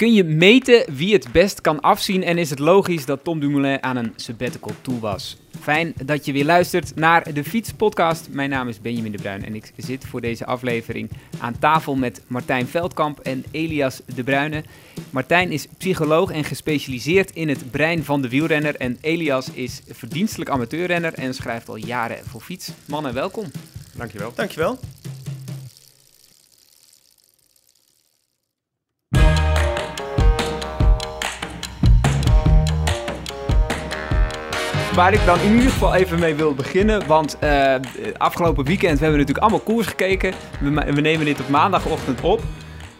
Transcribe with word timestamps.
Kun 0.00 0.14
je 0.14 0.24
meten 0.24 0.84
wie 0.94 1.12
het 1.12 1.32
best 1.32 1.60
kan 1.60 1.80
afzien 1.80 2.24
en 2.24 2.38
is 2.38 2.50
het 2.50 2.58
logisch 2.58 3.04
dat 3.04 3.24
Tom 3.24 3.40
Dumoulin 3.40 3.82
aan 3.82 3.96
een 3.96 4.12
sabbatical 4.16 4.72
toe 4.80 5.00
was? 5.00 5.36
Fijn 5.60 5.92
dat 6.04 6.24
je 6.24 6.32
weer 6.32 6.44
luistert 6.44 6.94
naar 6.96 7.32
de 7.32 7.44
Fietspodcast. 7.44 8.28
Mijn 8.30 8.50
naam 8.50 8.68
is 8.68 8.80
Benjamin 8.80 9.12
de 9.12 9.18
Bruin 9.18 9.44
en 9.44 9.54
ik 9.54 9.72
zit 9.76 10.04
voor 10.06 10.20
deze 10.20 10.46
aflevering 10.46 11.10
aan 11.38 11.58
tafel 11.58 11.94
met 11.96 12.22
Martijn 12.26 12.66
Veldkamp 12.66 13.18
en 13.18 13.44
Elias 13.50 14.00
de 14.14 14.24
Bruyne. 14.24 14.64
Martijn 15.10 15.52
is 15.52 15.66
psycholoog 15.78 16.30
en 16.30 16.44
gespecialiseerd 16.44 17.30
in 17.30 17.48
het 17.48 17.70
brein 17.70 18.04
van 18.04 18.22
de 18.22 18.28
wielrenner 18.28 18.76
en 18.76 18.98
Elias 19.00 19.50
is 19.50 19.80
verdienstelijk 19.88 20.50
amateurrenner 20.50 21.14
en 21.14 21.34
schrijft 21.34 21.68
al 21.68 21.76
jaren 21.76 22.18
voor 22.24 22.40
Fiets. 22.40 22.70
Mannen, 22.84 23.14
welkom. 23.14 23.44
Dankjewel. 23.96 24.32
Dankjewel. 24.34 24.78
Waar 34.94 35.12
ik 35.12 35.24
dan 35.26 35.40
in 35.40 35.54
ieder 35.54 35.70
geval 35.70 35.94
even 35.94 36.18
mee 36.18 36.34
wil 36.34 36.54
beginnen, 36.54 37.06
want 37.06 37.36
uh, 37.44 37.74
afgelopen 38.16 38.64
weekend 38.64 38.98
we 38.98 39.04
hebben 39.04 39.12
we 39.12 39.26
natuurlijk 39.26 39.38
allemaal 39.38 39.74
koers 39.74 39.86
gekeken. 39.86 40.32
We, 40.60 40.70
we 40.70 41.00
nemen 41.00 41.24
dit 41.26 41.40
op 41.40 41.48
maandagochtend 41.48 42.20
op. 42.20 42.40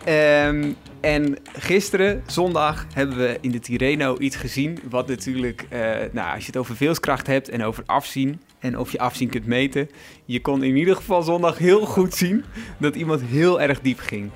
Um, 0.09 0.77
en 1.01 1.37
gisteren, 1.53 2.23
zondag, 2.27 2.87
hebben 2.95 3.17
we 3.17 3.39
in 3.41 3.51
de 3.51 3.59
Tirreno 3.59 4.19
iets 4.19 4.37
gezien. 4.37 4.79
Wat 4.91 5.09
natuurlijk, 5.09 5.67
uh, 5.73 5.79
nou, 6.12 6.34
als 6.34 6.41
je 6.41 6.47
het 6.47 6.57
over 6.57 6.77
veelskracht 6.77 7.27
hebt 7.27 7.48
en 7.48 7.65
over 7.65 7.83
afzien. 7.87 8.41
En 8.59 8.79
of 8.79 8.93
je 8.93 8.98
afzien 8.98 9.29
kunt 9.29 9.47
meten. 9.47 9.91
Je 10.25 10.41
kon 10.41 10.62
in 10.62 10.77
ieder 10.77 10.97
geval 10.97 11.23
zondag 11.23 11.59
heel 11.59 11.87
goed 11.87 12.15
zien 12.15 12.45
dat 12.79 12.95
iemand 12.95 13.20
heel 13.23 13.61
erg 13.61 13.81
diep 13.81 13.98
ging. 13.98 14.31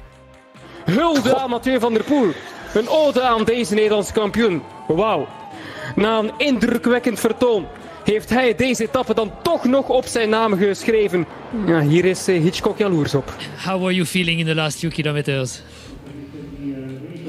Hulde 0.84 1.36
aan 1.36 1.50
Mathieu 1.50 1.80
van 1.80 1.92
der 1.92 2.04
Poel. 2.04 2.30
Een 2.74 2.88
ode 2.88 3.22
aan 3.22 3.44
deze 3.44 3.74
Nederlandse 3.74 4.12
kampioen. 4.12 4.62
Wauw. 4.86 5.26
Na 5.96 6.18
een 6.18 6.32
indrukwekkend 6.36 7.20
vertoon 7.20 7.66
heeft 8.04 8.30
hij 8.30 8.54
deze 8.54 8.82
etappe 8.82 9.14
dan 9.14 9.32
toch 9.42 9.64
nog 9.64 9.88
op 9.88 10.06
zijn 10.06 10.28
naam 10.28 10.56
geschreven. 10.56 11.26
Ja, 11.66 11.80
hier 11.80 12.04
is 12.04 12.28
eh, 12.28 12.42
Hitchcock 12.42 12.78
jaloers 12.78 13.14
op. 13.14 13.34
How 13.64 13.80
were 13.80 13.94
you 13.94 14.06
feeling 14.06 14.40
in 14.40 14.46
the 14.46 14.54
last 14.54 14.78
few 14.78 14.90
kilometers? 14.90 15.60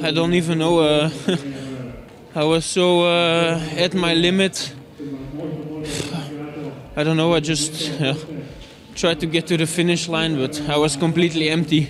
I 0.04 0.12
don't 0.12 0.34
even 0.34 0.58
know. 0.58 0.84
Uh, 0.84 1.10
I 2.44 2.44
was 2.44 2.72
so 2.72 3.06
uh, 3.06 3.84
at 3.84 3.94
my 3.94 4.14
limit. 4.14 4.76
I 6.98 7.04
don't 7.04 7.16
know. 7.16 7.36
I 7.36 7.40
just 7.40 7.92
yeah, 8.00 8.16
tried 8.94 9.20
to 9.20 9.28
get 9.28 9.48
to 9.48 9.58
the 9.58 9.68
finish 9.68 10.08
line, 10.08 10.36
but 10.36 10.62
I 10.70 10.78
was 10.78 10.98
completely 10.98 11.50
empty. 11.50 11.90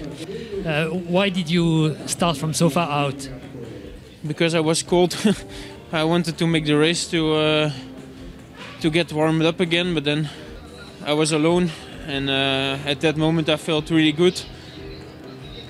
Uh, 0.66 0.86
why 1.08 1.30
did 1.32 1.50
you 1.50 1.96
start 2.06 2.38
from 2.38 2.54
so 2.54 2.70
far 2.70 2.90
out? 2.90 3.30
Because 4.28 4.58
I 4.58 4.62
was 4.62 4.84
cold. 4.84 5.16
I 5.92 6.04
wanted 6.04 6.38
to 6.38 6.48
make 6.48 6.66
the 6.66 6.78
race 6.78 7.10
to 7.12 7.36
uh, 7.36 7.72
to 8.82 8.90
get 8.90 9.12
warmed 9.12 9.44
up 9.46 9.60
again, 9.60 9.94
but 9.94 10.04
then 10.04 10.30
I 11.06 11.14
was 11.14 11.32
alone, 11.32 11.70
and 12.08 12.30
uh, 12.30 12.90
at 12.90 13.02
that 13.02 13.18
moment 13.18 13.50
I 13.50 13.58
felt 13.58 13.90
really 13.90 14.12
good. 14.12 14.42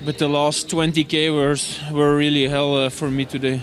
But 0.04 0.18
the 0.18 0.28
last 0.28 0.68
20k 0.68 1.34
were, 1.34 1.56
were 1.92 2.16
really 2.16 2.48
hell 2.48 2.76
uh, 2.76 2.90
for 2.90 3.10
me 3.10 3.24
today. 3.24 3.60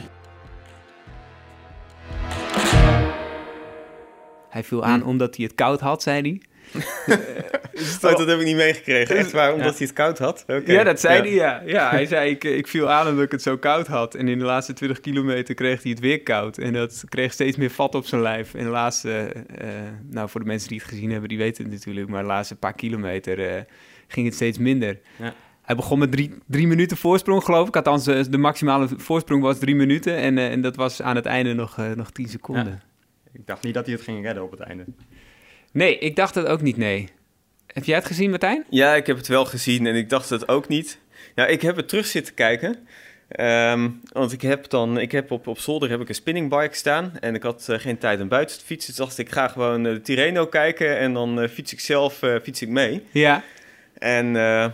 Hij 4.49 4.63
viel 4.63 4.83
aan 4.83 5.03
omdat 5.03 5.35
hij 5.35 5.45
het 5.45 5.55
koud 5.55 5.79
had, 5.79 6.03
zei 6.03 6.21
hij. 6.21 6.41
Oh, 6.75 8.17
dat 8.17 8.27
heb 8.27 8.39
ik 8.39 8.45
niet 8.45 8.55
meegekregen. 8.55 9.16
Echt 9.16 9.31
waar, 9.31 9.53
omdat 9.53 9.77
hij 9.77 9.85
het 9.85 9.93
koud 9.93 10.17
had? 10.17 10.43
Okay. 10.47 10.75
Ja, 10.75 10.83
dat 10.83 10.99
zei 10.99 11.19
hij, 11.19 11.33
ja. 11.33 11.61
ja. 11.65 11.89
Hij 11.89 12.05
zei, 12.05 12.30
ik, 12.30 12.43
ik 12.43 12.67
viel 12.67 12.89
aan 12.89 13.07
omdat 13.07 13.23
ik 13.23 13.31
het 13.31 13.41
zo 13.41 13.57
koud 13.57 13.88
had. 13.88 14.15
En 14.15 14.27
in 14.27 14.39
de 14.39 14.45
laatste 14.45 14.73
20 14.73 14.99
kilometer 14.99 15.55
kreeg 15.55 15.81
hij 15.81 15.91
het 15.91 15.99
weer 15.99 16.21
koud. 16.21 16.57
En 16.57 16.73
dat 16.73 17.03
kreeg 17.09 17.33
steeds 17.33 17.57
meer 17.57 17.69
vat 17.69 17.95
op 17.95 18.05
zijn 18.05 18.21
lijf. 18.21 18.53
En 18.53 18.63
de 18.63 18.69
laatste, 18.69 19.33
uh, 19.61 19.67
nou 20.09 20.30
voor 20.30 20.39
de 20.39 20.47
mensen 20.47 20.69
die 20.69 20.77
het 20.77 20.88
gezien 20.88 21.11
hebben, 21.11 21.30
die 21.30 21.38
weten 21.38 21.63
het 21.63 21.73
natuurlijk. 21.73 22.09
Maar 22.09 22.21
de 22.21 22.27
laatste 22.27 22.55
paar 22.55 22.73
kilometer 22.73 23.39
uh, 23.39 23.61
ging 24.08 24.25
het 24.25 24.36
steeds 24.36 24.58
minder. 24.58 24.99
Ja. 25.19 25.33
Hij 25.61 25.75
begon 25.75 25.99
met 25.99 26.11
drie, 26.11 26.33
drie 26.48 26.67
minuten 26.67 26.98
voorsprong, 26.98 27.43
geloof 27.43 27.67
ik. 27.67 27.75
Althans, 27.75 28.03
de 28.05 28.37
maximale 28.37 28.87
voorsprong 28.98 29.42
was 29.42 29.59
drie 29.59 29.75
minuten. 29.75 30.15
En, 30.15 30.37
en 30.37 30.61
dat 30.61 30.75
was 30.75 31.02
aan 31.02 31.15
het 31.15 31.25
einde 31.25 31.53
nog, 31.53 31.77
nog 31.95 32.11
tien 32.11 32.27
seconden. 32.27 32.81
Ik 33.31 33.48
dacht 33.48 33.64
niet 33.64 33.73
dat 33.73 33.86
hij 33.86 33.93
het 33.93 34.03
ging 34.03 34.25
redden 34.25 34.43
op 34.43 34.52
het 34.52 34.59
einde. 34.59 34.86
Nee, 35.73 35.98
ik 35.98 36.16
dacht 36.16 36.36
het 36.36 36.45
ook 36.45 36.61
niet, 36.61 36.78
nee. 36.78 37.10
Heb 37.67 37.84
jij 37.84 37.95
het 37.95 38.06
gezien, 38.06 38.30
Martijn? 38.30 38.66
Ja, 38.70 38.95
ik 38.95 39.08
heb 39.08 39.17
het 39.17 39.28
wel 39.28 39.45
gezien 39.45 39.88
en 39.88 39.95
ik 39.95 40.10
dacht 40.10 40.30
het 40.30 40.48
ook 40.48 40.67
niet. 40.67 41.00
Ja, 41.36 41.45
ik 41.45 41.61
heb 41.61 41.76
het 41.76 41.88
terug 41.88 42.06
zitten 42.06 42.34
kijken. 42.34 42.88
Um, 43.39 44.02
want 44.11 44.32
ik 44.32 44.42
heb 44.42 44.70
dan, 44.70 45.00
ik 45.00 45.11
heb 45.11 45.32
op, 45.32 45.48
op 45.48 45.60
zolder 45.60 45.89
heb 45.89 46.02
ik 46.02 46.10
een 46.10 46.16
spinningbike 46.16 46.76
staan 46.76 47.11
en 47.20 47.36
ik 47.36 47.44
had 47.44 47.67
uh, 47.70 47.80
geen 47.80 47.98
tijd 47.98 48.22
om 48.22 48.28
buiten 48.28 48.58
te 48.58 48.66
fietsen. 48.66 48.89
Dus 48.89 49.00
dacht 49.00 49.17
ik, 49.17 49.32
ga 49.32 49.48
gewoon 49.48 49.86
uh, 49.86 49.94
de 49.94 50.02
Tirreno 50.02 50.45
kijken 50.45 50.98
en 50.98 51.14
dan 51.14 51.42
uh, 51.42 51.50
fiets 51.50 51.73
ik 51.73 51.80
zelf 51.80 52.20
fiets 52.44 52.61
ik 52.61 52.70
mee. 52.70 53.04
Ja. 53.11 53.44
En, 54.03 54.31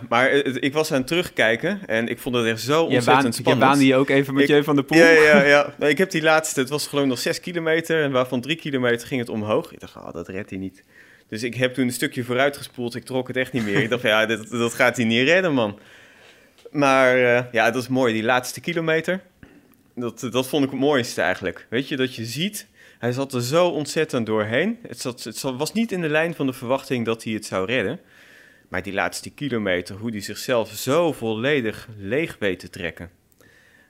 maar 0.08 0.30
ik 0.60 0.72
was 0.72 0.92
aan 0.92 0.98
het 0.98 1.06
terugkijken 1.06 1.80
en 1.86 2.08
ik 2.08 2.18
vond 2.18 2.34
het 2.34 2.46
echt 2.46 2.60
zo 2.60 2.82
ontzettend 2.82 3.22
baan, 3.22 3.32
spannend. 3.32 3.62
Je 3.62 3.68
baande 3.68 3.86
je 3.86 3.94
ook 3.94 4.08
even 4.08 4.34
met 4.34 4.48
je 4.48 4.64
van 4.64 4.76
de 4.76 4.82
poel. 4.82 4.98
Ja, 4.98 5.10
ja, 5.10 5.42
ja. 5.42 5.74
Nee, 5.78 5.90
ik 5.90 5.98
heb 5.98 6.10
die 6.10 6.22
laatste, 6.22 6.60
het 6.60 6.68
was 6.68 6.86
geloof 6.86 7.04
ik 7.04 7.10
nog 7.10 7.18
zes 7.18 7.40
kilometer 7.40 8.02
en 8.02 8.10
waarvan 8.10 8.40
drie 8.40 8.56
kilometer 8.56 9.06
ging 9.06 9.20
het 9.20 9.28
omhoog. 9.28 9.72
Ik 9.72 9.80
dacht, 9.80 9.96
oh, 9.96 10.12
dat 10.12 10.28
redt 10.28 10.50
hij 10.50 10.58
niet. 10.58 10.84
Dus 11.28 11.42
ik 11.42 11.54
heb 11.54 11.74
toen 11.74 11.84
een 11.84 11.92
stukje 11.92 12.24
vooruit 12.24 12.56
gespoeld. 12.56 12.94
Ik 12.94 13.04
trok 13.04 13.28
het 13.28 13.36
echt 13.36 13.52
niet 13.52 13.64
meer. 13.64 13.82
ik 13.82 13.90
dacht, 13.90 14.02
ja, 14.02 14.26
dit, 14.26 14.50
dat 14.50 14.74
gaat 14.74 14.96
hij 14.96 15.06
niet 15.06 15.28
redden, 15.28 15.52
man. 15.52 15.78
Maar 16.70 17.18
uh, 17.18 17.42
ja, 17.52 17.70
dat 17.70 17.82
is 17.82 17.88
mooi. 17.88 18.12
Die 18.12 18.22
laatste 18.22 18.60
kilometer, 18.60 19.20
dat, 19.94 20.28
dat 20.30 20.48
vond 20.48 20.64
ik 20.64 20.70
het 20.70 20.80
mooiste 20.80 21.22
eigenlijk. 21.22 21.66
Weet 21.68 21.88
je, 21.88 21.96
dat 21.96 22.14
je 22.14 22.24
ziet, 22.24 22.66
hij 22.98 23.12
zat 23.12 23.34
er 23.34 23.42
zo 23.42 23.68
ontzettend 23.68 24.26
doorheen. 24.26 24.78
Het, 24.88 25.00
zat, 25.00 25.24
het 25.24 25.40
was 25.40 25.72
niet 25.72 25.92
in 25.92 26.00
de 26.00 26.08
lijn 26.08 26.34
van 26.34 26.46
de 26.46 26.52
verwachting 26.52 27.04
dat 27.04 27.24
hij 27.24 27.32
het 27.32 27.44
zou 27.44 27.66
redden. 27.66 28.00
Maar 28.70 28.82
die 28.82 28.92
laatste 28.92 29.30
kilometer, 29.30 29.96
hoe 29.96 30.10
hij 30.10 30.20
zichzelf 30.20 30.68
zo 30.68 31.12
volledig 31.12 31.88
leeg 31.98 32.36
weet 32.38 32.58
te 32.58 32.70
trekken. 32.70 33.10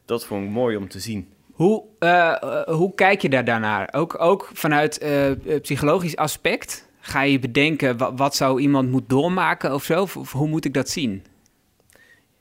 Dat 0.04 0.26
vond 0.26 0.44
ik 0.44 0.50
mooi 0.50 0.76
om 0.76 0.88
te 0.88 1.00
zien. 1.00 1.28
Hoe, 1.52 1.84
uh, 1.98 2.62
hoe 2.62 2.94
kijk 2.94 3.22
je 3.22 3.28
daar 3.28 3.44
daarnaar? 3.44 3.88
Ook, 3.92 4.20
ook 4.20 4.50
vanuit 4.52 5.02
uh, 5.02 5.30
psychologisch 5.60 6.16
aspect? 6.16 6.88
Ga 7.00 7.22
je 7.22 7.38
bedenken, 7.38 7.96
wat, 7.96 8.12
wat, 8.16 8.36
zou 8.36 8.60
iemand 8.60 8.90
moeten 8.90 9.08
doormaken 9.08 9.74
of 9.74 9.84
zo? 9.84 10.02
Of, 10.02 10.32
hoe 10.32 10.48
moet 10.48 10.64
ik 10.64 10.74
dat 10.74 10.88
zien? 10.88 11.24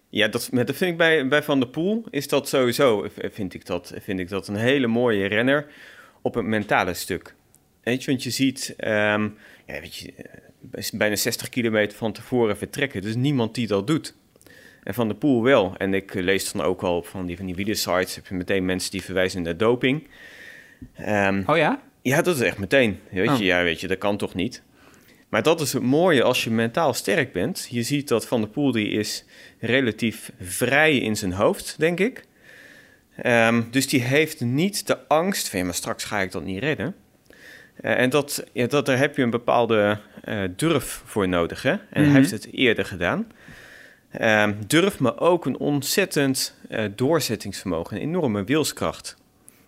Ja, 0.10 0.28
dat, 0.28 0.50
dat 0.52 0.76
vind 0.76 0.92
ik 0.92 0.98
bij, 0.98 1.28
bij 1.28 1.44
Van 1.44 1.60
der 1.60 1.70
Poel, 1.70 2.04
is 2.10 2.28
dat 2.28 2.48
sowieso, 2.48 3.08
vind 3.32 3.54
ik 3.54 3.66
dat, 3.66 3.94
vind 4.02 4.20
ik 4.20 4.30
dat 4.30 4.48
een 4.48 4.56
hele 4.56 4.88
mooie 4.88 5.28
renner 5.28 5.66
op 6.22 6.34
het 6.34 6.46
mentale 6.46 6.94
stuk. 6.94 7.36
Weet 7.84 8.04
je, 8.04 8.10
want 8.10 8.24
je 8.24 8.30
ziet, 8.30 8.74
um, 8.78 9.38
ja, 9.66 9.80
weet 9.80 9.96
je, 9.96 10.14
bijna 10.94 11.16
60 11.16 11.50
kilometer 11.50 11.98
van 11.98 12.12
tevoren 12.12 12.58
vertrekken. 12.58 13.02
Dus 13.02 13.16
niemand 13.16 13.56
die 13.56 13.68
dat 13.68 13.88
doet. 13.88 14.16
En 14.84 14.94
Van 14.94 15.08
der 15.08 15.18
Poel 15.18 15.44
wel. 15.44 15.76
En 15.78 15.94
ik 15.94 16.14
lees 16.14 16.52
dan 16.52 16.62
ook 16.66 16.82
al 16.82 17.04
van 17.04 17.26
die, 17.26 17.38
van 17.38 17.46
die 17.46 17.56
wielersites, 17.56 18.16
heb 18.16 18.28
je 18.28 18.36
meteen 18.36 18.66
mensen 18.66 18.92
die 18.92 19.04
verwijzen 19.04 19.42
naar 19.42 19.58
doping. 19.58 20.08
Um, 21.08 21.44
oh 21.46 21.58
ja? 21.58 21.82
Ja, 22.02 22.22
dat 22.22 22.36
is 22.36 22.42
echt 22.42 22.58
meteen. 22.58 23.00
Weet 23.12 23.26
je, 23.26 23.32
oh. 23.32 23.40
ja, 23.40 23.64
weet 23.64 23.80
je, 23.80 23.88
dat 23.88 23.98
kan 23.98 24.18
toch 24.18 24.34
niet? 24.34 24.64
Maar 25.30 25.44
dat 25.44 25.62
is 25.62 25.74
het 25.74 25.84
mooie 25.84 26.24
als 26.24 26.44
je 26.44 26.50
mentaal 26.50 26.94
sterk 26.94 27.34
bent. 27.34 27.68
Je 27.70 27.84
ziet 27.84 28.08
dat 28.08 28.28
Van 28.28 28.42
der 28.42 28.50
Poel 28.50 28.72
die 28.72 28.90
is 28.90 29.26
relatief 29.60 30.32
vrij 30.40 30.98
in 30.98 31.16
zijn 31.16 31.32
hoofd, 31.32 31.76
denk 31.78 32.00
ik. 32.00 32.24
Um, 33.26 33.68
dus 33.72 33.88
die 33.88 34.02
heeft 34.02 34.42
niet 34.42 34.88
de 34.88 35.08
angst 35.08 35.50
van, 35.50 35.60
ja, 35.60 35.66
maar 35.66 35.74
straks 35.74 36.04
ga 36.04 36.20
ik 36.20 36.32
dat 36.32 36.44
niet 36.44 36.60
redden. 36.60 36.96
Uh, 37.82 38.00
en 38.00 38.10
dat, 38.10 38.44
ja, 38.52 38.68
dat, 38.68 38.86
daar 38.86 38.98
heb 38.98 39.16
je 39.16 39.22
een 39.22 39.30
bepaalde 39.30 39.98
uh, 40.26 40.44
durf 40.56 41.02
voor 41.06 41.28
nodig. 41.28 41.62
Hè? 41.62 41.76
En 41.90 42.04
hij 42.04 42.12
heeft 42.12 42.32
het 42.32 42.48
eerder 42.52 42.86
gedaan. 42.86 43.28
Um, 44.22 44.58
durf, 44.68 45.00
maar 45.00 45.20
ook 45.20 45.46
een 45.46 45.58
ontzettend 45.58 46.56
uh, 46.70 46.84
doorzettingsvermogen, 46.96 47.96
een 47.96 48.02
enorme 48.02 48.44
wilskracht. 48.44 49.18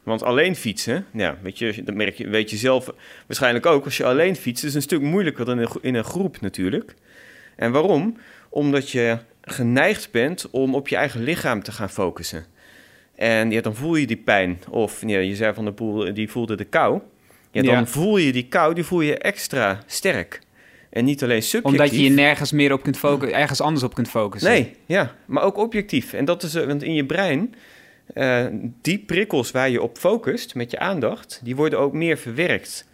Want 0.03 0.23
alleen 0.23 0.55
fietsen, 0.55 1.05
ja, 1.13 1.37
weet 1.41 1.57
je, 1.57 1.83
dat 1.83 1.95
merk 1.95 2.15
je, 2.15 2.29
weet 2.29 2.49
je 2.49 2.57
zelf 2.57 2.93
waarschijnlijk 3.27 3.65
ook. 3.65 3.85
Als 3.85 3.97
je 3.97 4.05
alleen 4.05 4.35
fietst, 4.35 4.63
is 4.63 4.73
een 4.73 4.81
stuk 4.81 5.01
moeilijker 5.01 5.45
dan 5.45 5.67
in 5.81 5.95
een 5.95 6.03
groep 6.03 6.41
natuurlijk. 6.41 6.95
En 7.55 7.71
waarom? 7.71 8.17
Omdat 8.49 8.89
je 8.89 9.17
geneigd 9.41 10.11
bent 10.11 10.49
om 10.49 10.75
op 10.75 10.87
je 10.87 10.95
eigen 10.95 11.23
lichaam 11.23 11.63
te 11.63 11.71
gaan 11.71 11.89
focussen. 11.89 12.45
En 13.15 13.51
ja, 13.51 13.61
dan 13.61 13.75
voel 13.75 13.95
je 13.95 14.07
die 14.07 14.17
pijn. 14.17 14.59
Of 14.69 15.01
ja, 15.05 15.19
je 15.19 15.35
zei 15.35 15.53
van 15.53 15.65
de 15.65 15.73
poel, 15.73 16.13
die 16.13 16.29
voelde 16.29 16.55
de 16.55 16.65
kou. 16.65 17.01
Ja, 17.51 17.61
dan 17.61 17.73
ja. 17.73 17.85
voel 17.85 18.17
je 18.17 18.31
die 18.31 18.47
kou, 18.47 18.73
die 18.73 18.83
voel 18.83 19.01
je 19.01 19.17
extra 19.17 19.83
sterk. 19.85 20.39
En 20.89 21.05
niet 21.05 21.23
alleen 21.23 21.43
subjectief. 21.43 21.79
Omdat 21.79 21.95
je 21.95 22.03
je 22.03 22.09
nergens 22.09 22.51
meer 22.51 22.73
op 22.73 22.83
kunt 22.83 22.97
focussen, 22.97 23.37
ergens 23.37 23.61
anders 23.61 23.83
op 23.83 23.93
kunt 23.93 24.09
focussen. 24.09 24.49
Nee, 24.49 24.75
ja, 24.85 25.15
maar 25.25 25.43
ook 25.43 25.57
objectief. 25.57 26.13
En 26.13 26.25
dat 26.25 26.43
is, 26.43 26.53
want 26.53 26.83
in 26.83 26.93
je 26.93 27.05
brein 27.05 27.53
uh, 28.15 28.45
die 28.81 28.99
prikkels 28.99 29.51
waar 29.51 29.69
je 29.69 29.81
op 29.81 29.97
focust 29.97 30.55
met 30.55 30.71
je 30.71 30.79
aandacht, 30.79 31.39
die 31.43 31.55
worden 31.55 31.79
ook 31.79 31.93
meer 31.93 32.17
verwerkt. 32.17 32.87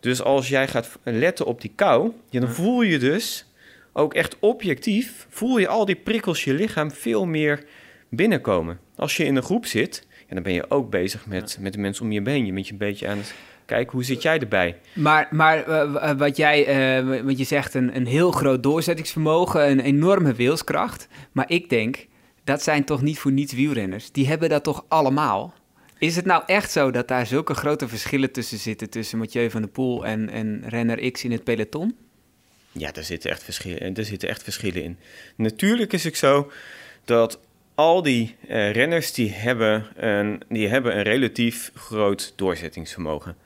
Dus 0.00 0.22
als 0.22 0.48
jij 0.48 0.68
gaat 0.68 0.98
letten 1.02 1.46
op 1.46 1.60
die 1.60 1.72
kou, 1.74 2.12
ja, 2.30 2.40
dan 2.40 2.48
voel 2.48 2.82
je 2.82 2.98
dus 2.98 3.46
ook 3.92 4.14
echt 4.14 4.36
objectief, 4.38 5.26
voel 5.28 5.58
je 5.58 5.68
al 5.68 5.84
die 5.84 5.96
prikkels 5.96 6.44
je 6.44 6.54
lichaam 6.54 6.90
veel 6.90 7.26
meer 7.26 7.64
binnenkomen. 8.08 8.78
Als 8.96 9.16
je 9.16 9.24
in 9.24 9.36
een 9.36 9.42
groep 9.42 9.66
zit, 9.66 10.06
ja, 10.26 10.34
dan 10.34 10.42
ben 10.42 10.52
je 10.52 10.70
ook 10.70 10.90
bezig 10.90 11.26
met, 11.26 11.56
met 11.60 11.72
de 11.72 11.78
mensen 11.78 12.04
om 12.04 12.12
je 12.12 12.20
heen. 12.24 12.46
Je 12.46 12.52
bent 12.52 12.66
je 12.66 12.72
een 12.72 12.78
beetje 12.78 13.08
aan 13.08 13.18
het 13.18 13.34
kijken, 13.68 13.92
hoe 13.92 14.04
zit 14.04 14.22
jij 14.22 14.38
erbij? 14.38 14.76
Maar, 14.92 15.28
maar 15.30 15.66
eh, 15.66 16.18
wat 16.18 16.36
jij, 16.36 16.66
eh, 16.66 17.22
wat 17.24 17.38
je 17.38 17.44
zegt, 17.44 17.74
een, 17.74 17.96
een 17.96 18.06
heel 18.06 18.30
groot 18.30 18.62
doorzettingsvermogen, 18.62 19.70
een 19.70 19.80
enorme 19.80 20.32
wilskracht. 20.32 21.08
Maar 21.32 21.50
ik 21.50 21.68
denk, 21.68 22.06
dat 22.44 22.62
zijn 22.62 22.84
toch 22.84 23.02
niet 23.02 23.18
voor 23.18 23.32
niets 23.32 23.52
wielrenners. 23.52 24.12
Die 24.12 24.28
hebben 24.28 24.48
dat 24.48 24.64
toch 24.64 24.84
allemaal? 24.88 25.54
Is 25.98 26.16
het 26.16 26.24
nou 26.24 26.42
echt 26.46 26.70
zo 26.70 26.90
dat 26.90 27.08
daar 27.08 27.26
zulke 27.26 27.54
grote 27.54 27.88
verschillen 27.88 28.32
tussen 28.32 28.58
zitten... 28.58 28.90
tussen 28.90 29.18
Mathieu 29.18 29.50
van 29.50 29.60
der 29.60 29.70
Poel 29.70 30.06
en, 30.06 30.30
en 30.30 30.62
renner 30.68 31.10
X 31.10 31.24
in 31.24 31.32
het 31.32 31.44
peloton? 31.44 31.96
Ja, 32.72 32.92
daar 32.92 33.04
zitten, 33.04 33.30
echt 33.30 33.44
verschillen, 33.44 33.94
er 33.94 34.04
zitten 34.04 34.28
echt 34.28 34.42
verschillen 34.42 34.82
in. 34.82 34.98
Natuurlijk 35.36 35.92
is 35.92 36.04
het 36.04 36.16
zo 36.16 36.50
dat 37.04 37.40
al 37.74 38.02
die 38.02 38.36
uh, 38.48 38.70
renners 38.70 39.12
die 39.12 39.32
hebben, 39.32 39.86
een, 39.96 40.42
die 40.48 40.68
hebben 40.68 40.96
een 40.96 41.02
relatief 41.02 41.70
groot 41.74 42.32
doorzettingsvermogen. 42.36 43.36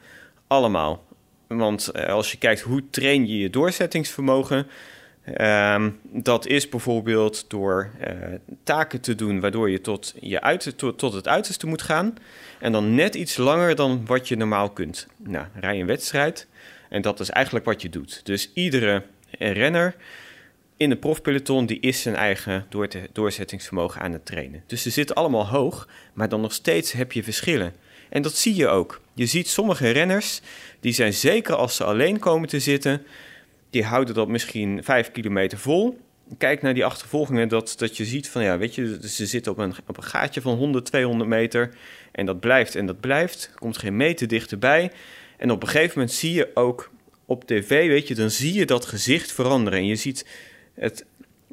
Allemaal. 0.52 1.04
Want 1.46 1.90
uh, 1.96 2.04
als 2.04 2.31
je 2.32 2.38
kijkt 2.38 2.60
hoe 2.60 2.82
train 2.90 3.26
je 3.26 3.38
je 3.38 3.50
doorzettingsvermogen... 3.50 4.66
Um, 5.40 5.99
dat 6.02 6.46
is 6.46 6.69
bijvoorbeeld 6.69 7.50
door 7.50 7.90
uh, 8.00 8.08
taken 8.64 9.00
te 9.00 9.14
doen 9.14 9.40
waardoor 9.40 9.70
je 9.70 9.81
tot, 9.81 10.14
je 10.20 10.40
uit, 10.40 10.78
tot, 10.78 11.12
het 11.12 11.28
uiterste 11.28 11.66
moet 11.66 11.82
gaan. 11.82 12.14
En 12.60 12.72
dan 12.72 12.94
net 12.94 13.14
iets 13.14 13.37
langer 13.37 13.75
dan 13.75 14.06
wat 14.06 14.28
je 14.28 14.37
normaal 14.37 14.70
kunt. 14.70 15.06
Nou, 15.16 15.46
rij 15.54 15.81
een 15.81 15.87
wedstrijd 15.87 16.49
en 16.88 17.02
dat 17.02 17.20
is 17.20 17.31
eigenlijk 17.31 17.64
wat 17.64 17.82
je 17.82 17.88
doet. 17.88 18.20
Dus 18.25 18.50
iedere 18.55 19.02
renner 19.38 19.96
in 20.76 20.88
de 20.88 20.96
profpeloton 20.96 21.66
die 21.66 21.81
is 21.81 22.02
zijn 22.02 22.14
eigen 22.14 22.66
door 22.69 22.88
doorzettingsvermogen 23.12 24.00
aan 24.00 24.12
het 24.12 24.26
trainen. 24.26 24.62
Dus 24.66 24.82
ze 24.82 24.90
zitten 24.90 25.16
allemaal 25.16 25.48
hoog, 25.48 25.88
maar 26.12 26.28
dan 26.28 26.40
nog 26.40 26.52
steeds 26.52 26.93
heb 26.93 27.12
je 27.12 27.22
verschillen. 27.22 27.75
En 28.12 28.23
dat 28.23 28.37
zie 28.37 28.55
je 28.55 28.69
ook. 28.69 29.00
Je 29.14 29.26
ziet 29.26 29.49
sommige 29.49 29.91
renners, 29.91 30.41
die 30.81 30.93
zijn 30.93 31.12
zeker 31.12 31.55
als 31.55 31.76
ze 31.76 31.85
alleen 31.85 32.19
komen 32.19 32.49
te 32.49 32.61
zitten, 32.61 33.03
die 33.70 33.85
houden 33.85 34.14
dat 34.14 34.29
misschien 34.29 34.85
vijf 34.85 35.11
kilometer 35.12 35.59
vol. 35.59 35.99
Kijk 36.38 36.62
naar 36.62 36.75
die 36.75 36.85
achtervolgingen, 36.85 37.49
dat, 37.49 37.75
dat 37.76 37.97
je 37.97 38.05
ziet 38.05 38.29
van 38.29 38.43
ja, 38.43 38.59
weet 38.59 38.75
je, 38.75 38.99
ze 39.09 39.26
zitten 39.26 39.53
op 39.53 39.59
een, 39.59 39.75
op 39.87 39.97
een 39.97 40.03
gaatje 40.03 40.41
van 40.41 40.56
100, 40.56 40.85
200 40.85 41.31
meter. 41.31 41.75
En 42.11 42.26
dat 42.26 42.41
blijft 42.41 42.75
en 42.75 42.87
dat 42.87 43.00
blijft. 43.00 43.50
Komt 43.55 43.79
geen 43.79 43.97
meter 43.97 44.29
dichterbij. 44.29 44.93
En 45.37 45.50
op 45.50 45.62
een 45.62 45.69
gegeven 45.69 45.93
moment 45.99 46.17
zie 46.17 46.32
je 46.32 46.50
ook 46.55 46.91
op 47.26 47.44
tv, 47.44 47.87
weet 47.88 48.08
je, 48.08 48.15
dan 48.15 48.31
zie 48.31 48.53
je 48.53 48.67
dat 48.67 48.87
gezicht 48.87 49.32
veranderen. 49.32 49.79
En 49.79 49.87
je 49.87 49.97
ziet 49.97 50.26
het 50.75 51.05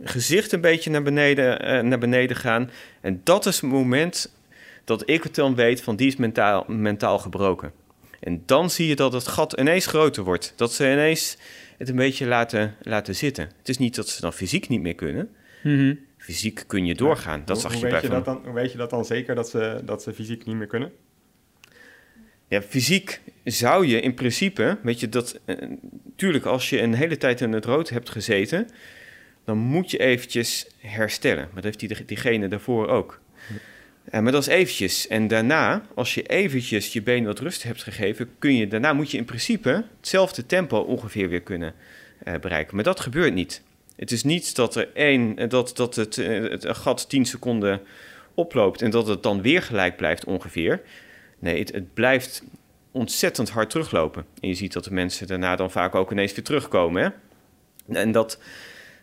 gezicht 0.04 0.52
een 0.52 0.62
beetje 0.62 0.90
naar 0.90 1.04
beneden, 1.04 1.66
uh, 1.66 1.82
naar 1.82 2.00
beneden 2.00 2.36
gaan. 2.38 2.72
En 3.02 3.22
dat 3.24 3.46
is 3.46 3.62
het 3.62 3.70
moment 3.70 4.32
dat 4.90 5.10
ik 5.10 5.24
het 5.24 5.36
dan 5.36 5.56
weet 5.56 5.82
van 5.82 5.96
die 5.96 6.08
is 6.08 6.16
mentaal, 6.16 6.64
mentaal 6.68 7.20
gebroken. 7.20 7.72
En 8.20 8.44
dan 8.46 8.70
zie 8.70 8.88
je 8.88 8.96
dat 8.96 9.14
het 9.14 9.28
gat 9.28 9.54
ineens 9.54 9.86
groter 9.86 10.24
wordt. 10.24 10.54
Dat 10.56 10.74
ze 10.74 10.92
ineens 10.92 11.38
het 11.78 11.90
een 11.90 11.96
beetje 11.96 12.26
laten, 12.26 12.76
laten 12.82 13.16
zitten. 13.16 13.50
Het 13.58 13.70
is 13.70 13.78
niet 13.78 13.96
dat 13.96 14.10
ze 14.10 14.22
dan 14.22 14.34
fysiek 14.34 14.70
niet 14.70 14.82
meer 14.82 14.96
kunnen. 14.96 15.30
Mm 15.64 15.78
-hmm. 15.78 16.00
Fysiek 16.18 16.64
kun 16.68 16.86
je 16.86 16.96
doorgaan. 16.96 17.42
Dat 17.46 17.62
hoe, 17.62 17.70
zag 17.70 17.72
hoe 17.72 17.80
je 17.80 17.92
weet 17.92 18.02
bij 18.02 18.02
je 18.02 18.16
van... 18.16 18.24
dat 18.24 18.26
dan, 18.26 18.44
Hoe 18.46 18.54
weet 18.54 18.72
je 18.72 18.78
dat 18.78 18.90
dan 18.90 19.06
zeker 19.06 19.36
dat 19.36 19.50
ze, 19.50 19.82
dat 19.86 20.04
ze 20.04 20.14
fysiek 20.14 20.46
niet 20.46 20.56
meer 20.56 20.68
kunnen? 20.68 20.92
Ja, 22.48 22.62
fysiek 22.62 23.22
zou 23.44 23.88
je 23.88 24.00
in 24.02 24.14
principe, 24.14 24.78
weet 24.84 25.00
je, 25.00 25.10
dat... 25.10 25.40
Uh, 25.46 25.56
tuurlijk, 26.16 26.46
als 26.46 26.70
je 26.70 26.82
een 26.82 26.94
hele 26.94 27.18
tijd 27.18 27.42
in 27.42 27.52
het 27.52 27.66
rood 27.66 27.90
hebt 27.90 28.10
gezeten... 28.10 28.68
dan 29.46 29.58
moet 29.58 29.92
je 29.92 29.98
eventjes 29.98 30.68
herstellen. 30.78 31.44
Maar 31.44 31.62
dat 31.62 31.64
heeft 31.64 31.80
die, 31.80 32.06
diegene 32.06 32.48
daarvoor 32.48 32.88
ook. 32.88 33.22
Uh, 34.12 34.20
maar 34.20 34.32
dat 34.32 34.42
is 34.42 34.48
eventjes. 34.48 35.08
En 35.08 35.28
daarna, 35.28 35.82
als 35.96 36.14
je 36.14 36.24
eventjes 36.24 36.94
je 36.94 37.02
been 37.02 37.26
wat 37.26 37.40
rust 37.40 37.64
hebt 37.64 37.84
gegeven... 37.84 38.30
kun 38.40 38.56
je 38.56 38.68
daarna 38.68 38.94
moet 38.94 39.12
je 39.12 39.18
in 39.18 39.26
principe 39.26 39.86
hetzelfde 39.98 40.46
tempo 40.46 40.78
ongeveer 40.80 41.30
weer 41.30 41.42
kunnen 41.42 41.74
uh, 42.28 42.34
bereiken. 42.42 42.76
Maar 42.76 42.84
dat 42.84 43.00
gebeurt 43.00 43.34
niet. 43.34 43.62
Het 43.96 44.12
is 44.12 44.24
niet 44.24 44.56
dat, 44.56 44.76
er 44.76 44.90
één, 44.94 45.50
dat, 45.50 45.72
dat 45.76 45.96
het, 45.96 46.16
het 46.16 46.68
gat 46.68 47.10
10 47.10 47.26
seconden 47.26 47.82
oploopt... 48.34 48.82
en 48.82 48.90
dat 48.90 49.08
het 49.08 49.24
dan 49.24 49.42
weer 49.42 49.62
gelijk 49.62 49.98
blijft 49.98 50.26
ongeveer... 50.26 50.82
Nee, 51.40 51.60
het, 51.60 51.72
het, 51.72 51.94
blijft 51.94 52.44
ontzettend 52.92 53.50
hard 53.50 53.70
teruglopen. 53.70 54.26
En 54.40 54.48
je 54.48 54.54
ziet 54.54 54.74
dat 54.74 54.84
de 54.84 54.94
mensen 54.94 55.28
daarna 55.28 55.56
dan 55.56 55.72
vaak 55.72 55.96
ook 55.96 56.12
ineens 56.12 56.36
weer 56.36 56.44
terugkomen. 56.44 57.04
Hè? 57.04 57.10
En, 57.96 58.12
dat, 58.12 58.40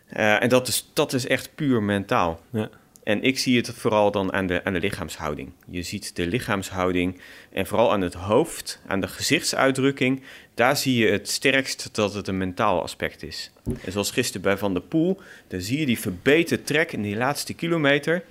en 0.07 0.49
dat, 0.49 0.67
is, 0.67 0.89
dat 0.93 1.13
is 1.13 1.27
echt 1.27 1.55
puur 1.55 1.83
mentaal. 1.83 2.41
Ja. 2.51 2.69
En 3.07 3.21
ik 3.23 3.39
zie 3.39 3.57
het 3.57 3.69
vooral 3.73 4.11
dan 4.11 4.33
aan 4.33 4.47
de, 4.47 4.63
aan 4.63 4.73
de 4.73 4.79
lichaamshouding. 4.79 5.51
Je 5.69 5.83
ziet 5.83 6.15
de 6.15 6.27
lichaamshouding 6.27 7.21
en 7.51 7.67
vooral 7.67 7.91
aan 7.91 8.01
het 8.01 8.13
hoofd, 8.13 8.81
aan 8.87 9.01
de 9.01 9.07
gezichtsuitdrukking. 9.07 10.21
Daar 10.53 10.77
zie 10.77 10.95
je 10.97 11.11
het 11.11 11.29
sterkst 11.29 11.89
dat 11.91 12.13
het 12.13 12.27
een 12.27 12.37
mentaal 12.37 12.81
aspect 12.81 13.23
is. 13.23 13.51
En 13.83 13.91
zoals 13.91 14.11
gisteren 14.11 14.41
bij 14.41 14.57
Van 14.57 14.73
der 14.73 14.81
Poel, 14.81 15.21
daar 15.47 15.61
zie 15.61 15.79
je 15.79 15.85
die 15.85 15.99
verbeterde 15.99 16.63
trek 16.63 16.91
in 16.91 17.01
die 17.01 17.15
laatste 17.15 17.53
kilometer. 17.53 18.23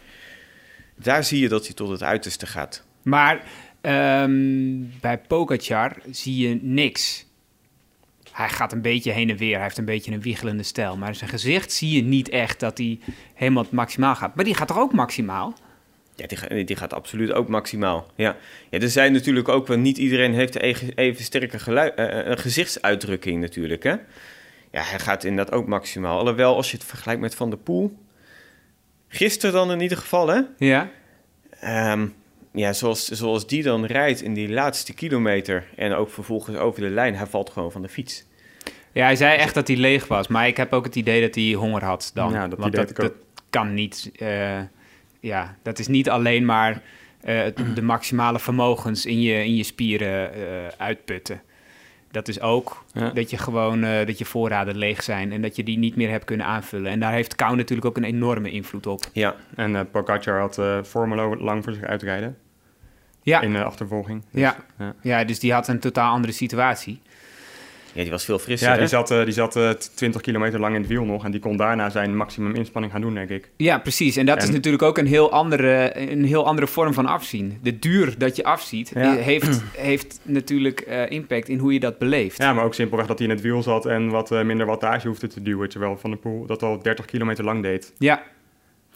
Daar 0.95 1.25
zie 1.25 1.41
je 1.41 1.49
dat 1.49 1.67
hij 1.67 1.75
tot 1.75 1.91
het 1.91 2.03
uiterste 2.03 2.47
gaat. 2.47 2.85
Maar 3.03 3.45
Um, 3.83 4.93
bij 5.01 5.19
Pogacar 5.19 5.97
zie 6.11 6.49
je 6.49 6.59
niks. 6.63 7.26
Hij 8.37 8.49
gaat 8.49 8.73
een 8.73 8.83
beetje 8.83 9.13
heen 9.13 9.31
en 9.31 9.37
weer. 9.37 9.55
Hij 9.55 9.63
heeft 9.63 9.79
een 9.79 9.85
beetje 9.85 10.13
een 10.13 10.21
wiegelende 10.21 10.63
stijl. 10.63 10.97
Maar 10.97 11.15
zijn 11.15 11.31
gezicht 11.31 11.73
zie 11.73 11.97
je 11.97 12.03
niet 12.03 12.29
echt 12.29 12.61
dat 12.61 12.79
hij 12.79 12.99
helemaal 13.35 13.67
maximaal 13.71 14.15
gaat. 14.15 14.35
Maar 14.35 14.45
die 14.45 14.55
gaat 14.55 14.69
toch 14.69 14.79
ook 14.79 14.93
maximaal? 14.93 15.55
Ja, 16.15 16.27
die, 16.27 16.65
die 16.65 16.77
gaat 16.77 16.95
absoluut 16.95 17.33
ook 17.33 17.49
maximaal. 17.49 18.11
Ja. 18.15 18.37
ja, 18.71 18.79
er 18.79 18.91
zijn 18.91 19.13
natuurlijk 19.13 19.49
ook 19.49 19.67
wel... 19.67 19.79
Niet 19.79 19.99
iedereen 19.99 20.35
heeft 20.35 20.57
even, 20.97 21.25
sterke 21.25 21.59
geluid, 21.59 21.99
uh, 21.99 22.27
uh, 22.27 22.37
gezichtsuitdrukking 22.37 23.41
natuurlijk, 23.41 23.83
hè? 23.83 23.95
Ja, 24.71 24.83
hij 24.83 24.99
gaat 24.99 25.25
inderdaad 25.25 25.55
ook 25.55 25.67
maximaal. 25.67 26.19
Alhoewel, 26.19 26.57
als 26.57 26.71
je 26.71 26.77
het 26.77 26.87
vergelijkt 26.87 27.21
met 27.21 27.35
Van 27.35 27.51
der 27.51 27.59
Poel... 27.59 27.99
Gisteren 29.09 29.55
dan 29.55 29.71
in 29.71 29.81
ieder 29.81 29.99
geval, 29.99 30.29
hè? 30.29 30.41
Ja. 30.59 30.91
Um, 31.93 32.15
ja, 32.57 32.73
zoals, 32.73 33.05
zoals 33.05 33.47
die 33.47 33.63
dan 33.63 33.85
rijdt 33.85 34.23
in 34.23 34.35
die 34.35 34.49
laatste 34.49 34.95
kilometer 34.95 35.65
en 35.77 35.93
ook 35.93 36.11
vervolgens 36.11 36.57
over 36.57 36.81
de 36.81 36.91
lijn, 36.91 37.15
hij 37.15 37.27
valt 37.27 37.51
gewoon 37.51 37.73
van 37.73 37.83
de 37.83 37.89
fiets. 37.89 38.25
Ja, 38.93 39.05
hij 39.05 39.17
zei 39.17 39.39
echt 39.39 39.55
dat 39.55 39.69
hij 39.69 39.77
leeg 39.77 40.07
was, 40.07 40.29
maar 40.29 40.47
ik 40.47 40.57
heb 40.57 40.73
ook 40.73 40.85
het 40.85 40.97
idee 40.97 41.21
dat 41.21 41.35
hij 41.35 41.53
honger 41.53 41.85
had 41.85 42.11
dan. 42.15 42.33
Ja, 42.33 42.49
dat 42.49 42.59
Want 42.59 42.75
dat, 42.75 42.97
dat 42.97 43.13
kan 43.51 43.75
niet. 43.75 44.11
Uh, 44.19 44.59
ja, 45.21 45.57
dat 45.63 45.79
is 45.79 45.87
niet 45.87 46.11
alleen 46.11 46.45
maar 46.45 46.83
uh, 47.25 47.45
de 47.75 47.83
maximale 47.83 48.39
vermogens 48.39 49.07
in 49.07 49.21
je, 49.21 49.45
in 49.45 49.57
je 49.57 49.63
spieren 49.63 50.39
uh, 50.39 50.45
uitputten. 50.77 51.43
Dat 52.11 52.29
is 52.29 52.41
ook 52.41 52.85
ja. 52.93 53.11
dat 53.11 53.31
je 53.31 53.39
gewoon 53.39 53.81
dat 53.81 54.19
je 54.19 54.25
voorraden 54.25 54.77
leeg 54.77 55.03
zijn 55.03 55.33
en 55.33 55.43
dat 55.43 55.57
je 55.57 55.63
die 55.63 55.79
niet 55.79 55.97
meer 55.97 56.11
hebt 56.11 56.25
kunnen 56.25 56.47
aanvullen. 56.47 56.91
En 56.91 57.01
daar 57.01 57.13
heeft 57.13 57.35
kou 57.35 57.57
natuurlijk 57.57 57.87
ook 57.87 57.97
een 57.97 58.05
enorme 58.05 58.51
invloed 58.51 58.87
op. 58.87 59.05
Ja. 59.13 59.35
En 59.55 59.71
uh, 59.71 59.81
Pogacar 59.91 60.41
had 60.41 60.59
uh, 60.59 60.83
Formelo 60.83 61.37
lang 61.37 61.65
voor 61.65 61.73
zich 61.73 61.83
uitrijden. 61.83 62.37
Ja. 63.27 63.41
In 63.41 63.53
de 63.53 63.65
achtervolging. 63.65 64.23
Dus, 64.31 64.41
ja. 64.41 64.57
Ja. 64.79 64.95
ja, 65.03 65.25
dus 65.25 65.39
die 65.39 65.53
had 65.53 65.69
een 65.69 65.81
totaal 65.81 66.13
andere 66.13 66.33
situatie. 66.33 67.01
Ja, 67.93 68.03
die 68.03 68.11
was 68.11 68.25
veel 68.25 68.39
frisser. 68.39 68.69
Ja, 68.69 68.75
hè? 68.75 68.81
die 68.81 68.89
zat, 68.89 69.11
uh, 69.11 69.25
die 69.25 69.33
zat 69.33 69.57
uh, 69.57 69.71
20 69.71 70.21
kilometer 70.21 70.61
lang 70.61 70.75
in 70.75 70.81
het 70.81 70.91
wiel 70.91 71.05
nog. 71.05 71.25
En 71.25 71.31
die 71.31 71.41
kon 71.41 71.57
daarna 71.57 71.91
zijn 71.91 72.17
maximum 72.17 72.55
inspanning 72.55 72.93
gaan 72.93 73.01
doen, 73.01 73.15
denk 73.15 73.31
ik. 73.31 73.51
Ja, 73.57 73.79
precies. 73.79 74.17
En 74.17 74.27
dat 74.27 74.37
en... 74.37 74.43
is 74.43 74.51
natuurlijk 74.51 74.83
ook 74.83 74.99
een 74.99 75.07
heel, 75.07 75.31
andere, 75.33 76.01
een 76.11 76.25
heel 76.25 76.47
andere 76.47 76.67
vorm 76.67 76.95
van 76.95 77.07
afzien. 77.07 77.59
De 77.63 77.79
duur 77.79 78.15
dat 78.19 78.37
je 78.37 78.45
afziet, 78.45 78.91
ja. 78.95 79.15
heeft, 79.15 79.63
heeft 79.77 80.21
natuurlijk 80.23 80.85
uh, 80.89 81.11
impact 81.11 81.49
in 81.49 81.59
hoe 81.59 81.73
je 81.73 81.81
dat 81.81 81.99
beleeft. 81.99 82.39
Ja, 82.39 82.53
maar 82.53 82.65
ook 82.65 82.75
simpelweg 82.75 83.07
dat 83.07 83.19
hij 83.19 83.29
in 83.29 83.35
het 83.35 83.43
wiel 83.43 83.63
zat 83.63 83.87
en 83.87 84.09
wat 84.09 84.33
uh, 84.33 84.43
minder 84.43 84.67
wattage 84.67 85.09
hoefde 85.09 85.27
te 85.27 85.43
duwen. 85.43 85.69
Terwijl 85.69 85.97
Van 85.97 86.11
der 86.11 86.19
Poel 86.19 86.47
dat 86.47 86.63
al 86.63 86.83
30 86.83 87.05
kilometer 87.05 87.45
lang 87.45 87.63
deed. 87.63 87.93
Ja. 87.99 88.23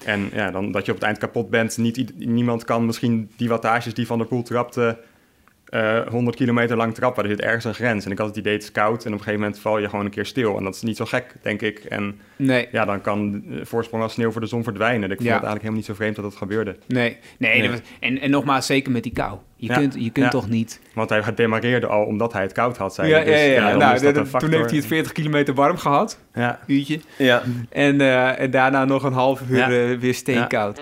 En 0.04 0.30
ja, 0.32 0.50
dan 0.50 0.72
dat 0.72 0.84
je 0.86 0.90
op 0.92 0.96
het 0.96 1.06
eind 1.06 1.18
kapot 1.18 1.50
bent. 1.50 1.78
Niet, 1.78 2.18
niemand 2.18 2.64
kan 2.64 2.86
misschien 2.86 3.30
die 3.36 3.48
wattages 3.48 3.94
die 3.94 4.06
Van 4.06 4.18
der 4.18 4.26
Poel 4.26 4.42
trapte... 4.42 4.98
Uh, 5.74 6.06
100 6.08 6.36
kilometer 6.36 6.76
lang 6.76 6.94
trappen. 6.94 7.22
Er 7.24 7.30
zit 7.30 7.40
ergens 7.40 7.64
een 7.64 7.74
grens. 7.74 8.04
En 8.04 8.10
ik 8.10 8.18
had 8.18 8.26
het 8.26 8.36
idee, 8.36 8.52
het 8.52 8.62
is 8.62 8.72
koud. 8.72 9.04
En 9.04 9.12
op 9.12 9.18
een 9.18 9.24
gegeven 9.24 9.40
moment 9.40 9.58
val 9.60 9.78
je 9.78 9.88
gewoon 9.88 10.04
een 10.04 10.10
keer 10.10 10.26
stil. 10.26 10.56
En 10.56 10.64
dat 10.64 10.74
is 10.74 10.82
niet 10.82 10.96
zo 10.96 11.04
gek, 11.04 11.34
denk 11.42 11.62
ik. 11.62 11.78
En 11.78 12.20
nee. 12.36 12.68
ja, 12.72 12.84
dan 12.84 13.00
kan 13.00 13.30
de 13.32 13.66
voorsprong 13.66 14.02
als 14.02 14.12
sneeuw 14.12 14.30
voor 14.30 14.40
de 14.40 14.46
zon 14.46 14.62
verdwijnen. 14.62 15.10
Ik 15.10 15.16
vond 15.16 15.28
Ja. 15.28 15.34
het 15.34 15.44
eigenlijk 15.44 15.60
helemaal 15.62 15.76
niet 15.76 15.86
zo 15.86 15.94
vreemd 15.94 16.14
dat 16.16 16.24
dat 16.24 16.36
gebeurde. 16.36 16.76
Nee, 16.86 17.16
nee, 17.38 17.50
Nee. 17.58 17.62
dat 17.62 17.70
was- 17.70 17.88
en, 18.00 18.20
en 18.20 18.30
nogmaals, 18.30 18.66
zeker 18.66 18.92
met 18.92 19.02
die 19.02 19.12
kou. 19.12 19.38
Je 19.56 19.66
Ja. 19.66 19.74
kunt, 19.76 19.94
je 19.94 20.10
kunt 20.10 20.24
Ja. 20.26 20.30
toch 20.30 20.48
niet... 20.48 20.80
Want 20.94 21.10
hij 21.10 21.22
demareerde 21.34 21.86
al 21.86 22.04
omdat 22.04 22.32
hij 22.32 22.42
het 22.42 22.52
koud 22.52 22.76
had, 22.76 22.94
zei 22.94 23.08
Ja. 23.08 23.18
Dus, 23.24 23.28
ja, 23.28 23.36
ja. 23.36 23.60
Nou, 23.76 24.00
dat 24.00 24.14
dat- 24.14 24.40
toen 24.40 24.50
heeft 24.52 24.68
hij 24.70 24.78
het 24.78 24.86
40 24.86 25.12
kilometer 25.12 25.54
warm 25.54 25.76
gehad, 25.76 26.18
Ja, 26.34 26.58
uurtje. 26.66 27.00
Ja. 27.18 27.42
En, 27.68 28.00
eh, 28.00 28.40
en 28.40 28.50
daarna 28.50 28.84
nog 28.84 29.02
een 29.02 29.12
half 29.12 29.40
uur 29.50 29.56
Ja. 29.56 29.70
eh, 29.70 29.98
weer 29.98 30.14
steenkoud. 30.14 30.80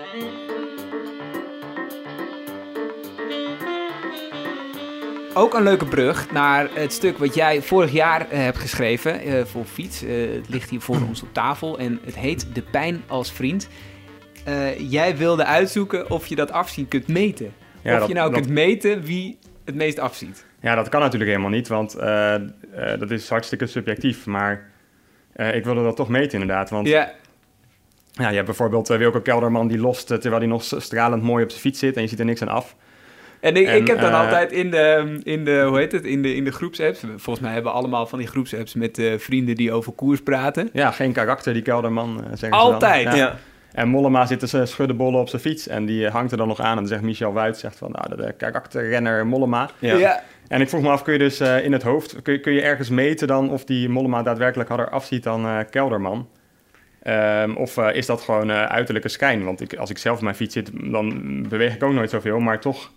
Ook 5.33 5.53
een 5.53 5.63
leuke 5.63 5.85
brug 5.85 6.31
naar 6.31 6.69
het 6.73 6.93
stuk 6.93 7.17
wat 7.17 7.35
jij 7.35 7.61
vorig 7.61 7.91
jaar 7.91 8.29
eh, 8.29 8.39
hebt 8.39 8.57
geschreven 8.57 9.19
eh, 9.21 9.45
voor 9.45 9.65
Fiets. 9.65 10.03
Eh, 10.03 10.33
het 10.33 10.49
ligt 10.49 10.69
hier 10.69 10.81
voor 10.81 10.97
ons 11.07 11.21
op 11.21 11.33
tafel 11.33 11.79
en 11.79 11.99
het 12.05 12.15
heet 12.15 12.55
De 12.55 12.61
Pijn 12.61 13.03
als 13.07 13.31
Vriend. 13.31 13.67
jij 14.77 15.17
wilde 15.17 15.45
uitzoeken 15.45 16.09
of 16.11 16.27
je 16.27 16.35
dat 16.35 16.51
afzien 16.51 16.87
kunt 16.87 17.07
meten. 17.07 17.53
Ja, 17.81 17.93
of 17.93 17.99
dat- 17.99 18.07
je 18.07 18.13
nou 18.13 18.31
dat- 18.31 18.39
kunt 18.41 18.53
meten 18.53 19.01
wie 19.03 19.37
het 19.65 19.75
meest 19.75 19.99
afziet. 19.99 20.45
Ja, 20.61 20.75
dat 20.75 20.89
kan 20.89 21.01
natuurlijk 21.01 21.29
helemaal 21.31 21.51
niet, 21.51 21.67
want 21.67 21.97
dat 22.99 23.11
is 23.11 23.29
hartstikke 23.29 23.65
subjectief. 23.67 24.25
Maar 24.25 24.69
ik 25.53 25.63
wilde 25.63 25.83
dat 25.83 25.95
toch 25.95 26.09
meten 26.09 26.41
inderdaad. 26.41 26.69
Want 26.69 26.87
ja. 26.87 27.11
Ja, 28.11 28.27
je 28.29 28.33
hebt 28.33 28.45
bijvoorbeeld 28.45 28.87
Wilco 28.87 29.21
Kelderman 29.21 29.67
die 29.67 29.77
lost 29.79 30.07
terwijl 30.07 30.37
hij 30.37 30.45
nog 30.47 30.63
stralend 30.63 31.23
mooi 31.23 31.43
op 31.43 31.49
zijn 31.49 31.61
fiets 31.61 31.79
zit 31.79 31.95
en 31.95 32.01
je 32.01 32.07
ziet 32.07 32.19
er 32.19 32.25
niks 32.25 32.41
aan 32.41 32.47
af. 32.47 32.75
En 33.39 33.55
ik, 33.55 33.67
En, 33.67 33.75
ik 33.75 33.87
heb 33.87 33.99
dan 33.99 34.11
eh, 34.11 34.19
altijd 34.19 34.51
in 34.51 34.71
de, 34.71 35.19
in 35.23 35.45
de, 35.45 35.63
hoe 35.67 35.77
heet 35.77 35.91
het, 35.91 36.05
in 36.05 36.21
de, 36.21 36.35
in 36.35 36.43
de 36.43 36.51
groepsapps. 36.51 36.99
Volgens 36.99 37.39
mij 37.39 37.53
hebben 37.53 37.71
we 37.71 37.77
allemaal 37.77 38.07
van 38.07 38.19
die 38.19 38.27
groepsapps 38.27 38.73
met 38.73 38.97
eh, 38.97 39.17
vrienden 39.17 39.55
die 39.55 39.71
over 39.71 39.91
koers 39.93 40.21
praten. 40.21 40.69
Ja, 40.73 40.91
geen 40.91 41.13
karakter 41.13 41.53
die 41.53 41.61
Kelderman, 41.61 42.17
eh, 42.17 42.23
zeggen 42.23 42.39
ze 42.39 42.49
dan. 42.49 42.59
Altijd. 42.59 43.03
Ja. 43.03 43.15
Ja. 43.15 43.37
En 43.71 43.87
Mollema 43.87 44.25
zit 44.25 44.53
eh, 44.53 44.65
schuddenbollen 44.65 45.19
op 45.19 45.29
zijn 45.29 45.41
fiets 45.41 45.67
en 45.67 45.85
die 45.85 46.07
hangt 46.07 46.31
er 46.31 46.37
dan 46.37 46.47
nog 46.47 46.59
aan. 46.59 46.71
En 46.71 46.75
dan 46.75 46.87
zegt 46.87 47.01
Michel 47.01 47.33
Wuit, 47.33 47.57
zegt 47.57 47.77
van, 47.77 47.91
nou, 47.91 48.21
de 48.21 48.33
karakterrenner 48.37 49.27
Mollema. 49.27 49.69
Ja. 49.79 50.23
En 50.47 50.61
ik 50.61 50.69
vroeg 50.69 50.81
me 50.81 50.89
af, 50.89 51.03
kun 51.03 51.13
je 51.13 51.19
dus 51.19 51.39
eh, 51.39 51.63
in 51.63 51.71
het 51.71 51.83
hoofd, 51.83 52.21
kun 52.21 52.33
je, 52.33 52.39
kun 52.39 52.53
je 52.53 52.61
ergens 52.61 52.89
meten 52.89 53.27
dan 53.27 53.49
of 53.49 53.65
die 53.65 53.89
Mollema 53.89 54.23
daadwerkelijk 54.23 54.69
harder 54.69 54.89
afziet 54.89 55.23
dan 55.23 55.45
eh, 55.45 55.59
Kelderman? 55.69 56.27
Ehm, 57.03 57.55
of 57.55 57.77
eh, 57.77 57.95
is 57.95 58.05
dat 58.05 58.21
gewoon 58.21 58.49
eh, 58.49 58.63
uiterlijke 58.63 59.09
schijn? 59.09 59.43
Want 59.43 59.61
ik, 59.61 59.75
als 59.75 59.89
ik 59.89 59.97
zelf 59.97 60.17
op 60.17 60.23
mijn 60.23 60.35
fiets 60.35 60.53
zit, 60.53 60.71
dan 60.73 61.45
beweeg 61.49 61.75
ik 61.75 61.83
ook 61.83 61.93
nooit 61.93 62.09
zoveel. 62.09 62.39
Maar 62.39 62.59
toch 62.59 62.91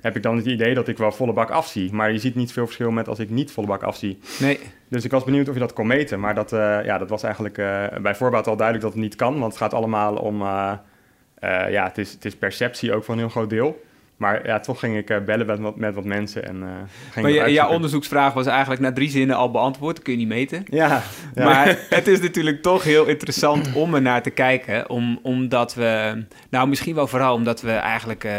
heb 0.00 0.16
ik 0.16 0.22
dan 0.22 0.36
het 0.36 0.46
idee 0.46 0.74
dat 0.74 0.88
ik 0.88 0.98
wel 0.98 1.12
volle 1.12 1.32
bak 1.32 1.50
afzie. 1.50 1.92
Maar 1.92 2.12
je 2.12 2.18
ziet 2.18 2.34
niet 2.34 2.52
veel 2.52 2.64
verschil 2.64 2.90
met 2.90 3.08
als 3.08 3.18
ik 3.18 3.30
niet 3.30 3.50
volle 3.52 3.66
bak 3.66 3.82
afzie. 3.82 4.18
Nee, 4.40 4.58
Dus 4.88 5.04
ik 5.04 5.10
was 5.10 5.24
benieuwd 5.24 5.48
of 5.48 5.54
je 5.54 5.60
dat 5.60 5.72
kon 5.72 5.86
meten. 5.86 6.20
Maar 6.20 6.34
dat, 6.34 6.52
eh, 6.52 6.84
ja, 6.84 6.98
dat 6.98 7.08
was 7.08 7.22
eigenlijk 7.22 7.58
eh, 7.58 7.86
bij 8.02 8.14
voorbaat 8.14 8.46
al 8.46 8.56
duidelijk 8.56 8.86
dat 8.86 8.94
het 8.94 9.02
niet 9.02 9.16
kan. 9.16 9.32
Want 9.38 9.52
het 9.52 9.62
gaat 9.62 9.74
allemaal 9.74 10.16
om... 10.16 10.42
eh, 10.42 11.70
ja, 11.70 11.84
het 11.84 11.98
is, 11.98 12.12
het 12.12 12.24
is 12.24 12.36
perceptie 12.36 12.92
ook 12.94 13.04
voor 13.04 13.14
een 13.14 13.20
heel 13.20 13.28
groot 13.28 13.50
deel. 13.50 13.82
Maar 14.20 14.46
ja, 14.46 14.60
toch 14.60 14.78
ging 14.78 14.96
ik 14.96 15.10
eh, 15.10 15.18
bellen 15.24 15.46
met, 15.46 15.58
wat- 15.58 15.76
met 15.76 15.94
wat 15.94 16.04
mensen 16.04 16.44
en 16.46 16.62
eh 16.62 16.68
ging 17.10 17.26
maar 17.26 17.46
je, 17.48 17.52
jouw 17.52 17.68
onderzoeksvraag 17.68 18.32
was 18.32 18.46
eigenlijk 18.46 18.80
na 18.80 18.92
drie 18.92 19.10
zinnen 19.10 19.36
al 19.36 19.50
beantwoord. 19.50 19.94
Dat 19.96 20.04
kun 20.04 20.12
je 20.12 20.18
niet 20.18 20.28
meten. 20.28 20.64
Ja, 20.66 21.02
ja. 21.34 21.44
Maar 21.44 21.78
het 21.88 22.06
is 22.08 22.20
natuurlijk 22.20 22.62
toch 22.62 22.82
heel 22.84 23.06
interessant 23.06 23.72
om 23.72 23.94
er 23.94 24.02
naar 24.02 24.22
te 24.22 24.30
kijken. 24.30 24.88
Om, 24.90 25.18
omdat 25.22 25.74
we, 25.74 26.22
nou 26.50 26.68
misschien 26.68 26.94
wel 26.94 27.06
vooral 27.06 27.34
omdat 27.34 27.60
we 27.60 27.70
eigenlijk 27.72 28.24
eh, 28.24 28.32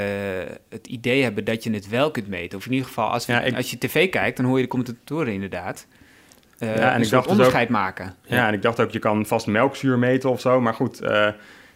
het 0.69 0.87
idee 0.87 1.23
hebben 1.23 1.45
dat 1.45 1.63
je 1.63 1.71
het 1.73 1.89
wel 1.89 2.11
kunt 2.11 2.27
meten. 2.27 2.57
Of 2.57 2.65
in 2.65 2.71
ieder 2.71 2.87
geval, 2.87 3.09
als, 3.09 3.25
we- 3.25 3.33
Ja, 3.33 3.41
ik- 3.41 3.55
als 3.55 3.71
je 3.71 3.77
tv 3.77 4.09
kijkt, 4.09 4.37
dan 4.37 4.45
hoor 4.45 4.57
je 4.57 4.63
de 4.63 4.69
commentatoren 4.69 5.33
inderdaad. 5.33 5.87
Ja, 6.57 6.67
en 6.67 6.95
een 6.95 7.01
ik 7.01 7.09
dacht 7.09 7.23
dus 7.23 7.31
onderscheid 7.31 7.69
maken. 7.69 8.15
Ja, 8.25 8.47
en 8.47 8.53
ik 8.53 8.61
dacht 8.61 8.79
ook, 8.79 8.91
je 8.91 8.99
kan 8.99 9.25
vast 9.25 9.47
melkzuur 9.47 9.97
meten 9.99 10.29
of 10.29 10.41
zo. 10.41 10.61
Maar 10.61 10.73
goed, 10.73 11.01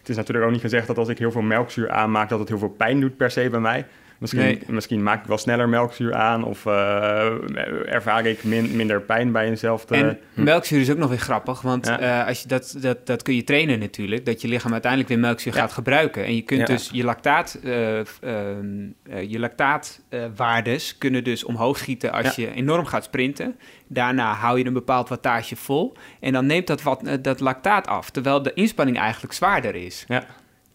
het 0.06 0.14
is 0.14 0.20
natuurlijk 0.20 0.46
ook 0.46 0.52
niet 0.52 0.70
gezegd 0.70 0.86
dat 0.86 0.98
als 0.98 1.08
ik 1.08 1.18
heel 1.18 1.30
veel 1.30 1.42
melkzuur 1.42 1.90
aanmaak, 1.90 2.28
dat 2.28 2.38
het 2.38 2.48
heel 2.48 2.58
veel 2.58 2.68
pijn 2.68 3.00
doet 3.00 3.16
per 3.16 3.30
se 3.30 3.50
bij 3.50 3.60
mij. 3.60 3.86
Misschien, 4.18 4.40
Nee. 4.42 4.60
misschien 4.66 5.02
maak 5.02 5.20
ik 5.22 5.26
wel 5.28 5.38
sneller 5.38 5.68
melkzuur 5.68 6.14
aan 6.14 6.44
of 6.44 6.66
eh, 6.66 7.92
ervaar 7.94 8.26
ik 8.26 8.44
min- 8.44 8.76
minder 8.76 9.00
pijn 9.00 9.32
bij 9.32 9.46
eenzelfde... 9.46 9.94
En 9.96 10.18
melkzuur 10.34 10.80
is 10.80 10.90
ook 10.90 10.96
nog 10.98 11.08
weer 11.08 11.18
grappig, 11.18 11.60
want 11.60 11.86
Ja. 11.86 11.98
eh, 11.98 12.26
als 12.28 12.42
je 12.42 12.48
dat, 12.48 12.76
dat, 12.80 13.06
dat 13.06 13.22
kun 13.22 13.34
je 13.34 13.44
trainen 13.44 13.78
natuurlijk, 13.78 14.26
dat 14.26 14.40
je 14.40 14.48
lichaam 14.48 14.72
uiteindelijk 14.72 15.10
weer 15.10 15.20
melkzuur 15.20 15.54
Ja. 15.54 15.60
gaat 15.60 15.72
gebruiken. 15.72 16.24
En 16.24 16.34
je 16.34 16.42
kunt 16.42 16.60
Ja. 16.60 16.66
dus 16.66 16.90
je 16.92 17.04
lactaat, 17.04 17.58
eh, 17.64 17.98
ehm, 17.98 18.06
eh, 19.10 19.30
je 19.30 19.38
lactaatwaardes 19.38 20.98
kunnen 20.98 21.24
dus 21.24 21.44
omhoog 21.44 21.78
schieten 21.78 22.12
als 22.12 22.34
je 22.36 22.52
enorm 22.54 22.84
gaat 22.86 23.04
sprinten. 23.04 23.56
Daarna 23.88 24.32
hou 24.32 24.58
je 24.58 24.66
een 24.66 24.72
bepaald 24.72 25.08
wattage 25.08 25.56
vol 25.56 25.96
en 26.20 26.32
dan 26.32 26.46
neemt 26.46 26.66
dat, 26.66 26.82
wat, 26.82 27.02
dat 27.22 27.40
lactaat 27.40 27.86
af, 27.86 28.10
terwijl 28.10 28.42
de 28.42 28.52
inspanning 28.54 28.98
eigenlijk 28.98 29.32
zwaarder 29.32 29.74
is. 29.74 30.04
Ja. 30.08 30.24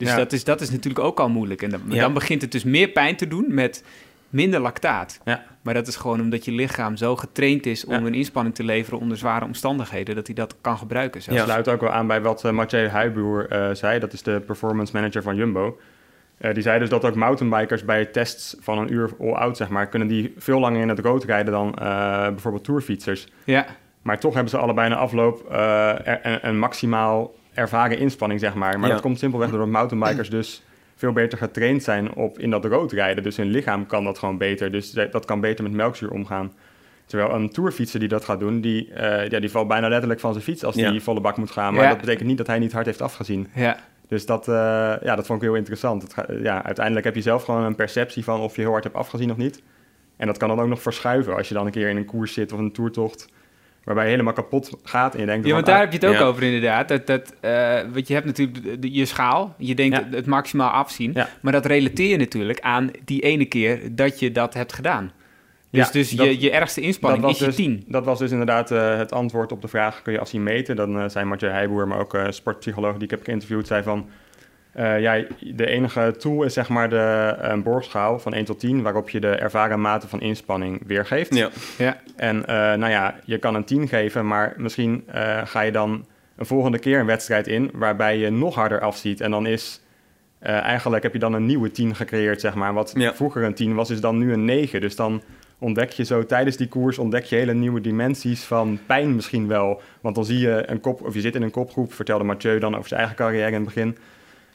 Dus 0.01 0.09
Ja. 0.09 0.15
dat, 0.15 0.31
is, 0.33 0.43
dat 0.43 0.61
is 0.61 0.69
natuurlijk 0.69 1.05
ook 1.05 1.19
al 1.19 1.29
moeilijk. 1.29 1.61
En 1.61 1.69
dan, 1.69 1.81
Ja. 1.87 2.01
dan 2.01 2.13
begint 2.13 2.41
het 2.41 2.51
dus 2.51 2.63
meer 2.63 2.87
pijn 2.87 3.15
te 3.15 3.27
doen 3.27 3.45
met 3.47 3.83
minder 4.29 4.59
lactaat. 4.59 5.19
Ja. 5.25 5.43
Maar 5.61 5.73
dat 5.73 5.87
is 5.87 5.95
gewoon 5.95 6.21
omdat 6.21 6.45
je 6.45 6.51
lichaam 6.51 6.95
zo 6.95 7.15
getraind 7.15 7.65
is 7.65 7.85
om 7.85 7.93
Ja. 7.93 7.99
een 7.99 8.13
inspanning 8.13 8.55
te 8.55 8.63
leveren 8.63 8.99
onder 8.99 9.17
zware 9.17 9.45
omstandigheden, 9.45 10.15
dat 10.15 10.25
hij 10.27 10.35
dat 10.35 10.55
kan 10.61 10.77
gebruiken. 10.77 11.21
Zelfs. 11.21 11.39
Dat 11.39 11.49
sluit 11.49 11.67
ook 11.69 11.81
wel 11.81 11.89
aan 11.89 12.07
bij 12.07 12.21
wat 12.21 12.43
uh, 12.45 12.51
Mathieu 12.51 12.87
Huiboer 12.87 13.47
eh, 13.49 13.69
zei. 13.73 13.99
Dat 13.99 14.13
is 14.13 14.21
de 14.23 14.39
performance 14.45 14.93
manager 14.95 15.21
van 15.21 15.35
Jumbo. 15.35 15.79
Eh, 16.37 16.53
die 16.53 16.63
zei 16.63 16.79
dus 16.79 16.89
dat 16.89 17.05
ook 17.05 17.15
mountainbikers 17.15 17.85
bij 17.85 18.05
tests 18.05 18.55
van 18.59 18.77
een 18.77 18.93
uur 18.93 19.09
all-out, 19.19 19.57
zeg 19.57 19.69
maar, 19.69 19.87
kunnen 19.87 20.07
die 20.07 20.33
veel 20.37 20.59
langer 20.59 20.81
in 20.81 20.89
het 20.89 20.99
rood 20.99 21.23
rijden 21.23 21.53
dan 21.53 21.75
eh, 21.75 21.85
bijvoorbeeld 22.27 22.63
tourfietsers. 22.63 23.27
Ja, 23.43 23.65
Maar 24.01 24.19
toch 24.19 24.33
hebben 24.33 24.51
ze 24.51 24.57
allebei 24.57 24.89
na 24.89 24.95
afloop 24.95 25.45
een, 25.49 26.47
een 26.47 26.59
maximaal 26.59 27.33
ervaren 27.53 27.97
inspanning, 27.97 28.39
zeg 28.39 28.53
maar. 28.53 28.79
Maar 28.79 28.87
Ja. 28.87 28.93
dat 28.93 29.03
komt 29.03 29.19
simpelweg 29.19 29.49
doordat 29.49 29.67
mountainbikers 29.67 30.29
dus 30.29 30.63
veel 30.95 31.11
beter 31.13 31.37
getraind 31.37 31.83
zijn 31.83 32.13
op 32.13 32.39
in 32.39 32.49
dat 32.49 32.65
rood 32.65 32.91
rijden. 32.91 33.23
Dus 33.23 33.37
hun 33.37 33.47
lichaam 33.49 33.85
kan 33.85 34.03
dat 34.03 34.19
gewoon 34.19 34.37
beter. 34.37 34.71
Dus 34.71 34.91
dat 34.91 35.25
kan 35.25 35.39
beter 35.39 35.63
met 35.63 35.73
melkzuur 35.73 36.11
omgaan. 36.11 36.53
Terwijl 37.05 37.33
een 37.33 37.49
tourfietser 37.49 37.99
die 37.99 38.09
dat 38.09 38.25
gaat 38.25 38.39
doen, 38.39 38.61
die, 38.61 38.93
eh, 38.93 39.29
ja, 39.29 39.39
die 39.39 39.51
valt 39.51 39.67
bijna 39.67 39.87
letterlijk 39.87 40.19
van 40.19 40.31
zijn 40.31 40.43
fiets 40.43 40.63
als 40.63 40.75
Ja. 40.75 40.91
die 40.91 41.01
volle 41.01 41.21
bak 41.21 41.37
moet 41.37 41.51
gaan. 41.51 41.73
Maar 41.73 41.83
Ja. 41.83 41.89
dat 41.89 41.99
betekent 41.99 42.27
niet 42.27 42.37
dat 42.37 42.47
hij 42.47 42.59
niet 42.59 42.71
hard 42.71 42.85
heeft 42.85 43.01
afgezien. 43.01 43.47
ja. 43.55 43.77
Dus 44.07 44.25
dat, 44.25 44.47
eh, 44.47 44.53
ja, 45.03 45.15
dat 45.15 45.25
vond 45.25 45.41
ik 45.41 45.47
heel 45.47 45.57
interessant. 45.57 46.01
Het 46.15 46.41
ja, 46.41 46.63
uiteindelijk 46.63 47.05
heb 47.05 47.15
je 47.15 47.21
zelf 47.21 47.43
gewoon 47.43 47.63
een 47.63 47.75
perceptie 47.75 48.23
van 48.23 48.39
of 48.39 48.55
je 48.55 48.61
heel 48.61 48.71
hard 48.71 48.83
hebt 48.83 48.95
afgezien 48.95 49.31
of 49.31 49.37
niet. 49.37 49.61
En 50.17 50.27
dat 50.27 50.37
kan 50.37 50.47
dan 50.49 50.59
ook 50.61 50.67
nog 50.67 50.81
verschuiven 50.81 51.35
als 51.35 51.47
je 51.47 51.53
dan 51.53 51.65
een 51.65 51.71
keer 51.71 51.89
in 51.89 51.97
een 51.97 52.05
koers 52.05 52.33
zit 52.33 52.51
of 52.51 52.59
een 52.59 52.71
toertocht 52.71 53.27
waarbij 53.83 54.03
je 54.05 54.11
helemaal 54.11 54.33
kapot 54.33 54.71
gaat 54.83 55.13
en 55.13 55.19
je 55.19 55.25
denkt 55.25 55.45
ja 55.47 55.53
want 55.53 55.65
daar 55.65 55.75
ah, 55.75 55.81
heb 55.81 55.91
je 55.91 55.97
het 55.97 56.07
ook 56.07 56.13
ja. 56.21 56.25
over 56.25 56.43
inderdaad. 56.43 56.87
Dat, 56.87 57.07
dat, 57.07 57.33
eh, 57.39 57.79
want 57.93 58.07
je 58.07 58.13
hebt 58.13 58.25
natuurlijk 58.25 58.63
de- 58.63 58.79
de- 58.79 58.91
je 58.93 59.05
schaal, 59.05 59.55
je 59.57 59.75
denkt 59.75 59.97
Ja. 59.97 60.03
het, 60.03 60.13
het 60.15 60.25
maximaal 60.25 60.69
afzien, 60.69 61.11
Ja. 61.13 61.29
maar 61.41 61.51
dat 61.53 61.65
relateer 61.65 62.09
je 62.09 62.17
natuurlijk 62.17 62.59
aan 62.59 62.91
die 63.05 63.21
ene 63.21 63.45
keer 63.45 63.95
dat 63.95 64.19
je 64.19 64.31
dat 64.31 64.53
hebt 64.53 64.73
gedaan. 64.73 65.11
Dus, 65.71 65.85
Ja, 65.85 65.91
dus 65.91 66.09
dat- 66.09 66.25
je, 66.25 66.39
je 66.39 66.51
ergste 66.51 66.81
inspanning 66.81 67.23
was 67.23 67.31
is 67.33 67.39
je 67.39 67.45
dus, 67.45 67.55
10. 67.55 67.83
Dat 67.87 68.05
was 68.05 68.19
dus 68.19 68.31
inderdaad 68.31 68.71
eh, 68.71 68.97
het 68.97 69.11
antwoord 69.11 69.51
op 69.51 69.61
de 69.61 69.67
vraag, 69.67 70.01
kun 70.01 70.13
je 70.13 70.19
afzien 70.19 70.43
meten? 70.43 70.75
Dan 70.75 70.99
eh, 70.99 71.09
zei 71.09 71.25
Mathieu 71.25 71.51
Heijboer, 71.51 71.87
maar 71.87 71.99
ook 71.99 72.13
eh 72.13 72.25
sportpsycholoog 72.29 72.93
die 72.93 73.03
ik 73.03 73.09
heb 73.09 73.23
geïnterviewd, 73.23 73.67
zei 73.67 73.83
van... 73.83 74.09
eh, 74.71 74.99
ja, 75.01 75.23
de 75.53 75.65
enige 75.67 76.15
tool 76.17 76.43
is 76.43 76.53
zeg 76.53 76.69
maar 76.69 76.89
de 76.89 77.35
een 77.37 77.63
borgschaal 77.63 78.19
van 78.19 78.33
1 78.33 78.45
tot 78.45 78.59
10... 78.59 78.81
waarop 78.81 79.09
je 79.09 79.19
de 79.19 79.29
ervaren 79.35 79.81
mate 79.81 80.07
van 80.07 80.21
inspanning 80.21 80.81
weergeeft. 80.87 81.35
Ja. 81.35 81.49
Ja. 81.77 81.97
En 82.15 82.45
eh, 82.45 82.55
nou 82.55 82.89
ja, 82.89 83.15
je 83.25 83.37
kan 83.37 83.55
een 83.55 83.63
10 83.65 83.87
geven, 83.87 84.27
maar 84.27 84.53
misschien 84.57 85.03
eh, 85.07 85.41
ga 85.45 85.61
je 85.61 85.71
dan 85.71 86.05
een 86.37 86.45
volgende 86.45 86.79
keer 86.79 86.99
een 86.99 87.05
wedstrijd 87.05 87.47
in... 87.47 87.69
waarbij 87.73 88.17
je 88.17 88.29
nog 88.29 88.55
harder 88.55 88.79
afziet. 88.81 89.21
En 89.21 89.31
dan 89.31 89.45
is 89.45 89.81
eh, 90.39 90.59
eigenlijk 90.59 91.03
heb 91.03 91.13
je 91.13 91.19
dan 91.19 91.33
een 91.33 91.45
nieuwe 91.45 91.71
10 91.71 91.95
gecreëerd, 91.95 92.41
zeg 92.41 92.55
maar. 92.55 92.73
Wat 92.73 92.93
Ja. 92.97 93.13
vroeger 93.13 93.43
een 93.43 93.53
10 93.53 93.75
was, 93.75 93.89
is 93.89 94.01
dan 94.01 94.17
nu 94.17 94.33
een 94.33 94.45
9. 94.45 94.81
Dus 94.81 94.95
dan 94.95 95.21
ontdek 95.59 95.89
je 95.89 96.03
zo 96.03 96.25
tijdens 96.25 96.57
die 96.57 96.67
koers 96.67 96.97
ontdek 96.97 97.23
je 97.23 97.35
hele 97.35 97.53
nieuwe 97.53 97.81
dimensies 97.81 98.43
van 98.43 98.79
pijn 98.85 99.15
misschien 99.15 99.47
wel. 99.47 99.81
Want 100.01 100.15
dan 100.15 100.25
zie 100.25 100.39
je 100.39 100.63
een 100.65 100.79
kop, 100.79 101.01
of 101.01 101.13
je 101.13 101.21
zit 101.21 101.35
in 101.35 101.41
een 101.41 101.51
kopgroep, 101.51 101.93
vertelde 101.93 102.23
Mathieu 102.23 102.59
dan 102.59 102.75
over 102.75 102.87
zijn 102.87 102.99
eigen 102.99 103.17
carrière 103.17 103.47
in 103.47 103.53
het 103.53 103.63
begin. 103.63 103.97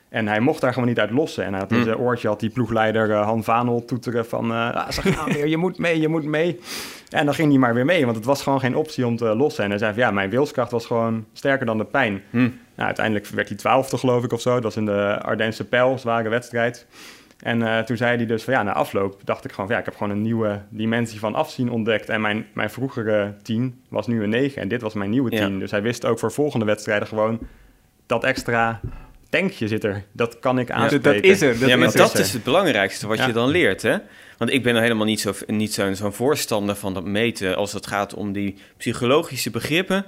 En 0.08 0.28
hij 0.28 0.40
mocht 0.40 0.60
daar 0.60 0.72
gewoon 0.72 0.88
niet 0.88 0.98
uit 0.98 1.10
lossen. 1.10 1.44
En 1.44 1.50
hij 1.50 1.60
had 1.60 1.70
in 1.70 1.76
Hm. 1.78 1.84
zijn 1.84 1.96
oortje 1.96 2.28
had 2.28 2.40
die 2.40 2.50
ploegleider 2.50 3.10
eh, 3.10 3.24
Han 3.24 3.44
Vanel 3.44 3.84
toeteren 3.84 4.26
van... 4.26 4.50
eh, 4.52 4.74
ah, 4.74 4.90
ze 4.90 5.02
gaan 5.02 5.32
weer, 5.32 5.46
je 5.48 5.56
moet 5.56 5.78
mee, 5.78 6.00
je 6.00 6.08
moet 6.08 6.24
mee. 6.24 6.60
En 7.10 7.24
dan 7.24 7.34
ging 7.34 7.48
hij 7.50 7.58
maar 7.58 7.74
weer 7.74 7.84
mee, 7.84 8.04
want 8.04 8.16
het 8.16 8.24
was 8.24 8.42
gewoon 8.42 8.60
geen 8.60 8.76
optie 8.76 9.06
om 9.06 9.16
te 9.16 9.24
lossen. 9.36 9.64
En 9.64 9.70
hij 9.70 9.78
zei 9.78 9.92
van, 9.92 10.02
ja, 10.02 10.10
mijn 10.10 10.30
wilskracht 10.30 10.70
was 10.70 10.86
gewoon 10.86 11.24
sterker 11.32 11.66
dan 11.66 11.78
de 11.78 11.84
pijn. 11.84 12.22
Hm. 12.30 12.38
Nou, 12.38 12.50
uiteindelijk 12.86 13.26
werd 13.26 13.48
hij 13.48 13.56
twaalfde, 13.56 13.98
geloof 13.98 14.24
ik, 14.24 14.32
of 14.32 14.40
zo. 14.40 14.54
Dat 14.54 14.62
was 14.62 14.76
in 14.76 14.84
de 14.86 15.18
Ardense 15.22 15.64
Pijl, 15.64 15.98
zware 15.98 16.28
wedstrijd. 16.28 16.86
En 17.42 17.62
eh, 17.62 17.78
toen 17.78 17.96
zei 17.96 18.16
hij 18.16 18.26
dus 18.26 18.44
van, 18.44 18.52
ja, 18.54 18.62
na 18.62 18.72
afloop 18.72 19.20
dacht 19.24 19.44
ik 19.44 19.50
gewoon 19.50 19.66
van, 19.66 19.74
ja, 19.74 19.80
ik 19.80 19.86
heb 19.88 19.96
gewoon 19.96 20.12
een 20.12 20.22
nieuwe 20.22 20.60
dimensie 20.68 21.18
van 21.18 21.34
afzien 21.34 21.70
ontdekt. 21.70 22.08
En 22.08 22.20
mijn, 22.20 22.46
mijn 22.52 22.70
vroegere 22.70 23.34
10 23.42 23.80
was 23.88 24.06
nu 24.06 24.22
een 24.22 24.28
9 24.28 24.62
en 24.62 24.68
dit 24.68 24.82
was 24.82 24.94
mijn 24.94 25.10
nieuwe 25.10 25.30
10. 25.30 25.52
Ja. 25.52 25.58
Dus 25.58 25.70
hij 25.70 25.82
wist 25.82 26.04
ook 26.04 26.18
voor 26.18 26.32
volgende 26.32 26.64
wedstrijden 26.66 27.08
gewoon, 27.08 27.38
dat 28.06 28.24
extra 28.24 28.80
tankje 29.30 29.68
zit 29.68 29.84
er. 29.84 30.04
Dat 30.12 30.38
kan 30.38 30.58
ik 30.58 30.66
Dat, 30.66 30.76
aanspreken. 30.76 31.12
dat 31.14 31.24
is 31.24 31.40
er. 31.40 31.58
Dat 31.58 31.68
ja, 31.68 31.76
maar 31.76 31.86
is 31.86 31.92
dat 31.94 32.14
er. 32.14 32.20
is 32.20 32.32
het 32.32 32.42
belangrijkste 32.44 33.06
wat 33.06 33.18
Ja. 33.18 33.26
je 33.26 33.32
dan 33.32 33.48
leert, 33.48 33.82
hè? 33.82 33.96
Want 34.38 34.50
ik 34.52 34.62
ben 34.62 34.74
er 34.76 34.82
helemaal 34.82 35.06
niet 35.06 35.20
zo'n 35.20 35.34
niet 35.46 35.74
zo'n 35.74 35.94
zo'n 35.96 36.12
voorstander 36.12 36.76
van 36.76 36.94
dat 36.94 37.04
meten 37.04 37.56
als 37.56 37.72
het 37.72 37.86
gaat 37.86 38.14
om 38.14 38.32
die 38.32 38.54
psychologische 38.76 39.50
begrippen. 39.50 40.04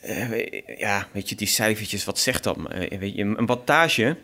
Eh, 0.00 0.78
ja, 0.78 1.06
weet 1.12 1.28
je, 1.28 1.34
die 1.34 1.46
cijfertjes, 1.46 2.04
wat 2.04 2.18
zegt 2.18 2.44
dat? 2.44 2.56
Eh, 2.70 2.98
weet 2.98 3.14
je, 3.14 3.22
een 3.22 3.46
wattage, 3.46 4.16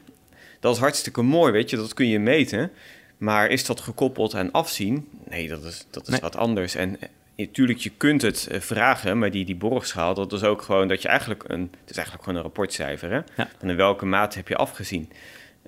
dat 0.61 0.75
is 0.75 0.81
hartstikke 0.81 1.23
mooi, 1.23 1.53
weet 1.53 1.71
je, 1.71 1.76
dat 1.76 1.95
kun 1.95 2.09
je 2.09 2.19
meten. 2.19 2.71
Maar 3.17 3.49
is 3.50 3.65
dat 3.67 3.81
gekoppeld 3.81 4.35
aan 4.35 4.50
afzien? 4.53 5.09
Nee, 5.29 5.49
dat 5.49 5.65
is, 5.65 5.87
dat 5.91 6.03
is 6.03 6.09
Nee. 6.09 6.21
wat 6.21 6.37
anders. 6.37 6.75
En 6.75 6.99
natuurlijk, 7.37 7.78
je 7.78 7.90
kunt 7.97 8.23
het 8.23 8.47
eh, 8.50 8.61
vragen, 8.61 9.19
maar 9.19 9.31
die, 9.31 9.45
die 9.45 9.57
borgschaal, 9.57 10.14
dat 10.14 10.33
is 10.33 10.43
ook 10.43 10.62
gewoon 10.62 10.88
dat 10.88 11.02
je 11.02 11.09
eigenlijk 11.09 11.45
een... 11.47 11.61
Het 11.81 11.90
is 11.90 11.97
eigenlijk 11.97 12.25
gewoon 12.25 12.38
een 12.38 12.45
rapportcijfer, 12.45 13.11
hè? 13.11 13.16
Ja. 13.16 13.49
En 13.61 13.71
in 13.71 13.76
welke 13.76 14.07
mate 14.07 14.37
heb 14.37 14.49
je 14.49 14.57
afgezien? 14.57 15.11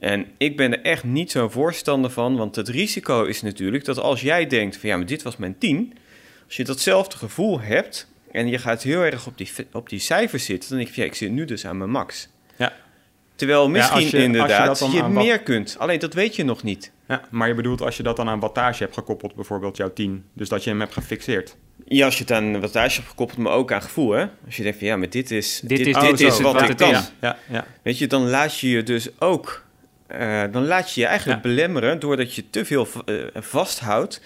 En 0.00 0.26
ik 0.36 0.56
ben 0.56 0.72
er 0.72 0.82
echt 0.82 1.04
niet 1.04 1.30
zo'n 1.30 1.50
voorstander 1.50 2.10
van, 2.10 2.36
want 2.36 2.56
het 2.56 2.68
risico 2.68 3.24
is 3.24 3.42
natuurlijk 3.42 3.84
dat 3.84 3.98
als 3.98 4.20
jij 4.20 4.46
denkt 4.46 4.76
van 4.76 4.88
ja, 4.88 4.96
maar 4.96 5.06
dit 5.06 5.22
was 5.22 5.36
mijn 5.36 5.58
10, 5.58 5.92
als 6.46 6.56
je 6.56 6.64
datzelfde 6.64 7.16
gevoel 7.16 7.60
hebt 7.60 8.08
en 8.32 8.48
je 8.48 8.58
gaat 8.58 8.82
heel 8.82 9.00
erg 9.00 9.26
op 9.26 9.38
die, 9.38 9.50
op 9.72 9.88
die 9.88 9.98
cijfers 9.98 10.44
zitten, 10.44 10.68
dan 10.68 10.78
denk 10.78 10.88
je 10.88 10.94
van 10.94 11.04
ja, 11.04 11.08
ik 11.10 11.16
zit 11.16 11.30
nu 11.30 11.44
dus 11.44 11.66
aan 11.66 11.78
mijn 11.78 11.90
max. 11.90 12.28
Ja. 12.56 12.72
Terwijl 13.34 13.68
misschien 13.68 14.00
je- 14.00 14.16
je 14.16 14.22
inderdaad 14.22 14.78
je, 14.78 15.00
wat- 15.02 15.10
meer 15.10 15.38
kunt. 15.40 15.76
Alleen 15.78 15.98
dat 15.98 16.14
weet 16.14 16.36
je 16.36 16.44
nog 16.44 16.62
niet. 16.62 16.90
Ja, 17.08 17.22
maar 17.30 17.48
je 17.48 17.54
bedoelt 17.54 17.80
als 17.82 17.96
je 17.96 18.02
dat 18.02 18.16
dan 18.16 18.28
aan 18.28 18.40
wattage 18.40 18.82
hebt 18.82 18.94
gekoppeld, 18.94 19.34
bijvoorbeeld 19.34 19.76
jouw 19.76 19.92
10. 19.92 20.24
Dus 20.32 20.48
dat 20.48 20.64
je 20.64 20.70
hem 20.70 20.80
hebt 20.80 20.92
gefixeerd. 20.92 21.56
Ja, 21.84 22.04
als 22.04 22.14
je 22.16 22.20
het 22.22 22.32
aan 22.32 22.60
wattage 22.60 22.96
hebt 22.96 23.08
gekoppeld, 23.08 23.38
maar 23.38 23.52
ook 23.52 23.72
aan 23.72 23.82
gevoel. 23.82 24.10
Hè? 24.10 24.26
Als 24.46 24.56
je 24.56 24.62
denkt 24.62 24.78
van 24.78 24.86
ja, 24.86 24.96
maar 24.96 25.10
dit 25.10 25.30
is, 25.30 25.60
Dit 25.64 25.86
is- 25.86 25.96
Oh, 25.96 26.02
dit 26.02 26.18
zo. 26.18 26.26
is 26.26 26.40
wat 26.40 26.52
wat 26.52 26.62
ik 26.62 26.68
het 26.68 26.76
kan. 26.80 26.90
is. 26.90 27.12
Ja, 27.20 27.38
ja. 27.48 27.66
Weet 27.82 27.98
je, 27.98 28.06
dan 28.06 28.28
laat 28.28 28.58
je 28.58 28.68
je 28.70 28.82
dus 28.82 29.20
ook... 29.20 29.64
eh, 30.06 30.42
dan 30.52 30.66
laat 30.66 30.94
je 30.94 31.00
je 31.00 31.06
eigenlijk 31.06 31.42
belemmeren 31.42 31.98
doordat 31.98 32.34
je 32.34 32.50
te 32.50 32.64
veel 32.64 32.86
eh, 33.04 33.14
vasthoudt 33.34 34.20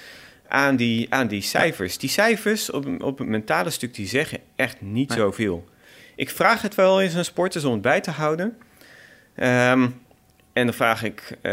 aan 0.48 0.76
die, 0.76 1.06
aan 1.14 1.26
die 1.26 1.42
cijfers. 1.42 1.98
Die 1.98 2.10
cijfers 2.10 2.70
op, 2.70 3.02
op 3.02 3.18
het 3.18 3.28
mentale 3.28 3.70
stuk, 3.70 3.94
die 3.94 4.06
zeggen 4.06 4.38
echt 4.56 4.80
niet 4.80 5.08
Nee. 5.08 5.18
zoveel. 5.18 5.64
Ik 6.16 6.30
vraag 6.30 6.62
het 6.62 6.74
wel 6.74 7.00
eens 7.00 7.16
aan 7.16 7.24
sporters 7.24 7.64
om 7.64 7.72
het 7.72 7.82
bij 7.82 8.00
te 8.00 8.10
houden. 8.10 8.56
Ehm, 9.34 9.88
en 10.52 10.64
dan 10.64 10.74
vraag 10.74 11.02
ik, 11.02 11.36
eh, 11.42 11.52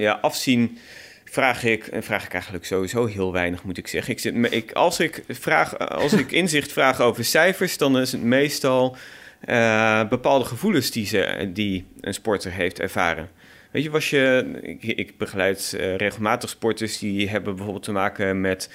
ja, 0.00 0.18
afzien 0.20 0.78
vraag 1.24 1.64
ik, 1.64 1.86
en 1.86 2.02
vraag 2.02 2.24
ik 2.24 2.32
eigenlijk 2.32 2.64
sowieso 2.64 3.06
heel 3.06 3.32
weinig, 3.32 3.62
moet 3.64 3.78
ik 3.78 3.86
zeggen. 3.88 4.12
Ik 4.12 4.18
zit, 4.18 4.34
me- 4.34 4.48
ik, 4.48 4.72
als, 4.72 5.00
ik 5.00 5.22
vraag, 5.28 5.78
als 5.78 6.12
ik 6.12 6.32
inzicht 6.42 6.72
vraag 6.72 7.00
over 7.00 7.24
cijfers, 7.24 7.78
dan 7.78 7.98
is 7.98 8.12
het 8.12 8.22
meestal 8.22 8.96
eh, 9.40 10.08
bepaalde 10.08 10.44
gevoelens 10.44 10.90
die, 10.90 11.06
ze, 11.06 11.50
die 11.52 11.86
een 12.00 12.14
sporter 12.14 12.52
heeft 12.52 12.80
ervaren. 12.80 13.28
Weet 13.70 13.82
je, 13.82 13.90
was 13.90 14.10
je, 14.10 14.50
ik, 14.62 14.82
ik 14.82 15.18
begeleid 15.18 15.74
eh, 15.78 15.96
regelmatig 15.96 16.50
sporters 16.50 16.98
die 16.98 17.28
hebben 17.28 17.54
bijvoorbeeld 17.54 17.84
te 17.84 17.92
maken 17.92 18.40
met, 18.40 18.70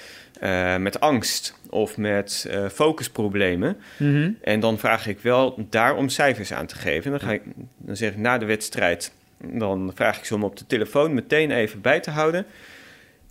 met 0.78 1.00
angst 1.00 1.58
of 1.70 1.96
met 1.96 2.50
focusproblemen. 2.72 3.76
Mhm. 3.96 4.30
En 4.42 4.60
dan 4.60 4.78
vraag 4.78 5.06
ik 5.06 5.18
wel 5.20 5.66
daar 5.70 5.96
om 5.96 6.08
cijfers 6.08 6.52
aan 6.52 6.66
te 6.66 6.76
geven. 6.76 7.04
En 7.04 7.10
dan, 7.18 7.28
ga 7.28 7.34
ik, 7.34 7.42
dan 7.78 7.96
zeg 7.96 8.10
ik 8.10 8.16
na 8.16 8.38
de 8.38 8.44
wedstrijd, 8.44 9.12
dan 9.38 9.92
vraag 9.94 10.18
ik 10.18 10.24
ze 10.24 10.34
om 10.34 10.44
op 10.44 10.56
de 10.56 10.66
telefoon 10.66 11.14
meteen 11.14 11.50
even 11.50 11.80
bij 11.80 12.00
te 12.00 12.10
houden. 12.10 12.46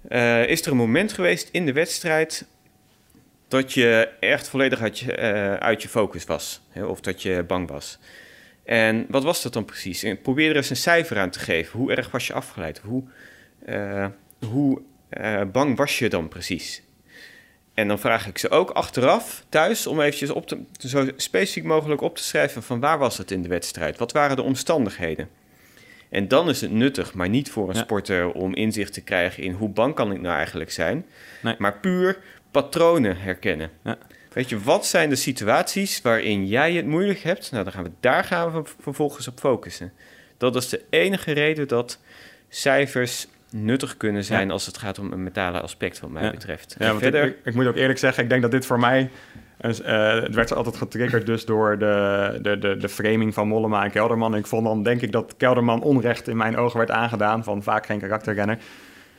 Eh, 0.07 0.47
is 0.47 0.61
er 0.61 0.71
een 0.71 0.77
moment 0.77 1.13
geweest 1.13 1.49
in 1.51 1.65
de 1.65 1.73
wedstrijd 1.73 2.47
dat 3.47 3.73
je 3.73 4.09
echt 4.19 4.49
volledig 4.49 4.81
uit 4.81 4.99
je, 4.99 5.15
eh, 5.15 5.53
uit 5.53 5.81
je 5.81 5.89
focus 5.89 6.25
was? 6.25 6.61
Hè, 6.69 6.85
of 6.85 7.01
dat 7.01 7.21
je 7.21 7.43
bang 7.47 7.69
was? 7.69 7.99
En 8.63 9.05
wat 9.09 9.23
was 9.23 9.41
dat 9.41 9.53
dan 9.53 9.65
precies? 9.65 10.05
Probeer 10.21 10.49
er 10.49 10.55
eens 10.55 10.69
een 10.69 10.75
cijfer 10.75 11.19
aan 11.19 11.29
te 11.29 11.39
geven. 11.39 11.79
Hoe 11.79 11.91
erg 11.91 12.11
was 12.11 12.27
je 12.27 12.33
afgeleid? 12.33 12.81
Hoe, 12.83 13.03
eh, 13.65 14.05
hoe 14.49 14.81
bang 15.51 15.77
was 15.77 15.99
je 15.99 16.09
dan 16.09 16.27
precies? 16.27 16.83
En 17.73 17.87
dan 17.87 17.99
vraag 17.99 18.27
ik 18.27 18.37
ze 18.37 18.49
ook 18.49 18.69
achteraf 18.69 19.45
thuis 19.49 19.87
om 19.87 20.01
eventjes 20.01 20.29
op 20.29 20.57
zo 20.77 21.07
specifiek 21.15 21.63
mogelijk 21.63 22.01
op 22.01 22.15
te 22.15 22.23
schrijven 22.23 22.63
van 22.63 22.79
waar 22.79 22.97
was 22.97 23.17
het 23.17 23.31
in 23.31 23.41
de 23.41 23.47
wedstrijd? 23.47 23.97
Wat 23.97 24.11
waren 24.11 24.35
de 24.35 24.41
omstandigheden? 24.41 25.29
En 26.13 26.27
dan 26.27 26.49
is 26.49 26.61
het 26.61 26.71
nuttig, 26.71 27.13
maar 27.13 27.29
niet 27.29 27.51
voor 27.51 27.69
een 27.69 27.75
Ja. 27.75 27.81
sporter 27.81 28.31
om 28.31 28.55
inzicht 28.55 28.93
te 28.93 29.01
krijgen 29.01 29.43
in 29.43 29.51
hoe 29.51 29.69
bang 29.69 29.95
kan 29.95 30.11
ik 30.11 30.21
nou 30.21 30.35
eigenlijk 30.35 30.71
zijn. 30.71 31.05
Nee. 31.41 31.55
Maar 31.57 31.77
puur 31.79 32.17
patronen 32.51 33.17
herkennen. 33.17 33.69
Ja. 33.83 33.97
Weet 34.33 34.49
je, 34.49 34.59
wat 34.59 34.85
zijn 34.85 35.09
de 35.09 35.15
situaties 35.15 36.01
waarin 36.01 36.47
jij 36.47 36.73
het 36.73 36.85
moeilijk 36.85 37.19
hebt? 37.19 37.51
Nou, 37.51 37.63
dan 37.63 37.73
gaan 37.73 37.83
we, 37.83 37.91
daar 37.99 38.23
gaan 38.23 38.51
we 38.53 38.61
vervolgens 38.81 39.27
op 39.27 39.39
focussen. 39.39 39.91
Dat 40.37 40.55
is 40.55 40.69
de 40.69 40.81
enige 40.89 41.31
reden 41.31 41.67
dat 41.67 41.99
cijfers 42.49 43.27
nuttig 43.51 43.97
kunnen 43.97 44.23
zijn 44.23 44.51
als 44.51 44.65
het 44.65 44.77
gaat 44.77 44.99
om 44.99 45.11
een 45.11 45.23
mentale 45.23 45.59
aspect, 45.61 45.99
wat 45.99 46.09
mij 46.09 46.23
Ja. 46.23 46.31
betreft. 46.31 46.75
Ja, 46.79 46.97
verder, 46.97 47.23
ik, 47.23 47.29
ik, 47.29 47.45
ik 47.45 47.53
moet 47.53 47.65
ook 47.67 47.75
eerlijk 47.75 47.99
zeggen, 47.99 48.23
ik 48.23 48.29
denk 48.29 48.41
dat 48.41 48.51
dit 48.51 48.65
voor 48.65 48.79
mij... 48.79 49.09
eh, 49.57 50.13
het 50.21 50.35
werd 50.35 50.53
altijd 50.53 50.75
getriggerd 50.77 51.25
dus 51.25 51.45
door 51.45 51.77
de, 51.77 52.39
de, 52.41 52.57
de, 52.59 52.77
de 52.77 52.89
framing 52.89 53.33
van 53.33 53.47
Mollema 53.47 53.83
en 53.83 53.91
Kelderman. 53.91 54.35
Ik 54.35 54.45
vond 54.47 54.65
dan 54.65 54.83
denk 54.83 55.01
ik 55.01 55.11
dat 55.11 55.33
Kelderman 55.37 55.81
onrecht 55.81 56.27
in 56.27 56.37
mijn 56.37 56.57
ogen 56.57 56.77
werd 56.77 56.91
aangedaan 56.91 57.43
van 57.43 57.63
vaak 57.63 57.85
geen 57.85 57.99
karakterrenner. 57.99 58.57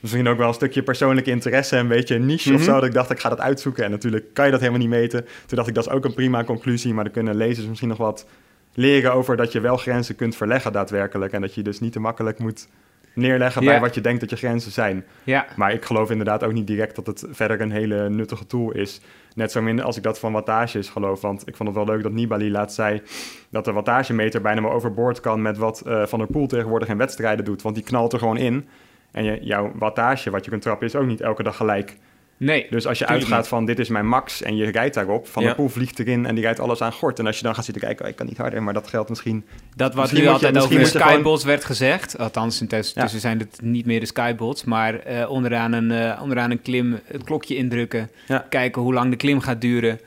Misschien 0.01 0.29
ook 0.29 0.39
wel 0.39 0.49
een 0.49 0.55
stukje 0.55 0.83
persoonlijke 0.83 1.31
interesse, 1.31 1.77
een 1.77 1.89
beetje 1.89 2.15
een 2.15 2.27
niche 2.27 2.49
of 2.53 2.61
Mhm. 2.61 2.65
zo. 2.65 2.73
Dat 2.75 2.85
ik 2.85 2.93
dacht, 2.93 3.11
ik 3.11 3.19
ga 3.21 3.29
dat 3.29 3.41
uitzoeken. 3.41 3.85
En 3.85 3.91
natuurlijk 3.91 4.27
kan 4.33 4.45
je 4.45 4.51
dat 4.51 4.61
helemaal 4.61 4.81
niet 4.83 4.91
meten. 4.91 5.25
Toen 5.47 5.57
dacht 5.57 5.69
ik, 5.69 5.75
dat 5.75 5.87
is 5.87 5.93
ook 5.93 6.05
een 6.05 6.15
prima 6.15 6.45
conclusie. 6.45 6.95
Maar 6.95 7.05
dan 7.05 7.13
kunnen 7.13 7.37
lezers 7.37 7.67
misschien 7.67 7.89
nog 7.89 7.99
wat 7.99 8.27
leren 8.75 9.13
over 9.13 9.37
dat 9.37 9.53
je 9.53 9.61
wel 9.61 9.77
grenzen 9.77 10.17
kunt 10.17 10.37
verleggen 10.37 10.73
daadwerkelijk. 10.73 11.33
En 11.33 11.41
dat 11.41 11.55
je 11.55 11.63
dus 11.63 11.81
niet 11.81 11.93
te 11.93 12.01
makkelijk 12.01 12.39
moet 12.39 12.69
neerleggen 13.15 13.63
Ja. 13.63 13.69
bij 13.71 13.81
wat 13.81 13.95
je 13.95 14.01
denkt 14.01 14.21
dat 14.21 14.31
je 14.31 14.37
grenzen 14.37 14.73
zijn. 14.73 15.05
Ja, 15.23 15.47
Maar 15.57 15.73
ik 15.73 15.85
geloof 15.85 16.11
inderdaad 16.11 16.45
ook 16.45 16.53
niet 16.53 16.67
direct 16.67 16.97
dat 16.97 17.07
het 17.07 17.25
verder 17.31 17.61
een 17.61 17.71
hele 17.73 18.09
nuttige 18.11 18.47
tool 18.47 18.73
is. 18.73 19.01
Net 19.35 19.53
zo 19.53 19.63
min 19.63 19.83
als 19.83 19.97
ik 19.97 20.03
dat 20.03 20.19
van 20.19 20.33
wattages 20.33 20.89
geloof. 20.89 21.21
Want 21.21 21.49
ik 21.49 21.57
vond 21.57 21.69
het 21.69 21.79
wel 21.79 21.95
leuk 21.95 22.03
dat 22.03 22.13
Nibali 22.13 22.51
laatst 22.51 22.77
zei... 22.77 23.03
dat 23.51 23.65
de 23.65 23.73
wattagemeter 23.73 24.41
bijna 24.41 24.61
maar 24.61 24.73
overboord 24.73 25.21
kan... 25.21 25.43
met 25.43 25.59
wat 25.59 25.81
eh, 25.81 26.07
Van 26.07 26.19
der 26.19 26.29
Poel 26.29 26.47
tegenwoordig 26.47 26.89
in 26.89 26.97
wedstrijden 26.97 27.45
doet. 27.45 27.63
Want 27.63 27.75
die 27.75 27.85
knalt 27.85 28.13
er 28.13 28.19
gewoon 28.19 28.37
in. 28.37 28.69
En 29.11 29.25
je, 29.25 29.39
jouw 29.41 29.73
wattage, 29.75 30.31
wat 30.31 30.45
je 30.45 30.51
kunt 30.51 30.63
trappen, 30.63 30.87
is 30.87 30.97
ook 30.97 31.07
niet 31.07 31.21
elke 31.21 31.43
dag 31.43 31.57
gelijk. 31.57 31.97
Nee. 32.45 32.67
Dus 32.71 32.87
als 32.87 32.99
je 32.99 33.07
uitgaat 33.07 33.39
niet. 33.39 33.49
van 33.49 33.65
dit 33.65 33.79
is 33.79 33.89
mijn 33.89 34.07
max 34.09 34.43
en 34.43 34.57
je 34.57 34.71
rijdt 34.71 34.95
daarop... 34.95 35.29
Van 35.29 35.43
Ja. 35.43 35.49
der 35.49 35.57
Poel 35.57 35.69
vliegt 35.69 35.99
erin 35.99 36.27
en 36.27 36.35
die 36.35 36.45
rijdt 36.45 36.61
alles 36.61 36.81
aan 36.83 36.93
gort. 36.93 37.19
En 37.19 37.27
als 37.27 37.37
je 37.37 37.43
dan 37.43 37.55
gaat 37.55 37.65
zitten 37.65 37.83
kijken, 37.83 38.05
oh, 38.05 38.11
ik 38.11 38.17
kan 38.17 38.27
niet 38.27 38.37
harder... 38.39 38.63
maar 38.63 38.75
dat 38.75 38.89
geldt 38.89 39.09
misschien... 39.09 39.45
Dat 39.77 39.95
wat 39.95 40.13
nu 40.13 40.27
altijd 40.27 40.57
over 40.59 40.79
de 40.79 40.85
gewoon- 40.85 41.09
skybots 41.09 41.45
werd 41.45 41.65
gezegd, 41.65 42.19
althans 42.19 42.61
intussen 42.61 43.03
Ja. 43.03 43.09
zijn 43.09 43.39
het 43.39 43.59
niet 43.63 43.87
meer 43.87 44.01
de 44.01 44.07
skybots, 44.07 44.65
maar 44.65 44.99
eh, 44.99 45.31
onderaan, 45.31 45.73
een, 45.73 45.91
eh, 45.91 46.23
onderaan 46.23 46.51
een 46.51 46.63
klim 46.63 47.01
het 47.05 47.25
klokje 47.25 47.57
indrukken, 47.57 48.11
Ja. 48.27 48.47
kijken 48.49 48.83
hoe 48.83 48.93
lang 48.95 49.11
de 49.11 49.17
klim 49.17 49.41
gaat 49.41 49.61
duren 49.61 50.01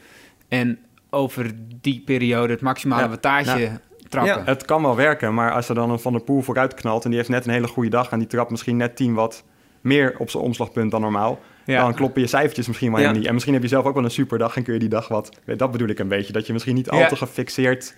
en 0.47 0.79
over 1.09 1.51
die 1.81 2.01
periode 2.05 2.53
het 2.53 2.61
maximale 2.61 3.09
wattage 3.09 3.69
trappen. 4.09 4.33
Ja. 4.37 4.43
Het 4.45 4.65
kan 4.65 4.81
wel 4.81 4.95
werken, 4.95 5.33
maar 5.33 5.51
als 5.51 5.69
er 5.69 5.75
dan 5.75 5.89
een 5.89 5.99
Van 5.99 6.11
der 6.11 6.21
Poel 6.21 6.41
vooruit 6.41 6.73
knalt... 6.73 7.03
en 7.03 7.09
die 7.09 7.19
heeft 7.19 7.31
net 7.31 7.45
een 7.45 7.51
hele 7.53 7.67
goede 7.67 7.89
dag... 7.89 8.09
en 8.11 8.19
die 8.19 8.27
trapt 8.27 8.49
misschien 8.51 8.77
net 8.77 8.95
10 8.95 9.13
wat 9.13 9.43
meer 9.81 10.15
op 10.17 10.29
zijn 10.29 10.43
omslagpunt 10.43 10.91
dan 10.91 11.01
normaal... 11.01 11.39
Ja. 11.73 11.81
dan 11.81 11.93
kloppen 11.93 12.21
je 12.21 12.27
cijfertjes 12.27 12.67
misschien 12.67 12.89
Ja. 12.89 12.95
helemaal 12.95 13.17
niet. 13.17 13.27
En 13.27 13.33
misschien 13.33 13.53
heb 13.53 13.63
je 13.63 13.69
zelf 13.69 13.85
ook 13.85 13.93
wel 13.95 14.03
een 14.03 14.11
superdag 14.11 14.55
en 14.55 14.63
kun 14.63 14.73
je 14.73 14.79
die 14.79 14.89
dag 14.89 15.07
wat... 15.07 15.39
Dat 15.57 15.71
bedoel 15.71 15.87
ik 15.87 15.99
een 15.99 16.07
beetje, 16.07 16.33
dat 16.33 16.47
je 16.47 16.53
misschien 16.53 16.75
niet 16.75 16.89
al 16.89 17.07
te 17.07 17.15
gefixeerd 17.15 17.95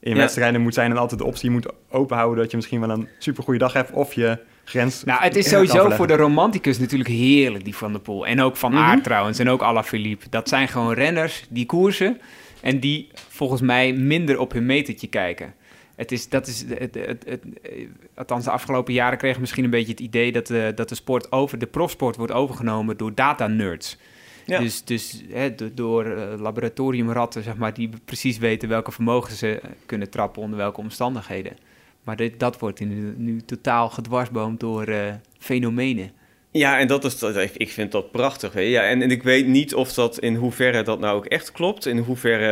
in 0.00 0.12
Ja. 0.12 0.16
wedstrijden 0.16 0.60
moet 0.60 0.74
zijn... 0.74 0.90
en 0.90 0.96
altijd 0.96 1.20
de 1.20 1.26
optie 1.26 1.50
moet 1.50 1.66
openhouden 1.90 2.38
dat 2.42 2.50
je 2.50 2.56
misschien 2.56 2.80
wel 2.80 2.90
een 2.90 3.08
supergoeie 3.18 3.58
dag 3.58 3.72
hebt... 3.72 3.90
of 3.90 4.12
je 4.14 4.38
grens 4.64 5.04
Nou, 5.04 5.22
het 5.22 5.36
is 5.36 5.48
sowieso 5.48 5.90
voor 5.90 6.06
de 6.06 6.16
romanticus 6.16 6.78
natuurlijk 6.78 7.10
heerlijk, 7.10 7.64
die 7.64 7.76
Van 7.76 7.92
der 7.92 8.00
Poel. 8.00 8.26
En 8.26 8.40
ook 8.40 8.56
Van. 8.56 8.74
Aert 8.76 9.04
trouwens, 9.04 9.38
en 9.38 9.48
ook 9.48 9.62
Alaphilippe. 9.62 10.26
Dat 10.30 10.48
zijn 10.48 10.68
gewoon 10.68 10.92
renners 10.92 11.44
die 11.48 11.66
koersen 11.66 12.20
en 12.60 12.80
die 12.80 13.08
volgens 13.28 13.60
mij 13.60 13.92
minder 13.92 14.38
op 14.38 14.52
hun 14.52 14.66
metertje 14.66 15.06
kijken. 15.06 15.54
Het 15.96 16.12
is, 16.12 16.28
dat 16.28 16.46
is, 16.46 16.60
het, 16.68 16.78
het, 16.78 16.94
het, 16.94 17.24
het- 17.26 17.60
eh, 17.62 17.86
althans 18.14 18.44
de 18.44 18.50
afgelopen 18.50 18.92
jaren 18.92 19.18
kreeg 19.18 19.34
ik 19.34 19.40
misschien 19.40 19.64
een 19.64 19.70
beetje 19.70 19.90
het 19.90 20.00
idee 20.00 20.32
dat 20.32 20.46
de, 20.46 20.72
dat 20.74 20.88
de 20.88 20.94
sport 20.94 21.32
over, 21.32 21.58
de 21.58 21.66
profsport 21.66 22.16
wordt 22.16 22.32
overgenomen 22.32 22.96
door 22.96 23.14
data-nerds. 23.14 23.98
Ja. 24.46 24.58
Dus, 24.58 24.84
dus 24.84 25.22
hè, 25.28 25.54
do- 25.54 25.70
door 25.74 26.04
eh, 26.04 26.40
laboratoriumratten, 26.40 27.42
zeg 27.42 27.56
maar, 27.56 27.74
die 27.74 27.90
precies 28.04 28.38
weten 28.38 28.68
welke 28.68 28.92
vermogens 28.92 29.38
ze 29.38 29.60
eh, 29.60 29.70
kunnen 29.86 30.10
trappen 30.10 30.42
onder 30.42 30.58
welke 30.58 30.80
omstandigheden. 30.80 31.56
Maar 32.04 32.16
dit, 32.16 32.40
dat 32.40 32.58
wordt 32.58 32.80
nu, 32.80 33.14
nu 33.16 33.40
totaal 33.40 33.90
gedwarsboomd 33.90 34.60
door 34.60 34.84
eh, 34.84 35.14
fenomenen. 35.38 36.10
Ja, 36.56 36.78
en 36.78 36.86
dat 36.86 37.04
is, 37.04 37.18
dat, 37.18 37.36
ik 37.56 37.70
vind 37.70 37.92
dat 37.92 38.10
prachtig. 38.10 38.54
Je. 38.54 38.60
Ja, 38.60 38.82
en, 38.82 39.02
en 39.02 39.10
ik 39.10 39.22
weet 39.22 39.46
niet 39.46 39.74
of 39.74 39.92
dat 39.92 40.18
in 40.18 40.34
hoeverre 40.34 40.82
dat 40.82 41.00
nou 41.00 41.16
ook 41.16 41.26
echt 41.26 41.52
klopt. 41.52 41.86
In 41.86 41.98
hoeverre, 41.98 42.44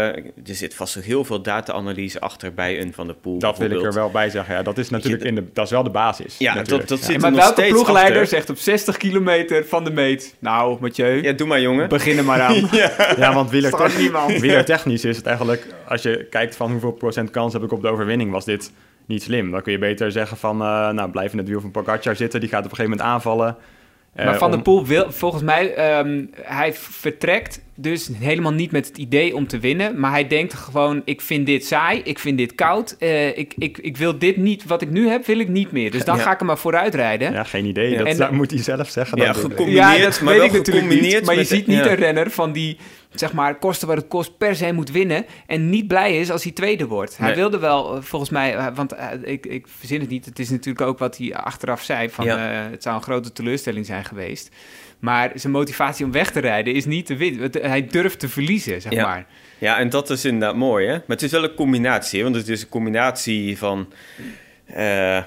er 0.47 0.55
zit 0.55 0.75
vast 0.75 0.99
ook 0.99 1.05
heel 1.05 1.25
veel 1.25 1.43
data-analyse 1.43 2.21
achter 2.21 2.55
bij 2.55 2.81
een 2.81 2.93
Van 2.93 3.07
de 3.07 3.15
Poel. 3.15 3.39
Dat 3.39 3.59
wil 3.59 3.71
ik 3.71 3.83
er 3.83 3.93
wel 3.93 4.11
bij 4.11 4.31
zeggen. 4.31 4.55
Ja, 4.55 4.63
dat 4.63 4.79
is 4.79 4.91
natuurlijk 4.91 5.23
je, 5.23 5.29
in 5.29 5.35
de, 5.35 5.45
dat 5.53 5.65
is 5.65 5.71
wel 5.71 5.83
de 5.83 5.91
basis. 5.91 6.39
Ja, 6.39 6.47
dat, 6.55 6.63
natuurlijk. 6.63 6.89
dat 6.89 6.99
Ja. 6.99 7.05
zit 7.05 7.17
maar 7.17 7.25
er 7.31 7.31
nog 7.37 7.41
welke 7.45 7.61
steeds 7.61 7.73
ploegleider 7.75 8.13
achter. 8.23 8.37
zegt 8.37 8.51
op 8.51 8.57
60 8.59 8.97
kilometer 8.97 9.65
van 9.67 9.85
de 9.85 9.91
meet... 9.91 10.35
Nou, 10.39 10.77
Mathieu, 10.81 11.23
Ja, 11.23 11.33
doe 11.33 11.47
maar 11.47 11.61
jongen. 11.61 11.89
begin 11.89 12.19
er 12.19 12.25
maar 12.25 12.41
aan. 12.41 12.55
Ja, 13.17 13.35
want 13.35 13.51
wieler 13.51 13.71
Start 13.71 13.99
niemand. 13.99 14.41
wielertechnisch 14.41 15.05
is 15.05 15.17
het 15.17 15.27
eigenlijk... 15.27 15.67
Als 15.89 16.03
je 16.03 16.27
kijkt 16.31 16.57
van 16.57 16.71
hoeveel 16.71 16.93
procent 16.93 17.31
kans 17.31 17.53
heb 17.53 17.63
ik 17.63 17.73
op 17.73 17.83
de 17.83 17.89
overwinning... 17.89 18.31
was 18.31 18.45
dit 18.45 18.73
niet 19.07 19.23
slim. 19.23 19.51
Dan 19.51 19.63
kun 19.63 19.73
je 19.73 19.79
beter 19.79 20.13
zeggen 20.13 20.37
van... 20.37 20.61
eh, 20.61 20.89
nou, 20.91 21.11
blijf 21.11 21.33
in 21.33 21.39
het 21.39 21.49
wiel 21.49 21.61
van 21.61 21.71
Pogacar 21.71 22.17
zitten. 22.17 22.41
Die 22.41 22.49
gaat 22.49 22.65
op 22.65 22.71
een 22.71 22.77
gegeven 22.77 22.91
moment 22.99 23.15
aanvallen. 23.15 23.57
Eh, 24.15 24.25
Maar 24.25 24.39
Van 24.39 24.47
om- 24.49 24.53
der 24.55 24.63
Poel 24.63 24.87
wil, 24.87 25.13
volgens 25.13 25.43
mij, 25.43 25.75
ehm, 25.75 26.25
hij 26.43 26.73
vertrekt 26.75 27.63
dus 27.75 28.11
helemaal 28.19 28.53
niet 28.53 28.71
met 28.73 28.87
het 28.87 28.99
idee 28.99 29.37
om 29.37 29.47
te 29.47 29.59
winnen. 29.59 30.01
Maar 30.01 30.11
hij 30.11 30.27
denkt 30.27 30.55
gewoon, 30.55 31.03
ik 31.05 31.21
vind 31.21 31.47
dit 31.47 31.67
saai, 31.67 32.01
ik 32.05 32.19
vind 32.19 32.39
dit 32.39 32.55
koud. 32.55 32.97
eh, 32.99 33.39
ik, 33.39 33.53
ik, 33.59 33.79
ik 33.79 33.97
wil 33.97 34.19
dit 34.19 34.37
niet, 34.37 34.65
wat 34.65 34.83
ik 34.83 34.91
nu 34.91 35.09
heb, 35.09 35.27
wil 35.27 35.39
ik 35.39 35.49
niet 35.49 35.73
meer. 35.73 35.91
Dus 35.91 36.05
dan 36.05 36.17
Ja. 36.17 36.23
ga 36.23 36.33
ik 36.33 36.41
er 36.41 36.47
maar 36.47 36.59
vooruit 36.59 36.95
rijden. 36.95 37.33
Ja, 37.33 37.45
geen 37.45 37.65
idee. 37.65 37.91
Ja. 37.91 37.99
Dat 37.99 38.07
En 38.07 38.17
dan- 38.17 38.35
moet 38.35 38.51
hij 38.51 38.63
zelf 38.63 38.89
zeggen. 38.89 39.19
Ja, 39.19 39.25
dan. 39.25 39.35
gecombineerd, 39.35 39.75
ja, 39.75 39.99
dat 40.05 40.21
maar 40.21 40.33
weet 40.33 40.37
wel 40.43 40.47
ik 40.51 40.53
natuurlijk 40.53 41.01
niet. 41.01 41.25
Maar 41.25 41.35
je 41.37 41.45
ziet 41.45 41.67
niet 41.67 41.79
ja. 41.85 41.89
een 41.91 41.95
renner 41.97 42.31
van 42.31 42.53
die, 42.53 42.77
zeg 43.15 43.33
maar, 43.33 43.59
kosten 43.59 43.89
wat 43.89 43.97
het 43.97 44.09
kost, 44.09 44.39
per 44.39 44.57
se 44.57 44.73
moet 44.73 44.91
winnen. 44.91 45.27
En 45.47 45.71
niet 45.71 45.87
blij 45.89 46.19
is 46.21 46.31
als 46.31 46.43
hij 46.43 46.53
tweede 46.53 46.87
wordt. 46.87 47.17
Hij 47.19 47.27
Nee. 47.27 47.37
wilde 47.37 47.59
wel, 47.59 47.97
eh, 47.97 48.03
volgens 48.03 48.31
mij, 48.31 48.57
eh, 48.57 48.67
want 48.75 48.93
eh, 48.93 49.09
ik, 49.23 49.47
ik 49.47 49.67
verzin 49.79 50.01
het 50.01 50.09
niet. 50.09 50.25
Het 50.25 50.39
is 50.39 50.51
natuurlijk 50.51 50.87
ook 50.87 50.99
wat 50.99 51.17
hij 51.17 51.35
achteraf 51.35 51.83
zei. 51.83 52.11
Van, 52.11 52.25
Ja. 52.25 52.39
het 52.71 52.83
zou 52.83 52.97
een 52.97 53.03
grote 53.03 53.33
teleurstelling 53.33 53.87
zijn 53.87 54.05
geweest. 54.05 54.51
Maar 54.99 55.31
zijn 55.35 55.53
motivatie 55.53 56.05
om 56.05 56.13
weg 56.13 56.31
te 56.31 56.41
rijden 56.41 56.75
is 56.75 56.85
niet 56.85 57.07
te 57.07 57.17
winnen. 57.17 57.51
Hij 57.61 57.87
durft 57.87 58.19
te 58.19 58.29
verliezen, 58.29 58.81
zeg 58.81 58.93
Ja. 58.93 59.07
maar. 59.07 59.27
Ja, 59.59 59.79
en 59.79 59.91
dat 59.91 60.11
is 60.11 60.25
inderdaad 60.25 60.57
mooi, 60.57 60.87
hè? 60.87 60.93
Maar 60.93 61.03
het 61.07 61.23
is 61.23 61.31
wel 61.31 61.45
een 61.45 61.55
combinatie, 61.55 62.23
want 62.23 62.35
het 62.35 62.49
is 62.49 62.63
een 62.63 62.69
combinatie 62.69 63.59
van 63.59 63.87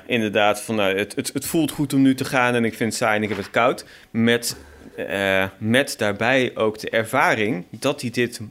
inderdaad, 0.07 0.61
van, 0.61 0.75
nou, 0.75 0.97
het, 0.97 1.15
het, 1.15 1.29
het 1.33 1.45
voelt 1.45 1.71
goed 1.71 1.93
om 1.93 2.01
nu 2.01 2.15
te 2.15 2.25
gaan 2.25 2.55
en 2.55 2.65
ik 2.65 2.73
vind 2.73 2.89
het 2.89 2.99
saai 3.01 3.17
en 3.17 3.23
ik 3.23 3.29
heb 3.29 3.37
het 3.37 3.49
koud. 3.49 3.85
Met, 4.11 4.57
eh, 4.95 5.45
met 5.57 5.95
daarbij 5.97 6.51
ook 6.55 6.79
de 6.79 6.89
ervaring 6.89 7.65
dat 7.69 8.01
hij 8.01 8.09
dit 8.09 8.41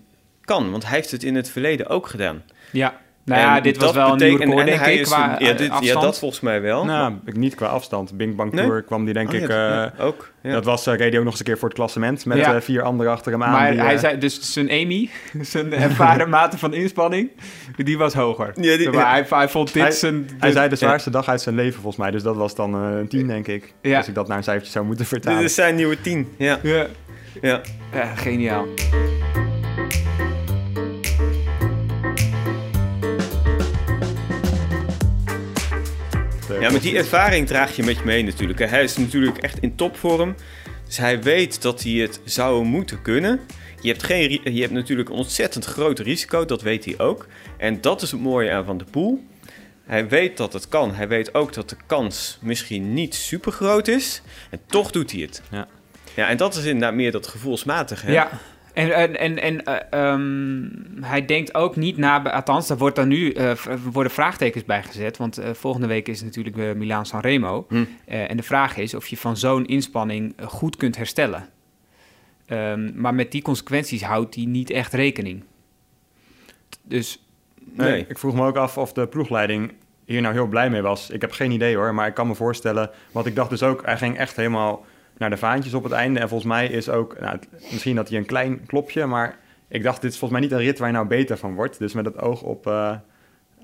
kan. 0.41 0.71
Want 0.71 0.85
hij 0.85 0.97
heeft 0.97 1.11
het 1.11 1.23
in 1.23 1.35
het 1.35 1.51
verleden 1.51 1.87
ook 1.87 2.07
gedaan. 2.07 2.43
Ja, 2.71 3.01
nou 3.25 3.41
ja, 3.41 3.57
En 3.57 3.63
dit 3.63 3.77
was 3.77 3.93
wel 3.93 4.11
een 4.13 4.17
nieuw 4.19 4.37
record, 4.37 4.59
en 4.61 4.67
denk 4.67 4.81
hij 4.81 4.95
ik, 4.97 5.03
qua 5.05 5.25
een- 5.39 5.45
ja, 5.45 5.51
eh, 5.53 5.57
dit- 5.59 5.67
ja, 5.69 5.75
afstand. 5.75 6.03
dat 6.03 6.19
volgens 6.19 6.41
mij 6.41 6.61
wel. 6.61 6.85
Nou, 6.85 7.13
ik 7.25 7.37
niet 7.37 7.55
qua 7.55 7.67
afstand. 7.67 8.17
Bing 8.17 8.37
Bang 8.37 8.53
Nee? 8.53 8.65
Tour 8.65 8.83
kwam 8.83 9.05
die 9.05 9.15
denk 9.15 9.29
Oh, 9.29 9.35
ik... 9.35 9.49
ja, 9.49 9.93
eh, 9.99 10.05
ook. 10.07 10.33
Ja. 10.43 10.53
Dat 10.53 10.65
was, 10.65 10.87
uh, 10.89 10.95
reed 10.95 11.09
hij 11.09 11.19
ook 11.19 11.23
nog 11.25 11.31
eens 11.33 11.39
een 11.39 11.45
keer 11.47 11.59
voor 11.59 11.69
het 11.69 11.77
klassement 11.77 12.25
met 12.25 12.39
eh, 12.39 12.57
vier 12.61 12.83
anderen 12.83 13.13
achter 13.13 13.33
hem 13.33 13.43
aan. 13.43 13.53
maar 13.53 13.71
die, 13.71 13.81
hij 13.81 13.95
eh, 13.95 13.99
zei, 14.01 14.19
dus 14.19 14.53
zijn 14.53 14.71
Amy, 14.71 15.11
zijn 15.41 15.73
ervaren 15.73 16.29
mate 16.37 16.59
van 16.59 16.75
inspanning, 16.75 17.31
die 17.77 17.99
was 17.99 18.15
hoger. 18.15 18.53
Ja, 18.55 18.77
die- 18.77 18.91
maar 18.91 19.11
hij, 19.11 19.27
hij 19.29 19.49
vond 19.49 19.73
dit 19.73 19.83
Hij- 19.83 19.91
zijn... 19.93 20.29
Hij 20.39 20.53
zei 20.53 20.69
de 20.69 20.77
zwaarste 20.77 21.11
dag 21.11 21.29
uit 21.29 21.41
zijn 21.41 21.55
leven 21.55 21.75
volgens 21.75 21.97
mij. 21.97 22.11
Dus 22.11 22.23
dat 22.23 22.37
was 22.37 22.55
dan 22.55 22.75
eh, 22.75 22.99
een 22.99 23.09
10 23.09 23.27
denk 23.27 23.47
ik. 23.47 23.73
Ja. 23.83 23.97
Als 23.97 24.09
ik 24.09 24.15
dat 24.15 24.29
naar 24.29 24.37
een 24.37 24.43
cijfertje 24.43 24.73
zou 24.73 24.85
moeten 24.85 25.05
Dit 25.05 25.13
vertalen. 25.13 25.45
is 25.45 25.55
zijn 25.55 25.75
nieuwe 25.75 26.01
tien. 26.01 26.29
Ja. 26.39 26.59
ja. 26.63 26.87
ja, 27.93 28.05
geniaal. 28.15 28.67
Ja, 36.61 36.71
met 36.71 36.83
die 36.83 36.97
ervaring 36.97 37.47
draag 37.47 37.77
je 37.77 37.83
met 37.83 37.97
je 37.97 38.05
mee 38.05 38.23
natuurlijk. 38.23 38.59
Hij 38.59 38.83
is 38.83 38.97
natuurlijk 38.97 39.39
echt 39.39 39.59
in 39.59 39.75
topvorm. 39.77 40.35
Dus 40.87 40.97
hij 40.97 41.23
weet 41.23 41.63
dat 41.63 41.83
hij 41.83 41.93
het 41.93 42.21
zou 42.25 42.65
moeten 42.65 43.03
kunnen. 43.03 43.41
Je 43.81 43.89
hebt, 43.89 44.03
geen, 44.03 44.41
je 44.55 44.61
hebt 44.61 44.73
natuurlijk 44.73 45.09
een 45.09 45.15
ontzettend 45.15 45.65
groot 45.65 45.99
risico, 45.99 46.45
dat 46.45 46.63
weet 46.63 46.85
hij 46.85 46.99
ook. 46.99 47.27
En 47.57 47.81
dat 47.81 48.03
is 48.03 48.11
het 48.11 48.21
mooie 48.21 48.51
aan 48.51 48.65
Van 48.65 48.79
de 48.79 48.85
Poel. 48.85 49.25
Hij 49.85 50.09
weet 50.09 50.37
dat 50.37 50.53
het 50.53 50.69
kan. 50.69 50.95
Hij 50.95 51.09
weet 51.09 51.35
ook 51.35 51.53
dat 51.53 51.69
de 51.69 51.77
kans 51.87 52.39
misschien 52.41 52.95
niet 52.95 53.15
super 53.15 53.53
groot 53.53 53.89
is. 53.89 54.23
En 54.51 54.61
toch 54.67 54.91
doet 54.91 55.13
hij 55.13 55.21
het. 55.21 55.43
Ja. 55.51 55.69
Ja, 56.15 56.29
en 56.29 56.37
dat 56.37 56.55
is 56.57 56.65
inderdaad 56.65 56.95
meer 56.95 57.13
dat 57.13 57.27
gevoelsmatige. 57.27 58.07
hè? 58.07 58.13
Ja. 58.13 58.31
En, 58.75 58.95
en, 58.95 59.19
en, 59.19 59.43
en 59.43 59.65
eh, 59.65 60.13
ehm, 60.13 60.69
hij 61.01 61.25
denkt 61.25 61.55
ook 61.55 61.77
niet 61.77 61.97
na, 61.97 62.33
althans, 62.33 62.67
daar 62.67 62.79
wordt 62.79 62.97
dan 62.97 63.09
nu, 63.09 63.33
eh, 63.33 63.53
worden 63.93 64.13
vraagtekens 64.13 64.65
bij 64.65 64.83
gezet. 64.83 65.17
Want 65.17 65.39
eh, 65.39 65.51
volgende 65.53 65.87
week 65.87 66.09
is 66.09 66.23
natuurlijk 66.23 66.57
uh, 66.57 66.73
Milaan 66.73 67.07
San 67.07 67.21
Remo. 67.21 67.67
Hm. 67.69 67.85
Eh, 68.05 68.31
en 68.31 68.37
de 68.37 68.43
vraag 68.43 68.77
is 68.77 68.95
of 68.95 69.07
je 69.07 69.17
van 69.17 69.37
zo'n 69.37 69.67
inspanning 69.67 70.35
goed 70.45 70.77
kunt 70.77 70.97
herstellen. 70.97 71.49
Ehm, 72.47 73.01
maar 73.01 73.15
met 73.15 73.33
die 73.33 73.43
consequenties 73.43 74.03
houdt 74.03 74.35
hij 74.35 74.45
niet 74.45 74.71
echt 74.71 74.93
rekening. 74.93 75.45
Dus 76.83 77.19
Nee, 77.77 77.91
Nee. 77.91 78.05
ik 78.09 78.19
vroeg 78.19 78.35
me 78.35 78.47
ook 78.47 78.57
af 78.57 78.79
of 78.79 78.93
de 78.93 79.07
ploegleiding 79.07 79.73
hier 80.05 80.21
nou 80.21 80.35
heel 80.35 80.47
blij 80.47 80.71
mee 80.71 80.83
was. 80.83 81.11
Ik 81.11 81.21
heb 81.21 81.33
geen 81.33 81.51
idee 81.51 81.77
hoor, 81.77 81.95
maar 81.95 82.07
ik 82.07 82.15
kan 82.15 82.27
me 82.27 82.35
voorstellen. 82.35 82.91
Want 83.13 83.27
ik 83.27 83.35
dacht 83.35 83.51
dus 83.51 83.63
ook, 83.63 83.85
hij 83.85 83.97
ging 83.97 84.19
echt 84.19 84.37
helemaal 84.37 84.85
naar 85.18 85.31
de 85.31 85.37
vaantjes 85.37 85.74
op 85.74 85.83
het 85.83 85.92
einde. 85.92 86.20
En 86.20 86.29
volgens 86.29 86.50
mij 86.50 86.66
is 86.66 86.88
ook, 86.88 87.20
nou, 87.20 87.38
misschien 87.70 87.96
dat 87.96 88.09
hij 88.09 88.18
een 88.18 88.27
klein 88.27 88.66
klopje, 88.66 89.07
maar 89.07 89.38
ik 89.68 89.83
dacht, 89.83 90.03
dit 90.03 90.12
is 90.12 90.18
volgens 90.18 90.40
mij 90.40 90.48
niet 90.48 90.59
een 90.59 90.64
rit 90.66 90.79
waar 90.79 90.88
je 90.88 90.94
nou 90.94 91.07
beter 91.07 91.37
van 91.37 91.55
wordt. 91.55 91.79
Dus 91.79 91.92
met 91.92 92.05
het 92.05 92.18
oog 92.20 92.42
op 92.42 92.66
uh, 92.66 92.94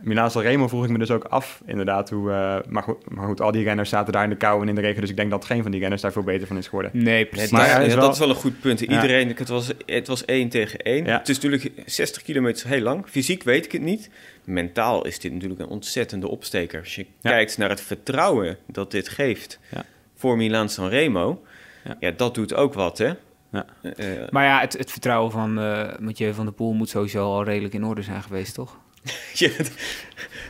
Milaan 0.00 0.30
Remo 0.34 0.68
vroeg 0.68 0.84
ik 0.84 0.90
me 0.90 0.98
dus 0.98 1.10
ook 1.10 1.24
af, 1.24 1.62
inderdaad. 1.66 2.10
Hoe, 2.10 2.30
uh, 2.30 2.56
maar, 2.68 2.82
goed, 2.82 3.10
maar 3.10 3.26
goed, 3.26 3.40
al 3.40 3.52
die 3.52 3.62
renners 3.64 3.88
zaten 3.88 4.12
daar 4.12 4.24
in 4.24 4.30
de 4.30 4.36
kou 4.36 4.62
en 4.62 4.68
in 4.68 4.74
de 4.74 4.80
regen. 4.80 5.00
Dus 5.00 5.10
ik 5.10 5.16
denk 5.16 5.30
dat 5.30 5.44
geen 5.44 5.62
van 5.62 5.70
die 5.70 5.80
renners 5.80 6.02
daar 6.02 6.12
veel 6.12 6.22
beter 6.22 6.46
van 6.46 6.56
is 6.56 6.66
geworden. 6.68 6.90
nee, 6.94 7.26
precies. 7.26 7.50
Maar 7.50 7.78
dat, 7.78 7.86
is 7.86 7.94
wel- 7.94 8.02
dat 8.02 8.12
is 8.12 8.18
wel 8.18 8.28
een 8.28 8.34
goed 8.34 8.60
punt. 8.60 8.80
Ja. 8.80 8.86
Iedereen, 8.86 9.28
het, 9.36 9.48
was, 9.48 9.70
het 9.86 10.06
was 10.06 10.24
één 10.24 10.48
tegen 10.48 10.78
één. 10.78 11.04
Ja. 11.04 11.18
Het 11.18 11.28
is 11.28 11.34
natuurlijk 11.40 11.72
60 11.86 12.22
kilometer 12.22 12.68
heel 12.68 12.80
lang. 12.82 13.04
Fysiek 13.08 13.42
weet 13.42 13.64
ik 13.64 13.72
het 13.72 13.82
niet. 13.82 14.10
Mentaal 14.44 15.06
is 15.06 15.18
dit 15.18 15.32
natuurlijk 15.32 15.60
een 15.60 15.66
ontzettende 15.68 16.28
opsteker. 16.28 16.80
Als 16.80 16.94
je 16.94 17.06
Ja. 17.20 17.30
kijkt 17.30 17.58
naar 17.58 17.68
het 17.68 17.80
vertrouwen 17.80 18.56
dat 18.66 18.90
dit 18.90 19.08
geeft 19.08 19.58
Ja. 19.70 19.84
Voor 20.20 20.36
Milan 20.36 20.68
Sanremo. 20.68 21.42
Ja. 21.84 21.96
Ja. 22.00 22.10
dat 22.10 22.34
doet 22.34 22.54
ook 22.54 22.74
wat, 22.74 22.98
hè? 22.98 23.10
Ja. 23.52 23.64
Eh, 23.82 24.06
Maar 24.30 24.44
ja, 24.44 24.60
het, 24.60 24.72
het 24.78 24.90
vertrouwen 24.90 25.30
van 25.32 25.58
eh 25.60 25.88
Mathieu 25.98 26.34
van 26.34 26.44
der 26.44 26.54
Poel 26.54 26.72
moet 26.72 26.88
sowieso 26.88 27.24
al 27.24 27.44
redelijk 27.44 27.74
in 27.74 27.84
orde 27.84 28.02
zijn 28.02 28.22
geweest, 28.22 28.54
toch? 28.54 28.76
Ja, 29.34 29.48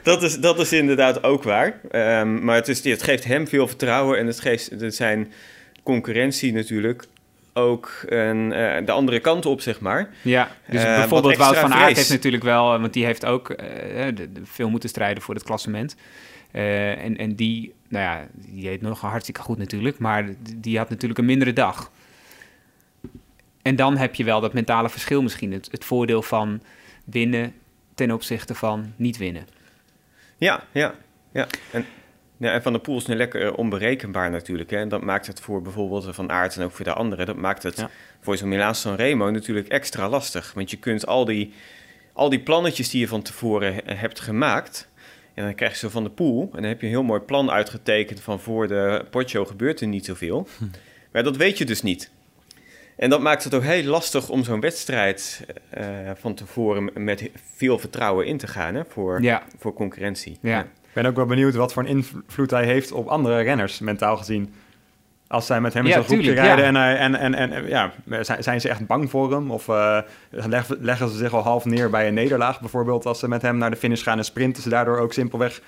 dat, 0.03 0.23
is, 0.23 0.39
dat 0.41 0.59
is 0.59 0.73
inderdaad 0.73 1.23
ook 1.23 1.43
waar. 1.43 1.81
Ehm, 1.91 2.45
maar 2.45 2.55
het, 2.55 2.69
is, 2.69 2.85
het 2.85 3.03
geeft 3.03 3.25
hem 3.25 3.49
veel 3.49 3.67
vertrouwen 3.69 4.19
en 4.19 4.27
het 4.27 4.41
geeft 4.41 4.71
het 4.71 4.95
zijn 4.95 5.33
concurrentie 5.83 6.53
natuurlijk 6.53 7.05
ook 7.53 8.03
een, 8.07 8.53
eh, 8.53 8.87
de 8.87 8.93
andere 8.93 9.21
kant 9.21 9.47
op, 9.47 9.61
zeg 9.61 9.81
maar. 9.81 10.09
Ja, 10.23 10.51
dus 10.67 10.83
Eh, 10.83 10.97
bijvoorbeeld 10.97 11.37
Wout 11.37 11.57
van 11.57 11.75
Aert 11.75 11.97
heeft 11.97 12.11
natuurlijk 12.11 12.43
wel, 12.43 12.75
eh, 12.75 12.81
want 12.81 12.93
die 12.93 13.05
heeft 13.05 13.25
ook 13.27 13.51
eh, 13.51 14.05
de, 14.07 14.33
de- 14.33 14.41
veel 14.45 14.71
moeten 14.71 14.89
strijden 14.89 15.23
voor 15.23 15.35
het 15.35 15.45
klassement. 15.45 15.97
Eh, 16.51 17.05
en, 17.05 17.17
en 17.17 17.35
die, 17.35 17.75
nou 17.89 18.05
ja, 18.05 18.27
die 18.33 18.63
deed 18.63 18.81
nog 18.81 19.01
hartstikke 19.01 19.41
goed 19.41 19.59
natuurlijk, 19.59 19.99
maar 19.99 20.29
die- 20.57 20.79
had 20.79 20.89
natuurlijk 20.91 21.19
een 21.21 21.25
mindere 21.27 21.53
dag. 21.53 21.91
En 23.63 23.77
dan 23.77 23.97
heb 23.97 24.15
je 24.15 24.25
wel 24.25 24.41
dat 24.41 24.53
mentale 24.53 24.89
verschil 24.91 25.23
misschien, 25.23 25.53
het, 25.53 25.69
het 25.71 25.85
voordeel 25.85 26.23
van 26.23 26.63
winnen 27.05 27.55
ten 27.95 28.11
opzichte 28.11 28.55
van 28.55 28.93
niet 28.97 29.17
winnen. 29.17 29.47
Ja, 30.37 30.63
ja, 30.73 30.95
ja. 31.33 31.47
En, 31.73 31.85
ja, 32.37 32.53
en 32.53 32.63
Van 32.63 32.73
der 32.73 32.81
Poel 32.81 32.97
is 32.97 33.07
nu 33.07 33.15
lekker 33.15 33.47
eh, 33.47 33.53
onberekenbaar 33.59 34.31
natuurlijk. 34.31 34.71
Hè? 34.71 34.77
En 34.77 34.89
dat 34.89 35.03
maakt 35.03 35.27
het 35.27 35.41
voor 35.41 35.63
bijvoorbeeld 35.63 36.15
Van 36.15 36.31
Aert 36.31 36.57
en 36.57 36.65
ook 36.65 36.73
voor 36.73 36.85
de 36.85 36.93
anderen... 36.93 37.27
dat 37.27 37.37
maakt 37.37 37.63
het 37.63 37.77
Ja. 37.77 37.91
voor 38.21 38.37
zo'n 38.37 38.49
Milaan 38.49 38.75
San 38.75 38.95
Remo 38.95 39.31
natuurlijk 39.31 39.69
extra 39.69 40.09
lastig. 40.09 40.53
Want 40.55 40.71
je 40.71 40.77
kunt 40.77 41.07
al 41.07 41.25
die, 41.25 41.53
al 42.13 42.29
die 42.29 42.41
plannetjes 42.41 42.91
die 42.91 43.01
je 43.01 43.09
van 43.09 43.23
tevoren 43.23 43.75
he- 43.75 43.95
hebt 43.95 44.21
gemaakt... 44.21 44.89
en 45.35 45.45
dan 45.45 45.55
krijg 45.55 45.73
je 45.73 45.79
zo 45.79 45.89
Van 45.89 46.03
der 46.03 46.13
Poel... 46.13 46.43
en 46.43 46.61
dan 46.61 46.71
heb 46.71 46.81
je 46.81 46.87
een 46.87 46.93
heel 46.93 47.03
mooi 47.03 47.21
plan 47.21 47.51
uitgetekend... 47.51 48.21
van 48.21 48.41
voor 48.41 48.69
de 48.69 49.05
Porto 49.11 49.45
gebeurt 49.45 49.81
er 49.81 49.87
niet 49.87 50.05
zoveel. 50.05 50.47
Maar 51.13 51.23
dat 51.23 51.37
weet 51.37 51.59
je 51.59 51.65
dus 51.65 51.83
niet. 51.83 52.11
En 52.97 53.11
dat 53.11 53.21
maakt 53.21 53.45
het 53.45 53.55
ook 53.55 53.63
heel 53.63 53.83
lastig 53.85 54.29
om 54.29 54.45
zo'n 54.45 54.61
wedstrijd 54.61 55.47
eh, 55.71 55.87
van 56.15 56.35
tevoren... 56.35 56.91
met 56.95 57.31
veel 57.55 57.79
vertrouwen 57.79 58.27
in 58.27 58.39
te 58.39 58.47
gaan 58.47 58.75
hè? 58.75 58.83
Voor, 58.89 59.23
Ja, 59.23 59.43
voor 59.59 59.73
concurrentie. 59.75 60.39
ja. 60.43 60.61
Ik 60.63 60.97
ben 60.97 61.07
ook 61.07 61.17
wel 61.17 61.27
benieuwd 61.27 61.55
wat 61.55 61.73
voor 61.73 61.83
een 61.83 61.89
invloed 61.89 62.51
hij 62.51 62.65
heeft 62.65 62.93
op 62.93 63.07
andere 63.07 63.41
renners, 63.41 63.79
mentaal 63.79 64.17
gezien. 64.17 64.55
Als 65.31 65.47
zij 65.47 65.61
met 65.61 65.75
hem 65.75 65.83
in 65.83 65.89
Ja, 65.89 65.95
zo'n 65.95 66.05
groepje 66.05 66.25
tuurlijk, 66.25 66.47
rijden 66.47 66.65
ja. 66.65 66.69
en, 66.71 66.75
hij- 66.75 66.97
en, 66.97 67.15
en, 67.35 67.35
en, 67.53 67.67
ja, 67.69 67.93
zijn, 68.21 68.43
zijn 68.43 68.61
ze 68.61 68.69
echt 68.69 68.87
bang 68.87 69.11
voor 69.11 69.33
hem? 69.33 69.51
Of 69.51 69.69
eh, 69.69 69.99
leggen, 70.31 70.77
leggen 70.81 71.09
ze 71.09 71.17
zich 71.17 71.35
al 71.35 71.43
half 71.43 71.65
neer 71.65 71.91
bij 71.91 72.09
een 72.09 72.15
nederlaag 72.15 72.61
bijvoorbeeld... 72.61 73.07
als 73.07 73.19
ze 73.19 73.29
met 73.29 73.43
hem 73.43 73.57
naar 73.59 73.71
de 73.71 73.77
finish 73.77 74.03
gaan 74.03 74.19
en 74.19 74.25
sprinten 74.25 74.63
ze 74.63 74.69
daardoor 74.69 74.99
ook 74.99 75.13
simpelweg... 75.13 75.61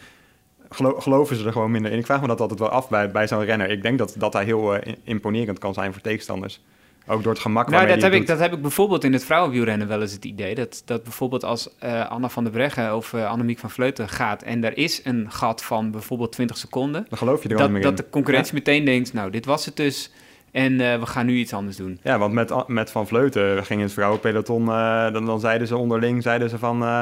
gelo- 0.70 1.00
geloven 1.00 1.36
ze 1.36 1.46
er 1.46 1.52
gewoon 1.52 1.70
minder 1.70 1.92
in. 1.92 1.98
Ik 1.98 2.06
vraag 2.06 2.20
me 2.20 2.26
dat 2.26 2.40
altijd 2.40 2.58
wel 2.60 2.68
af 2.68 2.88
bij, 2.88 3.10
bij 3.10 3.26
zo'n 3.28 3.44
renner. 3.44 3.70
Ik 3.70 3.82
denk 3.82 3.98
dat, 3.98 4.14
dat 4.18 4.32
hij 4.32 4.44
heel 4.44 4.74
eh, 4.76 4.92
imponerend 5.04 5.58
kan 5.58 5.74
zijn 5.74 5.92
voor 5.92 6.02
tegenstanders. 6.02 6.60
Ook 7.06 7.22
door 7.22 7.32
het 7.32 7.42
gemak 7.42 7.64
Nou, 7.66 7.76
waarmee 7.76 7.94
dat 8.00 8.10
heb, 8.12 8.20
ik, 8.20 8.26
dat 8.26 8.38
heb 8.38 8.52
ik 8.52 8.62
bijvoorbeeld 8.62 9.04
in 9.04 9.12
het 9.12 9.24
vrouwenwielrennen 9.24 9.88
wel 9.88 10.00
eens 10.00 10.12
het 10.12 10.24
idee. 10.24 10.54
Dat, 10.54 10.82
dat 10.84 11.02
bijvoorbeeld 11.02 11.44
als 11.44 11.68
eh, 11.78 12.10
Anna 12.10 12.28
van 12.28 12.42
der 12.44 12.52
Breggen 12.52 12.96
of 12.96 13.12
eh, 13.12 13.30
Annemiek 13.30 13.58
van 13.58 13.70
Vleuten 13.70 14.08
gaat... 14.08 14.42
en 14.42 14.64
er 14.64 14.76
is 14.78 15.00
een 15.04 15.26
gat 15.30 15.64
van 15.64 15.90
bijvoorbeeld 15.90 16.32
20 16.32 16.56
seconden... 16.56 17.06
Dan 17.08 17.18
geloof 17.18 17.42
je 17.42 17.48
er 17.48 17.56
Dat, 17.56 17.70
meer 17.70 17.82
dat 17.82 17.90
in. 17.90 17.96
de 17.96 18.08
concurrentie 18.10 18.54
meteen 18.54 18.84
denkt, 18.84 19.12
nou, 19.12 19.30
dit 19.30 19.44
was 19.44 19.64
het 19.64 19.76
dus... 19.76 20.12
en 20.52 20.80
eh, 20.80 20.98
we 20.98 21.06
gaan 21.06 21.26
nu 21.26 21.34
iets 21.36 21.52
anders 21.52 21.76
doen. 21.76 21.98
Ja, 22.02 22.18
want 22.18 22.32
met, 22.32 22.52
met 22.66 22.90
Van 22.90 23.06
Vleuten 23.06 23.64
ging 23.64 23.80
het 23.82 23.92
vrouwenpeloton... 23.92 24.68
eh, 24.68 25.12
dan, 25.12 25.26
dan 25.26 25.40
zeiden 25.40 25.66
ze 25.66 25.76
onderling, 25.76 26.22
zeiden 26.22 26.50
ze 26.50 26.58
van... 26.58 26.82
eh, 26.82 27.00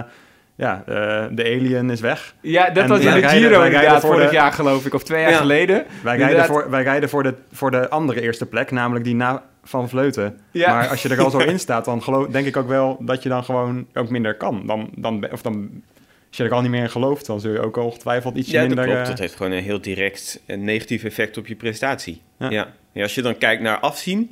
ja, 0.54 0.82
eh, 0.86 0.94
de 1.30 1.44
alien 1.44 1.90
is 1.90 2.00
weg. 2.00 2.34
Ja, 2.40 2.70
dat 2.70 2.82
En 2.82 2.88
was 2.88 2.98
in 2.98 3.04
de 3.04 3.10
rijden- 3.10 3.30
Giro 3.30 3.62
inderdaad, 3.62 4.00
voor 4.00 4.10
vorig 4.12 4.28
de- 4.28 4.34
jaar 4.34 4.52
geloof 4.52 4.86
ik, 4.86 4.94
of 4.94 5.02
twee 5.02 5.20
jaar 5.20 5.30
Ja. 5.30 5.36
geleden. 5.36 5.76
Wij 5.76 5.86
rijden, 6.02 6.20
Inderdaad. 6.28 6.46
voor, 6.46 6.70
wij 6.70 6.82
rijden 6.82 7.08
voor, 7.08 7.22
de, 7.22 7.34
voor 7.52 7.70
de 7.70 7.88
andere 7.90 8.20
eerste 8.20 8.46
plek, 8.46 8.70
namelijk 8.70 9.04
die 9.04 9.14
na 9.14 9.42
Van 9.64 9.88
Vleuten. 9.88 10.40
Ja. 10.50 10.74
Maar 10.74 10.88
als 10.88 11.02
je 11.02 11.08
er 11.08 11.20
al 11.20 11.30
zo 11.30 11.38
in 11.52 11.58
staat, 11.58 11.84
dan 11.84 12.02
geloof, 12.02 12.26
denk 12.26 12.46
ik 12.46 12.56
ook 12.56 12.68
wel 12.68 12.96
dat 13.00 13.22
je 13.22 13.28
dan 13.28 13.44
gewoon 13.44 13.86
ook 13.94 14.08
minder 14.10 14.36
kan. 14.36 14.66
Dan, 14.66 14.90
dan, 14.96 15.30
of 15.32 15.42
dan, 15.42 15.82
als 16.28 16.36
je 16.36 16.44
er 16.44 16.52
al 16.52 16.60
niet 16.60 16.70
meer 16.70 16.82
in 16.82 16.90
gelooft, 16.90 17.26
dan 17.26 17.40
zul 17.40 17.52
je 17.52 17.60
ook 17.60 17.76
ongetwijfeld 17.76 18.36
ietsje 18.36 18.52
Ja, 18.52 18.58
dat 18.58 18.68
minder... 18.68 18.84
klopt. 18.84 19.00
eh, 19.00 19.08
Dat 19.08 19.18
heeft 19.18 19.34
gewoon 19.36 19.52
een 19.52 19.62
heel 19.62 19.80
direct 19.80 20.40
en 20.46 20.64
negatief 20.64 21.04
effect 21.04 21.36
op 21.36 21.46
je 21.46 21.54
prestatie. 21.56 22.22
Ja. 22.38 22.50
Ja. 22.50 22.72
Ja. 22.92 23.02
als 23.02 23.14
je 23.14 23.22
dan 23.22 23.38
kijkt 23.38 23.62
naar 23.62 23.78
afzien, 23.78 24.30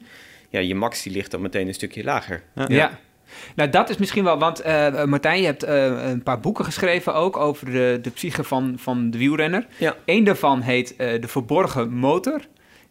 ja, 0.49 0.61
je 0.61 0.75
max 0.75 1.03
die 1.03 1.13
ligt 1.13 1.31
dan 1.31 1.43
meteen 1.43 1.69
een 1.69 1.75
stukje 1.75 2.05
lager. 2.05 2.43
Ja. 2.69 2.99
Nou, 3.55 3.71
dat 3.71 3.89
is 3.91 3.97
misschien 3.97 4.25
wel, 4.25 4.39
want 4.39 4.61
eh, 4.61 5.05
Martijn, 5.05 5.41
je 5.41 5.47
hebt 5.47 5.63
eh, 5.63 6.11
een 6.11 6.23
paar 6.23 6.41
boeken 6.41 6.65
geschreven 6.65 7.15
ook 7.15 7.37
over 7.37 7.67
de, 7.73 7.99
de 8.03 8.11
psyche 8.11 8.45
van, 8.45 8.75
van 8.77 9.11
de 9.11 9.19
wielrenner. 9.19 9.67
Ja. 9.79 9.97
Eén 10.05 10.25
daarvan 10.25 10.61
heet 10.61 10.97
eh, 10.97 11.21
De 11.21 11.29
Verborgen 11.29 11.93
Motor. 11.93 12.41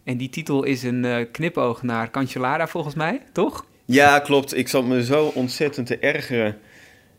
En 0.08 0.18
die 0.18 0.30
titel 0.30 0.64
is 0.64 0.84
een 0.84 1.06
eh, 1.06 1.26
knipoog 1.32 1.84
naar 1.84 2.12
Cancellara 2.12 2.68
volgens 2.68 2.96
mij, 2.96 3.22
toch? 3.32 3.66
Ja, 3.86 4.20
klopt. 4.20 4.58
Ik 4.58 4.68
zat 4.68 4.86
me 4.86 5.04
zo 5.04 5.26
ontzettend 5.26 5.88
te 5.88 5.98
ergeren. 5.98 6.58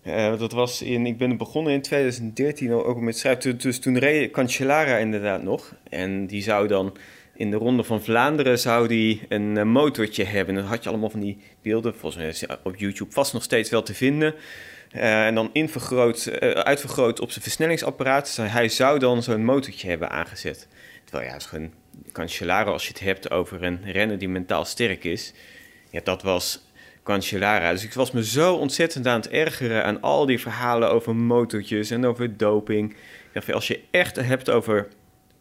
Eh, 0.02 0.38
dat 0.38 0.52
was 0.52 0.82
in, 0.82 1.06
ik 1.06 1.18
ben 1.18 1.36
begonnen 1.36 1.72
in 1.72 1.82
2013 1.82 2.72
al 2.72 2.86
ook 2.86 3.00
met 3.00 3.18
schrijven. 3.18 3.58
Dus 3.58 3.78
toen 3.78 3.98
reed 3.98 4.30
Cancellara 4.30 4.96
inderdaad 4.96 5.42
nog. 5.42 5.74
En 5.90 6.26
die 6.26 6.42
zou 6.42 6.68
dan 6.68 6.96
in 7.34 7.50
de 7.50 7.56
Ronde 7.56 7.84
van 7.84 8.02
Vlaanderen 8.02 8.58
zou 8.58 8.88
die 8.88 9.20
een 9.28 9.56
eh, 9.56 9.64
motortje 9.64 10.24
hebben. 10.24 10.54
Dan 10.54 10.64
had 10.64 10.82
je 10.82 10.88
allemaal 10.88 11.10
van 11.10 11.20
die 11.20 11.38
beelden. 11.62 11.94
Volgens 11.94 12.22
mij 12.22 12.30
is 12.30 12.46
op 12.62 12.76
YouTube 12.76 13.12
vast 13.12 13.32
nog 13.32 13.42
steeds 13.42 13.70
wel 13.70 13.82
te 13.82 13.94
vinden. 13.94 14.34
En 14.90 15.34
dan 15.34 15.50
invergroot, 15.52 16.40
uitvergroot 16.40 17.20
op 17.20 17.30
zijn 17.30 17.42
versnellingsapparaat. 17.42 18.38
Hij 18.40 18.68
zou 18.68 18.98
dan 18.98 19.22
zo'n 19.22 19.44
motortje 19.44 19.88
hebben 19.88 20.10
aangezet. 20.10 20.68
Terwijl 21.04 21.26
ja, 21.26 21.32
het 21.32 21.42
is 21.42 21.48
gewoon 21.48 21.70
Cancellara, 22.12 22.70
als 22.70 22.82
je 22.86 22.88
het 22.92 23.00
hebt 23.00 23.30
over 23.30 23.62
een 23.64 23.80
renner 23.84 24.18
die 24.18 24.28
mentaal 24.28 24.64
sterk 24.64 25.04
is. 25.04 25.32
Ja, 25.90 26.00
dat 26.04 26.22
was 26.22 26.66
Cancellara. 27.02 27.72
Dus 27.72 27.84
ik 27.84 27.92
was 27.92 28.10
me 28.10 28.24
zo 28.24 28.54
ontzettend 28.54 29.06
aan 29.06 29.20
het 29.20 29.28
ergeren 29.28 29.84
aan 29.84 30.00
al 30.00 30.26
die 30.26 30.40
verhalen 30.40 30.90
over 30.90 31.16
motortjes 31.16 31.90
en 31.90 32.06
over 32.06 32.36
doping. 32.36 32.96
Ja, 33.34 33.52
als 33.54 33.66
je 33.68 33.80
echt 33.90 34.16
hebt 34.16 34.50
over 34.50 34.88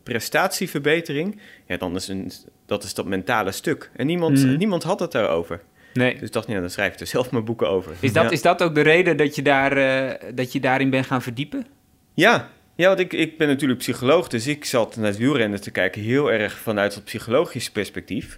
prestatieverbetering, 0.03 1.39
ja, 1.67 1.77
dan 1.77 1.95
is 1.95 2.07
een, 2.07 2.31
dat 2.65 2.83
is 2.83 2.93
dat 2.93 3.05
mentale 3.05 3.51
stuk. 3.51 3.89
En 3.95 4.05
niemand, 4.05 4.43
Mhm. 4.43 4.57
niemand 4.57 4.83
had 4.83 4.99
het 4.99 5.11
daarover. 5.11 5.61
Nee. 5.93 6.13
Dus 6.13 6.21
ik 6.27 6.31
dacht, 6.33 6.47
ja, 6.47 6.59
dan 6.59 6.69
schrijf 6.69 6.93
ik 6.93 6.99
er 6.99 7.07
zelf 7.07 7.31
mijn 7.31 7.45
boeken 7.45 7.69
over. 7.69 7.91
Is 7.99 8.13
dat, 8.13 8.23
Ja. 8.23 8.29
is 8.29 8.41
dat 8.41 8.63
ook 8.63 8.75
de 8.75 8.81
reden 8.81 9.17
dat 9.17 9.35
je, 9.35 9.41
daar, 9.41 9.77
eh, 9.77 10.29
dat 10.35 10.51
je 10.51 10.59
daarin 10.59 10.89
bent 10.89 11.05
gaan 11.05 11.21
verdiepen? 11.21 11.65
Ja, 12.13 12.49
ja 12.77 12.87
want 12.87 12.99
ik, 12.99 13.13
ik 13.13 13.37
ben 13.37 13.47
natuurlijk 13.47 13.79
psycholoog, 13.79 14.27
dus 14.27 14.47
ik 14.47 14.65
zat 14.65 14.95
naar 14.95 15.05
het 15.05 15.17
wielrennen 15.17 15.61
te 15.61 15.71
kijken 15.71 16.01
heel 16.01 16.31
erg 16.31 16.57
vanuit 16.57 16.95
het 16.95 17.03
psychologische 17.03 17.71
perspectief. 17.71 18.37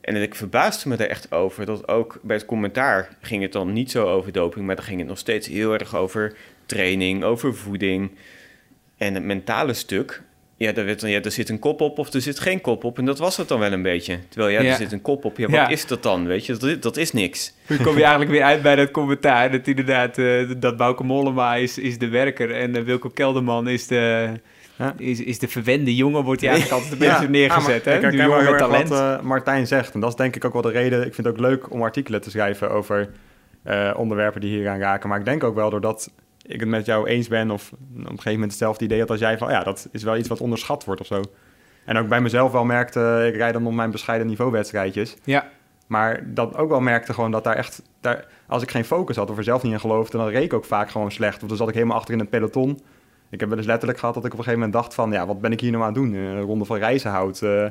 En 0.00 0.22
ik 0.22 0.34
verbaasde 0.34 0.88
me 0.88 0.96
daar 0.96 1.06
echt 1.06 1.32
over 1.32 1.66
dat 1.66 1.88
ook 1.88 2.18
bij 2.22 2.36
het 2.36 2.44
commentaar 2.44 3.16
ging 3.20 3.42
het 3.42 3.52
dan 3.52 3.72
niet 3.72 3.90
zo 3.90 4.06
over 4.06 4.32
doping, 4.32 4.66
maar 4.66 4.76
dan 4.76 4.84
ging 4.84 4.98
het 4.98 5.08
nog 5.08 5.18
steeds 5.18 5.48
heel 5.48 5.72
erg 5.72 5.96
over 5.96 6.36
training, 6.66 7.24
over 7.24 7.54
voeding. 7.54 8.10
En 8.96 9.14
het 9.14 9.24
mentale 9.24 9.74
stuk, 9.74 10.22
ja, 10.56 10.72
daar, 10.72 10.84
werd 10.84 11.00
dan, 11.00 11.10
ja, 11.10 11.22
er 11.22 11.30
zit 11.30 11.48
een 11.48 11.58
kop 11.58 11.80
op 11.80 11.98
of 11.98 12.12
er 12.12 12.20
zit 12.20 12.38
geen 12.40 12.60
kop 12.60 12.84
op. 12.84 12.98
En 12.98 13.04
dat 13.04 13.18
was 13.18 13.36
het 13.36 13.48
dan 13.48 13.58
wel 13.58 13.72
een 13.72 13.82
beetje. 13.82 14.18
Terwijl, 14.28 14.52
ja, 14.52 14.60
Ja. 14.60 14.70
er 14.70 14.76
zit 14.76 14.92
een 14.92 15.02
kop 15.02 15.24
op. 15.24 15.36
Ja, 15.36 15.46
wat 15.46 15.54
Ja. 15.54 15.68
is 15.68 15.86
dat 15.86 16.02
dan? 16.02 16.26
Weet 16.26 16.46
je, 16.46 16.52
dat, 16.52 16.62
is- 16.62 16.80
dat 16.80 16.96
is 16.96 17.12
niks. 17.12 17.52
Dan 17.66 17.76
kom 17.76 17.94
je 17.94 18.00
eigenlijk 18.00 18.30
weer 18.30 18.42
uit 18.42 18.62
bij 18.62 18.76
dat 18.76 18.90
commentaar. 18.90 19.50
Dat 19.50 19.66
inderdaad, 19.66 20.18
eh, 20.18 20.50
dat 20.58 20.76
Bauke 20.76 21.04
Mollema 21.04 21.54
is, 21.54 21.78
is 21.78 21.98
de 21.98 22.08
werker 22.08 22.54
en 22.54 22.76
eh, 22.76 22.82
Wilco 22.82 23.08
Kelderman 23.08 23.68
is 23.68 23.86
de, 23.86 24.28
Ja. 24.78 24.94
is, 24.98 25.20
is 25.20 25.38
de 25.38 25.48
verwende 25.48 25.94
jongen. 25.94 26.24
Wordt 26.24 26.40
hij 26.40 26.50
eigenlijk 26.50 26.82
altijd 26.82 27.00
een 27.02 27.08
beetje 27.08 27.24
Ja, 27.24 27.30
neergezet. 27.30 27.84
ja, 27.84 27.90
maar 27.90 27.92
hè? 27.92 27.94
Ik 27.94 28.00
De 28.00 28.06
herken 28.06 28.18
wel 28.18 28.26
jongen 28.28 28.42
heel 28.42 28.50
met 28.50 28.86
talent. 28.86 28.88
wat 28.88 29.18
eh, 29.20 29.26
Martijn 29.26 29.66
zegt. 29.66 29.94
En 29.94 30.00
dat 30.00 30.10
is 30.10 30.16
denk 30.16 30.36
ik 30.36 30.44
ook 30.44 30.52
wel 30.52 30.62
de 30.62 30.70
reden. 30.70 30.98
Ik 31.06 31.14
vind 31.14 31.26
het 31.26 31.36
ook 31.36 31.40
leuk 31.42 31.72
om 31.72 31.82
artikelen 31.82 32.20
te 32.20 32.30
schrijven 32.30 32.70
over 32.70 33.08
eh, 33.62 33.90
onderwerpen 33.96 34.40
die 34.40 34.50
hier 34.58 34.68
aan 34.68 34.78
raken. 34.78 35.08
Maar 35.08 35.18
ik 35.18 35.24
denk 35.24 35.44
ook 35.44 35.54
wel 35.54 35.70
doordat 35.70 36.10
ik 36.46 36.60
het 36.60 36.68
met 36.68 36.86
jou 36.86 37.08
eens 37.08 37.28
ben... 37.28 37.50
of 37.50 37.72
op 37.72 37.78
een 37.96 38.06
gegeven 38.06 38.32
moment 38.32 38.50
hetzelfde 38.50 38.84
idee 38.84 39.00
had 39.00 39.10
als 39.10 39.20
jij... 39.20 39.38
van 39.38 39.50
ja, 39.50 39.62
dat 39.62 39.88
is 39.92 40.02
wel 40.02 40.16
iets 40.16 40.28
wat 40.28 40.40
onderschat 40.40 40.84
wordt 40.84 41.00
of 41.00 41.06
zo. 41.06 41.22
En 41.84 41.96
ook 41.96 42.08
bij 42.08 42.20
mezelf 42.20 42.52
wel 42.52 42.64
merkte... 42.64 43.30
ik 43.32 43.36
rijd 43.36 43.52
dan 43.52 43.66
op 43.66 43.72
mijn 43.72 43.90
bescheiden 43.90 44.26
niveauwedstrijdjes... 44.26 45.16
Ja, 45.24 45.50
Maar 45.86 46.34
dat 46.34 46.56
ook 46.56 46.68
wel 46.68 46.80
merkte 46.80 47.14
gewoon 47.14 47.30
dat 47.30 47.44
daar 47.44 47.56
echt... 47.56 47.82
Daar, 48.00 48.26
als 48.46 48.62
ik 48.62 48.70
geen 48.70 48.84
focus 48.84 49.16
had 49.16 49.30
of 49.30 49.36
er 49.36 49.44
zelf 49.44 49.62
niet 49.62 49.72
in 49.72 49.80
geloofde... 49.80 50.18
dan 50.18 50.28
reek 50.28 50.44
ik 50.44 50.52
ook 50.52 50.64
vaak 50.64 50.90
gewoon 50.90 51.12
slecht. 51.12 51.42
Of 51.42 51.48
dan 51.48 51.56
zat 51.56 51.68
ik 51.68 51.74
helemaal 51.74 51.96
achter 51.96 52.14
in 52.14 52.20
het 52.20 52.30
peloton. 52.30 52.80
Ik 53.30 53.40
heb 53.40 53.48
wel 53.48 53.58
eens 53.58 53.66
letterlijk 53.66 53.98
gehad 53.98 54.14
dat 54.14 54.24
ik 54.24 54.32
op 54.32 54.38
een 54.38 54.44
gegeven 54.44 54.66
moment 54.66 54.82
dacht 54.82 54.94
van... 54.94 55.12
ja, 55.12 55.26
wat 55.26 55.40
ben 55.40 55.52
ik 55.52 55.60
hier 55.60 55.70
nou 55.70 55.82
aan 55.82 55.92
het 55.92 56.02
doen? 56.02 56.14
Een 56.14 56.40
ronde 56.40 56.64
van 56.64 56.76
Rijzenhout. 56.76 57.42
Eh, 57.42 57.66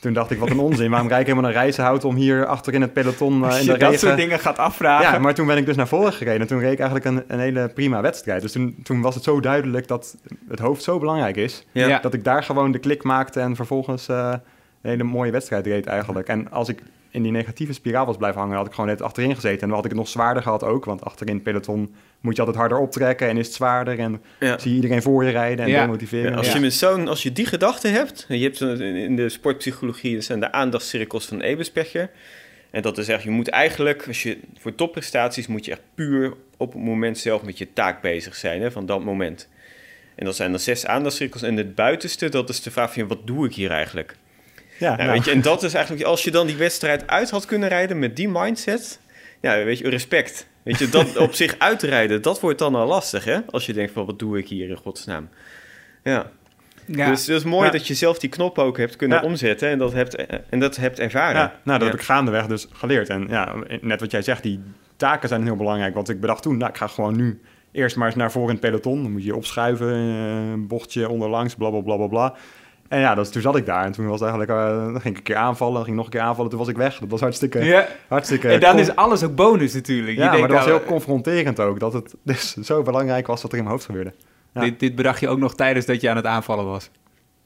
toen 0.00 0.12
dacht 0.12 0.30
ik, 0.30 0.38
wat 0.38 0.50
een 0.50 0.58
onzin. 0.58 0.90
Waarom 0.90 1.08
rijd 1.08 1.20
ik 1.20 1.26
helemaal 1.26 1.50
naar 1.50 1.60
Rijzenhout 1.60 2.04
om 2.04 2.14
hier 2.14 2.46
achter 2.46 2.74
in 2.74 2.80
het 2.80 2.92
peloton 2.92 3.44
eh, 3.44 3.50
in 3.50 3.56
je 3.56 3.72
de 3.72 3.78
dat 3.78 3.80
regen... 3.80 3.98
soort 3.98 4.16
dingen 4.16 4.38
gaat 4.38 4.58
afvragen. 4.58 5.12
Ja, 5.12 5.18
maar 5.18 5.34
toen 5.34 5.46
ben 5.46 5.56
ik 5.56 5.66
dus 5.66 5.76
naar 5.76 5.88
voren 5.88 6.12
gereden. 6.12 6.40
En 6.40 6.46
toen 6.46 6.60
reed 6.60 6.72
ik 6.72 6.78
eigenlijk 6.78 7.08
een, 7.10 7.24
een 7.26 7.38
hele 7.38 7.68
prima 7.68 8.00
wedstrijd. 8.00 8.42
Dus 8.42 8.52
toen, 8.52 8.76
toen 8.82 9.00
was 9.00 9.14
het 9.14 9.24
zo 9.24 9.40
duidelijk 9.40 9.88
dat 9.88 10.16
het 10.48 10.58
hoofd 10.58 10.82
zo 10.82 10.98
belangrijk 10.98 11.36
is... 11.36 11.66
Ja. 11.72 11.98
Dat 11.98 12.14
ik 12.14 12.24
daar 12.24 12.42
gewoon 12.42 12.72
de 12.72 12.78
klik 12.78 13.02
maakte 13.02 13.40
en 13.40 13.56
vervolgens 13.56 14.08
eh, 14.08 14.32
een 14.82 14.90
hele 14.90 15.04
mooie 15.04 15.30
wedstrijd 15.30 15.66
reed 15.66 15.86
eigenlijk. 15.86 16.28
En 16.28 16.50
als 16.50 16.68
ik 16.68 16.82
in 17.10 17.22
die 17.22 17.32
negatieve 17.32 17.72
spiraal 17.72 18.06
was 18.06 18.16
blijven 18.16 18.40
hangen, 18.40 18.56
had 18.56 18.66
ik 18.66 18.72
gewoon 18.72 18.90
net 18.90 19.02
achterin 19.02 19.34
gezeten. 19.34 19.60
En 19.60 19.66
dan 19.66 19.76
had 19.76 19.84
ik 19.84 19.90
het 19.90 20.00
nog 20.00 20.08
zwaarder 20.08 20.42
gehad 20.42 20.64
ook, 20.64 20.84
want 20.84 21.04
achterin 21.04 21.34
het 21.34 21.42
peloton 21.42 21.94
moet 22.20 22.34
je 22.34 22.38
altijd 22.40 22.58
harder 22.60 22.78
optrekken 22.78 23.28
en 23.28 23.36
is 23.36 23.46
het 23.46 23.54
zwaarder. 23.54 23.98
En 23.98 24.22
Ja. 24.40 24.58
zie 24.58 24.70
je 24.70 24.76
iedereen 24.76 25.02
voor 25.02 25.24
je 25.24 25.30
rijden 25.30 25.64
en 25.64 25.70
Ja. 25.70 25.80
demotiveren. 25.80 26.30
Ja, 26.30 26.36
als, 26.36 26.46
Ja. 26.46 26.54
je 26.54 26.60
met 26.60 26.74
zo'n, 26.74 27.08
als 27.08 27.22
je 27.22 27.32
die 27.32 27.46
gedachte 27.46 27.88
hebt, 27.88 28.24
je 28.28 28.42
hebt 28.42 28.60
in 28.80 29.16
de 29.16 29.28
sportpsychologie 29.28 30.14
dat 30.14 30.24
zijn 30.24 30.40
de 30.40 30.52
aandachtscirkels 30.52 31.26
van 31.26 31.40
Eberspecher. 31.40 32.10
En 32.70 32.82
dat 32.82 32.98
is 32.98 33.08
echt, 33.08 33.22
je 33.22 33.30
moet 33.30 33.48
eigenlijk, 33.48 34.04
als 34.06 34.22
je 34.22 34.38
voor 34.58 34.74
topprestaties, 34.74 35.46
moet 35.46 35.64
je 35.64 35.70
echt 35.70 35.80
puur 35.94 36.32
op 36.56 36.72
het 36.72 36.82
moment 36.82 37.18
zelf 37.18 37.42
met 37.42 37.58
je 37.58 37.72
taak 37.72 38.02
bezig 38.02 38.34
zijn, 38.36 38.62
hè, 38.62 38.70
van 38.70 38.86
dat 38.86 39.04
moment. 39.04 39.48
En 40.14 40.24
dat 40.24 40.36
zijn 40.36 40.50
dan 40.50 40.60
zes 40.60 40.86
aandachtscirkels. 40.86 41.42
En 41.42 41.56
het 41.56 41.74
buitenste, 41.74 42.28
dat 42.28 42.48
is 42.48 42.62
de 42.62 42.70
vraag 42.70 42.92
van, 42.92 43.08
wat 43.08 43.26
doe 43.26 43.46
ik 43.46 43.54
hier 43.54 43.70
eigenlijk? 43.70 44.16
Ja, 44.78 44.86
Nou, 44.88 44.98
nou, 45.02 45.10
weet 45.12 45.24
je, 45.24 45.30
en 45.30 45.40
dat 45.42 45.62
is 45.62 45.74
eigenlijk, 45.74 46.04
als 46.04 46.24
je 46.24 46.30
dan 46.30 46.46
die 46.46 46.56
wedstrijd 46.56 47.06
uit 47.06 47.30
had 47.30 47.44
kunnen 47.46 47.68
rijden 47.68 47.98
met 47.98 48.16
die 48.16 48.28
mindset, 48.28 49.00
ja, 49.40 49.64
weet 49.64 49.78
je, 49.78 49.88
respect. 49.88 50.46
Weet 50.62 50.78
je, 50.78 50.88
dat 50.88 51.16
op 51.26 51.34
zich 51.34 51.54
uitrijden, 51.58 52.22
dat 52.22 52.40
wordt 52.40 52.58
dan 52.58 52.74
al 52.74 52.86
lastig, 52.86 53.24
hè? 53.24 53.38
Als 53.50 53.66
je 53.66 53.72
denkt 53.72 53.92
van, 53.92 54.06
wat 54.06 54.18
doe 54.18 54.38
ik 54.38 54.48
hier 54.48 54.68
in 54.68 54.76
godsnaam? 54.76 55.28
Ja, 56.04 56.30
Ja. 56.86 57.10
dus 57.10 57.26
het 57.26 57.36
is 57.36 57.44
mooi 57.44 57.64
Ja. 57.66 57.70
dat 57.72 57.86
je 57.86 57.94
zelf 57.94 58.18
die 58.18 58.30
knop 58.30 58.58
ook 58.58 58.76
hebt 58.76 58.96
kunnen 58.96 59.18
Ja. 59.18 59.24
omzetten 59.24 59.68
en 59.68 59.78
dat 59.78 59.92
hebt, 59.92 60.14
en 60.50 60.58
dat 60.58 60.76
hebt 60.76 60.98
ervaren. 60.98 61.52
nou, 61.64 61.78
dat 61.78 61.88
heb 61.88 61.98
ik 61.98 62.04
gaandeweg 62.04 62.46
dus 62.46 62.66
geleerd. 62.72 63.08
En 63.08 63.26
ja, 63.28 63.54
net 63.80 64.00
wat 64.00 64.10
jij 64.10 64.22
zegt, 64.22 64.42
die 64.42 64.60
taken 64.96 65.28
zijn 65.28 65.42
heel 65.42 65.56
belangrijk. 65.56 65.94
Want 65.94 66.08
ik 66.08 66.20
bedacht 66.20 66.42
toen, 66.42 66.56
nou, 66.56 66.70
ik 66.70 66.76
ga 66.76 66.86
gewoon 66.86 67.16
nu 67.16 67.40
eerst 67.72 67.96
maar 67.96 68.06
eens 68.06 68.16
naar 68.16 68.30
voren 68.32 68.48
in 68.48 68.54
het 68.54 68.64
peloton. 68.64 69.02
Dan 69.02 69.12
moet 69.12 69.24
je 69.24 69.36
opschuiven, 69.36 69.88
eh, 69.92 70.50
een 70.50 70.66
bochtje 70.66 71.08
onderlangs, 71.08 71.54
bla 71.54 71.70
bla 71.70 71.80
bla 71.80 71.96
bla 71.96 72.06
bla. 72.06 72.34
En 72.88 73.00
ja, 73.00 73.14
dus, 73.14 73.30
toen 73.30 73.42
zat 73.42 73.56
ik 73.56 73.66
daar. 73.66 73.84
En 73.84 73.92
toen 73.92 74.06
was 74.06 74.20
eigenlijk, 74.20 74.50
dan 74.50 75.00
ging 75.00 75.14
ik 75.14 75.16
een 75.16 75.22
keer 75.22 75.36
aanvallen, 75.36 75.76
ging 75.76 75.88
ik 75.88 75.94
nog 75.94 76.04
een 76.04 76.10
keer 76.10 76.20
aanvallen. 76.20 76.50
Toen 76.50 76.58
was 76.58 76.68
ik 76.68 76.76
weg. 76.76 76.98
Dat 76.98 77.08
was 77.08 77.20
hartstikke, 77.20 77.64
ja. 77.64 77.86
hartstikke... 78.08 78.48
En 78.48 78.60
dan 78.60 78.78
is 78.78 78.96
alles 78.96 79.22
ook 79.22 79.34
bonus 79.34 79.74
natuurlijk. 79.74 80.16
Ja, 80.16 80.24
je 80.24 80.30
denkt, 80.30 80.38
maar 80.38 80.48
dat 80.48 80.58
was 80.58 80.66
heel 80.66 80.84
confronterend 80.84 81.60
ook. 81.60 81.80
Dat 81.80 81.92
het 81.92 82.14
dus 82.22 82.54
zo 82.54 82.82
belangrijk 82.82 83.26
was 83.26 83.42
wat 83.42 83.52
er 83.52 83.58
in 83.58 83.64
mijn 83.64 83.74
hoofd 83.74 83.86
gebeurde. 83.86 84.12
Ja. 84.54 84.60
dit, 84.60 84.80
dit 84.80 84.94
bedacht 84.94 85.20
je 85.20 85.28
ook 85.28 85.38
nog 85.38 85.54
tijdens 85.54 85.86
dat 85.86 86.00
je 86.00 86.10
aan 86.10 86.16
het 86.16 86.26
aanvallen 86.26 86.66
was. 86.66 86.90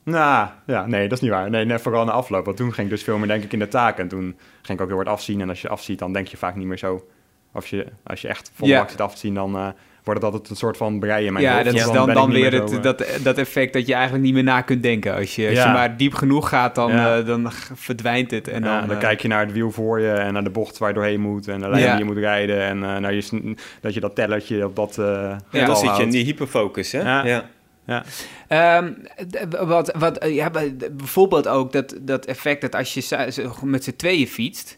Nou, 0.04 0.48
ja, 0.66 0.86
nee, 0.86 1.02
dat 1.02 1.12
is 1.12 1.20
niet 1.20 1.30
waar. 1.30 1.50
Nee, 1.50 1.64
net 1.64 1.82
vooral 1.82 2.04
na 2.04 2.12
afloop. 2.12 2.44
Want 2.44 2.56
toen 2.56 2.72
ging 2.72 2.86
ik 2.86 2.92
dus 2.92 3.02
veel 3.02 3.18
meer, 3.18 3.28
denk 3.28 3.44
ik, 3.44 3.52
in 3.52 3.58
de 3.58 3.68
taken. 3.68 4.02
En 4.02 4.08
toen 4.08 4.36
ging 4.62 4.78
ik 4.78 4.80
ook 4.80 4.88
heel 4.88 4.96
hard 4.96 5.08
afzien. 5.08 5.40
En 5.40 5.48
als 5.48 5.62
je 5.62 5.68
afziet, 5.68 5.98
dan 5.98 6.12
denk 6.12 6.26
je 6.26 6.36
vaak 6.36 6.56
niet 6.56 6.66
meer 6.66 6.78
zo. 6.78 7.06
Als 7.52 7.70
je, 7.70 7.86
als 8.02 8.20
je 8.20 8.28
echt 8.28 8.50
vol 8.54 8.68
Ja. 8.68 8.78
bak 8.78 8.90
zit 8.90 9.00
af 9.00 9.12
te 9.12 9.18
zien, 9.18 9.34
dan 9.34 9.56
eh, 9.56 9.68
wordt 10.04 10.20
het 10.22 10.30
altijd 10.32 10.50
een 10.50 10.56
soort 10.56 10.76
van 10.76 10.98
breien 11.00 11.26
in 11.26 11.32
mijn 11.32 11.44
Ja, 11.44 11.52
hoofd. 11.52 11.64
dat 11.64 11.72
Dus 11.74 11.82
is 11.84 11.90
dan, 11.92 12.12
dan 12.12 12.30
weer 12.30 12.52
het, 12.52 12.70
zo, 12.70 12.76
eh, 12.76 12.82
dat, 12.82 13.04
dat 13.22 13.38
effect 13.38 13.72
dat 13.72 13.86
je 13.86 13.94
eigenlijk 13.94 14.24
niet 14.24 14.34
meer 14.34 14.42
na 14.42 14.60
kunt 14.60 14.82
denken. 14.82 15.14
Als 15.14 15.34
je, 15.36 15.46
als 15.48 15.56
Ja. 15.56 15.66
je 15.66 15.72
maar 15.72 15.96
diep 15.96 16.14
genoeg 16.14 16.48
gaat, 16.48 16.74
dan, 16.74 16.92
Ja. 16.92 17.18
eh, 17.18 17.26
dan 17.26 17.50
verdwijnt 17.74 18.30
het. 18.30 18.48
En 18.48 18.62
ja, 18.62 18.78
dan, 18.78 18.88
dan 18.88 18.96
eh, 18.96 19.02
kijk 19.02 19.20
je 19.22 19.28
naar 19.28 19.40
het 19.44 19.52
wiel 19.52 19.70
voor 19.70 20.00
je 20.00 20.10
en 20.10 20.32
naar 20.32 20.44
de 20.44 20.50
bocht 20.50 20.78
waar 20.78 20.88
je 20.88 20.94
doorheen 20.94 21.20
moet. 21.20 21.48
En 21.48 21.60
de 21.60 21.68
lijn 21.68 21.82
Ja. 21.82 21.90
die 21.90 21.98
je 21.98 22.04
moet 22.04 22.16
rijden. 22.22 22.60
En 22.62 22.82
eh, 22.82 22.96
naar 22.96 23.14
je, 23.14 23.54
dat 23.80 23.94
je 23.94 24.00
dat 24.00 24.14
tellertje 24.14 24.64
op 24.64 24.76
dat 24.76 24.98
eh 24.98 25.36
Ja, 25.50 25.66
dan 25.66 25.76
zit 25.76 25.96
je 25.96 26.02
in 26.02 26.10
die 26.10 26.24
hyperfocus, 26.24 26.92
hè? 26.92 27.00
Ja. 27.00 27.24
ja. 27.24 27.44
Ja. 27.86 28.04
Ehm, 28.48 28.92
d- 29.30 29.58
wat, 29.64 29.92
wat, 29.98 30.24
ja, 30.28 30.50
bijvoorbeeld 30.92 31.48
ook 31.48 31.72
dat, 31.72 31.94
dat 32.00 32.24
effect 32.26 32.60
dat 32.60 32.74
als 32.74 32.94
je 32.94 33.28
met 33.62 33.84
z'n 33.84 33.96
tweeën 33.96 34.26
fietst 34.26 34.76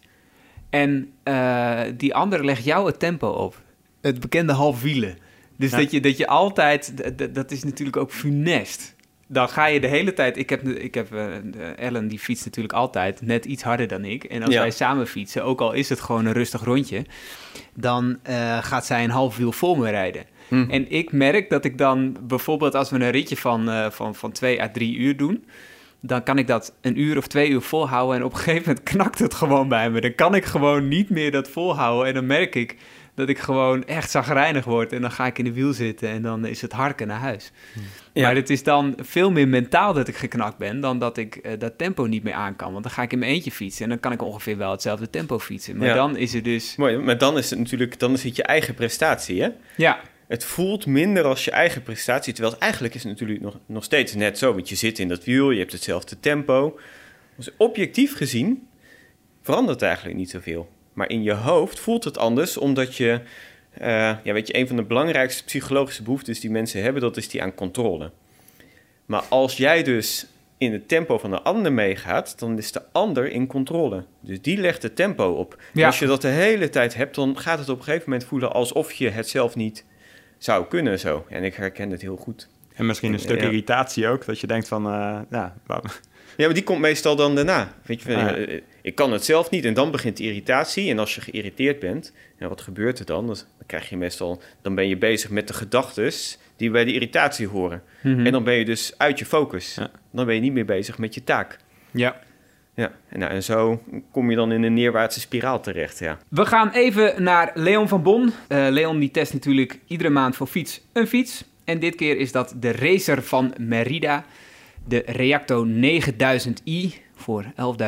en 0.71 1.13
eh, 1.23 1.81
die 1.97 2.15
andere 2.15 2.45
legt 2.45 2.65
jou 2.65 2.87
het 2.87 2.99
tempo 2.99 3.29
op. 3.29 3.63
Het 4.05 4.21
bekende 4.21 4.53
halfwielen. 4.53 5.17
Dus 5.57 5.71
Ja. 5.71 5.77
dat, 5.77 5.91
je, 5.91 6.01
dat 6.01 6.17
je 6.17 6.27
altijd, 6.27 6.93
dat 7.35 7.51
is 7.51 7.65
natuurlijk 7.65 7.97
ook 7.97 8.11
funest. 8.13 8.95
Dan 9.27 9.49
ga 9.49 9.67
je 9.67 9.81
de 9.81 9.87
hele 9.87 10.13
tijd, 10.13 10.37
ik 10.37 10.51
heb, 10.51 10.69
ik 10.69 10.95
heb 10.95 11.13
eh, 11.15 11.27
Ellen 11.77 12.09
die 12.09 12.19
fietst 12.19 12.45
natuurlijk 12.45 12.75
altijd 12.75 13.23
net 13.23 13.45
iets 13.45 13.63
harder 13.63 13.89
dan 13.89 14.05
ik. 14.05 14.25
En 14.25 14.43
als 14.43 14.55
Ja. 14.55 14.61
wij 14.61 14.71
samen 14.71 15.07
fietsen, 15.07 15.45
ook 15.45 15.61
al 15.61 15.73
is 15.73 15.89
het 15.89 16.01
gewoon 16.01 16.25
een 16.27 16.33
rustig 16.33 16.65
rondje, 16.65 17.05
dan 17.75 18.19
eh, 18.23 18.59
gaat 18.65 18.87
zij 18.87 19.05
een 19.05 19.11
half 19.11 19.37
wiel 19.37 19.53
voor 19.53 19.79
me 19.79 19.91
rijden. 19.91 20.25
Hm. 20.49 20.71
En 20.71 20.91
ik 20.91 21.13
merk 21.13 21.51
dat 21.51 21.65
ik 21.65 21.79
dan 21.79 22.17
bijvoorbeeld 22.23 22.75
als 22.75 22.91
we 22.91 22.97
een 22.97 23.11
ritje 23.11 23.37
van, 23.37 23.71
eh, 23.71 23.91
van, 23.91 24.15
van 24.15 24.33
twee 24.33 24.63
à 24.63 24.69
drie 24.73 24.97
uur 24.97 25.17
doen, 25.17 25.45
dan 26.01 26.23
kan 26.23 26.39
ik 26.39 26.47
dat 26.47 26.75
een 26.81 27.01
uur 27.01 27.17
of 27.17 27.27
twee 27.27 27.49
uur 27.49 27.61
volhouden 27.61 28.17
en 28.17 28.25
op 28.25 28.33
een 28.33 28.39
gegeven 28.39 28.63
moment 28.67 28.83
knakt 28.83 29.19
het 29.19 29.35
gewoon 29.35 29.69
bij 29.69 29.91
me. 29.91 30.01
Dan 30.01 30.15
kan 30.15 30.35
ik 30.35 30.45
gewoon 30.45 30.89
niet 30.89 31.11
meer 31.11 31.31
dat 31.31 31.49
volhouden 31.49 32.07
en 32.09 32.15
dan 32.15 32.27
merk 32.27 32.55
ik 32.55 32.77
dat 33.15 33.29
ik 33.29 33.39
gewoon 33.39 33.85
echt 33.85 34.11
zagrijnig 34.11 34.65
word 34.65 34.93
en 34.93 35.01
dan 35.01 35.11
ga 35.11 35.27
ik 35.27 35.39
in 35.39 35.45
de 35.45 35.53
wiel 35.53 35.73
zitten 35.73 36.09
en 36.09 36.23
dan 36.23 36.47
is 36.47 36.63
het 36.63 36.73
harken 36.73 37.07
naar 37.07 37.19
huis. 37.19 37.53
Ja. 38.13 38.23
Maar 38.23 38.35
het 38.35 38.51
is 38.51 38.63
dan 38.63 38.95
veel 39.01 39.31
meer 39.31 39.49
mentaal 39.49 39.93
dat 39.93 40.09
ik 40.09 40.17
geknakt 40.17 40.57
ben 40.59 40.81
dan 40.81 40.99
dat 40.99 41.17
ik 41.17 41.37
eh, 41.37 41.53
dat 41.59 41.79
tempo 41.79 42.05
niet 42.05 42.23
meer 42.23 42.33
aan 42.33 42.57
kan. 42.57 42.73
Want 42.73 42.83
dan 42.85 42.93
ga 42.93 43.03
ik 43.03 43.13
in 43.13 43.19
mijn 43.19 43.31
eentje 43.31 43.51
fietsen 43.51 43.83
en 43.85 43.89
dan 43.89 44.01
kan 44.01 44.13
ik 44.13 44.23
ongeveer 44.23 44.57
wel 44.57 44.71
hetzelfde 44.71 45.11
tempo 45.11 45.39
fietsen. 45.39 45.77
Maar 45.77 45.89
Ja. 45.89 45.95
dan 45.95 46.17
is 46.17 46.33
het 46.33 46.45
dus... 46.45 46.77
Mooi, 46.77 46.97
maar 46.99 47.19
dan 47.19 47.39
is 47.39 47.51
het 47.51 47.59
natuurlijk, 47.59 47.99
dan 47.99 48.13
is 48.13 48.23
het 48.23 48.37
je 48.37 48.43
eigen 48.43 48.75
prestatie, 48.75 49.43
hè? 49.43 49.49
Ja, 49.77 50.01
Het 50.27 50.45
voelt 50.45 50.87
minder 50.87 51.25
als 51.25 51.45
je 51.45 51.51
eigen 51.51 51.83
prestatie, 51.83 52.33
terwijl 52.33 52.55
het 52.55 52.63
eigenlijk 52.63 52.95
is 52.95 53.03
het 53.03 53.13
natuurlijk 53.13 53.41
nog, 53.41 53.59
nog 53.67 53.85
steeds 53.85 54.15
net 54.15 54.39
zo. 54.39 54.55
Want 54.55 54.69
je 54.69 54.75
zit 54.75 54.99
in 54.99 55.09
dat 55.09 55.25
wiel, 55.25 55.51
je 55.51 55.59
hebt 55.59 55.73
hetzelfde 55.73 56.21
tempo. 56.21 56.79
Dus 57.37 57.51
objectief 57.57 58.17
gezien 58.17 58.69
verandert 59.43 59.81
het 59.81 59.89
eigenlijk 59.89 60.17
niet 60.19 60.31
zoveel. 60.31 60.69
Maar 60.95 61.09
in 61.11 61.23
je 61.23 61.33
hoofd 61.33 61.81
voelt 61.81 62.05
het 62.05 62.19
anders, 62.19 62.57
omdat 62.57 62.97
je... 62.97 63.21
eh, 63.71 63.89
ja, 64.25 64.33
weet 64.33 64.47
je, 64.47 64.57
een 64.59 64.67
van 64.67 64.77
de 64.77 64.83
belangrijkste 64.83 65.45
psychologische 65.45 66.03
behoeftes 66.03 66.41
die 66.41 66.51
mensen 66.51 66.83
hebben, 66.83 67.03
dat 67.03 67.17
is 67.17 67.29
die 67.29 67.43
aan 67.43 67.55
controle. 67.55 68.11
Maar 69.07 69.23
als 69.29 69.57
jij 69.57 69.83
dus 69.83 70.27
in 70.59 70.73
het 70.73 70.89
tempo 70.89 71.19
van 71.19 71.31
de 71.31 71.43
ander 71.43 71.73
meegaat, 71.73 72.39
dan 72.39 72.59
is 72.59 72.73
de 72.73 72.83
ander 72.93 73.31
in 73.31 73.47
controle. 73.47 74.05
Dus 74.21 74.41
die 74.43 74.57
legt 74.59 74.83
het 74.83 74.97
tempo 74.97 75.25
op. 75.33 75.63
Ja. 75.73 75.87
Als 75.87 75.99
je 75.99 76.07
dat 76.07 76.23
de 76.23 76.29
hele 76.29 76.69
tijd 76.71 76.95
hebt, 76.95 77.15
dan 77.15 77.39
gaat 77.39 77.59
het 77.59 77.69
op 77.69 77.79
een 77.79 77.85
gegeven 77.85 78.11
moment 78.11 78.29
voelen 78.29 78.53
alsof 78.53 78.93
je 78.93 79.09
het 79.11 79.29
zelf 79.29 79.55
niet 79.57 79.85
zou 80.39 80.67
kunnen 80.67 80.99
zo. 80.99 81.27
En 81.29 81.45
ik 81.45 81.55
herken 81.55 81.91
het 81.91 82.01
heel 82.01 82.17
goed. 82.17 82.49
En 82.75 82.87
misschien 82.87 83.13
een 83.13 83.19
stuk 83.19 83.39
Ja. 83.41 83.45
irritatie 83.47 84.09
ook, 84.09 84.25
dat 84.25 84.41
je 84.41 84.47
denkt 84.47 84.69
van, 84.69 84.87
eh, 84.87 85.19
ja, 85.31 85.57
wou- 85.67 85.83
Ja, 86.37 86.45
maar 86.45 86.55
die 86.55 86.65
komt 86.65 86.81
meestal 86.81 87.17
dan 87.17 87.35
daarna. 87.35 87.75
Weet 87.87 88.03
je, 88.03 88.17
Ah, 88.17 88.43
eh, 88.55 88.61
ik 88.85 88.95
kan 88.95 89.13
het 89.13 89.25
zelf 89.25 89.51
niet 89.51 89.65
en 89.65 89.75
dan 89.75 89.91
begint 89.91 90.17
de 90.17 90.23
irritatie. 90.23 90.91
En 90.91 90.99
als 90.99 91.15
je 91.15 91.21
geïrriteerd 91.21 91.79
bent, 91.79 92.13
en 92.39 92.49
wat 92.49 92.61
gebeurt 92.61 92.99
er 92.99 93.07
dan? 93.07 93.27
Dan 93.27 93.37
krijg 93.67 93.89
je 93.89 93.97
meestal, 93.97 94.43
dan 94.63 94.75
ben 94.75 94.89
je 94.89 94.97
bezig 94.97 95.31
met 95.31 95.49
de 95.49 95.55
gedachten 95.55 96.13
die 96.57 96.71
bij 96.71 96.85
de 96.85 96.93
irritatie 96.93 97.47
horen. 97.47 97.83
Mhm. 98.03 98.27
En 98.27 98.33
dan 98.33 98.45
ben 98.45 98.55
je 98.55 98.65
dus 98.65 98.95
uit 98.97 99.19
je 99.19 99.25
focus. 99.25 99.75
Ja. 99.75 99.91
Dan 100.13 100.27
ben 100.27 100.35
je 100.35 100.41
niet 100.41 100.53
meer 100.53 100.65
bezig 100.65 100.99
met 100.99 101.15
je 101.15 101.25
taak. 101.25 101.59
Ja. 101.91 102.21
Ja, 102.75 102.93
en, 103.09 103.19
nou, 103.19 103.33
en 103.33 103.43
zo 103.43 103.83
kom 104.11 104.31
je 104.31 104.37
dan 104.37 104.53
in 104.53 104.63
een 104.63 104.75
neerwaartse 104.75 105.21
spiraal 105.21 105.61
terecht. 105.61 105.99
Ja. 105.99 106.19
We 106.29 106.47
gaan 106.47 106.71
even 106.71 107.23
naar 107.23 107.51
Leon 107.55 107.89
van 107.89 108.03
Bon. 108.03 108.33
Eh, 108.49 108.67
Leon 108.71 108.99
die 108.99 109.11
test 109.11 109.33
natuurlijk 109.33 109.79
iedere 109.87 110.11
maand 110.11 110.37
voor 110.37 110.47
fiets 110.47 110.81
een 110.93 111.07
fiets. 111.07 111.45
En 111.65 111.79
dit 111.79 111.95
keer 111.95 112.17
is 112.17 112.33
dat 112.33 112.55
de 112.61 112.73
racer 112.73 113.23
van 113.23 113.55
Merida. 113.59 114.25
De 114.89 115.03
Reacto 115.07 115.67
9000i 115.67 117.04
voor 117.25 117.45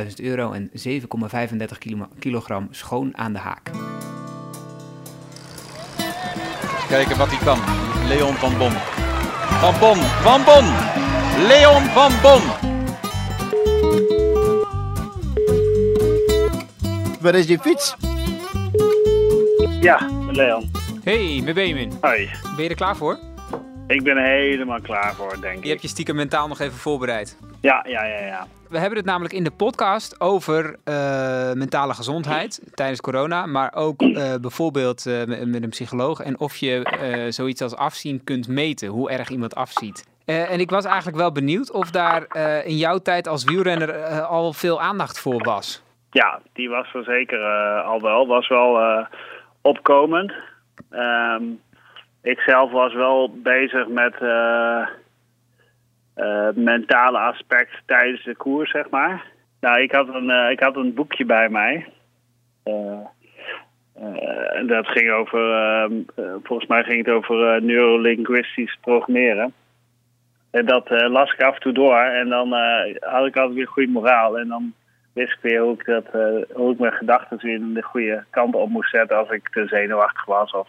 11.000 0.08 0.14
euro 0.22 0.52
en 0.52 0.70
7,35 0.72 1.78
kilo- 1.78 2.08
kilogram 2.18 2.68
schoon 2.70 3.16
aan 3.16 3.32
de 3.32 3.38
haak. 3.38 3.70
Kijken 6.88 7.16
wat 7.18 7.28
hij 7.30 7.38
kan. 7.44 7.58
Leon 8.08 8.34
van 8.34 8.58
Bon. 8.58 8.72
Van 9.60 9.74
Bon, 9.80 9.96
Van 9.96 10.44
Bon. 10.44 10.64
Leon 11.46 11.82
van 11.82 12.12
Bon. 12.22 12.40
Waar 17.20 17.34
is 17.34 17.46
die 17.46 17.58
fiets? 17.58 17.96
Ja, 19.80 20.10
Leon. 20.30 20.70
Hey, 21.04 21.40
met 21.44 21.54
Benjamin. 21.54 21.92
Hoi. 22.00 22.30
Ben 22.56 22.64
je 22.64 22.70
er 22.70 22.76
klaar 22.76 22.96
voor? 22.96 23.18
Ik 23.86 24.02
ben 24.02 24.16
er 24.16 24.24
helemaal 24.26 24.80
klaar 24.80 25.14
voor, 25.14 25.36
denk 25.40 25.54
Je 25.56 25.62
ik. 25.62 25.68
hebt 25.68 25.82
je 25.82 25.88
stiekem 25.88 26.16
mentaal 26.16 26.48
nog 26.48 26.60
even 26.60 26.78
voorbereid. 26.78 27.36
Ja, 27.66 27.84
ja, 27.86 28.04
ja, 28.04 28.18
ja. 28.18 28.46
We 28.68 28.78
hebben 28.78 28.98
het 28.98 29.06
namelijk 29.06 29.34
in 29.34 29.44
de 29.44 29.50
podcast 29.50 30.20
over 30.20 30.76
eh, 30.84 31.52
mentale 31.52 31.94
gezondheid 31.94 32.70
tijdens 32.74 33.00
corona. 33.00 33.46
Maar 33.46 33.74
ook 33.74 34.02
eh, 34.02 34.34
bijvoorbeeld 34.40 35.06
eh, 35.06 35.24
met, 35.24 35.46
met 35.46 35.62
een 35.62 35.68
psycholoog. 35.68 36.20
En 36.20 36.38
of 36.38 36.56
je 36.56 37.26
zoiets 37.28 37.62
als 37.62 37.76
afzien 37.76 38.24
kunt 38.24 38.48
meten. 38.48 38.88
Hoe 38.88 39.10
erg 39.10 39.28
iemand 39.28 39.54
afziet. 39.54 40.14
En 40.24 40.60
ik 40.60 40.70
was 40.70 40.84
eigenlijk 40.84 41.16
wel 41.16 41.32
benieuwd 41.32 41.72
of 41.72 41.90
daar 41.90 42.36
in 42.64 42.76
jouw 42.76 42.98
tijd 42.98 43.28
als 43.28 43.44
wielrenner 43.44 44.20
al 44.20 44.52
veel 44.52 44.80
aandacht 44.80 45.20
voor 45.20 45.42
was. 45.44 45.82
Ja, 46.10 46.40
die 46.52 46.68
was 46.68 46.94
er 46.94 47.04
zeker 47.04 47.38
al 47.82 48.00
wel. 48.00 48.26
Was 48.26 48.48
wel 48.48 49.06
opkomend. 49.60 50.32
Ehm, 50.90 51.42
ik 52.22 52.40
zelf 52.40 52.70
was 52.72 52.94
wel 52.94 53.30
bezig 53.42 53.88
met 53.88 54.14
eh, 56.16 56.48
mentale 56.54 57.18
aspect 57.18 57.82
tijdens 57.86 58.24
de 58.24 58.34
koers, 58.36 58.70
zeg 58.70 58.90
maar. 58.90 59.24
Nou, 59.60 59.80
ik 59.80 59.92
had 59.92 60.14
een, 60.14 60.30
eh, 60.30 60.50
ik 60.50 60.60
had 60.60 60.76
een 60.76 60.94
boekje 60.94 61.24
bij 61.24 61.48
mij. 61.48 61.86
En 64.52 64.66
dat 64.66 64.86
ging 64.88 65.10
over, 65.10 65.52
ehm, 65.52 65.92
eh, 66.14 66.34
volgens 66.42 66.68
mij 66.68 66.84
ging 66.84 67.06
het 67.06 67.14
over 67.14 67.62
neurolinguistisch 67.62 68.78
programmeren. 68.80 69.52
En 70.50 70.66
dat 70.66 70.90
las 70.90 71.32
ik 71.32 71.42
af 71.42 71.54
en 71.54 71.60
toe 71.60 71.72
door. 71.72 71.98
En 71.98 72.28
dan 72.28 72.52
had 73.00 73.26
ik 73.26 73.36
altijd 73.36 73.54
weer 73.54 73.68
goede 73.68 73.92
moraal. 73.92 74.38
En 74.38 74.48
dan 74.48 74.74
wist 75.12 75.32
ik 75.32 75.38
weer 75.42 75.60
hoe 75.60 75.74
ik, 75.74 75.84
dat, 75.84 76.06
hoe 76.52 76.72
ik 76.72 76.78
mijn 76.78 76.92
gedachten 76.92 77.38
weer 77.42 77.60
de 77.74 77.82
goede 77.82 78.24
kant 78.30 78.54
op 78.54 78.68
moest 78.68 78.90
zetten 78.90 79.16
als 79.16 79.30
ik 79.30 79.48
te 79.48 79.66
zenuwachtig 79.66 80.24
was. 80.24 80.52
Of 80.52 80.68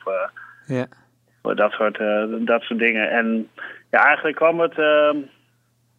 Ja. 0.65 0.85
dat 1.41 1.71
soort, 1.71 1.97
dat 2.47 2.61
soort 2.61 2.79
dingen. 2.79 3.09
En 3.09 3.49
ja, 3.91 4.05
eigenlijk 4.05 4.35
kwam 4.35 4.59
het, 4.59 4.79
eh, 4.79 5.11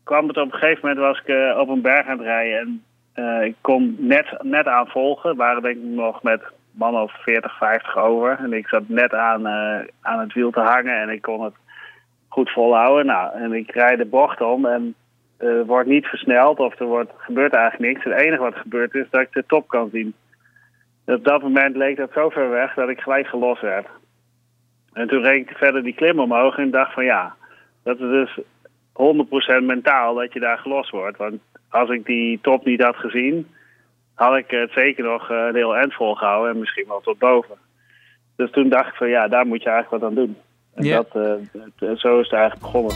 kwam 0.08 0.28
het 0.28 0.36
op 0.36 0.52
een 0.52 0.58
gegeven 0.58 0.88
moment 0.88 1.06
was 1.06 1.20
ik 1.20 1.28
eh, 1.28 1.58
op 1.58 1.68
een 1.68 1.80
berg 1.80 2.06
aan 2.06 2.18
het 2.18 2.26
rijden. 2.26 2.58
En 2.58 2.82
eh, 3.24 3.46
ik 3.46 3.54
kon 3.60 3.96
net, 3.98 4.26
net 4.42 4.66
aan 4.66 4.86
volgen. 4.86 5.36
Waren 5.36 5.62
denk 5.62 5.76
ik 5.76 5.82
nog 5.82 6.22
met 6.22 6.42
man 6.70 6.96
of 6.96 7.12
40, 7.22 7.58
50 7.58 7.96
over. 7.96 8.38
En 8.38 8.52
ik 8.52 8.68
zat 8.68 8.88
net 8.88 9.14
aan, 9.14 9.46
eh, 9.46 9.88
aan 10.00 10.20
het 10.20 10.32
wiel 10.32 10.50
te 10.50 10.60
hangen 10.60 10.96
en 10.96 11.08
ik 11.08 11.22
kon 11.22 11.44
het 11.44 11.54
goed 12.28 12.50
volhouden. 12.50 13.06
Nou, 13.06 13.34
en 13.34 13.52
ik 13.52 13.70
rijd 13.70 13.98
de 13.98 14.06
bocht 14.06 14.40
om 14.40 14.66
en 14.66 14.94
er 15.36 15.66
wordt 15.66 15.88
niet 15.88 16.06
versneld 16.06 16.58
of 16.58 16.80
er 16.80 16.86
wordt, 16.86 17.12
gebeurt 17.16 17.52
eigenlijk 17.52 17.92
niks. 17.92 18.04
Het 18.04 18.24
enige 18.24 18.42
wat 18.42 18.56
gebeurt 18.56 18.94
is 18.94 19.06
dat 19.10 19.20
ik 19.20 19.32
de 19.32 19.44
top 19.46 19.68
kan 19.68 19.88
zien. 19.92 20.14
Op 21.06 21.24
dat 21.24 21.42
moment 21.42 21.76
leek 21.76 21.96
dat 21.96 22.12
zo 22.12 22.28
ver 22.28 22.50
weg 22.50 22.74
dat 22.74 22.88
ik 22.88 23.00
gelijk 23.00 23.26
gelost 23.26 23.60
werd. 23.60 23.86
En 24.92 25.08
toen 25.08 25.22
reed 25.22 25.50
ik 25.50 25.56
verder 25.56 25.82
die 25.82 25.94
klim 25.94 26.20
omhoog 26.20 26.58
en 26.58 26.70
dacht 26.70 26.92
van 26.92 27.04
ja, 27.04 27.34
dat 27.82 28.00
is 28.00 28.08
dus 28.08 28.38
100% 28.98 29.64
mentaal 29.64 30.14
dat 30.14 30.32
je 30.32 30.40
daar 30.40 30.58
gelost 30.58 30.90
wordt. 30.90 31.16
Want 31.18 31.34
als 31.68 31.90
ik 31.90 32.04
die 32.06 32.38
top 32.42 32.64
niet 32.64 32.82
had 32.82 32.96
gezien, 32.96 33.46
had 34.14 34.36
ik 34.36 34.50
het 34.50 34.70
zeker 34.74 35.04
nog 35.04 35.30
eh, 35.30 35.36
een 35.48 35.54
heel 35.54 35.76
eind 35.76 35.94
volgehouden 35.94 36.52
en 36.52 36.58
misschien 36.58 36.84
wel 36.88 37.00
tot 37.00 37.18
boven. 37.18 37.56
Dus 38.36 38.50
toen 38.50 38.68
dacht 38.68 38.88
ik 38.88 38.94
van 38.94 39.08
ja, 39.08 39.28
daar 39.28 39.46
moet 39.46 39.62
je 39.62 39.68
eigenlijk 39.70 40.02
wat 40.02 40.10
aan 40.10 40.16
doen. 40.16 40.36
En 40.74 40.84
dat, 40.94 41.08
eh, 41.24 41.62
het- 41.78 42.00
zo 42.00 42.18
is 42.20 42.30
het 42.30 42.32
eigenlijk 42.40 42.60
begonnen. 42.60 42.94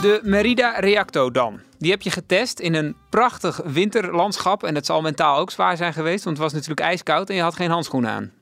De 0.00 0.20
Merida 0.22 0.70
Reacto 0.78 1.30
dan. 1.30 1.60
Die 1.78 1.90
heb 1.90 2.02
je 2.02 2.10
getest 2.10 2.60
in 2.60 2.74
een 2.74 2.96
prachtig 3.10 3.60
winterlandschap. 3.64 4.62
En 4.64 4.74
dat 4.74 4.86
zal 4.86 5.00
mentaal 5.02 5.38
ook 5.38 5.50
zwaar 5.50 5.76
zijn 5.76 5.92
geweest, 5.92 6.24
want 6.24 6.36
het 6.36 6.44
was 6.44 6.52
natuurlijk 6.54 6.80
ijskoud 6.80 7.28
en 7.30 7.34
je 7.36 7.42
had 7.42 7.56
geen 7.56 7.70
handschoenen 7.70 8.10
aan. 8.10 8.32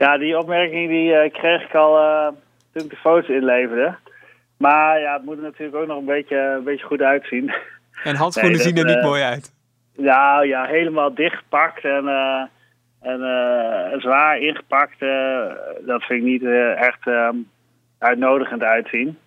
Ja, 0.00 0.18
die 0.18 0.38
opmerking 0.38 0.88
die, 0.88 1.14
eh, 1.14 1.32
kreeg 1.32 1.62
ik 1.62 1.74
al 1.74 1.98
eh, 1.98 2.28
toen 2.72 2.84
ik 2.84 2.90
de 2.90 2.96
foto's 2.96 3.28
inleverde. 3.28 3.96
Maar 4.56 5.00
ja, 5.00 5.12
het 5.12 5.24
moet 5.24 5.36
er 5.36 5.42
natuurlijk 5.42 5.76
ook 5.76 5.86
nog 5.86 5.98
een 5.98 6.04
beetje, 6.04 6.36
een 6.36 6.64
beetje 6.64 6.86
goed 6.86 7.00
uitzien. 7.00 7.52
En 8.04 8.16
handschoenen 8.16 8.56
Nee, 8.56 8.64
dat, 8.64 8.76
zien 8.76 8.86
er 8.86 8.94
niet 8.94 9.02
eh, 9.02 9.08
mooi 9.08 9.22
uit. 9.22 9.54
Nou 9.96 10.46
ja, 10.46 10.64
helemaal 10.64 11.14
dichtgepakt 11.14 11.84
en, 11.84 12.08
en 13.00 13.20
zwaar 14.00 14.38
ingepakt. 14.38 14.98
dat 15.86 16.02
vind 16.02 16.20
ik 16.20 16.22
niet 16.22 16.44
echt 16.76 17.06
eh, 17.06 17.28
uitnodigend 17.98 18.62
uitzien. 18.62 19.18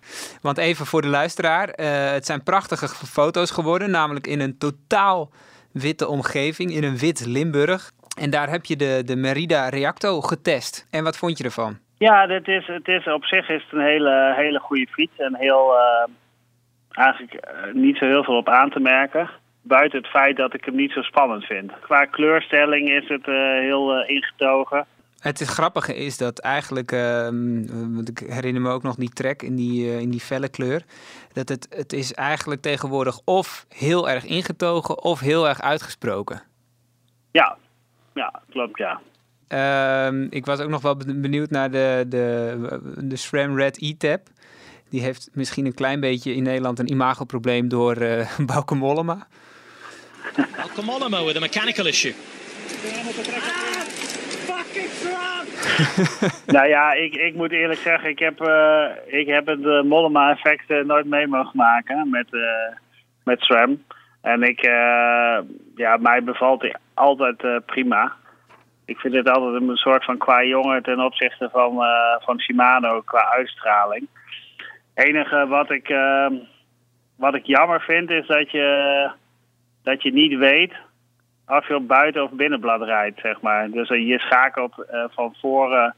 Want 0.42 0.58
even 0.58 0.86
voor 0.86 1.02
de 1.02 1.08
luisteraar, 1.08 1.68
het 2.14 2.26
zijn 2.26 2.42
prachtige 2.42 2.88
foto's 2.88 3.50
geworden, 3.50 3.90
namelijk 3.90 4.26
in 4.26 4.40
een 4.40 4.58
totaal 4.58 5.30
witte 5.72 6.08
omgeving, 6.08 6.72
in 6.72 6.84
een 6.84 6.98
wit 6.98 7.26
Limburg. 7.26 7.92
En 8.20 8.30
daar 8.30 8.50
heb 8.50 8.64
je 8.64 8.76
de, 8.76 9.02
de 9.04 9.16
Merida 9.16 9.68
Reacto 9.68 10.20
getest. 10.20 10.86
En 10.90 11.04
wat 11.04 11.16
vond 11.16 11.38
je 11.38 11.44
ervan? 11.44 11.78
Ja, 11.98 12.26
dit 12.26 12.48
is, 12.48 12.66
het 12.66 12.88
is, 12.88 13.06
op 13.06 13.24
zich 13.24 13.48
is 13.48 13.62
het 13.62 13.72
een 13.72 13.86
hele, 13.86 14.34
hele 14.36 14.58
goede 14.58 14.86
fiets. 14.86 15.16
En 15.16 15.36
heel, 15.36 15.74
eh, 15.76 16.10
eigenlijk 16.90 17.34
eh, 17.34 17.72
niet 17.72 17.96
zo 17.96 18.06
heel 18.06 18.24
veel 18.24 18.36
op 18.36 18.48
aan 18.48 18.70
te 18.70 18.80
merken. 18.80 19.30
Buiten 19.62 19.98
het 19.98 20.08
feit 20.08 20.36
dat 20.36 20.54
ik 20.54 20.64
hem 20.64 20.74
niet 20.74 20.92
zo 20.92 21.02
spannend 21.02 21.44
vind. 21.44 21.72
Qua 21.80 22.04
kleurstelling 22.04 22.88
is 22.90 23.08
het 23.08 23.28
eh, 23.28 23.34
heel 23.60 24.04
ingetogen. 24.04 24.86
Het 25.18 25.40
is 25.40 25.48
grappige 25.48 25.94
is 25.96 26.16
dat 26.18 26.38
eigenlijk, 26.38 26.92
ehm, 26.92 27.66
want 27.94 28.08
ik 28.08 28.18
herinner 28.18 28.62
me 28.62 28.70
ook 28.70 28.82
nog 28.82 28.94
die 28.94 29.08
track 29.08 29.42
in 29.42 29.56
die, 29.56 30.00
in 30.00 30.10
die 30.10 30.20
felle 30.20 30.48
kleur. 30.48 30.82
Dat 31.32 31.48
het, 31.48 31.66
het 31.76 31.92
is 31.92 32.14
eigenlijk 32.14 32.60
tegenwoordig 32.60 33.20
of 33.24 33.66
heel 33.68 34.10
erg 34.10 34.24
ingetogen 34.24 35.02
of 35.02 35.20
heel 35.20 35.48
erg 35.48 35.60
uitgesproken. 35.60 36.42
Ja, 37.32 37.56
ja 38.14 38.42
klopt 38.50 38.78
ja. 38.78 39.00
Ehm, 39.48 40.26
ik 40.30 40.46
was 40.46 40.60
ook 40.60 40.68
nog 40.68 40.82
wel 40.82 40.96
ben- 40.96 41.20
benieuwd 41.20 41.50
naar 41.50 41.70
de, 41.70 42.04
de, 42.08 42.80
de 42.98 43.16
SRAM 43.16 43.56
Red 43.56 43.82
E-Tab. 43.82 44.20
Die 44.90 45.02
heeft 45.02 45.30
misschien 45.32 45.66
een 45.66 45.74
klein 45.74 46.00
beetje 46.00 46.34
in 46.34 46.42
Nederland 46.42 46.78
een 46.78 46.90
imagoprobleem 46.90 47.68
door 47.68 47.96
eh 47.96 48.38
Bauke 48.52 48.74
Mollema. 48.74 49.26
Malcolm 50.56 50.86
Mollema 50.86 51.24
with 51.24 51.36
a 51.36 51.40
mechanical 51.40 51.86
issue. 51.86 52.14
nou 56.56 56.68
ja, 56.68 56.92
ik, 56.92 57.14
ik 57.14 57.34
moet 57.34 57.52
eerlijk 57.52 57.80
zeggen, 57.80 58.10
ik 58.10 58.18
heb, 58.18 58.40
eh, 58.40 58.86
ik 59.06 59.26
heb 59.26 59.46
het 59.46 59.60
uh, 59.60 59.82
Mollema-effect 59.82 60.70
eh, 60.70 60.84
nooit 60.84 61.06
mee 61.06 61.26
mogen 61.26 61.56
maken 61.56 62.10
met, 62.10 62.26
eh, 62.30 62.76
met 63.24 63.40
SRAM. 63.40 63.82
En 64.20 64.42
ik, 64.42 64.60
eh, 64.60 65.38
ja, 65.74 65.96
mij 65.96 66.22
bevalt 66.24 66.60
hij 66.60 66.74
altijd 66.94 67.42
eh, 67.42 67.56
prima. 67.66 68.12
Ik 68.86 68.98
vind 68.98 69.14
het 69.14 69.30
altijd 69.30 69.62
een 69.62 69.76
soort 69.76 70.04
van 70.04 70.18
qua 70.18 70.44
jongen 70.44 70.82
ten 70.82 71.00
opzichte 71.00 71.48
van, 71.52 71.82
eh, 71.82 72.16
van 72.18 72.40
Shimano 72.40 73.00
qua 73.00 73.30
uitstraling. 73.30 74.08
Het 74.94 75.06
enige 75.06 75.46
wat 75.46 75.70
ik, 75.70 75.88
eh, 75.88 76.26
wat 77.16 77.34
ik 77.34 77.44
jammer 77.44 77.80
vind 77.80 78.10
is 78.10 78.26
dat 78.26 78.50
je, 78.50 79.10
dat 79.82 80.02
je 80.02 80.12
niet 80.12 80.38
weet 80.38 80.72
of 81.46 81.68
je 81.68 81.74
op 81.74 81.88
buiten- 81.88 82.22
of 82.22 82.30
binnenblad 82.30 82.82
rijdt, 82.82 83.20
zeg 83.20 83.40
maar. 83.40 83.70
Dus 83.70 83.90
eh, 83.90 84.08
je 84.08 84.18
schakelt 84.18 84.74
van 85.14 85.34
voren 85.40 85.94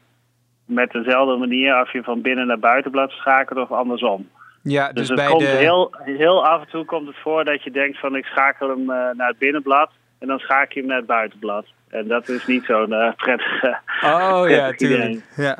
met 0.65 0.91
dezelfde 0.91 1.35
manier 1.37 1.81
of 1.81 1.93
je 1.93 2.03
van 2.03 2.21
binnen 2.21 2.47
naar 2.47 2.59
buitenblad 2.59 3.11
schakelt 3.11 3.59
of 3.59 3.71
andersom. 3.71 4.29
Ja, 4.63 4.85
Dus, 4.85 4.93
dus, 4.95 5.07
het 5.07 5.17
bij 5.17 5.27
komt 5.27 5.39
de... 5.39 5.47
heel, 5.47 5.93
heel 6.03 6.45
af 6.45 6.61
en 6.61 6.67
toe 6.69 6.85
komt 6.85 7.07
het 7.07 7.17
voor 7.17 7.43
dat 7.43 7.63
je 7.63 7.71
denkt 7.71 7.99
van 7.99 8.15
ik 8.15 8.25
schakel 8.25 8.69
hem 8.69 8.85
naar 8.85 9.27
het 9.27 9.37
binnenblad 9.37 9.91
en 10.19 10.27
dan 10.27 10.39
schakel 10.39 10.67
je 10.73 10.79
hem 10.79 10.87
naar 10.87 10.97
het 10.97 11.05
buitenblad. 11.05 11.65
En 11.89 12.07
dat 12.07 12.29
is 12.29 12.45
niet 12.45 12.65
zo'n 12.65 12.93
eh, 12.93 13.13
prettige 13.15 13.79
Oh 14.03 14.43
ja, 14.49 14.65
idee. 14.67 14.75
tuurlijk. 14.75 15.23
Ja. 15.35 15.57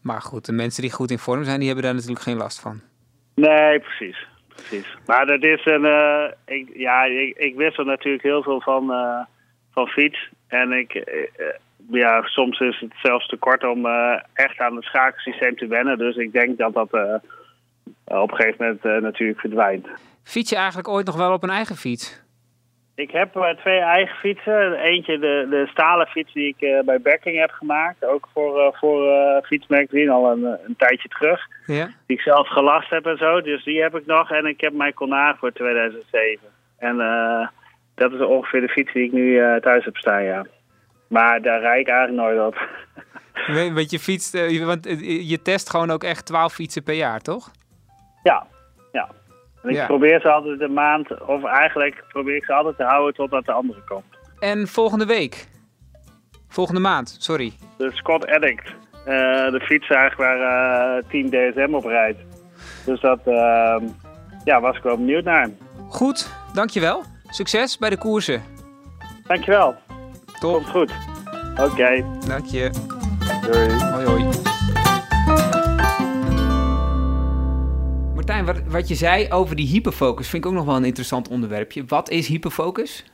Maar 0.00 0.20
goed, 0.22 0.44
de 0.46 0.52
mensen 0.52 0.82
die 0.82 0.92
goed 0.92 1.10
in 1.10 1.18
vorm 1.18 1.44
zijn, 1.44 1.56
die 1.58 1.66
hebben 1.66 1.84
daar 1.84 1.94
natuurlijk 1.94 2.22
geen 2.22 2.36
last 2.36 2.60
van. 2.60 2.80
Nee, 3.34 3.80
precies. 3.80 4.26
precies. 4.48 4.96
Maar 5.06 5.26
dat 5.26 5.42
is 5.42 5.64
een. 5.66 5.84
eh, 5.84 6.24
ik, 6.44 6.70
ja, 6.74 7.04
ik, 7.04 7.36
ik 7.36 7.56
wissel 7.56 7.84
natuurlijk 7.84 8.22
heel 8.22 8.42
veel 8.42 8.60
van, 8.60 8.92
eh, 8.92 9.20
van 9.72 9.86
fiets. 9.86 10.28
En 10.48 10.72
ik, 10.72 10.94
eh, 10.94 11.22
eh, 11.22 11.54
ja, 11.90 12.22
soms 12.22 12.60
is 12.60 12.80
het 12.80 12.92
zelfs 13.02 13.26
te 13.26 13.36
kort 13.36 13.64
om 13.64 13.86
eh, 13.86 14.20
echt 14.32 14.58
aan 14.58 14.76
het 14.76 14.84
schakelsysteem 14.84 15.56
te 15.56 15.66
wennen. 15.66 15.98
Dus 15.98 16.16
ik 16.16 16.32
denk 16.32 16.58
dat 16.58 16.74
dat 16.74 16.92
eh, 16.92 17.14
op 18.20 18.30
een 18.30 18.36
gegeven 18.36 18.64
moment 18.64 18.84
eh, 18.84 18.96
natuurlijk 19.02 19.40
verdwijnt. 19.40 19.86
Fiets 20.24 20.50
je 20.50 20.56
eigenlijk 20.56 20.88
ooit 20.88 21.06
nog 21.06 21.16
wel 21.16 21.32
op 21.32 21.42
een 21.42 21.50
eigen 21.50 21.76
fiets? 21.76 22.22
Ik 23.02 23.10
heb 23.10 23.36
eh, 23.36 23.48
twee 23.48 23.78
eigen 23.78 24.16
fietsen. 24.16 24.72
Eentje 24.72 25.18
de, 25.18 25.46
de 25.50 25.66
stalen 25.70 26.06
fiets 26.06 26.32
die 26.32 26.48
ik 26.48 26.60
eh, 26.60 26.84
bij 26.84 27.00
Becking 27.00 27.38
heb 27.38 27.50
gemaakt. 27.50 28.04
Ook 28.04 28.28
voor, 28.32 28.60
eh 28.60 28.78
voor 28.78 29.08
eh 29.08 29.42
Fietsmagazine 29.42 30.10
al 30.10 30.30
een, 30.30 30.44
een 30.44 30.76
tijdje 30.76 31.08
terug. 31.08 31.40
Ja. 31.66 31.86
Die 32.06 32.16
ik 32.16 32.22
zelf 32.22 32.48
gelast 32.48 32.90
heb 32.90 33.06
en 33.06 33.16
zo. 33.16 33.40
Dus 33.40 33.64
die 33.64 33.82
heb 33.82 33.96
ik 33.96 34.06
nog. 34.06 34.30
En 34.30 34.46
ik 34.46 34.60
heb 34.60 34.72
mijn 34.72 34.94
Conar 34.94 35.36
voor 35.36 35.52
2007. 35.52 36.48
En 36.78 36.96
dat 37.94 38.12
is 38.12 38.20
ongeveer 38.20 38.60
de 38.60 38.68
fiets 38.68 38.92
die 38.92 39.04
ik 39.04 39.12
nu 39.12 39.60
thuis 39.60 39.84
heb 39.84 39.96
staan, 39.96 40.22
ja. 40.22 40.46
Maar 41.08 41.42
daar 41.42 41.60
rijd 41.60 41.80
ik 41.80 41.88
eigenlijk 41.88 42.22
nooit 42.22 42.46
op. 42.46 42.68
Weet 43.56 43.72
Want 43.72 43.90
je 43.90 43.98
fietst, 43.98 44.60
want 44.64 44.84
je 45.28 45.42
test 45.42 45.70
gewoon 45.70 45.90
ook 45.90 46.04
echt 46.04 46.26
12 46.26 46.52
fietsen 46.52 46.82
per 46.82 46.94
jaar, 46.94 47.20
toch? 47.20 47.50
Ja, 48.22 48.46
ja. 48.92 49.08
En 49.62 49.68
ik 49.70 49.74
Ja. 49.76 49.86
probeer 49.86 50.20
ze 50.20 50.28
altijd 50.30 50.60
een 50.60 50.72
maand, 50.72 51.20
of 51.26 51.44
eigenlijk 51.44 52.04
probeer 52.08 52.36
ik 52.36 52.44
ze 52.44 52.52
altijd 52.52 52.76
te 52.76 52.82
houden 52.84 53.14
totdat 53.14 53.44
de 53.44 53.52
andere 53.52 53.80
komt. 53.88 54.04
En 54.38 54.66
volgende 54.68 55.06
week? 55.06 55.48
Volgende 56.48 56.80
maand, 56.80 57.16
sorry. 57.18 57.52
De 57.78 57.90
Scott 57.92 58.26
Addict. 58.26 58.68
eh, 59.04 59.14
de 59.50 59.60
fiets 59.62 59.88
eigenlijk 59.88 60.16
waar 60.16 60.40
eh, 60.98 61.02
Team 61.10 61.30
DSM 61.30 61.74
op 61.74 61.84
rijdt. 61.84 62.18
Dus 62.86 63.00
dat 63.00 63.18
ehm, 63.24 63.84
ja, 64.44 64.60
was 64.60 64.76
ik 64.76 64.82
wel 64.82 64.96
benieuwd 64.96 65.24
naar. 65.24 65.48
Goed, 65.88 66.30
dankjewel. 66.54 67.02
Succes 67.28 67.78
bij 67.78 67.90
de 67.90 67.98
koersen. 67.98 68.42
Dankjewel. 69.26 69.74
Top. 70.40 70.52
Komt 70.54 70.68
goed. 70.68 70.92
Oké. 71.60 72.04
Dank 72.28 72.44
je. 72.46 72.70
Doei. 73.50 73.68
Hoi 73.92 74.04
hoi. 74.06 74.24
Wat, 78.40 78.62
wat 78.66 78.88
je 78.88 78.94
zei 78.94 79.30
over 79.30 79.56
die 79.56 79.66
hyperfocus 79.66 80.28
vind 80.28 80.44
ik 80.44 80.50
ook 80.50 80.56
nog 80.56 80.66
wel 80.66 80.76
een 80.76 80.84
interessant 80.84 81.28
onderwerpje. 81.28 81.84
Wat 81.86 82.10
is 82.10 82.26
hyperfocus? 82.26 83.04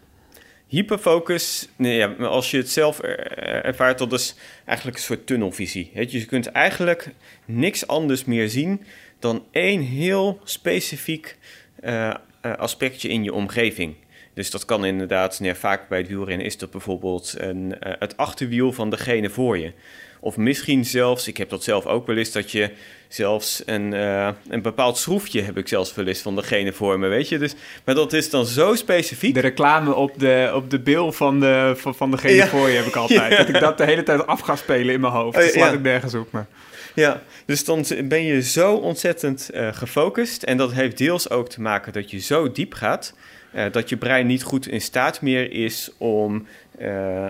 Hyperfocus, 0.67 1.69
nee, 1.77 1.97
ja, 1.97 2.07
als 2.13 2.51
je 2.51 2.57
het 2.57 2.71
zelf 2.71 3.03
er- 3.03 3.65
ervaart, 3.65 3.99
dat 3.99 4.13
is 4.13 4.35
eigenlijk 4.65 4.99
een 4.99 5.03
soort 5.03 5.27
tunnelvisie. 5.27 5.91
Je 6.09 6.25
kunt 6.25 6.47
eigenlijk 6.47 7.11
niks 7.45 7.87
anders 7.87 8.25
meer 8.25 8.49
zien 8.49 8.83
dan 9.19 9.45
één 9.51 9.81
heel 9.81 10.41
specifiek 10.45 11.37
eh, 11.81 12.09
eh, 12.09 12.17
aspectje 12.57 13.09
in 13.09 13.25
je 13.25 13.33
omgeving. 13.33 13.95
Dus 14.35 14.51
dat 14.51 14.65
kan 14.65 14.85
inderdaad, 14.85 15.41
vaak 15.55 15.89
bij 15.89 15.99
het 15.99 16.09
wielrennen 16.09 16.47
is 16.47 16.59
dat 16.59 16.71
bijvoorbeeld 16.71 17.35
een, 17.37 17.79
eh, 17.79 17.93
het 17.99 18.17
achterwiel 18.17 18.73
van 18.73 18.91
degene 18.91 19.31
voor 19.31 19.59
je. 19.59 19.73
Of 20.21 20.37
misschien 20.37 20.85
zelfs, 20.85 21.29
ik 21.29 21.37
heb 21.37 21.49
dat 21.49 21.63
zelf 21.63 21.87
ook 21.87 22.07
wel 22.07 22.17
eens, 22.17 22.33
dat 22.33 22.51
je 22.51 22.71
zelfs 23.09 23.63
een, 23.67 23.93
eh, 23.95 24.29
een 24.49 24.63
bepaald 24.63 24.99
schroefje 24.99 25.43
heb 25.43 25.59
ik 25.59 25.69
zelfs 25.69 25.95
wel 25.95 26.07
eens 26.07 26.21
van 26.21 26.37
degene 26.37 26.73
voor 26.73 26.99
me, 26.99 27.09
weet 27.09 27.29
je. 27.29 27.39
Dus, 27.39 27.55
maar 27.85 27.95
dat 27.95 28.13
is 28.13 28.31
dan 28.31 28.47
zo 28.47 28.75
specifiek. 28.75 29.35
De 29.35 29.41
reclame 29.41 29.95
op 29.95 30.19
de, 30.19 30.51
op 30.55 30.71
de 30.71 30.79
bil 30.81 31.13
van, 31.13 31.41
de, 31.41 31.73
van, 31.77 31.95
van 31.95 32.11
degene 32.11 32.35
Ja. 32.35 32.47
voor 32.47 32.69
je 32.69 32.77
heb 32.77 32.87
ik 32.87 32.97
altijd. 32.97 33.31
Ja. 33.33 33.37
Dat 33.37 33.49
ik 33.49 33.61
dat 33.61 33.79
de 33.79 33.85
hele 33.85 34.03
tijd 34.03 34.27
af 34.27 34.41
ga 34.41 34.57
spelen 34.57 34.95
in 34.95 35.01
mijn 35.01 35.13
hoofd. 35.13 35.37
Oh, 35.37 35.43
Dat 35.43 35.53
slaat 35.53 35.71
ja. 35.71 35.77
ik 35.77 35.83
nergens 35.83 36.15
op. 36.15 36.31
Maar. 36.33 36.47
Ja, 36.95 37.23
dus 37.47 37.65
dan 37.65 37.85
ben 38.05 38.23
je 38.23 38.43
zo 38.43 38.75
ontzettend 38.75 39.51
eh, 39.51 39.69
gefocust. 39.73 40.43
En 40.43 40.57
dat 40.57 40.73
heeft 40.73 40.99
deels 40.99 41.31
ook 41.31 41.49
te 41.49 41.61
maken 41.61 41.93
dat 41.93 42.11
je 42.11 42.19
zo 42.19 42.53
diep 42.53 42.75
gaat. 42.75 43.15
eh, 43.53 43.65
dat 43.73 43.89
je 43.89 43.97
brein 43.97 44.27
niet 44.27 44.43
goed 44.43 44.67
in 44.69 44.81
staat 44.81 45.21
meer 45.23 45.53
is 45.53 45.91
om, 45.99 46.47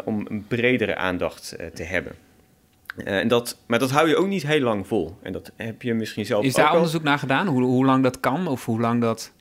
om 0.04 0.26
een 0.30 0.44
bredere 0.48 0.96
aandacht 0.96 1.56
te 1.74 1.82
hebben. 1.82 2.12
Eh, 3.04 3.18
en 3.18 3.28
dat, 3.28 3.58
maar 3.66 3.78
dat 3.78 3.90
hou 3.90 4.08
je 4.08 4.16
ook 4.16 4.26
niet 4.26 4.46
heel 4.46 4.60
lang 4.60 4.86
vol. 4.86 5.18
En 5.22 5.32
dat 5.32 5.52
heb 5.56 5.82
je 5.82 5.94
misschien 5.94 6.26
zelf 6.26 6.44
Is 6.44 6.50
ook 6.50 6.64
daar 6.64 6.74
onderzoek 6.74 7.02
naar 7.02 7.18
gedaan? 7.18 7.46
Hoe, 7.46 7.62
hoe 7.62 7.84
lang 7.84 8.02
dat 8.02 8.20
kan? 8.20 8.46
Of 8.46 8.64
hoe 8.64 8.80
lang 8.80 9.00
dat... 9.00 9.32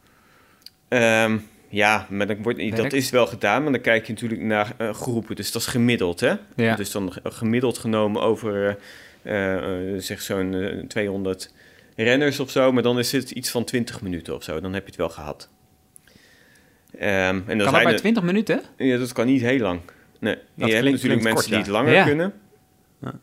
Ehm, 0.88 1.38
ja, 1.70 2.06
maar 2.10 2.28
dan 2.28 2.42
wordt, 2.42 2.76
dat 2.76 2.94
is 2.94 3.10
wel 3.10 3.28
gedaan, 3.28 3.64
maar 3.64 3.72
dan 3.72 3.82
kijk 3.82 4.08
je 4.08 4.14
natuurlijk 4.14 4.42
naar 4.42 4.74
eh, 4.78 4.94
groepen. 4.94 5.36
Dus 5.36 5.52
dat 5.52 5.62
is 5.62 5.68
gemiddeld, 5.68 6.20
hè? 6.20 6.34
Ja. 6.56 6.76
Dus 6.76 6.92
dan 6.92 7.14
gemiddeld 7.24 7.78
genomen 7.78 8.22
over, 8.22 8.78
eh, 9.24 9.54
eh, 9.94 10.02
zeg 10.02 10.22
zo'n 10.22 10.54
eh, 10.54 10.84
200 10.88 11.54
renners 11.96 12.40
of 12.40 12.50
zo. 12.52 12.72
Maar 12.72 12.84
dan 12.84 13.00
is 13.00 13.12
het 13.12 13.32
iets 13.32 13.52
van 13.52 13.64
20 13.64 14.02
minuten 14.02 14.36
of 14.36 14.44
zo. 14.44 14.60
Dan 14.62 14.74
heb 14.74 14.82
je 14.82 14.88
het 14.90 14.96
wel 15.00 15.10
gehad. 15.10 15.50
Ehm, 17.00 17.10
en 17.10 17.44
dan 17.46 17.58
Kan 17.58 17.58
dat 17.74 17.84
bij 17.84 17.94
er- 17.94 18.00
20 18.00 18.24
minuten? 18.24 18.62
Ja, 18.78 18.98
dat 18.98 19.14
kan 19.14 19.26
niet 19.26 19.42
heel 19.42 19.60
lang. 19.60 19.80
Nee, 20.20 20.38
je 20.54 20.66
hebt 20.74 20.92
natuurlijk 20.92 21.24
mensen 21.24 21.34
kort, 21.34 21.46
die 21.48 21.58
het 21.58 21.68
langer 21.68 21.94
Ja. 21.94 22.04
kunnen. 22.04 22.34
Ja, 23.02 23.14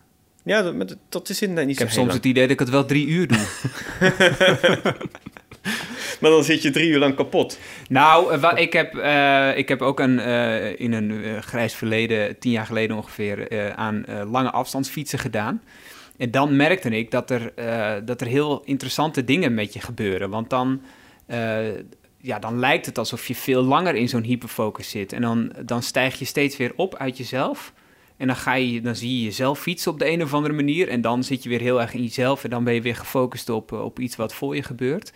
maar 0.45 0.86
dat- 0.86 0.97
dat 1.09 1.28
is 1.28 1.40
inderdaad 1.42 1.66
niet 1.66 1.74
Ik 1.74 1.80
heb 1.82 1.90
zo 1.90 2.01
heel 2.01 2.11
soms 2.11 2.22
lang. 2.22 2.22
het 2.22 2.30
idee 2.30 2.42
dat 2.42 2.53
ik 2.53 2.59
het 2.59 2.70
wel 2.70 2.84
drie 2.84 3.07
uur 3.07 3.26
doe. 3.26 3.47
Maar 6.20 6.30
dan 6.30 6.45
zit 6.45 6.62
je 6.62 6.70
drie 6.70 6.88
uur 6.90 6.99
lang 6.99 7.14
kapot. 7.14 7.59
Nou, 7.88 8.32
eh, 8.40 8.53
ik, 8.62 8.72
heb, 8.72 8.95
eh, 8.97 9.57
ik 9.57 9.68
heb 9.68 9.82
ook 9.82 10.01
een, 10.01 10.18
eh, 10.18 10.80
in 10.80 10.92
een 10.92 11.42
grijs 11.42 11.74
verleden, 11.74 12.38
tien 12.38 12.53
jaar 12.53 12.66
geleden 12.66 12.97
ongeveer, 12.97 13.72
aan 13.76 14.05
lange 14.30 14.51
afstandsfietsen 14.51 15.18
gedaan. 15.18 15.62
En 16.16 16.30
dan 16.30 16.57
merkte 16.57 16.88
ik 16.90 17.11
dat 17.11 17.30
er, 17.30 17.53
dat 18.05 18.20
er 18.20 18.26
heel 18.26 18.62
interessante 18.64 19.24
dingen 19.24 19.55
met 19.55 19.72
je 19.72 19.80
gebeuren. 19.80 20.30
Want 20.30 20.51
dan, 20.51 20.80
ja, 22.18 22.38
dan 22.38 22.59
lijkt 22.59 22.86
het 22.86 22.99
alsof 22.99 23.26
je 23.26 23.34
veel 23.34 23.62
langer 23.62 23.95
in 23.95 24.09
zo'n 24.09 24.22
hyperfocus 24.22 24.90
zit. 24.90 25.12
En 25.12 25.20
dan, 25.20 25.53
dan 25.64 25.82
stijg 25.82 26.18
je 26.18 26.24
steeds 26.24 26.57
weer 26.57 26.72
op 26.76 26.97
uit 26.97 27.16
jezelf. 27.18 27.72
En 28.16 28.26
dan, 28.26 28.36
ga 28.36 28.54
je, 28.54 28.80
dan 28.80 28.96
zie 28.96 29.18
je 29.18 29.24
jezelf 29.24 29.60
fietsen 29.60 29.92
op 29.92 29.98
de 29.98 30.10
een 30.10 30.22
of 30.22 30.34
andere 30.34 30.54
manier. 30.54 30.88
En 30.88 31.00
dan 31.00 31.24
zit 31.24 31.42
je 31.42 31.48
weer 31.48 31.60
heel 31.60 31.80
erg 31.80 31.94
in 31.94 32.02
jezelf. 32.02 32.44
En 32.44 32.50
dan 32.50 32.64
ben 32.64 32.74
je 32.74 32.82
weer 32.82 32.96
gefocust 32.96 33.48
op, 33.48 33.72
eh, 33.72 33.84
op 33.84 33.98
iets 33.98 34.16
wat 34.16 34.34
voor 34.34 34.56
je 34.56 34.62
gebeurt. 34.62 35.12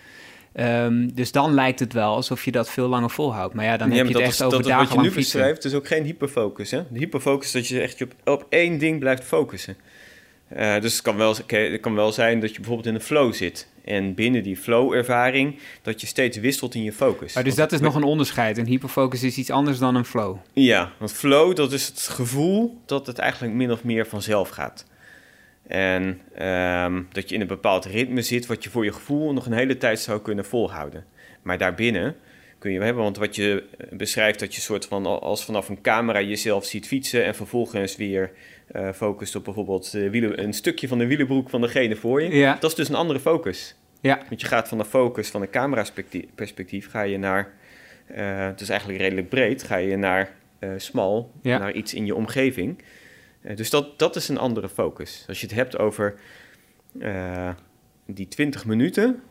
Ehm, 0.52 1.08
dus 1.14 1.32
dan 1.32 1.54
lijkt 1.54 1.80
het 1.80 1.92
wel 1.92 2.14
alsof 2.14 2.44
je 2.44 2.50
dat 2.50 2.70
veel 2.70 2.88
langer 2.88 3.10
volhoudt. 3.10 3.54
Maar 3.54 3.64
ja, 3.64 3.76
dan 3.76 3.90
Ja, 3.90 3.96
heb 3.96 4.06
je 4.06 4.12
het 4.12 4.22
echt 4.22 4.32
is, 4.32 4.42
over 4.42 4.62
dat 4.62 4.72
wat 4.72 4.92
je 4.92 5.00
nu 5.00 5.10
beschrijft, 5.10 5.64
is 5.64 5.74
ook 5.74 5.86
geen 5.86 6.04
hyperfocus. 6.04 6.70
Hè? 6.70 6.82
De 6.90 6.98
hyperfocus 6.98 7.46
is 7.46 7.52
dat 7.52 7.68
je 7.68 7.80
echt 7.80 8.02
op, 8.02 8.14
op 8.24 8.46
één 8.48 8.78
ding 8.78 8.98
blijft 8.98 9.24
focussen. 9.24 9.76
Eh, 10.48 10.80
dus 10.80 10.92
het 10.92 11.02
kan, 11.02 11.16
wel, 11.16 11.34
het 11.46 11.80
kan 11.80 11.94
wel 11.94 12.12
zijn 12.12 12.40
dat 12.40 12.50
je 12.50 12.56
bijvoorbeeld 12.56 12.86
in 12.88 12.94
een 12.94 13.00
flow 13.00 13.32
zit. 13.32 13.68
En 13.84 14.14
binnen 14.14 14.42
die 14.42 14.56
flow-ervaring 14.56 15.58
dat 15.82 16.00
je 16.00 16.06
steeds 16.06 16.36
wisselt 16.36 16.74
in 16.74 16.82
je 16.82 16.92
focus. 16.92 17.34
Maar 17.34 17.44
dus 17.44 17.54
dat 17.54 17.72
is 17.72 17.80
nog 17.80 17.94
een 17.94 18.02
onderscheid. 18.02 18.58
Een 18.58 18.66
hyperfocus 18.66 19.22
is 19.22 19.38
iets 19.38 19.50
anders 19.50 19.78
dan 19.78 19.94
een 19.94 20.04
flow. 20.04 20.36
Ja, 20.52 20.92
want 20.98 21.12
flow, 21.12 21.56
dat 21.56 21.72
is 21.72 21.86
het 21.86 22.00
gevoel 22.00 22.80
dat 22.86 23.06
het 23.06 23.18
eigenlijk 23.18 23.54
min 23.54 23.72
of 23.72 23.84
meer 23.84 24.06
vanzelf 24.06 24.48
gaat. 24.48 24.86
En 25.66 26.20
ehm, 26.34 27.02
dat 27.12 27.28
je 27.28 27.34
in 27.34 27.40
een 27.40 27.46
bepaald 27.46 27.84
ritme 27.84 28.22
zit 28.22 28.46
wat 28.46 28.64
je 28.64 28.70
voor 28.70 28.84
je 28.84 28.92
gevoel 28.92 29.32
nog 29.32 29.46
een 29.46 29.52
hele 29.52 29.76
tijd 29.76 30.00
zou 30.00 30.20
kunnen 30.20 30.44
volhouden. 30.44 31.04
Maar 31.42 31.58
daarbinnen 31.58 32.16
kun 32.58 32.72
je 32.72 32.80
hebben, 32.80 33.02
want 33.02 33.16
wat 33.16 33.36
je 33.36 33.64
eh, 33.78 33.86
beschrijft, 33.98 34.38
dat 34.38 34.54
je 34.54 34.60
soort 34.60 34.86
van 34.86 35.06
al- 35.06 35.22
als 35.22 35.44
vanaf 35.44 35.68
een 35.68 35.80
camera 35.80 36.20
jezelf 36.20 36.64
ziet 36.64 36.86
fietsen 36.86 37.24
en 37.24 37.34
vervolgens 37.34 37.96
weer 37.96 38.30
eh 38.72 38.92
focust 38.92 39.34
op 39.36 39.44
bijvoorbeeld 39.44 39.90
de 39.92 40.10
wielen, 40.10 40.42
een 40.42 40.52
stukje 40.52 40.88
van 40.88 40.98
de 40.98 41.06
wielenbroek 41.06 41.50
van 41.50 41.60
degene 41.60 41.96
voor 41.96 42.22
je. 42.22 42.36
Ja. 42.36 42.56
Dat 42.60 42.70
is 42.70 42.76
dus 42.76 42.88
een 42.88 42.94
andere 42.94 43.20
focus. 43.20 43.74
Ja. 44.00 44.18
Want 44.28 44.40
je 44.40 44.46
gaat 44.46 44.68
van 44.68 44.78
de 44.78 44.84
focus 44.84 45.30
van 45.30 45.42
een 45.42 45.50
camera-perspectief, 45.50 46.90
ga 46.90 47.02
je 47.02 47.18
naar, 47.18 47.52
eh, 48.06 48.46
het 48.46 48.60
is 48.60 48.68
eigenlijk 48.68 49.00
redelijk 49.00 49.28
breed, 49.28 49.62
ga 49.62 49.76
je 49.76 49.96
naar 49.96 50.36
eh, 50.58 50.70
smal, 50.76 51.32
Ja. 51.42 51.58
naar 51.58 51.72
iets 51.72 51.94
in 51.94 52.06
je 52.06 52.14
omgeving. 52.14 52.82
Eh, 53.40 53.56
dus 53.56 53.70
dat, 53.70 53.98
dat 53.98 54.16
is 54.16 54.28
een 54.28 54.38
andere 54.38 54.68
focus. 54.68 55.24
Als 55.28 55.40
je 55.40 55.46
het 55.46 55.54
hebt 55.54 55.78
over 55.78 56.14
eh, 57.00 57.50
die 58.06 58.28
20 58.28 58.64
minuten, 58.66 59.22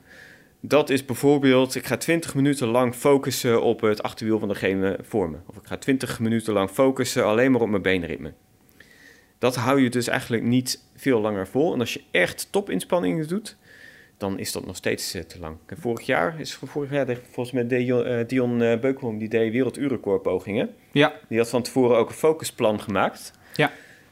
dat 0.62 0.90
is 0.90 1.06
bijvoorbeeld, 1.06 1.76
ik 1.76 1.86
ga 1.86 1.98
20 1.98 2.36
minuten 2.36 2.68
lang 2.68 2.96
focussen 2.96 3.62
op 3.62 3.82
het 3.82 4.04
achterwiel 4.04 4.40
van 4.40 4.48
degene 4.48 5.00
voor 5.02 5.30
me. 5.30 5.38
Of 5.46 5.56
ik 5.58 5.66
ga 5.66 5.78
20 5.78 6.20
minuten 6.20 6.54
lang 6.54 6.70
focussen 6.70 7.26
alleen 7.26 7.52
maar 7.52 7.62
op 7.62 7.70
mijn 7.70 7.82
beenritme. 7.82 8.34
Dat 9.40 9.56
hou 9.56 9.82
je 9.82 9.90
dus 9.90 10.08
eigenlijk 10.08 10.44
niet 10.44 10.84
veel 10.96 11.20
langer 11.22 11.48
vol. 11.48 11.74
En 11.74 11.80
als 11.80 11.94
je 11.94 12.04
echt 12.12 12.48
topinspanningen 12.52 13.28
doet, 13.28 13.58
dan 14.18 14.40
is 14.40 14.52
dat 14.52 14.66
nog 14.66 14.76
steeds 14.76 15.14
eh, 15.14 15.22
te 15.22 15.40
lang. 15.40 15.58
En 15.66 15.78
vorig 15.78 16.06
jaar 16.06 16.40
is 16.40 16.54
vorig 16.54 16.92
jaar 16.92 17.18
volgens 17.32 17.52
mij 17.52 17.68
Dion, 17.68 18.06
eh 18.06 18.28
Dion 18.28 18.62
eh, 18.62 18.80
Beukelom 18.80 19.18
die 19.18 19.30
deed 19.30 19.52
werelduurrecordpogingen. 19.52 20.70
Ja. 20.92 21.14
Die 21.30 21.38
had 21.38 21.50
van 21.50 21.62
tevoren 21.62 21.98
ook 21.98 22.10
een 22.10 22.16
focusplan 22.16 22.82
gemaakt. 22.82 23.32
Ja. 23.56 23.72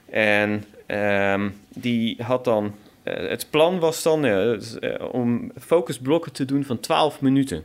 En 0.09 0.63
ehm, 0.85 1.49
die 1.69 2.23
had 2.23 2.43
dan... 2.43 2.75
eh, 3.03 3.29
het 3.29 3.47
plan 3.49 3.79
was 3.79 4.03
dan 4.03 4.25
eh, 4.25 4.33
dus, 4.35 4.79
eh, 4.79 5.13
om 5.13 5.51
focusblokken 5.59 6.31
te 6.31 6.45
doen 6.45 6.63
van 6.63 6.79
12 6.79 7.21
minuten. 7.21 7.63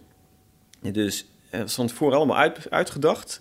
Dus 0.81 1.27
eh, 1.51 1.61
dat 1.61 1.71
stond 1.71 1.93
voor 1.93 2.15
allemaal 2.15 2.37
uit, 2.37 2.71
uitgedacht. 2.71 3.41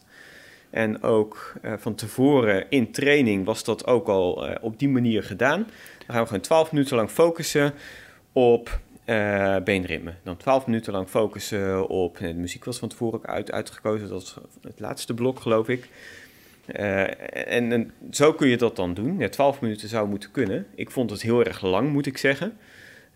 En 0.70 1.04
ook 1.04 1.54
eh, 1.62 1.74
van 1.78 1.96
tevoren 1.96 2.66
in 2.70 2.92
training 2.92 3.46
was 3.46 3.64
dat 3.64 3.88
ook 3.88 4.08
al 4.08 4.48
eh, 4.48 4.64
op 4.64 4.80
die 4.80 4.90
manier 4.90 5.24
gedaan. 5.24 5.60
Dan 5.98 6.08
gaan 6.08 6.22
we 6.22 6.26
gewoon 6.26 6.42
12 6.42 6.72
minuten 6.72 6.96
lang 6.96 7.10
focussen 7.10 7.74
op 8.32 8.80
beenritme. 9.64 10.14
Dan 10.24 10.38
12 10.38 10.66
minuten 10.66 10.94
lang 10.94 11.08
focussen 11.08 11.88
op. 11.88 12.18
de 12.18 12.34
muziek 12.34 12.66
was 12.66 12.80
van 12.80 12.90
tevoren 12.90 13.20
ook 13.20 13.26
uit, 13.26 13.52
uitgekozen. 13.52 14.10
Dat 14.10 14.22
was 14.22 14.38
het 14.62 14.80
laatste 14.80 15.14
blok, 15.14 15.40
geloof 15.40 15.70
ik. 15.70 15.90
En, 16.66 17.72
en 17.72 17.92
zo 18.12 18.34
kun 18.34 18.48
je 18.48 18.58
dat 18.58 18.76
dan 18.76 18.94
doen. 18.94 19.18
Ja, 19.18 19.30
12 19.30 19.62
minuten 19.62 19.90
zou 19.90 20.08
moeten 20.08 20.32
kunnen. 20.32 20.66
Ik 20.76 20.92
vond 20.92 21.10
het 21.10 21.22
heel 21.22 21.44
erg 21.44 21.62
lang, 21.62 21.92
moet 21.92 22.06
ik 22.06 22.18
zeggen. 22.18 22.58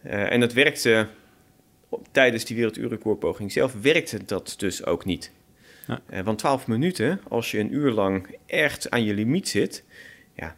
En 0.04 0.40
dat 0.40 0.54
werkte 0.54 1.08
tijdens 2.12 2.46
die 2.46 2.56
werelduurrecordpoging 2.56 3.52
zelf 3.52 3.74
werkte 3.82 4.26
dat 4.26 4.54
dus 4.58 4.86
ook 4.86 5.06
niet. 5.06 5.32
Ja. 5.88 6.00
Eh, 6.10 6.22
want 6.22 6.38
12 6.40 6.68
minuten, 6.68 7.20
als 7.30 7.52
je 7.52 7.60
een 7.60 7.74
uur 7.74 7.92
lang 7.92 8.38
echt 8.46 8.90
aan 8.90 9.04
je 9.04 9.14
limiet 9.14 9.50
zit, 9.50 9.84
ja, 10.36 10.56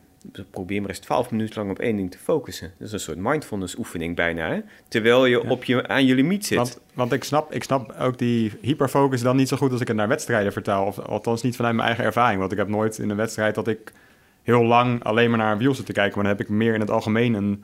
probeer 0.51 0.81
maar 0.81 0.89
eens 0.89 0.99
12 0.99 1.31
minuten 1.31 1.55
lang 1.59 1.69
op 1.71 1.79
één 1.79 1.95
ding 1.95 2.11
te 2.11 2.17
focussen. 2.17 2.73
Dat 2.77 2.87
is 2.87 2.93
een 2.93 2.99
soort 2.99 3.17
mindfulness 3.17 3.75
oefening 3.77 4.15
bijna, 4.15 4.49
hè? 4.49 4.59
terwijl 4.87 5.25
je, 5.25 5.49
op 5.49 5.63
je 5.63 5.87
aan 5.87 6.05
je 6.05 6.15
limiet 6.15 6.45
zit. 6.45 6.57
Want, 6.57 6.79
want 6.93 7.11
ik, 7.11 7.23
snap, 7.23 7.53
ik 7.53 7.63
snap 7.63 7.95
ook 7.99 8.17
die 8.17 8.51
hyperfocus 8.61 9.21
dan 9.21 9.35
niet 9.35 9.47
zo 9.47 9.57
goed 9.57 9.71
als 9.71 9.81
ik 9.81 9.87
het 9.87 9.95
naar 9.97 10.07
wedstrijden 10.07 10.53
vertaal. 10.53 10.85
Of 10.85 10.99
althans 10.99 11.41
niet 11.41 11.55
vanuit 11.55 11.75
mijn 11.75 11.87
eigen 11.87 12.05
ervaring. 12.05 12.39
Want 12.39 12.51
ik 12.51 12.57
heb 12.57 12.67
nooit 12.67 12.97
in 12.97 13.09
een 13.09 13.15
wedstrijd 13.17 13.55
dat 13.55 13.67
ik 13.67 13.91
heel 14.43 14.63
lang 14.63 15.03
alleen 15.03 15.29
maar 15.29 15.39
naar 15.39 15.51
een 15.51 15.57
wiel 15.57 15.75
zit 15.75 15.85
te 15.85 15.91
kijken. 15.93 16.15
Maar 16.15 16.23
dan 16.27 16.37
heb 16.37 16.47
ik 16.47 16.53
meer 16.53 16.73
in 16.73 16.79
het 16.79 16.89
algemeen 16.91 17.33
een 17.33 17.63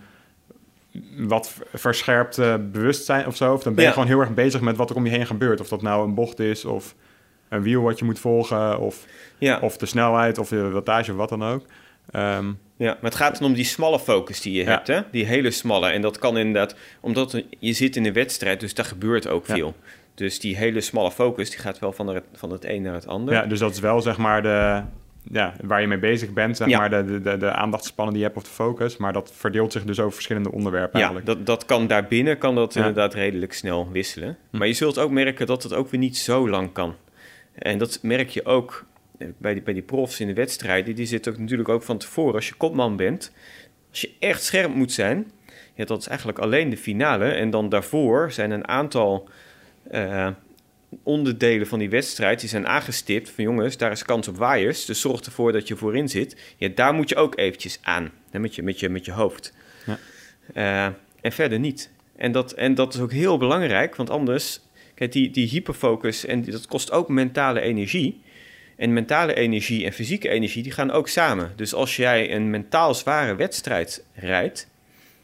wat 1.17 1.53
verscherpt 1.73 2.35
bewustzijn 2.71 3.27
of 3.27 3.35
zo. 3.35 3.53
Of 3.53 3.63
dan 3.63 3.73
ben 3.73 3.81
je 3.83 3.87
Ja. 3.89 3.93
gewoon 3.95 4.09
heel 4.09 4.19
erg 4.19 4.33
bezig 4.33 4.61
met 4.61 4.77
wat 4.77 4.89
er 4.89 4.95
om 4.95 5.05
je 5.05 5.11
heen 5.11 5.25
gebeurt. 5.25 5.59
Of 5.59 5.67
dat 5.67 5.81
nou 5.81 6.07
een 6.07 6.13
bocht 6.13 6.39
is 6.39 6.65
of 6.65 6.95
een 7.51 7.61
wiel 7.61 7.81
wat 7.81 7.99
je 7.99 8.05
moet 8.05 8.19
volgen. 8.19 8.79
Of, 8.79 9.05
Ja. 9.37 9.59
of 9.61 9.77
de 9.77 9.85
snelheid 9.85 10.37
of 10.37 10.49
de 10.49 10.69
wattage 10.69 11.11
of 11.11 11.17
wat 11.17 11.29
dan 11.29 11.43
ook. 11.43 11.65
Ehm, 12.11 12.51
Ja, 12.77 12.87
maar 12.87 13.09
het 13.11 13.15
gaat 13.15 13.39
dan 13.39 13.47
om 13.49 13.53
die 13.55 13.63
smalle 13.65 13.99
focus 13.99 14.41
die 14.41 14.53
je 14.53 14.63
Ja. 14.63 14.69
hebt, 14.71 14.87
hè? 14.87 14.99
Die 15.11 15.25
hele 15.25 15.51
smalle. 15.51 15.89
En 15.89 16.01
dat 16.01 16.17
kan 16.19 16.37
inderdaad, 16.37 16.75
omdat 16.99 17.43
je 17.59 17.73
zit 17.73 17.95
in 17.95 18.05
een 18.05 18.13
wedstrijd, 18.13 18.59
dus 18.59 18.73
daar 18.73 18.85
gebeurt 18.85 19.27
ook 19.27 19.47
Ja. 19.47 19.53
veel. 19.53 19.75
Dus 20.15 20.39
die 20.39 20.57
hele 20.57 20.81
smalle 20.81 21.11
focus, 21.11 21.49
die 21.49 21.59
gaat 21.59 21.79
wel 21.79 21.91
van 21.93 22.07
het, 22.07 22.23
van 22.33 22.51
het 22.51 22.65
een 22.65 22.81
naar 22.81 22.93
het 22.93 23.07
ander. 23.07 23.33
Ja, 23.33 23.45
dus 23.45 23.59
dat 23.59 23.71
is 23.71 23.79
wel 23.79 24.01
zeg 24.01 24.17
maar 24.17 24.41
de, 24.41 24.81
ja, 25.31 25.53
waar 25.63 25.81
je 25.81 25.87
mee 25.87 25.97
bezig 25.99 26.33
bent, 26.33 26.57
zeg 26.57 26.67
Ja. 26.67 26.77
maar 26.79 26.89
de, 26.89 27.05
de, 27.05 27.21
de, 27.21 27.37
de 27.37 27.51
aandachtspannen 27.51 28.13
die 28.13 28.23
je 28.23 28.29
hebt 28.29 28.39
of 28.41 28.47
de 28.47 28.55
focus. 28.55 28.97
Maar 28.97 29.13
dat 29.13 29.31
verdeelt 29.35 29.71
zich 29.71 29.83
dus 29.83 29.99
over 29.99 30.13
verschillende 30.13 30.51
onderwerpen 30.51 30.99
Ja, 30.99 31.05
eigenlijk. 31.05 31.25
dat, 31.25 31.45
dat 31.45 31.65
kan 31.65 31.87
daarbinnen 31.87 32.37
kan 32.37 32.55
dat 32.55 32.73
Ja. 32.73 32.79
inderdaad 32.79 33.13
redelijk 33.13 33.53
snel 33.53 33.89
wisselen. 33.91 34.37
Hm. 34.51 34.57
Maar 34.57 34.67
je 34.67 34.73
zult 34.73 34.97
ook 34.97 35.11
merken 35.11 35.45
dat 35.45 35.63
het 35.63 35.73
ook 35.73 35.89
weer 35.91 35.99
niet 35.99 36.17
zo 36.17 36.49
lang 36.49 36.71
kan. 36.71 36.95
En 37.53 37.77
dat 37.77 37.99
merk 38.01 38.29
je 38.29 38.45
ook 38.45 38.85
eh, 39.17 39.27
bij 39.37 39.53
die, 39.53 39.61
bij 39.61 39.73
die 39.73 39.83
profs 39.83 40.19
in 40.19 40.27
de 40.27 40.33
wedstrijden. 40.33 40.95
Die 40.95 41.05
zitten 41.05 41.31
ook 41.31 41.37
natuurlijk 41.37 41.69
ook 41.69 41.83
van 41.83 41.97
tevoren. 41.97 42.35
Als 42.35 42.47
je 42.47 42.53
kopman 42.53 42.95
bent, 42.95 43.31
als 43.89 44.01
je 44.01 44.11
echt 44.19 44.43
scherp 44.43 44.73
moet 44.73 44.91
zijn... 44.91 45.31
Ja, 45.73 45.85
dat 45.85 46.01
is 46.01 46.07
eigenlijk 46.07 46.39
alleen 46.39 46.69
de 46.69 46.77
finale. 46.77 47.25
En 47.25 47.49
dan 47.49 47.69
daarvoor 47.69 48.31
zijn 48.31 48.51
een 48.51 48.67
aantal 48.67 49.29
eh, 49.89 50.29
onderdelen 51.03 51.67
van 51.67 51.79
die 51.79 51.89
wedstrijd... 51.89 52.39
die 52.39 52.49
zijn 52.49 52.67
aangestipt 52.67 53.29
van 53.29 53.43
jongens, 53.43 53.77
daar 53.77 53.91
is 53.91 54.03
kans 54.03 54.27
op 54.27 54.37
waaiers. 54.37 54.85
Dus 54.85 55.01
zorg 55.01 55.21
ervoor 55.21 55.51
dat 55.51 55.67
je 55.67 55.75
voorin 55.75 56.09
zit. 56.09 56.55
Ja, 56.57 56.69
daar 56.75 56.93
moet 56.93 57.09
je 57.09 57.15
ook 57.15 57.37
eventjes 57.37 57.79
aan, 57.81 58.11
hè, 58.29 58.39
met, 58.39 58.55
je, 58.55 58.63
met, 58.63 58.79
je, 58.79 58.89
met 58.89 59.05
je 59.05 59.11
hoofd. 59.11 59.53
Ja. 59.85 59.99
Eh, 60.53 60.93
en 61.21 61.31
verder 61.31 61.59
niet. 61.59 61.91
En 62.15 62.31
dat, 62.31 62.51
en 62.51 62.75
dat 62.75 62.93
is 62.93 62.99
ook 62.99 63.11
heel 63.11 63.37
belangrijk, 63.37 63.95
want 63.95 64.09
anders... 64.09 64.61
Kijk, 65.01 65.13
die, 65.13 65.31
die 65.31 65.47
hyperfocus, 65.47 66.25
en 66.25 66.43
dat 66.43 66.67
kost 66.67 66.91
ook 66.91 67.09
mentale 67.09 67.61
energie. 67.61 68.21
En 68.75 68.93
mentale 68.93 69.33
energie 69.33 69.85
en 69.85 69.93
fysieke 69.93 70.29
energie, 70.29 70.63
die 70.63 70.71
gaan 70.71 70.91
ook 70.91 71.07
samen. 71.07 71.53
Dus 71.55 71.73
als 71.73 71.95
jij 71.95 72.35
een 72.35 72.49
mentaal 72.49 72.93
zware 72.93 73.35
wedstrijd 73.35 74.05
rijdt... 74.13 74.69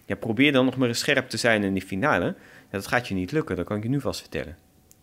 Ja, 0.05 0.15
probeer 0.15 0.51
dan 0.51 0.65
nog 0.65 0.77
maar 0.77 0.87
eens 0.87 0.99
scherp 0.99 1.29
te 1.29 1.37
zijn 1.37 1.63
in 1.63 1.73
die 1.73 1.85
finale. 1.85 2.25
Ja, 2.25 2.33
dat 2.69 2.87
gaat 2.87 3.07
je 3.07 3.13
niet 3.13 3.31
lukken, 3.31 3.55
dat 3.55 3.65
kan 3.65 3.77
ik 3.77 3.83
je 3.83 3.89
nu 3.89 4.01
vast 4.01 4.19
vertellen. 4.19 4.57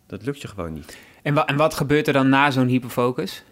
Dat 0.07 0.25
lukt 0.25 0.43
je 0.43 0.49
gewoon 0.49 0.72
niet. 0.72 0.99
En, 1.22 1.35
wa- 1.35 1.47
en 1.47 1.57
wat 1.57 1.75
gebeurt 1.75 2.07
er 2.07 2.12
dan 2.12 2.29
na 2.29 2.51
zo'n 2.51 2.68
hyperfocus? 2.68 3.45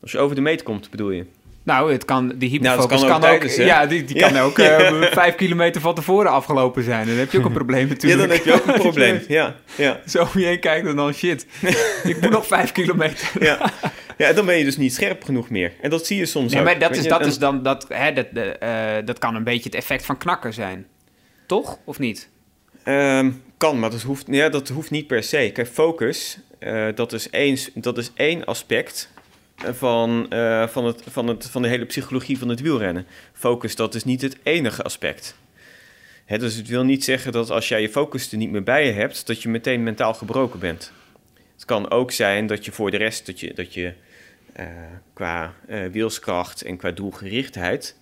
Als 0.00 0.12
je 0.12 0.18
over 0.18 0.36
de 0.36 0.42
meet 0.42 0.62
komt, 0.62 0.90
bedoel 0.90 1.10
je? 1.10 1.26
Nou, 1.64 1.92
het 1.92 2.04
kan, 2.04 2.28
die 2.28 2.36
Nou, 2.38 2.50
hyperfocus 2.50 2.88
kan 2.88 2.98
ook 3.02 3.06
kan 3.06 3.16
ook, 3.16 3.22
tijdens, 3.22 3.56
hè? 3.56 3.64
ja, 3.64 3.86
die, 3.86 4.04
die 4.04 4.16
Ja. 4.16 4.28
kan 4.28 4.38
ook 4.40 4.56
Ja. 4.66 4.78
eh, 4.78 5.12
vijf 5.12 5.34
kilometer 5.34 5.80
van 5.80 5.94
tevoren 5.94 6.30
afgelopen 6.30 6.82
zijn. 6.82 7.06
Dan 7.06 7.16
heb 7.16 7.32
je 7.32 7.38
ook 7.38 7.44
een 7.44 7.52
probleem 7.52 7.82
Ja, 7.86 7.92
natuurlijk. 7.92 8.20
dan 8.20 8.30
heb 8.36 8.44
je 8.44 8.52
ook 8.52 8.66
een 8.66 8.80
probleem. 8.88 9.20
Ja, 9.28 9.54
ja, 9.76 10.00
Zo 10.06 10.22
om 10.22 10.28
je 10.40 10.44
heen 10.46 10.60
kijkt 10.60 10.86
en 10.86 10.96
dan 10.96 11.12
shit. 11.14 11.46
ik 12.04 12.20
moet 12.20 12.30
nog 12.30 12.46
vijf 12.46 12.72
kilometer. 12.72 13.28
ja. 13.40 13.70
ja, 14.18 14.32
dan 14.32 14.46
ben 14.46 14.58
je 14.58 14.64
dus 14.64 14.76
niet 14.76 14.94
scherp 14.94 15.24
genoeg 15.24 15.50
meer. 15.50 15.72
En 15.80 15.90
dat 15.90 16.06
zie 16.06 16.18
je 16.18 16.26
soms 16.26 16.50
Nee, 16.52 16.60
ook. 16.60 16.66
maar 16.66 16.78
dat 16.78 16.96
is, 16.96 17.02
je, 17.02 17.08
dat 17.08 17.20
en- 17.20 17.26
is 17.26 17.38
dan, 17.38 17.62
dat, 17.62 17.86
hè, 17.88 18.12
dat, 18.12 18.26
eh, 18.58 18.68
dat 19.04 19.18
kan 19.18 19.34
een 19.34 19.44
beetje 19.44 19.64
het 19.64 19.74
effect 19.74 20.04
van 20.04 20.18
knakken 20.18 20.52
zijn. 20.54 20.86
Toch? 21.46 21.78
Of 21.84 21.98
niet? 21.98 22.28
Ehm, 22.84 23.30
kan, 23.56 23.78
maar 23.78 23.90
dat 23.90 24.02
hoeft, 24.02 24.24
ja, 24.26 24.48
dat 24.48 24.68
hoeft 24.68 24.90
niet 24.90 25.06
per 25.06 25.22
se. 25.22 25.50
Kijk, 25.54 25.68
focus, 25.68 26.38
eh, 26.58 26.86
dat, 26.94 27.12
is 27.12 27.30
één, 27.30 27.58
dat 27.74 27.98
is 27.98 28.10
één 28.14 28.44
aspect 28.44 29.10
van, 29.70 30.30
eh, 30.30 30.68
van, 30.68 30.84
het, 30.84 31.02
van, 31.06 31.26
het, 31.26 31.50
van 31.50 31.62
de 31.62 31.68
hele 31.68 31.84
psychologie 31.84 32.38
van 32.38 32.48
het 32.48 32.60
wielrennen. 32.60 33.06
Focus, 33.32 33.76
dat 33.76 33.94
is 33.94 34.04
niet 34.04 34.22
het 34.22 34.36
enige 34.42 34.82
aspect. 34.82 35.36
Dus 36.26 36.54
het 36.54 36.68
wil 36.68 36.84
niet 36.84 37.04
zeggen 37.04 37.32
dat 37.32 37.50
als 37.50 37.68
jij 37.68 37.80
je 37.80 37.88
focus 37.88 38.32
er 38.32 38.38
niet 38.38 38.50
meer 38.50 38.62
bij 38.62 38.86
je 38.86 38.92
hebt, 38.92 39.26
dat 39.26 39.42
je 39.42 39.48
meteen 39.48 39.82
mentaal 39.82 40.14
gebroken 40.14 40.58
bent. 40.58 40.92
Het 41.54 41.64
kan 41.64 41.90
ook 41.90 42.10
zijn 42.10 42.46
dat 42.46 42.64
je 42.64 42.72
voor 42.72 42.90
de 42.90 42.96
rest, 42.96 43.26
dat 43.26 43.40
je, 43.40 43.54
dat 43.54 43.74
je 43.74 43.92
eh, 44.52 44.66
qua 45.12 45.54
wilskracht 45.90 46.62
en 46.62 46.76
qua 46.76 46.90
doelgerichtheid 46.90 47.96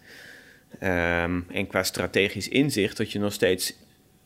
ehm, 0.79 1.41
en 1.49 1.67
qua 1.67 1.83
strategisch 1.83 2.49
inzicht, 2.49 2.97
dat 2.97 3.13
je 3.13 3.19
nog 3.19 3.33
steeds 3.33 3.75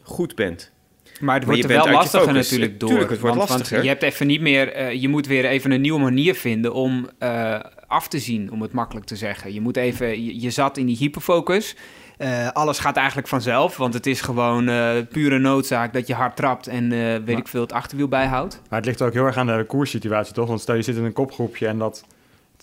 goed 0.02 0.34
bent. 0.34 0.72
Maar 1.20 1.34
het 1.34 1.44
wordt 1.44 1.62
er 1.62 1.68
wel 1.68 1.90
lastiger 1.90 2.32
natuurlijk 2.32 2.80
door. 2.80 2.88
Tuurlijk, 2.88 3.10
het 3.10 3.20
wordt 3.20 3.36
want, 3.36 3.48
lastiger. 3.48 3.72
Want 3.72 3.84
je 3.84 3.88
hebt 3.88 4.02
even 4.02 4.26
niet 4.26 4.40
meer, 4.40 4.72
eh, 4.72 5.00
je 5.00 5.08
moet 5.08 5.26
weer 5.26 5.44
even 5.44 5.70
een 5.70 5.80
nieuwe 5.80 6.00
manier 6.00 6.34
vinden 6.34 6.72
om 6.72 7.08
eh, 7.18 7.60
af 7.86 8.08
te 8.08 8.18
zien, 8.18 8.52
om 8.52 8.62
het 8.62 8.72
makkelijk 8.72 9.06
te 9.06 9.16
zeggen. 9.16 9.52
Je 9.52 9.60
moet 9.60 9.76
even, 9.76 10.24
je, 10.24 10.40
je 10.40 10.50
zat 10.50 10.76
in 10.76 10.86
die 10.86 10.96
hyperfocus. 10.96 11.76
Eh, 12.16 12.48
alles 12.48 12.78
gaat 12.78 12.96
eigenlijk 12.96 13.28
vanzelf, 13.28 13.76
want 13.76 13.94
het 13.94 14.06
is 14.06 14.20
gewoon 14.20 14.64
pure 15.08 15.38
noodzaak 15.38 15.92
dat 15.92 16.06
je 16.06 16.14
hard 16.14 16.36
trapt 16.36 16.66
en 16.66 16.88
weet 16.88 17.26
Maar- 17.26 17.36
ik 17.36 17.48
veel 17.48 17.60
het 17.60 17.72
achterwiel 17.72 18.08
bijhoudt. 18.08 18.60
Maar 18.68 18.78
het 18.78 18.88
ligt 18.88 19.02
ook 19.02 19.12
heel 19.12 19.26
erg 19.26 19.36
aan 19.36 19.46
de 19.46 19.64
koerssituatie, 19.66 20.34
toch? 20.34 20.48
Want 20.48 20.60
stel 20.60 20.74
je 20.74 20.82
zit 20.82 20.96
in 20.96 21.04
een 21.04 21.12
kopgroepje 21.12 21.66
en 21.66 21.78
dat 21.78 22.04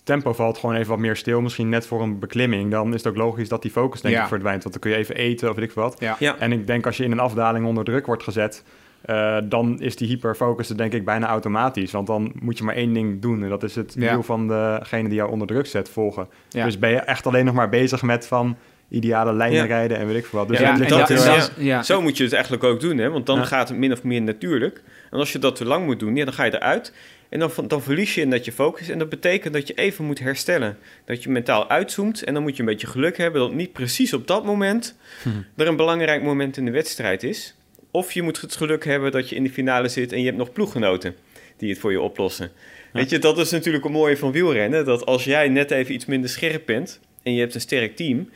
tempo 0.02 0.32
valt 0.32 0.58
gewoon 0.58 0.74
even 0.76 0.88
wat 0.90 0.98
meer 0.98 1.16
stil, 1.16 1.40
misschien 1.40 1.68
net 1.68 1.86
voor 1.86 2.02
een 2.02 2.18
beklimming. 2.18 2.70
Dan 2.70 2.88
is 2.94 3.04
het 3.04 3.06
ook 3.12 3.16
logisch 3.18 3.48
dat 3.48 3.62
die 3.62 3.70
focus 3.70 4.00
denk 4.00 4.14
Ja. 4.14 4.22
ik 4.22 4.28
verdwijnt. 4.28 4.62
Want 4.62 4.74
dan 4.74 4.82
kun 4.82 4.92
je 4.92 4.96
even 5.04 5.14
eten 5.14 5.48
of 5.50 5.54
weet 5.56 5.64
ik 5.64 5.72
wat. 5.72 5.96
Ja. 5.98 6.16
Ja. 6.18 6.38
En 6.38 6.52
ik 6.52 6.66
denk 6.66 6.86
als 6.86 6.96
je 6.96 7.04
in 7.04 7.12
een 7.12 7.18
afdaling 7.20 7.66
onder 7.66 7.84
druk 7.84 8.06
wordt 8.06 8.22
gezet, 8.22 8.64
eh, 9.02 9.36
dan 9.44 9.80
is 9.80 9.96
die 9.96 10.08
hyperfocus 10.08 10.68
er 10.70 10.76
denk 10.76 10.92
ik 10.92 11.04
bijna 11.04 11.26
automatisch. 11.26 11.90
Want 11.90 12.06
dan 12.06 12.32
moet 12.40 12.58
je 12.58 12.64
maar 12.64 12.74
één 12.74 12.92
ding 12.92 13.20
doen. 13.22 13.42
En 13.42 13.48
dat 13.48 13.62
is 13.62 13.74
het 13.74 13.94
Ja. 13.98 14.10
wiel 14.10 14.22
van 14.22 14.48
degene 14.48 15.08
die 15.08 15.16
jou 15.18 15.30
onder 15.30 15.46
druk 15.46 15.66
zet 15.66 15.88
volgen. 15.88 16.28
Ja. 16.48 16.64
Dus 16.64 16.78
ben 16.78 16.90
je 16.90 16.96
echt 17.00 17.26
alleen 17.26 17.44
nog 17.44 17.54
maar 17.54 17.68
bezig 17.68 18.02
met 18.02 18.26
van 18.26 18.56
ideale 18.88 19.32
lijnen 19.32 19.58
Ja. 19.58 19.64
rijden 19.64 19.98
en 19.98 20.06
weet 20.06 20.16
ik 20.16 20.26
veel 20.26 20.38
wat. 20.38 20.48
Dus 20.48 20.58
Ja, 20.58 20.72
en 20.80 20.88
dat 20.88 21.10
is- 21.10 21.50
ja. 21.56 21.82
Zo 21.82 22.00
moet 22.02 22.16
je 22.16 22.24
het 22.24 22.32
eigenlijk 22.32 22.64
ook 22.64 22.80
doen, 22.80 22.98
hè? 22.98 23.10
want 23.10 23.26
dan 23.26 23.36
Ja. 23.38 23.44
gaat 23.44 23.68
het 23.68 23.78
min 23.78 23.92
of 23.92 24.02
meer 24.02 24.22
natuurlijk. 24.22 24.82
En 25.10 25.18
als 25.18 25.32
je 25.32 25.38
dat 25.38 25.56
te 25.56 25.64
lang 25.64 25.84
moet 25.84 26.00
doen, 26.00 26.16
ja, 26.16 26.24
dan 26.24 26.34
ga 26.34 26.44
je 26.44 26.54
eruit. 26.54 26.92
En 27.32 27.38
dan, 27.38 27.50
dan 27.66 27.82
verlies 27.82 28.14
je 28.14 28.20
inderdaad 28.20 28.46
je 28.46 28.52
focus. 28.52 28.88
En 28.88 28.98
dat 28.98 29.08
betekent 29.08 29.54
dat 29.54 29.66
je 29.66 29.74
even 29.74 30.04
moet 30.04 30.18
herstellen. 30.18 30.78
Dat 31.04 31.22
je 31.22 31.30
mentaal 31.30 31.68
uitzoomt. 31.68 32.22
En 32.22 32.34
dan 32.34 32.42
moet 32.42 32.56
je 32.56 32.62
een 32.62 32.68
beetje 32.68 32.86
geluk 32.86 33.16
hebben 33.16 33.40
dat 33.40 33.52
niet 33.52 33.72
precies 33.72 34.12
op 34.12 34.26
dat 34.26 34.44
moment 34.44 34.96
er 35.56 35.66
een 35.66 35.76
belangrijk 35.76 36.22
moment 36.22 36.56
in 36.56 36.64
de 36.64 36.70
wedstrijd 36.70 37.22
is. 37.22 37.54
Of 37.90 38.12
je 38.12 38.22
moet 38.22 38.40
het 38.40 38.56
geluk 38.56 38.84
hebben 38.84 39.12
dat 39.12 39.28
je 39.28 39.36
in 39.36 39.42
de 39.42 39.50
finale 39.50 39.88
zit 39.88 40.12
en 40.12 40.18
je 40.18 40.24
hebt 40.24 40.36
nog 40.36 40.52
ploeggenoten 40.52 41.14
die 41.56 41.70
het 41.70 41.78
voor 41.78 41.90
je 41.90 42.00
oplossen. 42.00 42.50
Weet 42.92 43.10
je, 43.10 43.18
dat 43.18 43.38
is 43.38 43.50
natuurlijk 43.50 43.84
een 43.84 43.92
mooie 43.92 44.16
van 44.16 44.32
wielrennen. 44.32 44.84
Dat 44.84 45.06
als 45.06 45.24
jij 45.24 45.48
net 45.48 45.70
even 45.70 45.94
iets 45.94 46.06
minder 46.06 46.30
scherp 46.30 46.66
bent 46.66 47.00
en 47.22 47.34
je 47.34 47.40
hebt 47.40 47.54
een 47.54 47.60
sterk 47.60 47.96
team, 47.96 48.30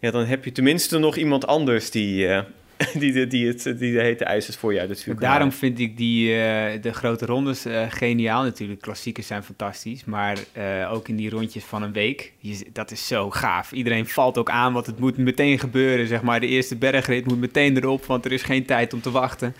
ja, 0.00 0.10
dan 0.10 0.24
heb 0.24 0.44
je 0.44 0.52
tenminste 0.52 0.98
nog 0.98 1.16
iemand 1.16 1.46
anders 1.46 1.90
die, 1.90 2.26
eh, 2.26 2.42
die, 2.98 3.26
die, 3.26 3.46
het, 3.46 3.62
die 3.62 3.92
de 3.92 4.00
hete 4.00 4.24
ijzers 4.24 4.56
voor 4.56 4.74
kan 4.74 5.16
Daarom 5.18 5.52
vind 5.52 5.78
ik 5.78 5.96
die, 5.96 6.34
eh, 6.34 6.82
de 6.82 6.92
grote 6.92 7.26
rondes 7.26 7.64
eh, 7.64 7.84
geniaal. 7.88 8.42
Natuurlijk, 8.42 8.80
klassiekers 8.80 9.26
zijn 9.26 9.42
fantastisch. 9.42 10.04
Maar 10.04 10.38
eh, 10.52 10.92
ook 10.92 11.08
in 11.08 11.16
die 11.16 11.30
rondjes 11.30 11.64
van 11.64 11.82
een 11.82 11.92
week, 11.92 12.32
je, 12.38 12.66
dat 12.72 12.90
is 12.90 13.06
zo 13.06 13.30
gaaf. 13.30 13.72
Iedereen 13.72 14.06
valt 14.06 14.38
ook 14.38 14.50
aan, 14.50 14.72
want 14.72 14.86
het 14.86 14.98
moet 14.98 15.16
meteen 15.16 15.58
gebeuren. 15.58 16.06
Zeg 16.06 16.22
maar. 16.22 16.40
De 16.40 16.46
eerste 16.46 16.76
bergrit 16.76 17.26
moet 17.26 17.40
meteen 17.40 17.76
erop, 17.76 18.04
want 18.04 18.24
er 18.24 18.32
is 18.32 18.42
geen 18.42 18.64
tijd 18.64 18.92
om 18.92 19.00
te 19.00 19.10
wachten. 19.10 19.54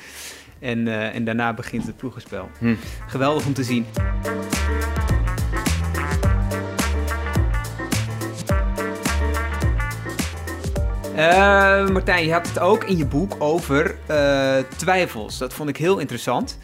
En, 0.60 1.12
en 1.12 1.24
daarna 1.24 1.54
begint 1.54 1.86
het 1.86 1.96
ploegenspel. 1.96 2.50
Hm. 2.58 2.74
Geweldig 3.06 3.46
om 3.46 3.52
te 3.52 3.62
zien. 3.62 3.86
Eh, 11.18 11.88
Martijn, 11.88 12.24
je 12.24 12.32
had 12.32 12.48
het 12.48 12.58
ook 12.58 12.84
in 12.84 12.96
je 12.96 13.06
boek 13.06 13.36
over 13.38 13.98
eh, 14.06 14.58
twijfels. 14.76 15.38
Dat 15.38 15.54
vond 15.54 15.68
ik 15.68 15.76
heel 15.76 15.98
interessant. 15.98 16.58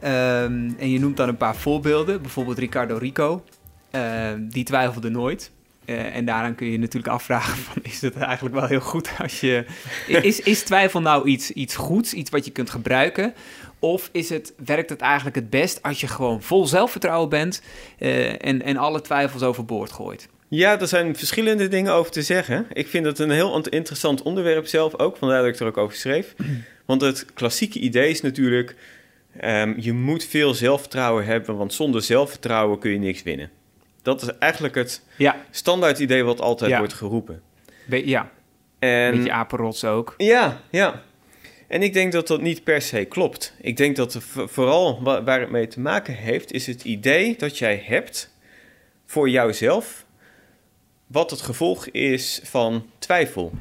Ehm, 0.00 0.70
en 0.78 0.90
je 0.90 0.98
noemt 0.98 1.16
dan 1.16 1.28
een 1.28 1.36
paar 1.36 1.56
voorbeelden. 1.56 2.22
Bijvoorbeeld 2.22 2.58
Ricardo 2.58 2.96
Rico. 2.96 3.44
Ehm, 3.90 4.48
die 4.48 4.64
twijfelde 4.64 5.10
nooit. 5.10 5.50
Eh, 5.84 6.16
en 6.16 6.24
daaraan 6.24 6.54
kun 6.54 6.66
je 6.66 6.72
je 6.72 6.78
natuurlijk 6.78 7.12
afvragen: 7.12 7.56
van, 7.56 7.82
is 7.82 8.00
het 8.00 8.16
eigenlijk 8.16 8.54
wel 8.54 8.66
heel 8.66 8.80
goed 8.80 9.10
als 9.18 9.40
je. 9.40 9.66
Is, 10.06 10.40
is 10.40 10.62
twijfel 10.62 11.00
nou 11.00 11.28
iets, 11.28 11.50
iets 11.50 11.76
goeds, 11.76 12.12
iets 12.12 12.30
wat 12.30 12.44
je 12.44 12.50
kunt 12.50 12.70
gebruiken? 12.70 13.34
Of 13.78 14.08
is 14.12 14.28
het, 14.28 14.52
werkt 14.64 14.90
het 14.90 15.00
eigenlijk 15.00 15.36
het 15.36 15.50
best 15.50 15.82
als 15.82 16.00
je 16.00 16.06
gewoon 16.06 16.42
vol 16.42 16.66
zelfvertrouwen 16.66 17.28
bent 17.28 17.62
eh, 17.98 18.46
en, 18.46 18.62
en 18.62 18.76
alle 18.76 19.00
twijfels 19.00 19.42
overboord 19.42 19.92
gooit? 19.92 20.28
Ja, 20.54 20.80
er 20.80 20.88
zijn 20.88 21.16
verschillende 21.16 21.68
dingen 21.68 21.92
over 21.92 22.12
te 22.12 22.22
zeggen. 22.22 22.66
Ik 22.72 22.88
vind 22.88 23.06
het 23.06 23.18
een 23.18 23.30
heel 23.30 23.68
interessant 23.68 24.22
onderwerp 24.22 24.66
zelf 24.66 24.98
ook, 24.98 25.16
vandaar 25.16 25.42
dat 25.42 25.54
ik 25.54 25.60
er 25.60 25.66
ook 25.66 25.76
over 25.76 25.96
schreef. 25.96 26.34
Want 26.86 27.00
het 27.00 27.26
klassieke 27.34 27.78
idee 27.78 28.10
is 28.10 28.20
natuurlijk, 28.20 28.76
um, 29.44 29.74
je 29.78 29.92
moet 29.92 30.24
veel 30.24 30.54
zelfvertrouwen 30.54 31.24
hebben, 31.24 31.56
want 31.56 31.74
zonder 31.74 32.02
zelfvertrouwen 32.02 32.78
kun 32.78 32.90
je 32.90 32.98
niks 32.98 33.22
winnen. 33.22 33.50
Dat 34.02 34.22
is 34.22 34.28
eigenlijk 34.38 34.74
het 34.74 35.02
ja. 35.16 35.36
standaard 35.50 35.98
idee 35.98 36.22
wat 36.22 36.40
altijd 36.40 36.70
ja. 36.70 36.78
wordt 36.78 36.92
geroepen. 36.92 37.42
Be 37.84 38.08
ja, 38.08 38.30
en, 38.78 39.16
beetje 39.16 39.32
apenrots 39.32 39.84
ook. 39.84 40.14
Ja, 40.16 40.60
ja. 40.70 41.02
En 41.68 41.82
ik 41.82 41.92
denk 41.92 42.12
dat 42.12 42.26
dat 42.26 42.40
niet 42.40 42.64
per 42.64 42.82
se 42.82 43.04
klopt. 43.04 43.54
Ik 43.60 43.76
denk 43.76 43.96
dat 43.96 44.18
vooral 44.28 45.02
waar 45.02 45.40
het 45.40 45.50
mee 45.50 45.66
te 45.66 45.80
maken 45.80 46.14
heeft, 46.14 46.52
is 46.52 46.66
het 46.66 46.84
idee 46.84 47.36
dat 47.38 47.58
jij 47.58 47.82
hebt 47.86 48.34
voor 49.06 49.28
jouzelf 49.28 50.04
wat 51.06 51.30
het 51.30 51.40
gevolg 51.40 51.88
is 51.88 52.40
van 52.44 52.90
twijfel. 52.98 53.52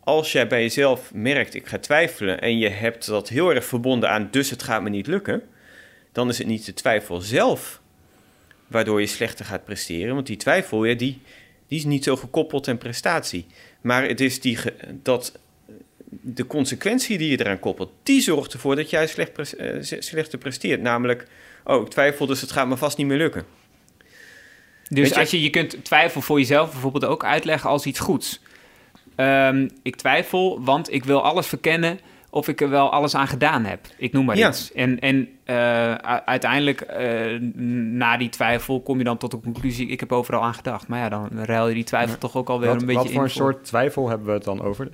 Als 0.00 0.32
jij 0.32 0.46
bij 0.46 0.62
jezelf 0.62 1.14
merkt, 1.14 1.54
ik 1.54 1.66
ga 1.66 1.78
twijfelen, 1.78 2.40
en 2.40 2.58
je 2.58 2.68
hebt 2.68 3.06
dat 3.06 3.28
heel 3.28 3.54
erg 3.54 3.64
verbonden 3.64 4.10
aan, 4.10 4.28
dus 4.30 4.50
het 4.50 4.62
gaat 4.62 4.82
me 4.82 4.88
niet 4.88 5.06
lukken, 5.06 5.42
dan 6.12 6.28
is 6.28 6.38
het 6.38 6.46
niet 6.46 6.66
de 6.66 6.74
twijfel 6.74 7.20
zelf 7.20 7.80
waardoor 8.66 9.00
je 9.00 9.06
slechter 9.06 9.44
gaat 9.44 9.64
presteren. 9.64 10.14
Want 10.14 10.26
die 10.26 10.36
twijfel, 10.36 10.84
ja, 10.84 10.94
die, 10.94 11.22
die 11.66 11.78
is 11.78 11.84
niet 11.84 12.04
zo 12.04 12.16
gekoppeld 12.16 12.68
aan 12.68 12.78
prestatie. 12.78 13.46
Maar 13.80 14.08
het 14.08 14.20
is 14.20 14.40
die, 14.40 14.58
dat 15.02 15.38
de 16.10 16.46
consequentie 16.46 17.18
die 17.18 17.30
je 17.30 17.40
eraan 17.40 17.58
koppelt, 17.58 17.92
die 18.02 18.20
zorgt 18.20 18.52
ervoor 18.52 18.76
dat 18.76 18.90
jij 18.90 19.06
slecht, 19.06 19.60
uh, 19.60 19.76
slechter 19.80 20.38
presteert. 20.38 20.80
Namelijk, 20.80 21.26
oh, 21.64 21.82
ik 21.82 21.88
twijfel, 21.88 22.26
dus 22.26 22.40
het 22.40 22.52
gaat 22.52 22.68
me 22.68 22.76
vast 22.76 22.96
niet 22.96 23.06
meer 23.06 23.18
lukken. 23.18 23.44
Dus 24.92 25.08
je? 25.08 25.18
als 25.18 25.30
je, 25.30 25.42
je 25.42 25.50
kunt 25.50 25.84
twijfel 25.84 26.20
voor 26.20 26.38
jezelf 26.38 26.70
bijvoorbeeld 26.70 27.04
ook 27.04 27.24
uitleggen 27.24 27.70
als 27.70 27.86
iets 27.86 27.98
goeds. 27.98 28.40
Um, 29.16 29.70
ik 29.82 29.96
twijfel, 29.96 30.64
want 30.64 30.92
ik 30.92 31.04
wil 31.04 31.22
alles 31.22 31.46
verkennen 31.46 32.00
of 32.30 32.48
ik 32.48 32.60
er 32.60 32.68
wel 32.70 32.92
alles 32.92 33.14
aan 33.14 33.26
gedaan 33.26 33.64
heb. 33.64 33.86
Ik 33.96 34.12
noem 34.12 34.24
maar 34.24 34.36
ja. 34.36 34.48
iets. 34.48 34.72
En, 34.72 34.98
en 34.98 35.28
uh, 35.46 35.94
uiteindelijk, 36.24 36.86
uh, 36.98 37.40
na 37.90 38.16
die 38.16 38.28
twijfel, 38.28 38.80
kom 38.80 38.98
je 38.98 39.04
dan 39.04 39.16
tot 39.16 39.30
de 39.30 39.40
conclusie... 39.40 39.88
ik 39.88 40.00
heb 40.00 40.12
overal 40.12 40.42
aan 40.42 40.54
gedacht. 40.54 40.88
Maar 40.88 40.98
ja, 40.98 41.08
dan 41.08 41.28
ruil 41.32 41.68
je 41.68 41.74
die 41.74 41.84
twijfel 41.84 42.18
toch 42.18 42.36
ook 42.36 42.48
alweer 42.48 42.68
wat, 42.68 42.80
een 42.80 42.86
beetje 42.86 43.02
Wat 43.02 43.10
voor 43.10 43.16
in 43.16 43.24
een 43.24 43.30
soort 43.30 43.64
twijfel 43.64 44.08
hebben 44.08 44.26
we 44.26 44.32
het 44.32 44.44
dan 44.44 44.62
over? 44.62 44.88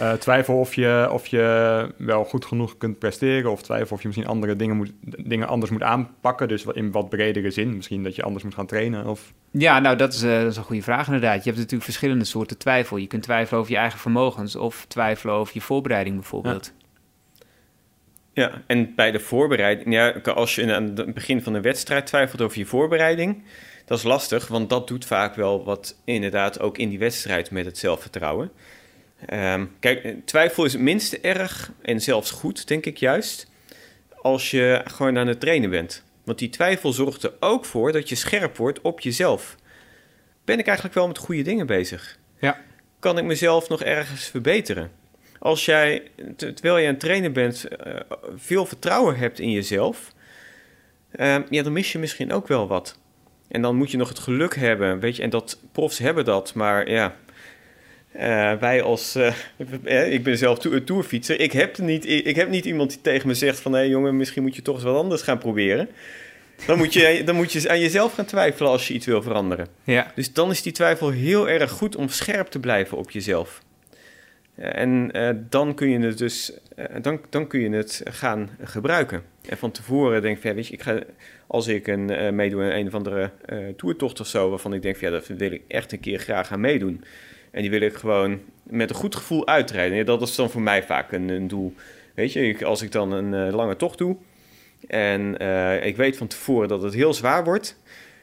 Uh, 0.00 0.12
twijfel 0.12 0.58
of 0.58 0.74
je, 0.74 1.08
of 1.10 1.26
je 1.26 1.94
wel 1.96 2.24
goed 2.24 2.44
genoeg 2.44 2.76
kunt 2.78 2.98
presteren, 2.98 3.50
of 3.50 3.62
twijfel 3.62 3.96
of 3.96 4.02
je 4.02 4.08
misschien 4.08 4.28
andere 4.28 4.56
dingen, 4.56 4.76
moet, 4.76 4.92
dingen 5.00 5.48
anders 5.48 5.70
moet 5.70 5.82
aanpakken. 5.82 6.48
Dus 6.48 6.64
in 6.64 6.92
wat 6.92 7.08
bredere 7.08 7.50
zin. 7.50 7.76
Misschien 7.76 8.02
dat 8.02 8.16
je 8.16 8.22
anders 8.22 8.44
moet 8.44 8.54
gaan 8.54 8.66
trainen. 8.66 9.06
Of... 9.06 9.32
Ja, 9.50 9.78
nou, 9.78 9.96
dat 9.96 10.12
is, 10.12 10.22
uh, 10.22 10.40
dat 10.40 10.50
is 10.50 10.56
een 10.56 10.62
goede 10.62 10.82
vraag 10.82 11.06
inderdaad. 11.06 11.36
Je 11.36 11.44
hebt 11.44 11.56
natuurlijk 11.56 11.84
verschillende 11.84 12.24
soorten 12.24 12.58
twijfel. 12.58 12.96
Je 12.96 13.06
kunt 13.06 13.22
twijfelen 13.22 13.60
over 13.60 13.72
je 13.72 13.78
eigen 13.78 13.98
vermogens, 13.98 14.56
of 14.56 14.84
twijfelen 14.88 15.34
over 15.34 15.54
je 15.54 15.60
voorbereiding 15.60 16.16
bijvoorbeeld. 16.16 16.72
Ja. 18.32 18.42
ja, 18.42 18.62
en 18.66 18.94
bij 18.94 19.10
de 19.10 19.20
voorbereiding, 19.20 19.92
ja, 19.92 20.10
als 20.34 20.54
je 20.54 20.74
aan 20.74 20.84
het 20.94 21.14
begin 21.14 21.42
van 21.42 21.54
een 21.54 21.62
wedstrijd 21.62 22.06
twijfelt 22.06 22.40
over 22.40 22.58
je 22.58 22.66
voorbereiding, 22.66 23.42
dat 23.84 23.98
is 23.98 24.04
lastig, 24.04 24.48
want 24.48 24.70
dat 24.70 24.88
doet 24.88 25.04
vaak 25.04 25.34
wel 25.34 25.64
wat 25.64 26.00
inderdaad 26.04 26.60
ook 26.60 26.78
in 26.78 26.88
die 26.88 26.98
wedstrijd 26.98 27.50
met 27.50 27.64
het 27.64 27.78
zelfvertrouwen. 27.78 28.50
Um, 29.32 29.76
kijk, 29.80 30.16
twijfel 30.24 30.64
is 30.64 30.72
het 30.72 30.82
minste 30.82 31.20
erg 31.20 31.72
en 31.82 32.00
zelfs 32.00 32.30
goed, 32.30 32.68
denk 32.68 32.86
ik 32.86 32.96
juist, 32.96 33.50
als 34.22 34.50
je 34.50 34.82
gewoon 34.84 35.18
aan 35.18 35.26
het 35.26 35.40
trainen 35.40 35.70
bent. 35.70 36.04
Want 36.24 36.38
die 36.38 36.48
twijfel 36.48 36.92
zorgt 36.92 37.22
er 37.22 37.32
ook 37.40 37.64
voor 37.64 37.92
dat 37.92 38.08
je 38.08 38.14
scherp 38.14 38.56
wordt 38.56 38.80
op 38.80 39.00
jezelf. 39.00 39.56
Ben 40.44 40.58
ik 40.58 40.66
eigenlijk 40.66 40.96
wel 40.96 41.06
met 41.06 41.18
goede 41.18 41.42
dingen 41.42 41.66
bezig? 41.66 42.18
Ja. 42.40 42.60
Kan 42.98 43.18
ik 43.18 43.24
mezelf 43.24 43.68
nog 43.68 43.82
ergens 43.82 44.26
verbeteren? 44.26 44.90
Als 45.38 45.64
jij, 45.64 46.02
terwijl 46.36 46.78
je 46.78 46.86
aan 46.86 46.92
het 46.92 47.00
trainen 47.00 47.32
bent, 47.32 47.66
uh, 47.86 47.94
veel 48.36 48.66
vertrouwen 48.66 49.16
hebt 49.16 49.38
in 49.38 49.50
jezelf, 49.50 50.12
uh, 51.16 51.36
ja, 51.50 51.62
dan 51.62 51.72
mis 51.72 51.92
je 51.92 51.98
misschien 51.98 52.32
ook 52.32 52.48
wel 52.48 52.68
wat. 52.68 52.98
En 53.48 53.62
dan 53.62 53.76
moet 53.76 53.90
je 53.90 53.96
nog 53.96 54.08
het 54.08 54.18
geluk 54.18 54.54
hebben, 54.54 55.00
weet 55.00 55.16
je, 55.16 55.22
en 55.22 55.30
dat 55.30 55.58
profs 55.72 55.98
hebben 55.98 56.24
dat, 56.24 56.54
maar 56.54 56.90
ja, 56.90 57.16
uh, 58.16 58.52
wij 58.52 58.82
als, 58.82 59.16
uh, 59.16 59.34
ik 60.14 60.22
ben 60.22 60.38
zelf 60.38 60.58
to 60.58 60.84
tourfietser, 60.84 61.40
ik 61.40 61.52
heb, 61.52 61.78
niet, 61.78 62.08
ik 62.08 62.36
heb 62.36 62.48
niet 62.48 62.64
iemand 62.64 62.90
die 62.90 63.00
tegen 63.00 63.28
me 63.28 63.34
zegt 63.34 63.60
van... 63.60 63.72
hé 63.72 63.78
hey 63.78 63.88
jongen, 63.88 64.16
misschien 64.16 64.42
moet 64.42 64.56
je 64.56 64.62
toch 64.62 64.74
eens 64.74 64.84
wat 64.84 64.96
anders 64.96 65.22
gaan 65.22 65.38
proberen. 65.38 65.88
Dan 66.66 66.78
moet, 66.78 66.92
je, 66.92 67.22
dan 67.24 67.34
moet 67.34 67.52
je 67.52 67.68
aan 67.68 67.80
jezelf 67.80 68.14
gaan 68.14 68.24
twijfelen 68.24 68.70
als 68.70 68.88
je 68.88 68.94
iets 68.94 69.06
wil 69.06 69.22
veranderen. 69.22 69.66
Ja. 69.84 70.12
Dus 70.14 70.32
dan 70.32 70.50
is 70.50 70.62
die 70.62 70.72
twijfel 70.72 71.10
heel 71.10 71.48
erg 71.48 71.70
goed 71.70 71.96
om 71.96 72.08
scherp 72.08 72.46
te 72.46 72.60
blijven 72.60 72.98
op 72.98 73.10
jezelf. 73.10 73.62
En 74.54 75.10
uh, 75.16 75.30
dan 75.48 75.74
kun 75.74 75.88
je 75.88 75.98
het 75.98 76.18
dus 76.18 76.52
dan, 77.02 77.20
dan 77.30 77.46
kun 77.46 77.60
je 77.60 77.70
het 77.70 78.02
gaan 78.04 78.50
gebruiken. 78.62 79.22
En 79.48 79.56
van 79.56 79.70
tevoren 79.70 80.22
denk 80.22 80.36
ik 80.36 80.40
van, 80.40 80.50
ja, 80.50 80.56
weet 80.56 80.66
je, 80.66 80.74
ik 80.74 80.82
ga, 80.82 80.98
als 81.46 81.66
ik 81.66 81.86
een, 81.86 82.34
meedoe 82.34 82.62
aan 82.62 82.70
een 82.70 82.86
of 82.86 82.94
andere 82.94 83.30
toertocht 83.76 84.20
of 84.20 84.26
zo... 84.26 84.50
waarvan 84.50 84.74
ik 84.74 84.82
denk 84.82 84.96
van, 84.96 85.08
ja, 85.08 85.14
dat 85.14 85.26
wil 85.26 85.52
ik 85.52 85.62
echt 85.68 85.92
een 85.92 86.00
keer 86.00 86.18
graag 86.18 86.46
gaan 86.46 86.60
meedoen... 86.60 87.04
En 87.54 87.60
die 87.60 87.70
wil 87.70 87.80
ik 87.80 87.94
gewoon 87.94 88.40
met 88.62 88.90
een 88.90 88.96
goed 88.96 89.16
gevoel 89.16 89.46
uitrijden. 89.46 89.96
Ja, 89.96 90.04
dat 90.04 90.22
is 90.22 90.34
dan 90.34 90.50
voor 90.50 90.62
mij 90.62 90.82
vaak 90.82 91.12
een, 91.12 91.28
een 91.28 91.48
doel. 91.48 91.74
Weet 92.14 92.32
je, 92.32 92.64
als 92.64 92.82
ik 92.82 92.92
dan 92.92 93.12
een 93.12 93.48
uh, 93.48 93.54
lange 93.54 93.76
tocht 93.76 93.98
doe 93.98 94.16
en 94.86 95.42
uh, 95.42 95.86
ik 95.86 95.96
weet 95.96 96.16
van 96.16 96.26
tevoren 96.26 96.68
dat 96.68 96.82
het 96.82 96.94
heel 96.94 97.14
zwaar 97.14 97.44
wordt, 97.44 97.80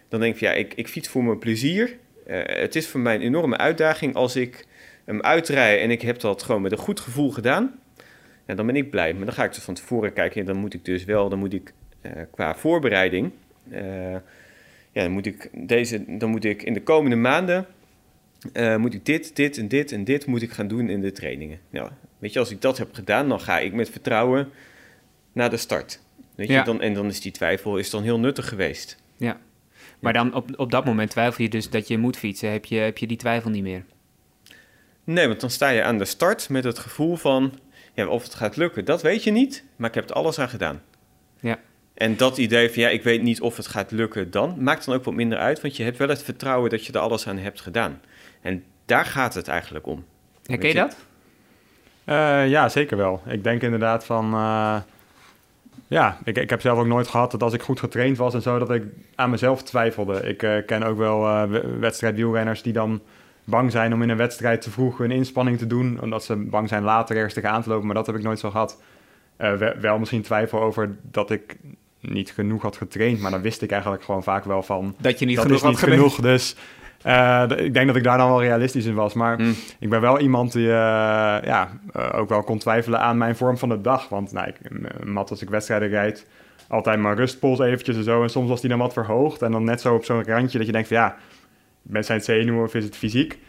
dan 0.09 0.19
denk 0.19 0.33
ik, 0.33 0.39
ja, 0.39 0.51
ik, 0.51 0.73
ik 0.73 0.87
fiets 0.87 1.07
voor 1.07 1.23
mijn 1.23 1.39
plezier. 1.39 1.97
Uh, 2.27 2.41
het 2.45 2.75
is 2.75 2.87
voor 2.87 2.99
mij 2.99 3.15
een 3.15 3.21
enorme 3.21 3.57
uitdaging 3.57 4.15
als 4.15 4.35
ik 4.35 4.65
hem 5.05 5.21
uitrij 5.21 5.81
en 5.81 5.91
ik 5.91 6.01
heb 6.01 6.19
dat 6.19 6.43
gewoon 6.43 6.61
met 6.61 6.71
een 6.71 6.77
goed 6.77 6.99
gevoel 6.99 7.31
gedaan. 7.31 7.79
Ja, 8.47 8.55
dan 8.55 8.65
ben 8.65 8.75
ik 8.75 8.89
blij. 8.89 9.13
Maar 9.13 9.25
dan 9.25 9.33
ga 9.33 9.43
ik 9.43 9.53
dus 9.53 9.63
van 9.63 9.73
tevoren 9.73 10.13
kijken. 10.13 10.45
dan 10.45 10.57
moet 10.57 10.73
ik 10.73 10.85
dus 10.85 11.05
wel, 11.05 11.29
dan 11.29 11.39
moet 11.39 11.53
ik 11.53 11.73
qua 12.31 12.55
voorbereiding, 12.55 13.31
ja, 14.91 15.03
dan 15.03 15.11
moet 15.11 15.25
ik 15.25 15.49
deze, 15.53 16.17
dan 16.17 16.29
moet 16.29 16.43
ik 16.45 16.63
in 16.63 16.73
de 16.73 16.83
komende 16.83 17.15
maanden 17.15 17.65
uh, 18.53 18.75
moet 18.75 18.93
ik 18.93 19.05
dit, 19.05 19.35
dit 19.35 19.57
en 19.57 19.67
dit 19.67 19.91
en 19.91 20.03
dit 20.03 20.25
moet 20.25 20.41
ik 20.41 20.51
gaan 20.51 20.67
doen 20.67 20.89
in 20.89 21.01
de 21.01 21.11
trainingen. 21.11 21.59
Nou, 21.69 21.89
weet 22.19 22.33
je, 22.33 22.39
als 22.39 22.51
ik 22.51 22.61
dat 22.61 22.77
heb 22.77 22.93
gedaan, 22.93 23.29
dan 23.29 23.39
ga 23.39 23.59
ik 23.59 23.73
met 23.73 23.89
vertrouwen 23.89 24.49
naar 25.31 25.49
de 25.49 25.57
start. 25.57 25.99
Weet 26.35 26.47
je, 26.47 26.61
dan, 26.63 26.81
en 26.81 26.93
dan 26.93 27.05
is 27.05 27.21
die 27.21 27.31
twijfel 27.31 27.77
is 27.77 27.89
dan 27.89 28.03
heel 28.03 28.19
nuttig 28.19 28.47
geweest. 28.47 28.97
Ja. 29.17 29.39
Maar 29.99 30.13
dan 30.13 30.33
op, 30.33 30.59
op 30.59 30.71
dat 30.71 30.85
moment 30.85 31.09
twijfel 31.09 31.43
je 31.43 31.49
dus 31.49 31.69
dat 31.69 31.87
je 31.87 31.97
moet 31.97 32.17
fietsen. 32.17 32.51
Heb 32.51 32.65
je, 32.65 32.75
heb 32.75 32.97
je 32.97 33.07
die 33.07 33.17
twijfel 33.17 33.49
niet 33.49 33.63
meer? 33.63 33.83
Nee, 35.03 35.27
want 35.27 35.39
dan 35.39 35.49
sta 35.49 35.69
je 35.69 35.83
aan 35.83 35.97
de 35.97 36.05
start 36.05 36.49
met 36.49 36.63
het 36.63 36.79
gevoel 36.79 37.15
van... 37.15 37.59
Ja, 37.93 38.07
of 38.07 38.23
het 38.23 38.35
gaat 38.35 38.55
lukken, 38.55 38.85
dat 38.85 39.01
weet 39.01 39.23
je 39.23 39.31
niet, 39.31 39.63
maar 39.75 39.89
ik 39.89 39.95
heb 39.95 40.09
er 40.09 40.15
alles 40.15 40.39
aan 40.39 40.49
gedaan. 40.49 40.81
Ja. 41.39 41.59
En 41.93 42.17
dat 42.17 42.37
idee 42.37 42.69
van, 42.69 42.81
ja, 42.81 42.89
ik 42.89 43.03
weet 43.03 43.21
niet 43.21 43.41
of 43.41 43.57
het 43.57 43.67
gaat 43.67 43.91
lukken 43.91 44.31
dan... 44.31 44.55
maakt 44.63 44.85
dan 44.85 44.95
ook 44.95 45.03
wat 45.03 45.13
minder 45.13 45.37
uit, 45.37 45.61
want 45.61 45.77
je 45.77 45.83
hebt 45.83 45.97
wel 45.97 46.07
het 46.09 46.23
vertrouwen 46.23 46.69
dat 46.69 46.85
je 46.85 46.93
er 46.93 46.99
alles 46.99 47.27
aan 47.27 47.37
hebt 47.37 47.61
gedaan. 47.61 48.01
En 48.41 48.63
daar 48.85 49.05
gaat 49.05 49.33
het 49.33 49.47
eigenlijk 49.47 49.87
om. 49.87 50.03
Herken 50.45 50.67
je 50.67 50.75
dat? 50.75 50.95
Uh, 52.05 52.49
ja, 52.49 52.69
zeker 52.69 52.97
wel. 52.97 53.21
Ik 53.27 53.43
denk 53.43 53.61
inderdaad 53.61 54.05
van... 54.05 54.33
Uh, 54.33 54.75
ja, 55.87 56.17
ik, 56.23 56.37
ik 56.37 56.49
heb 56.49 56.61
zelf 56.61 56.79
ook 56.79 56.85
nooit 56.85 57.07
gehad 57.07 57.31
dat 57.31 57.43
als 57.43 57.53
ik 57.53 57.61
goed 57.61 57.79
getraind 57.79 58.17
was 58.17 58.33
en 58.33 58.41
zo... 58.41 58.59
dat 58.59 58.71
ik 58.71 58.83
aan 59.15 59.29
mezelf 59.29 59.63
twijfelde. 59.63 60.27
Ik 60.27 60.43
uh, 60.43 60.65
ken 60.65 60.83
ook 60.83 60.97
wel 60.97 61.49
wedstrijdwielrenners 61.79 62.61
die 62.61 62.73
dan 62.73 63.01
bang 63.43 63.71
zijn 63.71 63.93
om 63.93 64.01
in 64.01 64.09
een 64.09 64.17
wedstrijd 64.17 64.61
te 64.61 64.71
vroeg 64.71 64.99
een 64.99 65.11
inspanning 65.11 65.57
te 65.57 65.67
doen... 65.67 65.99
omdat 66.01 66.23
ze 66.23 66.35
bang 66.35 66.69
zijn 66.69 66.83
later 66.83 67.15
ergens 67.15 67.33
tegen 67.33 67.49
aan 67.49 67.61
te 67.61 67.69
lopen. 67.69 67.85
Maar 67.85 67.95
dat 67.95 68.05
heb 68.05 68.15
ik 68.15 68.23
nooit 68.23 68.39
zo 68.39 68.49
gehad. 68.49 68.81
Wel, 69.37 69.73
wel 69.79 69.99
misschien 69.99 70.21
twijfel 70.21 70.61
over 70.61 70.95
dat 71.01 71.31
ik 71.31 71.57
niet 71.99 72.31
genoeg 72.31 72.61
had 72.61 72.77
getraind... 72.77 73.19
maar 73.19 73.31
dan 73.31 73.41
wist 73.41 73.61
ik 73.61 73.71
eigenlijk 73.71 74.03
gewoon 74.03 74.23
vaak 74.23 74.43
wel 74.43 74.63
van... 74.63 74.95
Dat 74.97 75.19
je 75.19 75.25
niet 75.25 75.35
dat 75.35 75.45
genoeg 75.45 75.59
is 75.59 75.67
niet 75.67 75.79
had 75.79 75.89
genoeg, 75.89 76.15
dus... 76.21 76.55
Uh, 77.05 77.43
ik 77.55 77.73
denk 77.73 77.87
dat 77.87 77.95
ik 77.95 78.03
daar 78.03 78.17
dan 78.17 78.29
wel 78.29 78.41
realistisch 78.41 78.85
in 78.85 78.93
was. 78.93 79.13
Maar 79.13 79.39
Mm. 79.39 79.53
ik 79.79 79.89
ben 79.89 80.01
wel 80.01 80.19
iemand 80.19 80.51
die 80.51 80.65
uh, 80.67 80.71
ja, 81.43 81.69
uh, 81.97 82.09
ook 82.15 82.29
wel 82.29 82.43
kon 82.43 82.57
twijfelen 82.57 82.99
aan 82.99 83.17
mijn 83.17 83.35
vorm 83.35 83.57
van 83.57 83.69
de 83.69 83.81
dag. 83.81 84.09
Want 84.09 84.31
nou, 84.31 84.47
ik, 84.47 84.57
mat 85.05 85.29
als 85.29 85.41
ik 85.41 85.49
wedstrijden 85.49 85.89
rijd, 85.89 86.27
altijd 86.67 86.99
mijn 86.99 87.15
rustpols 87.15 87.59
eventjes 87.59 87.95
en 87.95 88.03
zo. 88.03 88.23
En 88.23 88.29
soms 88.29 88.49
was 88.49 88.61
die 88.61 88.69
dan 88.69 88.79
wat 88.79 88.93
verhoogd. 88.93 89.41
En 89.41 89.51
dan 89.51 89.63
net 89.63 89.81
zo 89.81 89.95
op 89.95 90.03
zo'n 90.03 90.23
randje 90.23 90.57
dat 90.57 90.67
je 90.67 90.73
denkt 90.73 90.87
van 90.87 90.97
ja, 90.97 91.15
zijn 92.01 92.17
het 92.17 92.27
zenuwen 92.27 92.63
of 92.63 92.75
is 92.75 92.83
het 92.83 92.95
fysiek? 92.95 93.39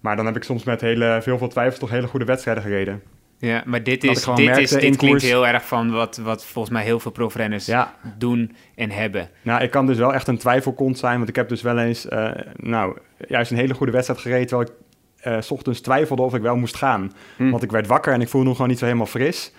Maar 0.00 0.16
dan 0.16 0.26
heb 0.26 0.36
ik 0.36 0.42
soms 0.42 0.64
met 0.64 0.80
hele, 0.80 1.18
veel 1.22 1.38
veel 1.38 1.48
twijfels 1.48 1.78
toch 1.78 1.90
hele 1.90 2.06
goede 2.06 2.24
wedstrijden 2.24 2.62
gereden. 2.62 3.02
Ja, 3.40 3.62
maar 3.66 3.82
dit, 3.82 4.04
is, 4.04 4.24
dit, 4.24 4.44
merkte 4.44 4.60
is, 4.60 4.72
in 4.72 4.78
dit 4.78 4.96
klinkt 4.96 4.98
koers- 5.20 5.22
heel 5.22 5.46
erg 5.46 5.66
van 5.66 5.90
wat, 5.90 6.16
wat 6.16 6.44
volgens 6.44 6.74
mij 6.74 6.84
heel 6.84 7.00
veel 7.00 7.10
profrenners 7.10 7.66
Ja. 7.66 7.94
doen 8.18 8.56
en 8.74 8.90
hebben. 8.90 9.30
Nou, 9.42 9.62
ik 9.62 9.70
kan 9.70 9.86
dus 9.86 9.96
wel 9.98 10.14
echt 10.14 10.28
een 10.28 10.38
twijfelkont 10.38 10.98
zijn, 10.98 11.16
want 11.16 11.28
ik 11.28 11.36
heb 11.36 11.48
dus 11.48 11.62
wel 11.62 11.78
eens, 11.78 12.08
eh, 12.08 12.30
nou, 12.56 12.96
juist 13.28 13.50
een 13.50 13.56
hele 13.56 13.74
goede 13.74 13.92
wedstrijd 13.92 14.20
gereden, 14.20 14.46
terwijl 14.46 14.68
ik 14.68 14.74
eh, 15.20 15.40
's 15.40 15.50
ochtends 15.50 15.80
twijfelde 15.80 16.22
of 16.22 16.34
ik 16.34 16.42
wel 16.42 16.56
moest 16.56 16.76
gaan. 16.76 17.12
Hm. 17.36 17.50
Want 17.50 17.62
ik 17.62 17.70
werd 17.70 17.86
wakker 17.86 18.12
en 18.12 18.20
ik 18.20 18.28
voelde 18.28 18.46
me 18.48 18.52
gewoon 18.54 18.68
niet 18.68 18.78
zo 18.78 18.84
helemaal 18.84 19.06
fris. 19.06 19.52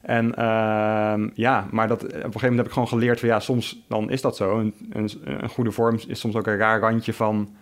En 0.00 0.34
ehm, 0.34 1.28
ja, 1.34 1.66
maar 1.70 1.88
dat, 1.88 2.02
op 2.02 2.08
een 2.12 2.16
gegeven 2.16 2.32
moment 2.40 2.56
heb 2.56 2.66
ik 2.66 2.72
gewoon 2.72 2.88
geleerd 2.88 3.20
van 3.20 3.28
ja, 3.28 3.40
soms 3.40 3.84
dan 3.88 4.10
is 4.10 4.20
dat 4.20 4.36
zo. 4.36 4.58
Een, 4.58 4.74
een, 4.90 5.10
een 5.24 5.48
goede 5.48 5.70
vorm 5.70 5.98
is 6.08 6.20
soms 6.20 6.34
ook 6.34 6.46
een 6.46 6.56
raar 6.56 6.80
randje 6.80 7.12
van 7.12 7.54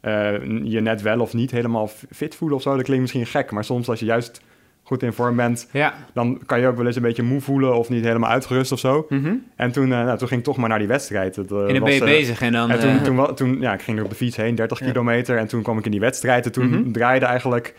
eh, 0.00 0.32
je 0.62 0.80
net 0.80 1.02
wel 1.02 1.20
of 1.20 1.34
niet 1.34 1.50
helemaal 1.50 1.90
fit 2.10 2.34
voelen 2.34 2.56
of 2.56 2.62
zo. 2.62 2.74
Dat 2.74 2.82
klinkt 2.84 3.02
misschien 3.02 3.26
gek, 3.26 3.50
maar 3.50 3.64
soms 3.64 3.88
als 3.88 3.98
je 4.00 4.04
juist 4.06 4.40
goed 4.86 5.02
in 5.02 5.12
vorm 5.12 5.36
bent, 5.36 5.68
Ja. 5.72 5.94
dan 6.12 6.40
kan 6.46 6.60
je 6.60 6.66
ook 6.66 6.76
wel 6.76 6.86
eens 6.86 6.96
een 6.96 7.02
beetje 7.02 7.22
moe 7.22 7.40
voelen 7.40 7.74
of 7.76 7.88
niet 7.88 8.04
helemaal 8.04 8.30
uitgerust 8.30 8.72
of 8.72 8.78
zo. 8.78 9.06
Mhm. 9.08 9.34
En 9.56 9.72
toen, 9.72 9.92
eh, 9.92 10.04
nou, 10.04 10.18
toen 10.18 10.28
ging 10.28 10.40
ik 10.40 10.46
toch 10.46 10.56
maar 10.56 10.68
naar 10.68 10.78
die 10.78 10.88
wedstrijd. 10.88 11.36
Het, 11.36 11.50
eh, 11.52 11.58
En 11.58 11.66
dan 11.66 11.78
was, 11.78 11.82
ben 11.88 11.94
je 11.94 12.00
eh, 12.00 12.18
bezig 12.18 12.40
en 12.42 12.52
dan... 12.52 12.70
en 12.70 13.02
toen, 13.04 13.18
eh, 13.18 13.24
toen, 13.32 13.60
ja, 13.60 13.72
ik 13.74 13.82
ging 13.82 13.98
er 13.98 14.04
op 14.04 14.10
de 14.10 14.16
fiets 14.16 14.36
heen, 14.36 14.54
30 14.54 14.78
kilometer. 14.78 15.36
En 15.38 15.46
toen 15.46 15.62
kwam 15.62 15.78
ik 15.78 15.84
in 15.84 15.90
die 15.90 16.00
wedstrijd. 16.00 16.44
En 16.46 16.52
toen 16.52 16.68
Mhm. 16.68 16.90
draaide 16.92 17.24
eigenlijk 17.26 17.74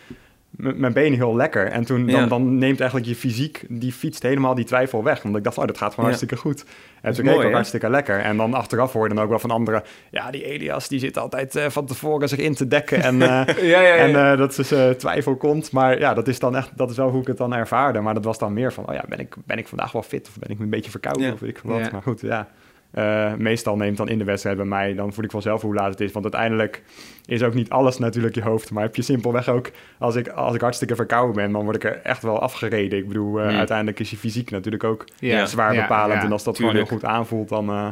mijn 0.57 0.93
benen 0.93 1.17
heel 1.17 1.35
lekker. 1.35 1.67
En 1.67 1.85
toen 1.85 2.05
dan, 2.07 2.21
Ja. 2.21 2.27
dan 2.27 2.57
neemt 2.57 2.79
eigenlijk 2.79 3.09
je 3.09 3.15
fysiek, 3.15 3.63
die 3.69 3.91
fietst 3.91 4.23
helemaal 4.23 4.55
die 4.55 4.65
twijfel 4.65 5.03
weg. 5.03 5.21
Want 5.21 5.35
ik 5.35 5.43
dacht, 5.43 5.57
oh, 5.57 5.65
dat 5.65 5.77
gaat 5.77 5.89
gewoon 5.93 6.09
Ja. 6.09 6.15
hartstikke 6.15 6.35
goed. 6.47 6.65
En 7.01 7.13
toen 7.13 7.23
keek 7.23 7.31
ik 7.31 7.35
mooi, 7.35 7.47
ook 7.47 7.53
hartstikke 7.53 7.89
lekker. 7.89 8.19
En 8.19 8.37
dan 8.37 8.53
achteraf 8.53 8.93
hoor 8.93 9.07
je 9.07 9.13
dan 9.13 9.23
ook 9.23 9.29
wel 9.29 9.39
van 9.39 9.51
anderen... 9.51 9.83
Ja, 10.11 10.31
die 10.31 10.43
Elias, 10.43 10.87
die 10.87 10.99
zit 10.99 11.17
altijd 11.17 11.55
eh, 11.55 11.69
van 11.69 11.85
tevoren 11.85 12.29
zich 12.29 12.39
in 12.39 12.53
te 12.55 12.67
dekken. 12.67 13.01
En, 13.03 13.17
ja, 13.19 13.45
ja. 13.61 13.95
en 13.95 14.15
eh, 14.31 14.37
dat 14.37 14.59
eh, 14.71 14.89
twijfel 14.89 15.35
komt. 15.35 15.71
Maar 15.71 15.99
ja, 15.99 16.13
dat 16.13 16.27
is 16.27 16.39
dan 16.39 16.55
echt, 16.55 16.71
dat 16.77 16.89
is 16.89 16.97
wel 16.97 17.09
hoe 17.09 17.21
ik 17.21 17.27
het 17.27 17.37
dan 17.37 17.53
ervaarde. 17.53 17.99
Maar 17.99 18.13
dat 18.13 18.25
was 18.25 18.37
dan 18.37 18.53
meer 18.53 18.73
van, 18.73 18.87
oh 18.89 18.93
ja, 18.93 19.03
ben 19.09 19.19
ik, 19.19 19.35
ben 19.45 19.57
ik 19.57 19.67
vandaag 19.67 19.91
wel 19.91 20.03
fit? 20.03 20.27
Of 20.27 20.39
ben 20.39 20.49
ik 20.49 20.59
een 20.59 20.69
beetje 20.69 20.91
verkouden? 20.91 21.33
Of 21.33 21.39
weet 21.39 21.49
ik 21.49 21.59
wat. 21.63 21.91
Maar 21.91 22.01
goed, 22.01 22.21
ja. 22.21 22.47
Eh, 22.95 23.33
meestal 23.33 23.75
neemt 23.75 23.97
dan 23.97 24.09
in 24.09 24.17
de 24.17 24.23
wedstrijd 24.23 24.57
bij 24.57 24.65
mij, 24.65 24.93
dan 24.93 25.13
voel 25.13 25.23
ik 25.23 25.31
vanzelf 25.31 25.61
hoe 25.61 25.73
laat 25.73 25.89
het 25.91 26.01
is. 26.01 26.11
Want 26.11 26.25
uiteindelijk 26.25 26.83
is 27.25 27.43
ook 27.43 27.53
niet 27.53 27.69
alles 27.69 27.97
natuurlijk 27.97 28.35
je 28.35 28.41
hoofd. 28.41 28.71
Maar 28.71 28.83
heb 28.83 28.95
je 28.95 29.01
simpelweg 29.01 29.49
ook, 29.49 29.71
als 29.99 30.15
ik, 30.15 30.27
als 30.27 30.55
ik 30.55 30.61
hartstikke 30.61 30.95
verkouden 30.95 31.35
ben, 31.35 31.51
dan 31.51 31.63
word 31.63 31.75
ik 31.75 31.83
er 31.83 31.99
echt 32.03 32.21
wel 32.21 32.39
afgereden. 32.39 32.99
Ik 32.99 33.07
bedoel, 33.07 33.39
eh, 33.39 33.47
Hmm. 33.47 33.57
uiteindelijk 33.57 33.99
is 33.99 34.09
je 34.09 34.17
fysiek 34.17 34.51
natuurlijk 34.51 34.83
ook 34.83 35.05
Ja. 35.19 35.45
zwaar 35.45 35.73
Ja, 35.73 35.81
bepalend. 35.81 36.19
ja, 36.19 36.25
en 36.25 36.31
als 36.31 36.43
dat 36.43 36.55
tuurlijk. 36.55 36.77
gewoon 36.77 36.89
heel 36.99 37.09
goed 37.09 37.17
aanvoelt, 37.17 37.49
dan, 37.49 37.69
eh, 37.69 37.87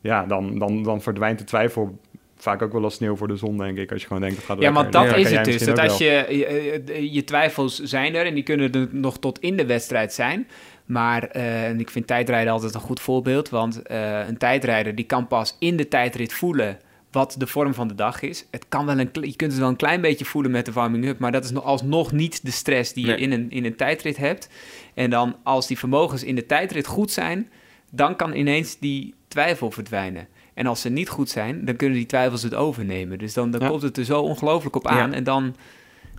ja, 0.00 0.24
dan, 0.26 0.58
dan, 0.58 0.82
dan 0.82 1.02
verdwijnt 1.02 1.38
de 1.38 1.44
twijfel 1.44 1.98
vaak 2.36 2.62
ook 2.62 2.72
wel 2.72 2.84
als 2.84 2.94
sneeuw 2.94 3.16
voor 3.16 3.28
de 3.28 3.36
zon, 3.36 3.58
denk 3.58 3.78
ik. 3.78 3.92
Als 3.92 4.00
je 4.00 4.06
gewoon 4.06 4.22
denkt, 4.22 4.36
het 4.36 4.44
gaat 4.46 4.60
Ja, 4.60 4.72
want 4.72 4.92
dat 4.92 5.16
is 5.16 5.30
het 5.30 5.44
dus. 5.44 5.64
Dat 5.64 5.78
als 5.78 5.98
je, 5.98 6.26
je- 6.28 7.12
je 7.12 7.24
twijfels 7.24 7.78
zijn 7.78 8.14
er 8.14 8.26
en 8.26 8.34
die 8.34 8.42
kunnen 8.42 8.72
er 8.72 8.88
nog 8.90 9.18
tot 9.18 9.38
in 9.38 9.56
de 9.56 9.66
wedstrijd 9.66 10.12
zijn. 10.12 10.46
Maar 10.86 11.22
eh, 11.24 11.64
en 11.68 11.80
ik 11.80 11.90
vind 11.90 12.06
tijdrijden 12.06 12.52
altijd 12.52 12.74
een 12.74 12.80
goed 12.80 13.00
voorbeeld. 13.00 13.48
Want 13.48 13.82
eh, 13.82 14.28
een 14.28 14.38
tijdrijder 14.38 14.94
die 14.94 15.04
kan 15.04 15.26
pas 15.26 15.56
in 15.58 15.76
de 15.76 15.88
tijdrit 15.88 16.32
voelen 16.32 16.78
wat 17.10 17.34
de 17.38 17.46
vorm 17.46 17.74
van 17.74 17.88
de 17.88 17.94
dag 17.94 18.22
is. 18.22 18.46
Het 18.50 18.64
kan 18.68 18.86
wel 18.86 18.98
een, 18.98 19.08
je 19.12 19.36
kunt 19.36 19.50
het 19.52 19.60
wel 19.60 19.68
een 19.68 19.76
klein 19.76 20.00
beetje 20.00 20.24
voelen 20.24 20.50
met 20.50 20.66
de 20.66 20.72
warming-up. 20.72 21.18
Maar 21.18 21.32
dat 21.32 21.44
is 21.44 21.50
nog 21.50 21.64
alsnog 21.64 22.12
niet 22.12 22.44
de 22.44 22.50
stress 22.50 22.92
die 22.92 23.06
je 23.06 23.10
Nee. 23.12 23.20
in 23.20 23.32
een, 23.32 23.50
in 23.50 23.64
een 23.64 23.76
tijdrit 23.76 24.16
hebt. 24.16 24.48
En 24.94 25.10
dan 25.10 25.36
als 25.42 25.66
die 25.66 25.78
vermogens 25.78 26.24
in 26.24 26.34
de 26.34 26.46
tijdrit 26.46 26.86
goed 26.86 27.10
zijn, 27.10 27.50
dan 27.90 28.16
kan 28.16 28.34
ineens 28.34 28.78
die 28.78 29.14
twijfel 29.28 29.70
verdwijnen. 29.70 30.28
En 30.54 30.66
als 30.66 30.80
ze 30.80 30.88
niet 30.88 31.08
goed 31.08 31.30
zijn, 31.30 31.64
dan 31.64 31.76
kunnen 31.76 31.96
die 31.98 32.06
twijfels 32.06 32.42
het 32.42 32.54
overnemen. 32.54 33.18
Dus 33.18 33.34
dan, 33.34 33.50
dan 33.50 33.60
Ja. 33.60 33.68
komt 33.68 33.82
het 33.82 33.96
er 33.96 34.04
zo 34.04 34.20
ongelooflijk 34.20 34.76
op 34.76 34.86
aan. 34.86 35.10
Ja. 35.10 35.16
En 35.16 35.24
dan, 35.24 35.54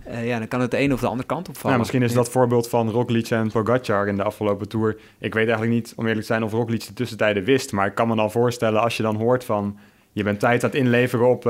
eh, 0.05 0.27
ja, 0.27 0.37
dan 0.37 0.47
kan 0.47 0.61
het 0.61 0.71
de 0.71 0.79
een 0.79 0.93
of 0.93 0.99
de 0.99 1.07
andere 1.07 1.27
kant 1.27 1.49
opvallen. 1.49 1.71
Ja, 1.71 1.77
misschien 1.77 2.01
is 2.01 2.13
dat 2.13 2.29
voorbeeld 2.29 2.69
van 2.69 2.89
Roglic 2.89 3.29
en 3.29 3.51
Pogacar 3.51 4.07
in 4.07 4.15
de 4.15 4.23
afgelopen 4.23 4.67
Tour. 4.67 4.97
Ik 5.19 5.33
weet 5.33 5.47
eigenlijk 5.47 5.71
niet, 5.71 5.93
om 5.95 6.03
eerlijk 6.03 6.21
te 6.21 6.27
zijn, 6.27 6.43
of 6.43 6.51
Roglic 6.51 6.87
de 6.87 6.93
tussentijden 6.93 7.43
wist. 7.43 7.71
Maar 7.71 7.87
ik 7.87 7.95
kan 7.95 8.07
me 8.07 8.15
dan 8.15 8.31
voorstellen, 8.31 8.81
als 8.81 8.97
je 8.97 9.03
dan 9.03 9.15
hoort 9.15 9.43
van... 9.43 9.77
je 10.11 10.23
bent 10.23 10.39
tijd 10.39 10.63
aan 10.63 10.69
het 10.69 10.79
inleveren 10.79 11.27
op 11.29 11.41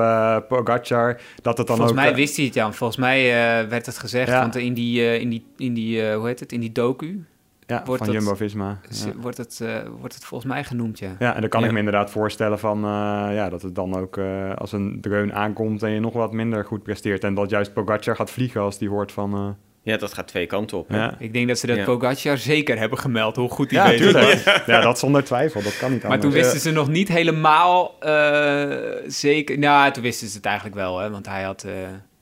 Pogacar, 0.48 1.20
dat 1.42 1.58
het 1.58 1.68
dan 1.68 1.76
Volgens 1.76 1.90
ook... 1.90 2.04
mij 2.04 2.10
eh, 2.10 2.16
wist 2.16 2.36
hij 2.36 2.46
het, 2.46 2.54
Jan. 2.54 2.74
Volgens 2.74 3.00
mij 3.00 3.24
werd 3.70 3.86
het 3.86 3.98
gezegd, 3.98 4.30
Ja. 4.30 4.40
want 4.40 4.56
in 4.56 4.74
die, 4.74 5.20
in 5.20 5.30
die, 5.30 5.46
in 5.58 5.74
die 5.74 6.14
hoe 6.14 6.28
heet 6.28 6.40
het, 6.40 6.52
in 6.52 6.60
die 6.60 6.72
docu 6.72 7.26
ja, 7.68 7.82
wordt 7.86 8.04
van 8.06 8.14
Jumbo-Visma. 8.14 8.80
Ja. 8.90 9.12
wordt, 9.18 9.38
het, 9.38 9.60
eh, 9.62 9.78
wordt 10.00 10.14
het 10.14 10.26
volgens 10.26 10.52
mij 10.52 10.64
genoemd, 10.64 11.00
ja. 11.00 11.16
ja, 11.20 11.36
en 11.36 11.42
dan 11.42 11.50
kan 11.50 11.60
Ja. 11.62 11.66
ik 11.66 11.72
me 11.72 11.78
inderdaad 11.80 12.10
voorstellen 12.10 12.60
van... 12.60 12.78
eh, 12.78 12.90
ja, 13.36 13.50
dat 13.50 13.62
het 13.62 13.76
dan 13.76 13.96
ook 13.98 14.18
eh, 14.18 14.54
als 14.56 14.72
een 14.72 14.98
dreun 15.02 15.34
aankomt 15.34 15.84
en 15.84 15.90
je 15.90 16.00
nog 16.00 16.14
wat 16.14 16.32
minder 16.34 16.66
goed 16.66 16.84
presteert. 16.84 17.24
En 17.24 17.34
dat 17.34 17.50
juist 17.50 17.74
Pogacar 17.74 18.16
gaat 18.16 18.32
vliegen 18.32 18.62
als 18.62 18.78
die 18.78 18.90
hoort 18.90 19.12
van... 19.12 19.34
eh, 19.34 19.48
Ja, 19.92 19.98
dat 19.98 20.14
gaat 20.14 20.28
twee 20.28 20.46
kanten 20.46 20.78
op. 20.78 20.90
ja, 20.92 21.16
Ik 21.20 21.34
denk 21.34 21.48
dat 21.48 21.58
ze 21.60 21.68
dat 21.68 21.78
Ja. 21.78 21.84
Pogacar 21.84 22.38
zeker 22.38 22.78
hebben 22.80 22.98
gemeld, 22.98 23.36
hoe 23.36 23.50
goed 23.50 23.72
hij 23.72 23.80
ja 23.80 23.90
bezig 23.90 24.12
tuurlijk. 24.12 24.64
Ja, 24.66 24.82
dat 24.82 25.00
zonder 25.00 25.24
twijfel, 25.24 25.62
dat 25.64 25.78
kan 25.78 25.92
niet 25.92 26.02
Maar 26.04 26.12
anders. 26.12 26.34
toen 26.34 26.42
wisten 26.44 26.60
ze 26.62 26.72
nog 26.72 26.88
niet 26.90 27.08
helemaal 27.08 27.96
eh, 28.00 28.78
zeker... 29.08 29.60
Nou, 29.60 29.92
toen 29.92 30.04
wisten 30.04 30.28
ze 30.28 30.36
het 30.38 30.46
eigenlijk 30.46 30.76
wel, 30.76 31.00
hè. 31.00 31.10
Want 31.10 31.26
hij 31.26 31.44
had, 31.44 31.64
eh, 31.64 31.72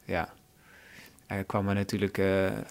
ja... 0.05 0.29
Kwam 1.45 1.69
er 1.69 1.75
natuurlijk... 1.75 2.17
eh, 2.17 2.25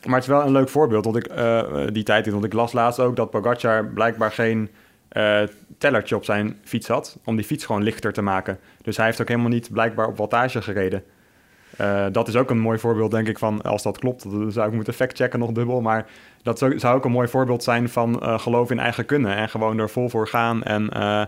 Maar 0.05 0.15
het 0.15 0.23
is 0.23 0.27
wel 0.27 0.43
een 0.43 0.53
leuk 0.53 0.69
voorbeeld, 0.69 1.05
want 1.05 1.17
ik, 1.17 1.27
eh, 1.27 1.87
die 1.93 2.03
tijd, 2.03 2.31
want 2.31 2.45
ik 2.45 2.53
las 2.53 2.73
laatst 2.73 3.01
ook 3.01 3.17
dat 3.17 3.31
Pogacar 3.31 3.87
blijkbaar 3.87 4.33
geen 4.33 4.71
eh, 5.09 5.43
tellertje 5.79 6.17
op 6.17 6.25
zijn 6.25 6.59
fiets 6.65 6.89
had, 6.89 7.19
om 7.25 7.37
die 7.37 7.45
fiets 7.45 7.65
gewoon 7.65 7.83
lichter 7.83 8.13
te 8.13 8.23
maken. 8.23 8.59
Dus 8.83 8.97
hij 8.97 9.07
heeft 9.07 9.21
ook 9.21 9.29
helemaal 9.29 9.51
niet 9.51 9.73
blijkbaar 9.73 10.07
op 10.07 10.17
wattage 10.17 10.63
gereden. 10.63 11.05
Dat 12.13 12.29
is 12.29 12.37
ook 12.37 12.51
een 12.51 12.59
mooi 12.59 12.79
voorbeeld, 12.79 13.11
denk 13.11 13.29
ik, 13.29 13.39
van 13.39 13.63
als 13.63 13.83
dat 13.83 13.99
klopt, 13.99 14.31
dan 14.31 14.53
zou 14.53 14.69
ik 14.69 14.75
moeten 14.75 14.95
factchecken 14.95 15.39
nog 15.39 15.53
dubbel, 15.53 15.81
maar 15.81 16.07
dat 16.43 16.59
zou, 16.59 16.79
zou 16.79 16.97
ook 16.97 17.05
een 17.05 17.11
mooi 17.11 17.29
voorbeeld 17.29 17.63
zijn 17.63 17.89
van 17.89 18.21
eh, 18.21 18.39
geloof 18.39 18.71
in 18.71 18.79
eigen 18.79 19.05
kunnen 19.05 19.37
en 19.37 19.49
gewoon 19.49 19.79
er 19.79 19.91
vol 19.91 20.09
voor 20.09 20.29
gaan 20.29 20.63
en 20.63 20.89
eh, 20.89 21.23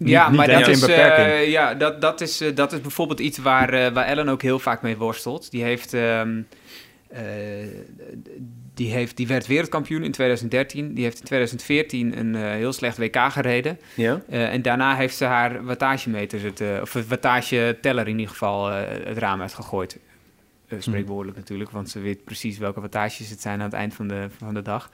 ja, 0.00 0.06
niet, 0.06 0.14
ja, 0.14 0.28
niet 0.28 0.36
maar 0.36 0.48
dat 0.48 0.68
is, 0.68 0.82
eh, 0.82 1.50
ja, 1.50 1.74
dat, 1.74 2.00
dat, 2.00 2.20
is, 2.20 2.40
eh, 2.40 2.54
dat 2.54 2.72
is 2.72 2.80
bijvoorbeeld 2.80 3.20
iets 3.20 3.38
waar, 3.38 3.72
eh, 3.72 3.92
waar 3.92 4.06
Ellen 4.06 4.28
ook 4.28 4.42
heel 4.42 4.58
vaak 4.58 4.82
mee 4.82 4.96
worstelt. 4.96 5.50
Die 5.50 5.62
heeft, 5.62 5.94
ehm, 5.94 6.40
eh, 7.08 7.22
die 8.74 8.92
heeft, 8.92 9.16
die 9.16 9.26
werd 9.26 9.46
wereldkampioen 9.46 10.02
in 10.02 10.12
2013. 10.12 10.94
Die 10.94 11.04
heeft 11.04 11.18
in 11.18 11.24
2014 11.24 12.18
een 12.18 12.34
heel 12.34 12.72
slecht 12.72 12.98
WK 12.98 13.16
gereden. 13.30 13.78
Ja? 13.94 14.20
En 14.28 14.62
daarna 14.62 14.96
heeft 14.96 15.16
ze 15.16 15.24
haar 15.24 15.64
wattagemeters, 15.64 16.42
het, 16.42 16.62
of 16.82 16.92
het 16.92 17.08
wattageteller 17.08 18.08
in 18.08 18.18
ieder 18.18 18.32
geval, 18.32 18.66
het 18.70 19.18
raam 19.18 19.40
uitgegooid. 19.40 19.98
Eh, 20.70 20.76
spreekwoordelijk 20.80 21.36
natuurlijk, 21.36 21.70
want 21.70 21.90
ze 21.90 22.00
weet 22.00 22.24
precies 22.24 22.58
welke 22.58 22.80
wattages 22.80 23.30
het 23.30 23.40
zijn 23.40 23.58
aan 23.58 23.64
het 23.64 23.72
eind 23.74 23.94
van 23.94 24.08
de, 24.08 24.26
van 24.38 24.54
de 24.54 24.62
dag. 24.62 24.90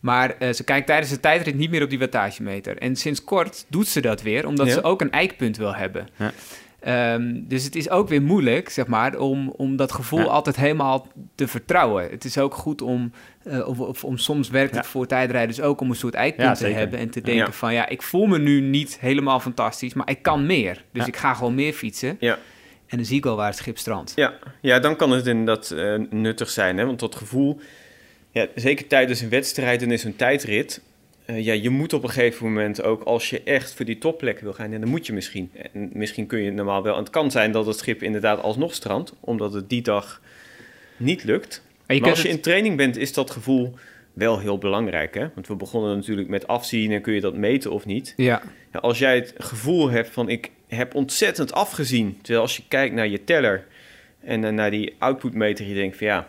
Maar 0.00 0.30
eh, 0.38 0.52
ze 0.52 0.64
kijkt 0.64 0.86
tijdens 0.86 1.10
de 1.10 1.20
tijdrit 1.20 1.54
niet 1.54 1.70
meer 1.70 1.82
op 1.82 1.90
die 1.90 1.98
wattagemeter. 1.98 2.78
En 2.78 2.96
sinds 2.96 3.24
kort 3.24 3.66
doet 3.68 3.88
ze 3.88 4.00
dat 4.00 4.22
weer, 4.22 4.46
omdat 4.46 4.66
Ja. 4.66 4.72
ze 4.72 4.82
ook 4.82 5.00
een 5.00 5.10
eikpunt 5.10 5.56
wil 5.56 5.74
hebben. 5.74 6.06
Ja. 6.16 6.32
Ehm, 6.80 7.32
dus 7.34 7.64
het 7.64 7.76
is 7.76 7.90
ook 7.90 8.08
weer 8.08 8.22
moeilijk, 8.22 8.68
zeg 8.68 8.86
maar, 8.86 9.18
om, 9.18 9.48
om 9.48 9.76
dat 9.76 9.92
gevoel 9.92 10.18
Ja. 10.18 10.24
altijd 10.24 10.56
helemaal 10.56 11.06
te 11.34 11.48
vertrouwen. 11.48 12.10
Het 12.10 12.24
is 12.24 12.38
ook 12.38 12.54
goed 12.54 12.82
om, 12.82 13.12
eh, 13.44 13.68
of, 13.68 13.80
of 13.80 14.04
om 14.04 14.18
soms 14.18 14.48
werkt 14.48 14.74
het 14.74 14.84
Ja. 14.84 14.90
voor 14.90 15.06
tijdrijders 15.06 15.60
ook 15.60 15.80
om 15.80 15.90
een 15.90 15.96
soort 15.96 16.14
eikpunt 16.14 16.48
Ja, 16.48 16.54
te 16.54 16.58
zeker. 16.64 16.78
hebben 16.78 16.98
en 16.98 17.10
te 17.10 17.20
denken 17.20 17.52
van 17.52 17.74
ja, 17.74 17.88
ik 17.88 18.02
voel 18.02 18.26
me 18.26 18.38
nu 18.38 18.60
niet 18.60 18.98
helemaal 19.00 19.40
fantastisch, 19.40 19.94
maar 19.94 20.10
ik 20.10 20.22
kan 20.22 20.46
meer. 20.46 20.84
Dus 20.92 21.06
ik 21.06 21.16
ga 21.16 21.34
gewoon 21.34 21.54
meer 21.54 21.72
fietsen. 21.72 22.16
Ja. 22.20 22.38
En 22.86 22.96
dan 22.96 23.06
zie 23.06 23.16
ik 23.16 23.24
wel 23.24 23.36
waar 23.36 23.46
het 23.48 23.56
schip 23.56 23.78
strandt. 23.78 24.12
Ja, 24.16 24.34
ja 24.60 24.78
dan 24.80 24.96
kan 24.96 25.10
het 25.10 25.26
inderdaad 25.26 25.70
eh 25.70 25.94
nuttig 26.10 26.50
zijn. 26.50 26.78
Hè? 26.78 26.86
Want 26.86 27.00
dat 27.00 27.14
gevoel, 27.14 27.60
ja, 28.30 28.46
zeker 28.54 28.86
tijdens 28.86 29.20
een 29.20 29.28
wedstrijd 29.28 29.82
en 29.82 29.90
is 29.90 30.04
een 30.04 30.16
tijdrit... 30.16 30.80
eh, 31.24 31.44
ja, 31.44 31.52
je 31.52 31.70
moet 31.70 31.92
op 31.92 32.02
een 32.02 32.08
gegeven 32.10 32.46
moment 32.46 32.82
ook, 32.82 33.02
als 33.02 33.30
je 33.30 33.42
echt 33.42 33.74
voor 33.74 33.84
die 33.84 33.98
topplek 33.98 34.40
wil 34.40 34.52
gaan... 34.52 34.72
en 34.72 34.80
dan 34.80 34.88
moet 34.90 35.06
je 35.06 35.12
misschien. 35.12 35.50
En 35.72 35.90
misschien 35.92 36.26
kun 36.26 36.42
je 36.42 36.50
normaal 36.50 36.82
wel... 36.82 36.92
En 36.94 37.00
het 37.00 37.10
kan 37.10 37.30
zijn 37.30 37.52
dat 37.52 37.66
het 37.66 37.78
schip 37.78 38.02
inderdaad 38.02 38.42
alsnog 38.42 38.74
strandt... 38.74 39.12
omdat 39.20 39.52
het 39.52 39.68
die 39.68 39.82
dag 39.82 40.20
niet 40.96 41.24
lukt. 41.24 41.62
Maar 41.86 41.96
je 41.96 42.02
maar 42.02 42.10
als 42.10 42.22
je 42.22 42.28
het- 42.28 42.36
in 42.36 42.42
training 42.42 42.76
bent, 42.76 42.96
is 42.96 43.12
dat 43.12 43.30
gevoel 43.30 43.74
wel 44.12 44.38
heel 44.38 44.58
belangrijk. 44.58 45.14
Hè? 45.14 45.26
Want 45.34 45.46
we 45.48 45.54
begonnen 45.54 45.96
natuurlijk 45.96 46.28
met 46.28 46.46
afzien 46.46 46.92
en 46.92 47.00
kun 47.02 47.12
je 47.14 47.20
dat 47.20 47.34
meten 47.36 47.70
of 47.70 47.86
niet... 47.86 48.14
Ja, 48.16 48.42
Ja, 48.72 48.78
als 48.78 48.98
jij 48.98 49.14
het 49.14 49.34
gevoel 49.38 49.90
hebt 49.90 50.08
van 50.10 50.28
ik 50.28 50.50
heb 50.68 50.94
ontzettend 50.94 51.52
afgezien, 51.52 52.18
terwijl 52.22 52.40
als 52.42 52.56
je 52.56 52.62
kijkt 52.68 52.94
naar 52.94 53.08
je 53.08 53.24
teller 53.24 53.66
en 54.20 54.40
dan 54.40 54.54
naar 54.54 54.70
die 54.70 54.94
outputmeter, 54.98 55.66
je 55.66 55.74
denkt 55.74 55.96
van 55.96 56.06
ja, 56.06 56.28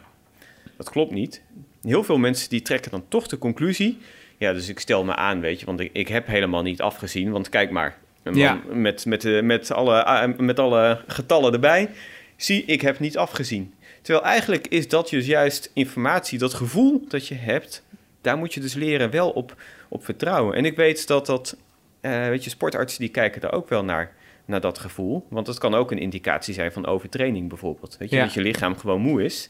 dat 0.77 0.89
klopt 0.89 1.11
niet. 1.11 1.41
Heel 1.81 2.03
veel 2.03 2.17
mensen 2.17 2.49
die 2.49 2.61
trekken 2.61 2.91
dan 2.91 3.05
toch 3.07 3.27
de 3.27 3.37
conclusie, 3.37 3.97
ja, 4.37 4.53
dus 4.53 4.69
ik 4.69 4.79
stel 4.79 5.03
me 5.03 5.15
aan, 5.15 5.39
weet 5.39 5.59
je, 5.59 5.65
want 5.65 5.79
ik, 5.79 5.89
ik 5.93 6.07
heb 6.07 6.27
helemaal 6.27 6.61
niet 6.61 6.81
afgezien, 6.81 7.31
want 7.31 7.49
kijk 7.49 7.69
maar, 7.71 7.97
Ja. 8.33 8.61
met, 8.71 9.05
met, 9.05 9.21
de- 9.21 9.41
met, 9.43 9.71
alle, 9.71 10.03
ah, 10.03 10.37
met 10.37 10.59
alle 10.59 11.01
getallen 11.07 11.53
erbij, 11.53 11.89
zie 12.35 12.65
ik 12.65 12.81
heb 12.81 12.99
niet 12.99 13.17
afgezien. 13.17 13.73
Terwijl 14.01 14.25
eigenlijk 14.25 14.67
is 14.67 14.87
dat 14.87 15.09
dus 15.09 15.25
juist 15.25 15.71
informatie, 15.73 16.39
dat 16.39 16.53
gevoel 16.53 17.05
dat 17.07 17.27
je 17.27 17.35
hebt, 17.35 17.83
daar 18.21 18.37
moet 18.37 18.53
je 18.53 18.59
dus 18.59 18.73
leren 18.73 19.09
wel 19.09 19.29
op, 19.29 19.55
op 19.89 20.05
vertrouwen. 20.05 20.55
En 20.55 20.65
ik 20.65 20.75
weet 20.75 21.07
dat 21.07 21.25
dat, 21.25 21.57
eh, 22.01 22.27
weet 22.27 22.43
je, 22.43 22.49
sportartsen 22.49 22.99
die 22.99 23.09
kijken 23.09 23.41
daar 23.41 23.53
ook 23.53 23.69
wel 23.69 23.83
naar. 23.83 24.15
Naar 24.47 24.61
dat 24.61 24.79
gevoel. 24.79 25.25
Want 25.29 25.47
het 25.47 25.57
kan 25.57 25.75
ook 25.75 25.91
een 25.91 25.97
indicatie 25.99 26.53
zijn 26.53 26.71
van 26.71 26.85
overtraining 26.85 27.49
bijvoorbeeld. 27.49 27.95
Weet 27.99 28.09
je, 28.09 28.15
Ja. 28.15 28.23
dat 28.23 28.33
je 28.33 28.41
lichaam 28.41 28.77
gewoon 28.77 29.01
moe 29.01 29.23
is. 29.23 29.49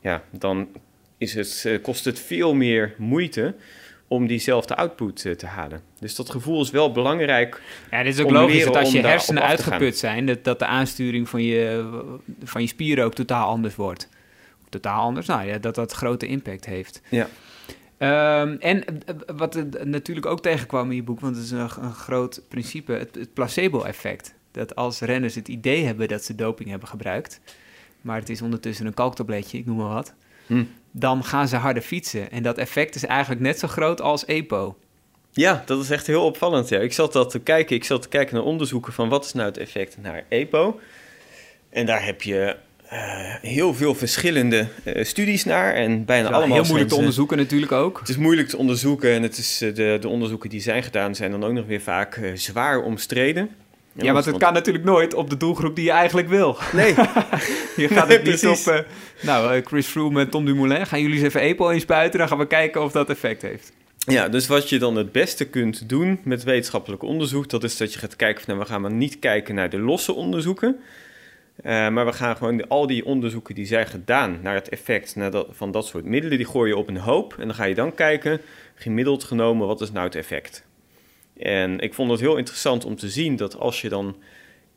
Ja, 0.00 0.22
dan 0.30 0.68
is 1.18 1.34
het, 1.34 1.62
eh, 1.66 1.82
kost 1.82 2.04
het 2.04 2.18
veel 2.20 2.54
meer 2.54 2.94
moeite 2.98 3.54
om 4.08 4.26
diezelfde 4.26 4.76
output 4.76 5.24
eh, 5.24 5.32
te 5.32 5.46
halen. 5.46 5.80
Dus 6.00 6.14
dat 6.14 6.30
gevoel 6.30 6.62
is 6.62 6.70
wel 6.70 6.92
belangrijk. 6.92 7.62
Ja, 7.90 8.02
dit 8.02 8.14
is 8.14 8.20
ook 8.20 8.30
logisch 8.30 8.64
dat 8.64 8.76
als 8.76 8.92
je 8.92 9.00
hersenen 9.00 9.42
uitgeput 9.42 9.98
zijn, 9.98 10.26
dat, 10.26 10.44
dat 10.44 10.58
de 10.58 10.66
aansturing 10.66 11.28
van 11.28 11.42
je, 11.42 11.90
van 12.42 12.60
je 12.62 12.68
spieren 12.68 13.04
ook 13.04 13.14
totaal 13.14 13.48
anders 13.48 13.74
wordt. 13.74 14.08
Totaal 14.68 15.00
anders, 15.02 15.26
nou 15.26 15.46
ja, 15.46 15.58
dat 15.58 15.74
dat 15.74 15.92
grote 15.92 16.26
impact 16.26 16.64
heeft. 16.64 17.00
Ja. 17.08 17.28
Ehm, 17.98 18.56
en 18.58 18.84
eh, 18.84 19.14
wat 19.36 19.54
er 19.54 19.66
natuurlijk 19.86 20.26
ook 20.26 20.40
tegenkwam 20.40 20.90
in 20.90 20.96
je 20.96 21.02
boek, 21.02 21.20
want 21.20 21.36
het 21.36 21.44
is 21.44 21.50
een, 21.50 21.68
een 21.80 21.94
groot 21.94 22.42
principe, 22.48 22.92
het, 22.92 23.14
het 23.14 23.34
placebo-effect. 23.34 24.34
Dat 24.50 24.74
als 24.74 25.00
renners 25.00 25.34
het 25.34 25.48
idee 25.48 25.84
hebben 25.84 26.08
dat 26.08 26.24
ze 26.24 26.34
doping 26.34 26.70
hebben 26.70 26.88
gebruikt, 26.88 27.40
maar 28.00 28.18
het 28.18 28.28
is 28.28 28.42
ondertussen 28.42 28.86
een 28.86 28.94
kalktabletje, 28.94 29.58
ik 29.58 29.66
noem 29.66 29.76
maar 29.76 29.94
wat, 29.94 30.14
Hm. 30.46 30.64
dan 30.90 31.24
gaan 31.24 31.48
ze 31.48 31.56
harder 31.56 31.82
fietsen. 31.82 32.30
En 32.30 32.42
dat 32.42 32.58
effect 32.58 32.94
is 32.94 33.04
eigenlijk 33.04 33.40
net 33.40 33.58
zo 33.58 33.68
groot 33.68 34.00
als 34.00 34.26
EPO. 34.26 34.76
Ja, 35.32 35.62
dat 35.66 35.82
is 35.82 35.90
echt 35.90 36.06
heel 36.06 36.24
opvallend. 36.24 36.68
Ja. 36.68 36.80
Ik 36.80 36.92
zat 36.92 37.12
dat 37.12 37.30
te 37.30 37.38
kijken. 37.38 37.76
Ik 37.76 37.84
zat 37.84 38.02
te 38.02 38.08
kijken 38.08 38.34
naar 38.34 38.44
onderzoeken 38.44 38.92
van 38.92 39.08
wat 39.08 39.24
is 39.24 39.32
nou 39.32 39.46
het 39.48 39.58
effect 39.58 39.96
naar 40.02 40.24
EPO. 40.28 40.80
En 41.70 41.86
daar 41.86 42.04
heb 42.04 42.22
je 42.22 42.56
eh, 42.88 43.34
heel 43.40 43.74
veel 43.74 43.94
verschillende 43.94 44.66
eh, 44.84 45.04
studies 45.04 45.44
naar. 45.44 45.74
En 45.74 46.04
bijna 46.04 46.28
Ja, 46.28 46.34
allemaal 46.34 46.56
heel 46.56 46.66
moeilijk 46.66 46.90
te 46.90 46.96
onderzoeken 46.96 47.36
natuurlijk 47.36 47.72
ook. 47.72 47.98
Het 47.98 48.08
is 48.08 48.16
moeilijk 48.16 48.48
te 48.48 48.56
onderzoeken. 48.56 49.10
En 49.10 49.22
het 49.22 49.38
is, 49.38 49.60
eh, 49.60 49.74
de, 49.74 49.96
de 50.00 50.08
onderzoeken 50.08 50.50
die 50.50 50.60
zijn 50.60 50.82
gedaan 50.82 51.14
zijn 51.14 51.30
dan 51.30 51.44
ook 51.44 51.52
nog 51.52 51.66
weer 51.66 51.80
vaak 51.80 52.20
zwaar 52.34 52.82
omstreden. 52.82 53.50
Ja, 53.92 54.12
want 54.12 54.24
het 54.24 54.36
kan 54.36 54.52
natuurlijk 54.52 54.84
nooit 54.84 55.14
op 55.14 55.30
de 55.30 55.36
doelgroep 55.36 55.76
die 55.76 55.84
je 55.84 55.90
eigenlijk 55.90 56.28
wil. 56.28 56.56
Nee. 56.72 56.94
je 57.76 57.88
gaat 57.88 58.08
Nee, 58.08 58.18
het 58.18 58.26
niet 58.42 58.46
op... 58.46 58.84
nou, 59.20 59.62
Chris 59.62 59.86
Froome 59.86 60.20
en 60.20 60.30
Tom 60.30 60.44
Dumoulin, 60.44 60.86
gaan 60.86 61.00
jullie 61.00 61.16
eens 61.16 61.26
even 61.26 61.40
EPO 61.40 61.68
inspuiten... 61.68 62.18
dan 62.18 62.28
gaan 62.28 62.38
we 62.38 62.46
kijken 62.46 62.82
of 62.82 62.92
dat 62.92 63.10
effect 63.10 63.42
heeft. 63.42 63.72
Ja, 63.98 64.28
dus 64.28 64.46
wat 64.46 64.68
je 64.68 64.78
dan 64.78 64.96
het 64.96 65.12
beste 65.12 65.44
kunt 65.44 65.88
doen 65.88 66.20
met 66.24 66.42
wetenschappelijk 66.42 67.02
onderzoek, 67.02 67.48
dat 67.48 67.64
is 67.64 67.76
dat 67.76 67.92
je 67.92 67.98
gaat 67.98 68.16
kijken 68.16 68.44
van, 68.44 68.54
nou, 68.54 68.66
we 68.66 68.72
gaan 68.72 68.80
maar 68.80 68.92
niet 68.92 69.18
kijken 69.18 69.54
naar 69.54 69.70
de 69.70 69.78
losse 69.78 70.12
onderzoeken, 70.12 70.76
eh, 71.56 71.88
maar 71.88 72.06
we 72.06 72.12
gaan 72.12 72.36
gewoon 72.36 72.68
al 72.68 72.86
die 72.86 73.04
onderzoeken 73.04 73.54
die 73.54 73.66
zijn 73.66 73.86
gedaan 73.86 74.38
naar 74.42 74.54
het 74.54 74.68
effect 74.68 75.16
naar 75.16 75.30
dat, 75.30 75.46
van 75.50 75.70
dat 75.70 75.86
soort 75.86 76.04
middelen, 76.04 76.36
die 76.36 76.46
gooi 76.46 76.68
je 76.68 76.76
op 76.76 76.88
een 76.88 76.96
hoop 76.96 77.34
en 77.38 77.46
dan 77.46 77.54
ga 77.54 77.64
je 77.64 77.74
dan 77.74 77.94
kijken, 77.94 78.40
gemiddeld 78.74 79.24
genomen, 79.24 79.66
wat 79.66 79.80
is 79.80 79.92
nou 79.92 80.06
het 80.06 80.14
effect? 80.14 80.64
En 81.36 81.80
ik 81.80 81.94
vond 81.94 82.10
het 82.10 82.20
heel 82.20 82.36
interessant 82.36 82.84
om 82.84 82.96
te 82.96 83.08
zien 83.08 83.36
dat 83.36 83.56
als 83.56 83.80
je 83.80 83.88
dan 83.88 84.16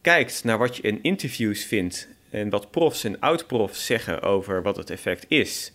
kijkt 0.02 0.44
naar 0.44 0.58
wat 0.58 0.76
je 0.76 0.82
in 0.82 1.00
interviews 1.02 1.64
vindt 1.64 2.08
en 2.30 2.50
wat 2.50 2.72
profs 2.72 3.04
en 3.04 3.20
oud-profs 3.20 3.86
zeggen 3.86 4.22
over 4.22 4.62
wat 4.62 4.76
het 4.76 4.90
effect 4.90 5.26
is, 5.28 5.74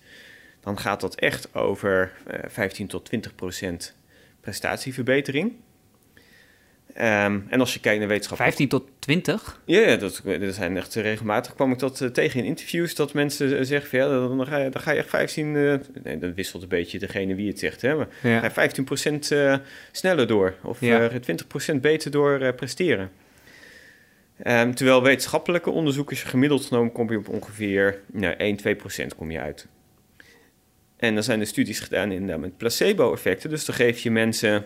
dan 0.61 0.79
gaat 0.79 1.01
dat 1.01 1.15
echt 1.15 1.55
over 1.55 2.13
eh, 2.27 2.41
15 2.49 2.87
tot 2.87 3.05
20 3.05 3.35
procent 3.35 3.97
prestatieverbetering. 4.41 5.53
Ehm, 6.95 7.41
en 7.49 7.61
als 7.61 7.75
je 7.75 7.81
kijkt 7.81 7.99
naar 7.99 8.09
wetenschap... 8.09 8.37
15 8.37 8.69
tot 8.69 8.85
20? 8.99 9.61
Ja, 9.65 9.81
ja 9.81 9.97
dat, 9.97 10.23
zijn 10.51 10.77
echt 10.77 10.95
regelmatig 10.95 11.55
kwam 11.55 11.73
ik 11.73 11.79
dat 11.79 12.01
eh, 12.01 12.09
tegen 12.09 12.41
in 12.41 12.47
interviews 12.47 12.95
dat 12.95 13.13
mensen 13.15 13.59
eh, 13.59 13.65
zeggen 13.65 13.91
van 13.91 13.99
ja, 13.99 14.09
dan, 14.09 14.37
dan, 14.37 14.47
ga 14.47 14.59
je, 14.59 14.71
dan 14.71 14.83
ga 14.83 14.91
je 14.91 14.99
echt 14.99 15.09
15, 15.09 15.57
eh, 15.57 15.75
nee, 16.03 16.19
dat 16.19 16.35
wisselt 16.35 16.63
een 16.63 16.69
beetje 16.69 16.99
degene 16.99 17.35
wie 17.35 17.49
het 17.49 17.59
zegt, 17.59 17.83
hè, 17.83 17.95
maar 17.95 18.09
Ja. 18.23 18.39
ga 18.39 18.45
je 18.45 18.51
15 18.51 18.85
procent 18.85 19.31
eh, 19.31 19.57
sneller 19.93 20.27
door 20.27 20.55
of 20.63 20.81
Ja. 20.81 21.09
eh 21.09 21.17
20 21.17 21.47
procent 21.47 21.81
beter 21.81 22.11
door 22.11 22.41
eh, 22.41 22.55
presteren. 22.55 23.11
Ehm, 24.43 24.73
terwijl 24.73 25.03
wetenschappelijke 25.03 25.71
onderzoekers 25.71 26.23
gemiddeld 26.23 26.65
genomen 26.65 26.93
kom 26.93 27.11
je 27.11 27.19
op 27.19 27.29
ongeveer 27.29 28.01
nou, 28.13 28.35
1, 28.37 28.57
2 28.57 28.75
procent 28.77 29.15
kom 29.15 29.31
je 29.31 29.41
uit. 29.41 29.67
En 30.97 31.15
dan 31.15 31.23
zijn 31.23 31.41
er 31.41 31.47
studies 31.47 31.81
gedaan 31.81 32.13
inderdaad 32.13 32.41
met 32.41 32.57
placebo-effecten. 32.57 33.51
Dus 33.51 33.65
dan 33.65 33.75
geef 33.75 33.99
je 34.01 34.11
mensen 34.11 34.65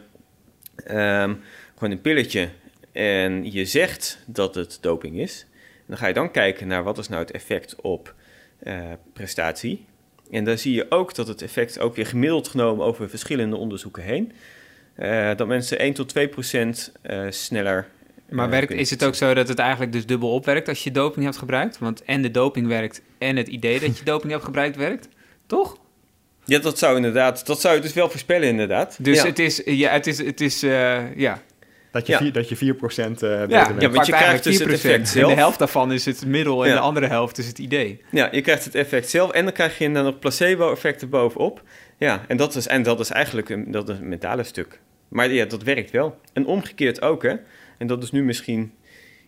ehm, 0.87 1.35
gewoon 1.77 1.91
een 1.91 2.01
pilletje 2.01 2.49
en 2.97 3.53
je 3.53 3.64
zegt 3.64 4.18
dat 4.27 4.55
het 4.55 4.79
doping 4.81 5.18
is. 5.18 5.47
En 5.53 5.85
dan 5.87 5.97
ga 5.97 6.07
je 6.07 6.14
dan 6.14 6.31
kijken 6.31 6.66
naar 6.66 6.83
wat 6.83 6.99
is 6.99 7.09
nou 7.09 7.22
het 7.22 7.31
effect 7.31 7.77
op 7.81 8.14
eh, 8.59 8.79
prestatie. 9.12 9.85
En 10.31 10.45
dan 10.45 10.59
zie 10.59 10.74
je 10.74 10.87
ook 10.89 11.14
dat 11.14 11.29
het 11.29 11.43
effect 11.43 11.79
ook 11.79 11.97
weer 11.97 12.07
gemiddeld 12.07 12.49
genomen 12.49 12.85
over 12.85 13.09
verschillende 13.09 13.57
onderzoeken 13.57 14.03
heen. 14.03 14.33
eh, 14.95 15.37
dat 15.37 15.47
mensen 15.47 15.79
1 15.79 15.93
tot 15.93 16.09
2 16.09 16.29
procent 16.29 16.93
eh, 17.03 17.27
sneller. 17.29 17.89
Maar 18.29 18.51
werkt, 18.51 18.72
is 18.72 18.91
het 18.91 19.05
ook 19.05 19.14
zo 19.14 19.35
dat 19.35 19.49
het 19.49 19.59
eigenlijk 19.59 19.93
dus 19.93 20.07
dubbel 20.07 20.33
opwerkt 20.33 20.68
als 20.68 20.85
je 20.85 20.91
doping 20.91 21.24
hebt 21.24 21.37
gebruikt? 21.37 21.79
Want 21.79 22.05
en 22.05 22.22
de 22.22 22.31
doping 22.31 22.66
werkt 22.66 23.03
en 23.18 23.37
het 23.37 23.49
idee 23.49 23.81
dat 23.81 23.99
je 23.99 24.05
doping 24.12 24.33
hebt 24.33 24.45
gebruikt 24.45 24.77
werkt, 24.77 25.09
toch? 25.47 25.77
Ja, 26.45 26.59
dat 26.59 26.79
zou 26.79 26.97
inderdaad, 26.97 27.47
dat 27.47 27.61
zou 27.61 27.74
je 27.74 27.81
dus 27.81 27.93
wel 27.93 28.11
voorspellen 28.11 28.49
inderdaad. 28.49 29.05
Dus 29.05 29.16
ja. 29.16 29.27
het 29.27 29.39
is, 29.39 29.62
ja, 29.64 29.91
het 29.91 30.07
is, 30.07 30.18
het 30.18 30.41
is 30.41 30.61
ja. 30.61 31.43
Dat 31.97 32.07
je, 32.07 32.12
Ja. 32.12 32.18
vier, 32.18 32.32
dat 32.32 32.49
je 32.49 32.57
4% 32.57 33.22
eh 33.22 33.30
beter 33.30 33.49
Ja, 33.51 33.66
bent. 33.68 33.80
ja, 33.82 33.90
want 33.90 34.07
je 34.07 34.12
krijgt 34.12 34.44
dus 34.44 34.59
het 34.59 34.62
4%. 34.68 34.72
effect 34.72 35.01
En 35.01 35.07
zelf. 35.07 35.32
de 35.32 35.38
helft 35.38 35.59
daarvan 35.59 35.92
is 35.92 36.05
het 36.05 36.26
middel 36.26 36.62
en 36.64 36.68
Ja. 36.68 36.74
de 36.74 36.80
andere 36.80 37.07
helft 37.07 37.38
is 37.38 37.47
het 37.47 37.59
idee. 37.59 38.01
Ja, 38.11 38.28
je 38.32 38.40
krijgt 38.40 38.64
het 38.64 38.74
effect 38.74 39.09
zelf 39.11 39.30
en 39.30 39.44
dan 39.44 39.53
krijg 39.53 39.78
je 39.78 39.92
dan 39.92 40.05
nog 40.05 40.18
placebo-effect 40.18 41.03
erbovenop. 41.03 41.62
Ja, 41.99 42.24
en 42.28 42.36
dat 42.36 42.55
is, 42.55 42.66
en 42.66 42.82
dat 42.82 43.01
is 43.01 43.11
eigenlijk 43.11 43.49
een, 43.49 43.70
dat 43.70 43.88
is 43.88 43.99
een 43.99 44.09
mentale 44.09 44.42
stuk. 44.42 44.80
Maar 45.09 45.32
ja, 45.32 45.44
dat 45.44 45.62
werkt 45.62 45.90
wel. 45.90 46.20
En 46.32 46.47
omgekeerd 46.47 47.03
ook, 47.03 47.22
hè. 47.22 47.34
En 47.78 47.86
dat 47.86 48.03
is 48.03 48.11
nu 48.11 48.22
misschien 48.24 48.72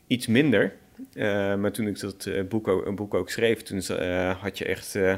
iets 0.06 0.26
minder. 0.26 0.72
Eh, 1.14 1.54
maar 1.54 1.72
toen 1.72 1.86
ik 1.86 2.00
dat 2.00 2.26
eh, 2.26 2.42
boek, 2.48 2.68
ook, 2.68 2.86
een 2.86 2.94
boek 2.96 3.14
ook 3.14 3.30
schreef, 3.30 3.62
toen 3.62 3.80
eh, 3.80 4.30
had 4.40 4.58
je 4.58 4.64
echt 4.64 4.94
eh, 4.94 5.14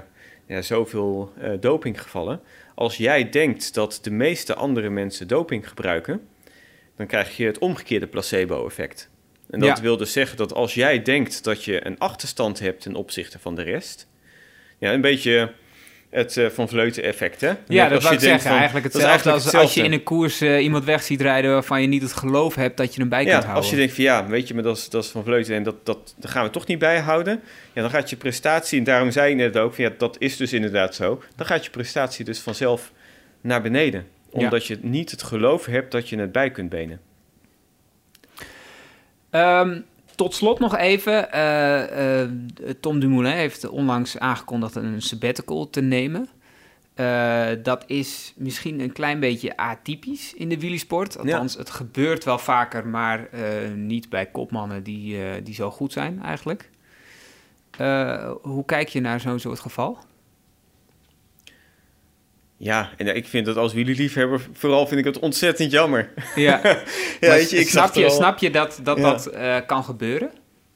ja, 0.46 0.62
zoveel 0.62 1.32
eh 1.40 1.50
dopinggevallen. 1.60 2.40
Als 2.74 2.96
jij 2.96 3.28
denkt 3.30 3.74
dat 3.74 3.98
de 4.02 4.10
meeste 4.10 4.54
andere 4.54 4.90
mensen 4.90 5.28
doping 5.28 5.68
gebruiken, 5.68 6.20
dan 6.96 7.06
krijg 7.06 7.36
je 7.36 7.46
het 7.46 7.58
omgekeerde 7.58 8.06
placebo-effect. 8.06 9.10
En 9.50 9.60
dat 9.60 9.76
Ja. 9.76 9.82
wil 9.82 9.96
dus 9.96 10.12
zeggen 10.12 10.36
dat 10.36 10.54
als 10.54 10.74
jij 10.74 11.02
denkt 11.02 11.44
dat 11.44 11.64
je 11.64 11.86
een 11.86 11.98
achterstand 11.98 12.58
hebt 12.60 12.80
ten 12.82 12.94
opzichte 12.94 13.38
van 13.38 13.54
de 13.54 13.62
rest, 13.62 14.08
ja, 14.78 14.92
een 14.92 15.00
beetje 15.00 15.52
het 16.10 16.36
eh, 16.36 16.46
van 16.46 16.68
Vleuten 16.68 17.02
effect, 17.02 17.40
hè? 17.40 17.52
Ja, 17.68 17.88
dat 17.88 18.02
je 18.02 18.08
ik 18.14 18.20
zeggen. 18.20 18.40
van- 18.40 18.56
eigenlijk 18.58 18.84
dat 18.92 19.02
hetzelfde 19.02 19.30
als 19.30 19.54
als 19.54 19.74
je 19.74 19.82
in 19.82 19.92
een 19.92 20.02
koers 20.02 20.40
eh, 20.40 20.62
iemand 20.62 20.84
weg 20.84 21.02
ziet 21.02 21.20
rijden 21.20 21.50
waarvan 21.50 21.80
je 21.80 21.86
niet 21.88 22.02
het 22.02 22.12
geloof 22.12 22.54
hebt 22.54 22.76
dat 22.76 22.94
je 22.94 23.00
hem 23.00 23.08
bij 23.08 23.18
kunt 23.18 23.30
Ja, 23.30 23.38
houden. 23.40 23.60
als 23.62 23.70
je 23.70 23.76
denkt 23.76 23.94
van 23.94 24.04
ja, 24.04 24.26
weet 24.26 24.48
je, 24.48 24.54
maar 24.54 24.62
dat 24.62 24.76
is, 24.76 24.88
dat 24.88 25.04
is 25.04 25.10
van 25.10 25.24
Vleuten 25.24 25.54
en 25.54 25.62
dat, 25.62 25.86
dat, 25.86 26.14
dat 26.18 26.30
gaan 26.30 26.44
we 26.44 26.50
toch 26.50 26.66
niet 26.66 26.78
bijhouden. 26.78 27.40
Ja, 27.72 27.80
dan 27.82 27.90
gaat 27.90 28.10
je 28.10 28.16
prestatie, 28.16 28.78
en 28.78 28.84
daarom 28.84 29.10
zei 29.10 29.28
je 29.30 29.34
net 29.36 29.56
ook, 29.56 29.74
van, 29.74 29.84
ja, 29.84 29.90
dat 29.98 30.16
is 30.18 30.36
dus 30.36 30.52
inderdaad 30.52 30.94
zo. 30.94 31.22
Dan 31.36 31.46
gaat 31.46 31.64
je 31.64 31.70
prestatie 31.70 32.24
dus 32.24 32.38
vanzelf 32.40 32.92
naar 33.40 33.62
beneden. 33.62 34.06
Omdat 34.30 34.66
je 34.66 34.78
niet 34.82 35.10
het 35.10 35.22
geloof 35.22 35.66
hebt 35.66 35.92
dat 35.92 36.08
je 36.08 36.18
het 36.18 36.32
bij 36.32 36.50
kunt 36.50 36.68
benen. 36.70 37.00
Ehm, 39.30 39.80
tot 40.14 40.34
slot 40.34 40.58
nog 40.58 40.76
even. 40.76 41.32
eh, 41.32 42.22
eh, 42.22 42.30
Tom 42.80 43.00
Dumoulin 43.00 43.32
heeft 43.32 43.68
onlangs 43.68 44.18
aangekondigd 44.18 44.74
een 44.74 45.02
sabbatical 45.02 45.70
te 45.70 45.80
nemen. 45.80 46.28
Eh, 46.94 47.48
dat 47.62 47.84
is 47.86 48.32
misschien 48.36 48.80
een 48.80 48.92
klein 48.92 49.20
beetje 49.20 49.56
atypisch 49.56 50.34
in 50.34 50.48
de 50.48 50.58
wielersport. 50.58 51.18
Althans, 51.18 51.56
het 51.56 51.70
gebeurt 51.70 52.24
wel 52.24 52.38
vaker, 52.38 52.86
maar 52.86 53.28
niet 53.74 54.08
bij 54.08 54.26
kopmannen 54.26 54.82
die, 54.82 55.42
die 55.42 55.54
zo 55.54 55.70
goed 55.70 55.92
zijn 55.92 56.22
eigenlijk. 56.22 56.70
Hoe 58.42 58.64
kijk 58.66 58.88
je 58.88 59.00
naar 59.00 59.20
zo'n 59.20 59.38
soort 59.38 59.60
geval? 59.60 59.98
Ja, 62.62 62.90
en 62.96 63.16
ik 63.16 63.26
vind 63.26 63.46
dat 63.46 63.56
als 63.56 63.72
wielerliefhebber, 63.72 64.40
vooral 64.52 64.86
vind 64.86 65.00
ik 65.00 65.06
het 65.06 65.18
ontzettend 65.18 65.70
jammer. 65.72 66.12
Ja, 66.34 66.60
ja 67.20 67.30
weet 67.30 67.50
je, 67.50 67.56
ik 67.58 67.68
snap, 67.68 67.94
je, 67.94 68.04
al- 68.04 68.10
snap 68.10 68.38
je 68.38 68.50
dat 68.50 68.80
dat, 68.82 68.96
Ja. 68.96 69.02
dat 69.02 69.26
eh, 69.26 69.56
kan 69.66 69.84
gebeuren? 69.84 70.30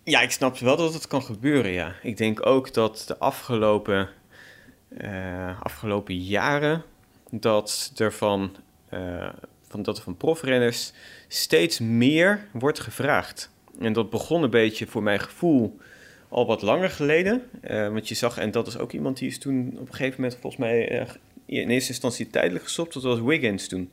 Ja, 0.05 0.21
ik 0.21 0.31
snap 0.31 0.59
wel 0.59 0.77
dat 0.77 0.95
het 0.95 1.07
kan 1.07 1.23
gebeuren, 1.23 1.71
ja. 1.71 1.95
Ik 2.03 2.17
denk 2.17 2.47
ook 2.47 2.75
dat 2.75 3.05
de 3.07 3.19
afgelopen, 3.19 4.09
eh, 4.97 5.61
afgelopen 5.63 6.17
jaren... 6.17 6.83
dat 7.31 7.93
er 7.97 8.13
van, 8.13 8.57
eh, 8.89 9.29
van, 9.69 9.83
dat 9.83 9.97
er 9.97 10.03
van 10.03 10.17
profrenners 10.17 10.93
steeds 11.29 11.79
meer 11.79 12.47
wordt 12.53 12.81
gevraagd. 12.81 13.51
En 13.81 13.93
dat 13.93 14.11
begon 14.11 14.43
een 14.43 14.51
beetje 14.51 14.87
voor 14.87 15.03
mijn 15.03 15.21
gevoel 15.21 15.79
al 16.29 16.47
wat 16.47 16.63
langer 16.63 16.91
geleden. 16.91 17.43
Want 17.69 18.09
je 18.09 18.15
zag, 18.15 18.39
en 18.39 18.51
dat 18.51 18.67
is 18.67 18.79
ook 18.79 18.93
iemand 18.93 19.19
die 19.19 19.29
is 19.29 19.39
toen 19.39 19.69
op 19.75 19.89
een 19.89 19.95
gegeven 19.95 20.21
moment 20.21 20.39
volgens 20.41 20.63
mij... 20.63 21.07
in 21.47 21.71
eerste 21.71 21.91
instantie 21.91 22.31
tijdelijk 22.31 22.65
gestopt. 22.65 22.93
Dat 22.95 23.03
was 23.03 23.21
Wiggins 23.21 23.69
toen. 23.69 23.91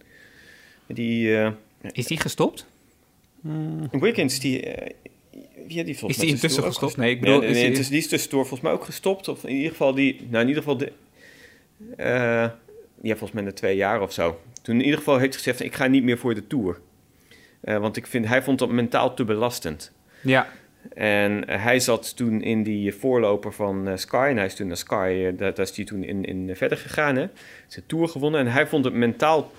Die, 0.88 1.38
eh, 1.38 1.52
Is 1.92 2.06
die 2.06 2.20
gestopt? 2.20 2.66
Wiggins, 3.92 4.40
die... 4.40 4.62
eh, 4.66 4.90
ja, 5.68 5.84
die 5.84 5.98
Is 6.08 6.18
die 6.18 6.28
intussen 6.30 6.64
gestopt? 6.64 6.94
ges- 6.94 6.96
Nee, 6.96 7.12
ik 7.12 7.20
bedoel, 7.20 7.40
nee, 7.40 7.50
is 7.50 7.56
nee, 7.56 7.70
die- 7.72 7.80
is- 7.80 7.88
die 7.88 7.98
is 7.98 8.08
tussendoor 8.08 8.40
volgens 8.42 8.62
mij 8.62 8.72
ook 8.72 8.86
gestopt. 8.86 9.28
Of 9.28 9.44
in 9.44 9.56
ieder 9.56 9.70
geval 9.72 9.94
die... 9.94 10.28
Nou, 10.30 10.42
in 10.42 10.48
ieder 10.48 10.64
geval... 10.64 10.78
De, 10.78 10.92
eh, 11.98 12.50
ja, 13.02 13.16
volgens 13.16 13.32
mij 13.32 13.44
na 13.44 13.52
twee 13.52 13.76
jaar 13.76 14.02
of 14.02 14.14
zo. 14.14 14.40
Toen 14.62 14.76
in 14.76 14.82
ieder 14.84 14.98
geval 14.98 15.18
heeft 15.18 15.34
hij 15.34 15.44
gezegd... 15.44 15.60
Ik 15.64 15.76
ga 15.76 15.88
niet 15.88 16.04
meer 16.04 16.18
voor 16.18 16.36
de 16.36 16.48
Tour. 16.48 16.80
Want 17.62 17.98
ik 17.98 18.08
vind, 18.08 18.28
hij 18.28 18.44
vond 18.44 18.60
dat 18.60 18.70
mentaal 18.70 19.14
te 19.14 19.24
belastend. 19.26 19.92
Ja. 20.24 20.50
En 20.94 21.48
eh, 21.48 21.64
hij 21.64 21.80
zat 21.80 22.16
toen 22.16 22.42
in 22.42 22.64
die 22.64 22.94
voorloper 22.94 23.54
van 23.54 23.88
eh, 23.88 23.98
Sky. 23.98 24.28
En 24.30 24.38
hij 24.38 24.46
is 24.46 24.56
toen 24.56 24.68
naar 24.68 24.78
Sky, 24.78 25.24
eh, 25.28 25.38
daar, 25.38 25.60
is 25.60 25.76
hij 25.76 25.86
toen 25.86 26.04
in, 26.04 26.26
in 26.26 26.56
verder 26.56 26.78
gegaan. 26.78 27.16
Hè. 27.16 27.28
Zijn 27.68 27.86
tour 27.86 28.08
gewonnen. 28.08 28.40
En 28.40 28.48
hij 28.48 28.68
vond 28.68 28.86
het 28.86 28.94
mentaal 28.94 29.52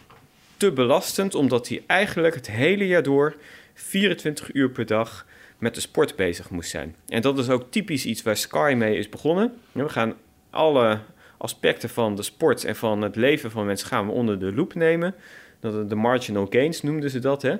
te 0.56 0.72
belastend, 0.72 1.34
omdat 1.34 1.68
hij 1.68 1.82
eigenlijk 1.86 2.34
het 2.34 2.50
hele 2.50 2.86
jaar 2.86 3.02
door 3.02 3.36
24 3.74 4.54
uur 4.54 4.70
per 4.70 4.86
dag 4.86 5.26
met 5.58 5.74
de 5.74 5.80
sport 5.80 6.16
bezig 6.16 6.50
moest 6.50 6.70
zijn. 6.70 6.96
En 7.08 7.22
dat 7.22 7.38
is 7.38 7.48
ook 7.48 7.70
typisch 7.70 8.06
iets 8.06 8.22
waar 8.22 8.36
Sky 8.36 8.74
mee 8.76 8.96
is 8.96 9.08
begonnen. 9.08 9.52
We 9.72 9.88
gaan 9.88 10.14
alle 10.50 10.98
aspecten 11.38 11.88
van 11.88 12.16
de 12.16 12.22
sport 12.22 12.64
en 12.64 12.76
van 12.76 13.02
het 13.02 13.16
leven 13.16 13.50
van 13.50 13.66
mensen 13.66 13.88
gaan 13.88 14.06
we 14.06 14.12
onder 14.12 14.38
de 14.38 14.52
loep 14.54 14.74
nemen. 14.74 15.14
Dat 15.60 15.88
de 15.88 15.94
marginal 15.94 16.46
gains 16.50 16.82
noemden 16.82 17.10
ze 17.10 17.18
dat, 17.18 17.42
hè. 17.42 17.56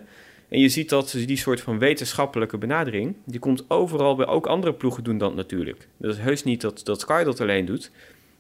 En 0.53 0.61
je 0.61 0.69
ziet 0.69 0.89
dat 0.89 1.15
die 1.27 1.37
soort 1.37 1.61
van 1.61 1.79
wetenschappelijke 1.79 2.59
benadering, 2.59 3.17
die 3.25 3.41
komt 3.41 3.71
overal 3.71 4.15
bij 4.17 4.27
ook 4.27 4.47
andere 4.47 4.75
ploegen 4.75 5.05
doen 5.05 5.19
dat 5.19 5.35
natuurlijk. 5.35 5.89
Dat 5.97 6.13
is 6.13 6.19
heus 6.19 6.45
niet 6.45 6.61
dat, 6.61 6.81
dat 6.85 7.01
Sky 7.01 7.25
dat 7.25 7.41
alleen 7.41 7.65
doet. 7.65 7.91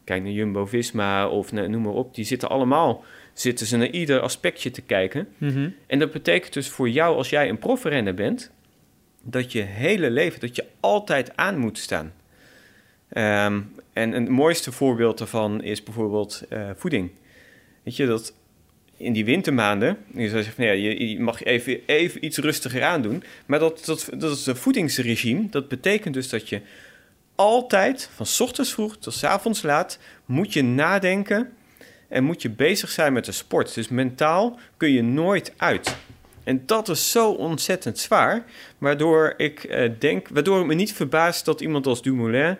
Kijk 0.05 0.23
naar 0.23 0.33
Jumbo-Visma 0.33 1.29
of 1.29 1.53
noem 1.53 1.83
maar 1.83 1.93
op, 1.93 2.15
die 2.15 2.25
zitten 2.25 2.49
allemaal, 2.49 3.05
zitten 3.33 3.67
ze 3.67 3.77
naar 3.77 3.91
ieder 3.91 4.21
aspectje 4.21 4.71
te 4.71 4.83
kijken. 4.83 5.29
Mhm. 5.39 5.69
En 5.87 5.99
dat 5.99 6.13
betekent 6.13 6.53
dus 6.53 6.69
voor 6.69 6.89
jou, 6.89 7.17
als 7.17 7.31
jij 7.31 7.49
een 7.49 7.59
profrenner 7.59 8.15
bent, 8.15 8.51
dat 9.23 9.53
je 9.53 9.61
hele 9.61 10.11
leven, 10.11 10.41
dat 10.41 10.57
je 10.57 10.67
altijd 10.81 11.37
aan 11.37 11.59
moet 11.59 11.79
staan. 11.79 12.13
Ehm, 13.09 13.61
en 13.93 14.13
een 14.13 14.31
mooiste 14.31 14.73
voorbeeld 14.73 15.19
daarvan 15.19 15.63
is 15.63 15.83
bijvoorbeeld 15.83 16.43
eh, 16.49 16.71
voeding. 16.77 17.11
Weet 17.83 17.97
je, 17.97 18.07
dat 18.07 18.35
in 19.03 19.13
die 19.13 19.25
wintermaanden, 19.25 19.97
je 20.15 20.29
zou 20.29 20.43
zeggen 20.43 20.55
van 20.55 20.65
ja, 20.65 20.73
je, 20.73 21.09
je 21.09 21.21
mag 21.21 21.43
even, 21.43 21.81
even 21.87 22.25
iets 22.25 22.39
rustiger 22.39 22.83
aandoen. 22.83 23.23
Maar 23.47 23.59
dat, 23.59 23.83
dat, 23.85 24.09
dat 24.17 24.37
is 24.37 24.47
een 24.47 24.57
voedingsregime. 24.57 25.49
Dat 25.51 25.69
betekent 25.69 26.15
dus 26.15 26.29
dat 26.29 26.49
je 26.49 26.61
altijd, 27.35 28.11
van 28.15 28.27
ochtends 28.47 28.73
vroeg 28.73 28.97
tot 28.97 29.15
's 29.15 29.25
avonds 29.25 29.63
laat, 29.63 29.99
moet 30.25 30.53
je 30.53 30.63
nadenken 30.63 31.53
en 32.09 32.25
moet 32.25 32.43
je 32.43 32.51
bezig 32.51 32.91
zijn 32.91 33.13
met 33.13 33.25
de 33.25 33.33
sport. 33.33 33.75
Dus 33.75 33.89
mentaal 33.89 34.59
kun 34.77 34.91
je 34.91 35.03
nooit 35.03 35.53
uit. 35.57 35.97
En 36.45 36.63
dat 36.67 36.89
is 36.89 37.11
zo 37.11 37.31
ontzettend 37.31 37.99
zwaar, 37.99 38.45
waardoor 38.79 39.35
ik 39.37 39.65
eh, 39.65 39.91
denk, 39.99 40.29
waardoor 40.29 40.59
het 40.59 40.67
me 40.67 40.75
niet 40.75 40.93
verbaast 40.93 41.45
dat 41.45 41.61
iemand 41.61 41.87
als 41.87 42.03
Dumoulin 42.03 42.59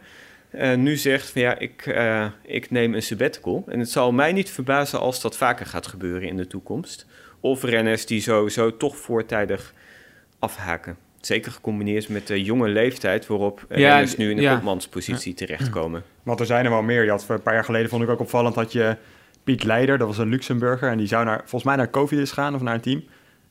eh, 0.53 0.75
nu 0.75 0.97
zegt 0.97 1.31
van 1.31 1.43
ja, 1.43 1.59
ik, 1.59 1.87
eh, 1.87 2.27
ik 2.43 2.71
neem 2.71 2.95
een 2.95 3.03
sabbatical. 3.03 3.65
En 3.67 3.79
het 3.79 3.91
zal 3.91 4.13
mij 4.13 4.33
niet 4.33 4.51
verbazen 4.51 5.01
als 5.01 5.21
dat 5.21 5.37
vaker 5.37 5.67
gaat 5.67 5.87
gebeuren 5.87 6.29
in 6.29 6.37
de 6.37 6.47
toekomst. 6.47 7.07
Of 7.41 7.63
renners 7.63 8.07
die 8.07 8.21
sowieso 8.21 8.77
toch 8.77 8.97
voortijdig 8.97 9.75
afhaken. 10.39 10.97
Zeker 11.21 11.53
gecombineerd 11.53 12.09
met 12.09 12.27
de 12.27 12.43
jonge 12.43 12.69
leeftijd 12.69 13.27
waarop 13.27 13.67
Ja, 13.69 13.77
renners 13.77 14.17
nu 14.17 14.31
in 14.31 14.37
de 14.37 14.43
ja. 14.43 14.55
kopmanspositie 14.55 15.35
terechtkomen. 15.35 16.03
Want 16.23 16.41
er 16.41 16.47
zijn 16.47 16.65
er 16.65 16.71
wel 16.71 16.83
meer. 16.83 17.05
Je 17.05 17.11
had, 17.11 17.29
een 17.29 17.43
paar 17.43 17.55
jaar 17.55 17.65
geleden 17.65 17.89
vond 17.89 18.03
ik 18.03 18.09
ook 18.09 18.21
opvallend 18.21 18.55
dat 18.55 18.73
je 18.73 18.97
Piet 19.45 19.65
Leider, 19.65 19.99
dat 19.99 20.07
was 20.07 20.19
een 20.19 20.29
Luxemburger, 20.29 20.89
en 20.89 20.99
die 20.99 21.07
zou 21.07 21.25
naar, 21.25 21.39
volgens 21.39 21.65
mij 21.65 21.77
naar 21.77 21.91
Covidis 21.91 22.31
gaan 22.33 22.55
of 22.55 22.61
naar 22.61 22.75
een 22.75 22.81
team. 22.81 23.05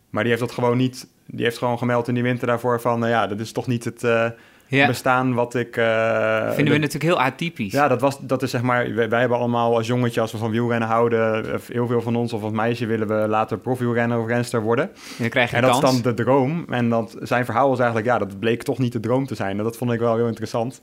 Maar 0.09 0.23
die 0.23 0.31
heeft 0.31 0.45
dat 0.45 0.53
gewoon 0.53 0.77
niet. 0.77 1.07
Die 1.25 1.43
heeft 1.43 1.57
gewoon 1.57 1.77
gemeld 1.77 2.07
in 2.07 2.13
die 2.13 2.23
winter 2.23 2.47
daarvoor 2.47 2.81
van, 2.81 2.99
nou 2.99 3.11
ja, 3.11 3.27
dat 3.27 3.39
is 3.39 3.51
toch 3.51 3.67
niet 3.67 3.83
het 3.83 4.03
eh, 4.03 4.29
Ja. 4.77 4.87
bestaan 4.87 5.33
wat 5.33 5.55
ik. 5.55 5.77
eh, 5.77 6.51
Vinden 6.51 6.73
we 6.73 6.79
natuurlijk 6.79 7.13
heel 7.13 7.21
atypisch. 7.21 7.71
Ja, 7.71 7.87
dat, 7.87 8.01
was, 8.01 8.19
dat 8.19 8.41
is 8.41 8.51
zeg 8.51 8.61
maar, 8.61 8.93
wij, 8.95 9.09
wij 9.09 9.19
hebben 9.19 9.37
allemaal 9.37 9.75
als 9.75 9.87
jongetje, 9.87 10.21
als 10.21 10.31
we 10.31 10.37
van 10.37 10.51
wielrennen 10.51 10.87
houden, 10.87 11.45
heel 11.71 11.87
veel 11.87 12.01
van 12.01 12.15
ons 12.15 12.33
of 12.33 12.43
als 12.43 12.51
meisje 12.51 12.85
willen 12.85 13.07
we 13.07 13.27
later 13.27 13.57
profielrenner 13.57 14.19
of 14.19 14.27
renster 14.27 14.61
worden. 14.61 14.85
En 14.85 14.93
dan 15.17 15.29
krijg 15.29 15.49
je 15.49 15.55
En 15.55 15.61
dat 15.61 15.73
is 15.75 15.79
dan 15.79 16.01
de 16.01 16.13
droom. 16.23 16.65
En 16.69 16.89
dat, 16.89 17.15
zijn 17.21 17.45
verhaal 17.45 17.69
was 17.69 17.79
eigenlijk, 17.79 18.07
ja, 18.07 18.17
dat 18.17 18.39
bleek 18.39 18.63
toch 18.63 18.77
niet 18.77 18.91
de 18.91 18.99
droom 18.99 19.25
te 19.25 19.35
zijn. 19.35 19.57
En 19.57 19.63
dat 19.63 19.77
vond 19.77 19.91
ik 19.91 19.99
wel 19.99 20.15
heel 20.15 20.27
interessant. 20.27 20.81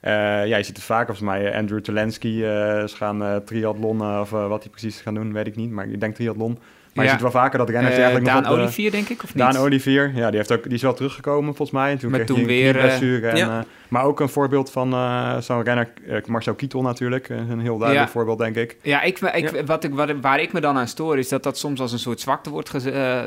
Eh, 0.00 0.12
ja, 0.46 0.56
je 0.56 0.62
ziet 0.62 0.76
het 0.76 0.84
vaak, 0.84 1.06
volgens 1.06 1.26
mij, 1.26 1.50
eh, 1.50 1.58
Andrew 1.58 1.80
Telensky 1.80 2.42
eh 2.44 2.82
is 2.82 2.92
gaan 2.94 3.42
triathlonnen, 3.44 4.20
of 4.20 4.30
wat 4.30 4.62
hij 4.62 4.70
precies 4.70 5.00
gaan 5.00 5.14
doen, 5.14 5.32
weet 5.32 5.46
ik 5.46 5.56
niet. 5.56 5.70
Maar 5.70 5.86
ik 5.88 6.00
denk 6.00 6.14
triathlon. 6.14 6.58
Maar 6.94 7.04
Ja. 7.04 7.10
je 7.10 7.16
ziet 7.18 7.32
wel 7.32 7.40
vaker 7.42 7.58
dat 7.58 7.68
renners 7.68 7.94
Eh, 7.94 8.00
eigenlijk 8.00 8.26
Daan 8.32 8.42
nog 8.42 8.50
op 8.50 8.56
de- 8.56 8.62
Olivier, 8.62 8.90
denk 8.90 9.08
ik, 9.08 9.22
of 9.22 9.34
niet? 9.34 9.44
Daan 9.44 9.56
Olivier, 9.56 10.12
ja, 10.14 10.26
die, 10.28 10.36
heeft 10.36 10.52
ook, 10.52 10.62
die 10.62 10.72
is 10.72 10.82
wel 10.82 10.94
teruggekomen 10.94 11.54
volgens 11.54 11.70
mij. 11.78 11.90
En 11.90 11.98
toen 11.98 12.10
Maar 12.10 12.20
kreeg 12.20 12.36
toen 12.36 12.46
weer, 12.46 12.66
eh, 12.66 12.70
knieblessure 12.80 13.26
en, 13.28 13.36
eh, 13.50 13.58
maar 13.88 14.04
ook 14.04 14.20
een 14.20 14.28
voorbeeld 14.28 14.70
van 14.70 14.92
eh, 14.92 15.38
zo'n 15.38 15.62
renner, 15.62 15.88
eh, 16.08 16.24
Marcel 16.26 16.54
Kittel 16.54 16.82
natuurlijk. 16.82 17.28
eh, 17.28 17.36
Een 17.50 17.60
heel 17.60 17.78
duidelijk 17.78 18.10
voorbeeld, 18.10 18.38
denk 18.38 18.56
ik. 18.56 18.76
Ja, 18.82 19.02
ik, 19.02 19.18
ik, 19.20 19.62
Wat 19.66 19.84
ik, 19.84 19.94
waar 20.20 20.40
ik 20.40 20.52
me 20.52 20.60
dan 20.60 20.76
aan 20.76 20.88
stoor 20.88 21.18
is 21.18 21.28
dat 21.28 21.42
dat 21.42 21.58
soms 21.58 21.80
als 21.80 21.92
een 21.92 21.98
soort 21.98 22.20
zwakte 22.20 22.50
wordt, 22.50 22.84
eh, 22.86 23.20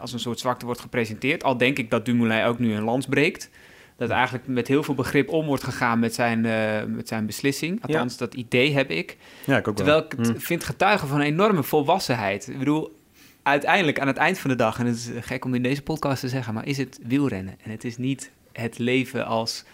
als 0.00 0.12
een 0.12 0.18
soort 0.20 0.38
zwakte 0.38 0.64
wordt 0.66 0.80
gepresenteerd. 0.80 1.42
Al 1.44 1.56
denk 1.56 1.78
ik 1.78 1.90
dat 1.90 2.04
Dumoulin 2.04 2.44
ook 2.44 2.58
nu 2.58 2.74
een 2.74 2.84
lans 2.84 3.06
breekt. 3.06 3.50
Dat 4.08 4.10
eigenlijk 4.10 4.46
met 4.46 4.68
heel 4.68 4.82
veel 4.82 4.94
begrip 4.94 5.28
om 5.28 5.46
wordt 5.46 5.64
gegaan 5.64 5.98
met 5.98 6.14
zijn, 6.14 6.44
eh, 6.46 6.84
met 6.86 7.08
zijn 7.08 7.26
beslissing. 7.26 7.82
Althans, 7.86 8.16
dat 8.16 8.34
idee 8.34 8.72
heb 8.74 8.90
ik. 8.90 9.16
Ja, 9.44 9.56
ik 9.56 9.58
ook 9.58 9.64
wel. 9.64 9.74
Terwijl 9.74 9.98
ik 10.04 10.12
het 10.16 10.28
Hm. 10.28 10.36
vind 10.38 10.64
getuigen 10.64 11.08
van 11.08 11.20
een 11.20 11.26
enorme 11.26 11.62
volwassenheid. 11.62 12.48
Ik 12.48 12.58
bedoel, 12.58 12.98
uiteindelijk 13.42 14.00
aan 14.00 14.06
het 14.06 14.16
eind 14.16 14.38
van 14.38 14.50
de 14.50 14.56
dag, 14.56 14.78
en 14.78 14.86
het 14.86 14.96
is 14.96 15.10
gek 15.20 15.44
om 15.44 15.54
in 15.54 15.62
deze 15.62 15.82
podcast 15.82 16.20
te 16.20 16.28
zeggen, 16.28 16.54
maar 16.54 16.66
is 16.66 16.78
het 16.78 16.98
wielrennen. 17.06 17.54
En 17.64 17.70
het 17.70 17.84
is 17.84 17.96
niet 17.98 18.30
het 18.52 18.78
leven 18.78 19.26
als 19.26 19.64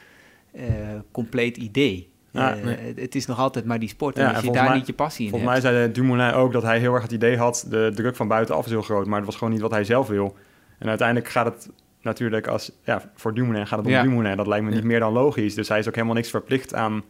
eh, 0.52 0.64
compleet 1.12 1.56
idee. 1.56 2.08
Ja, 2.30 2.56
Eh, 2.56 2.64
nee. 2.64 2.76
Het 2.96 3.14
is 3.14 3.26
nog 3.26 3.38
altijd 3.38 3.64
maar 3.64 3.78
die 3.78 3.88
sport. 3.88 4.16
En 4.16 4.22
Ja, 4.22 4.26
als 4.28 4.36
je 4.36 4.42
volgens 4.42 4.60
daar 4.62 4.70
mij- 4.70 4.78
niet 4.78 4.88
je 4.88 4.94
passie 4.94 5.24
in 5.24 5.30
Volgens 5.30 5.52
hebt. 5.52 5.62
mij 5.64 5.72
zei 5.74 5.92
Dumoulin 5.92 6.32
ook 6.34 6.52
dat 6.52 6.62
hij 6.62 6.78
heel 6.78 6.94
erg 6.94 7.02
het 7.02 7.12
idee 7.12 7.36
had, 7.36 7.66
de 7.70 7.90
druk 7.94 8.16
van 8.16 8.28
buitenaf 8.28 8.64
is 8.64 8.70
heel 8.70 8.82
groot, 8.82 9.06
maar 9.06 9.16
het 9.16 9.26
was 9.26 9.36
gewoon 9.36 9.52
niet 9.52 9.62
wat 9.62 9.70
hij 9.70 9.84
zelf 9.84 10.08
wil. 10.08 10.36
En 10.78 10.88
uiteindelijk 10.88 11.28
gaat 11.28 11.46
het 11.46 11.68
natuurlijk 12.02 12.46
als, 12.46 12.72
ja, 12.84 13.02
voor 13.14 13.34
Dumoulin 13.34 13.66
gaat 13.66 13.78
het 13.78 13.86
om 13.86 13.92
Ja. 13.92 14.02
Dumoulin. 14.02 14.36
Dat 14.36 14.46
lijkt 14.46 14.64
me 14.64 14.70
niet 14.70 14.84
meer 14.84 15.00
dan 15.00 15.12
logisch. 15.12 15.54
Dus 15.54 15.68
hij 15.68 15.78
is 15.78 15.88
ook 15.88 15.94
helemaal 15.94 16.14
niks 16.16 16.30
verplicht 16.30 16.74
aan 16.74 17.02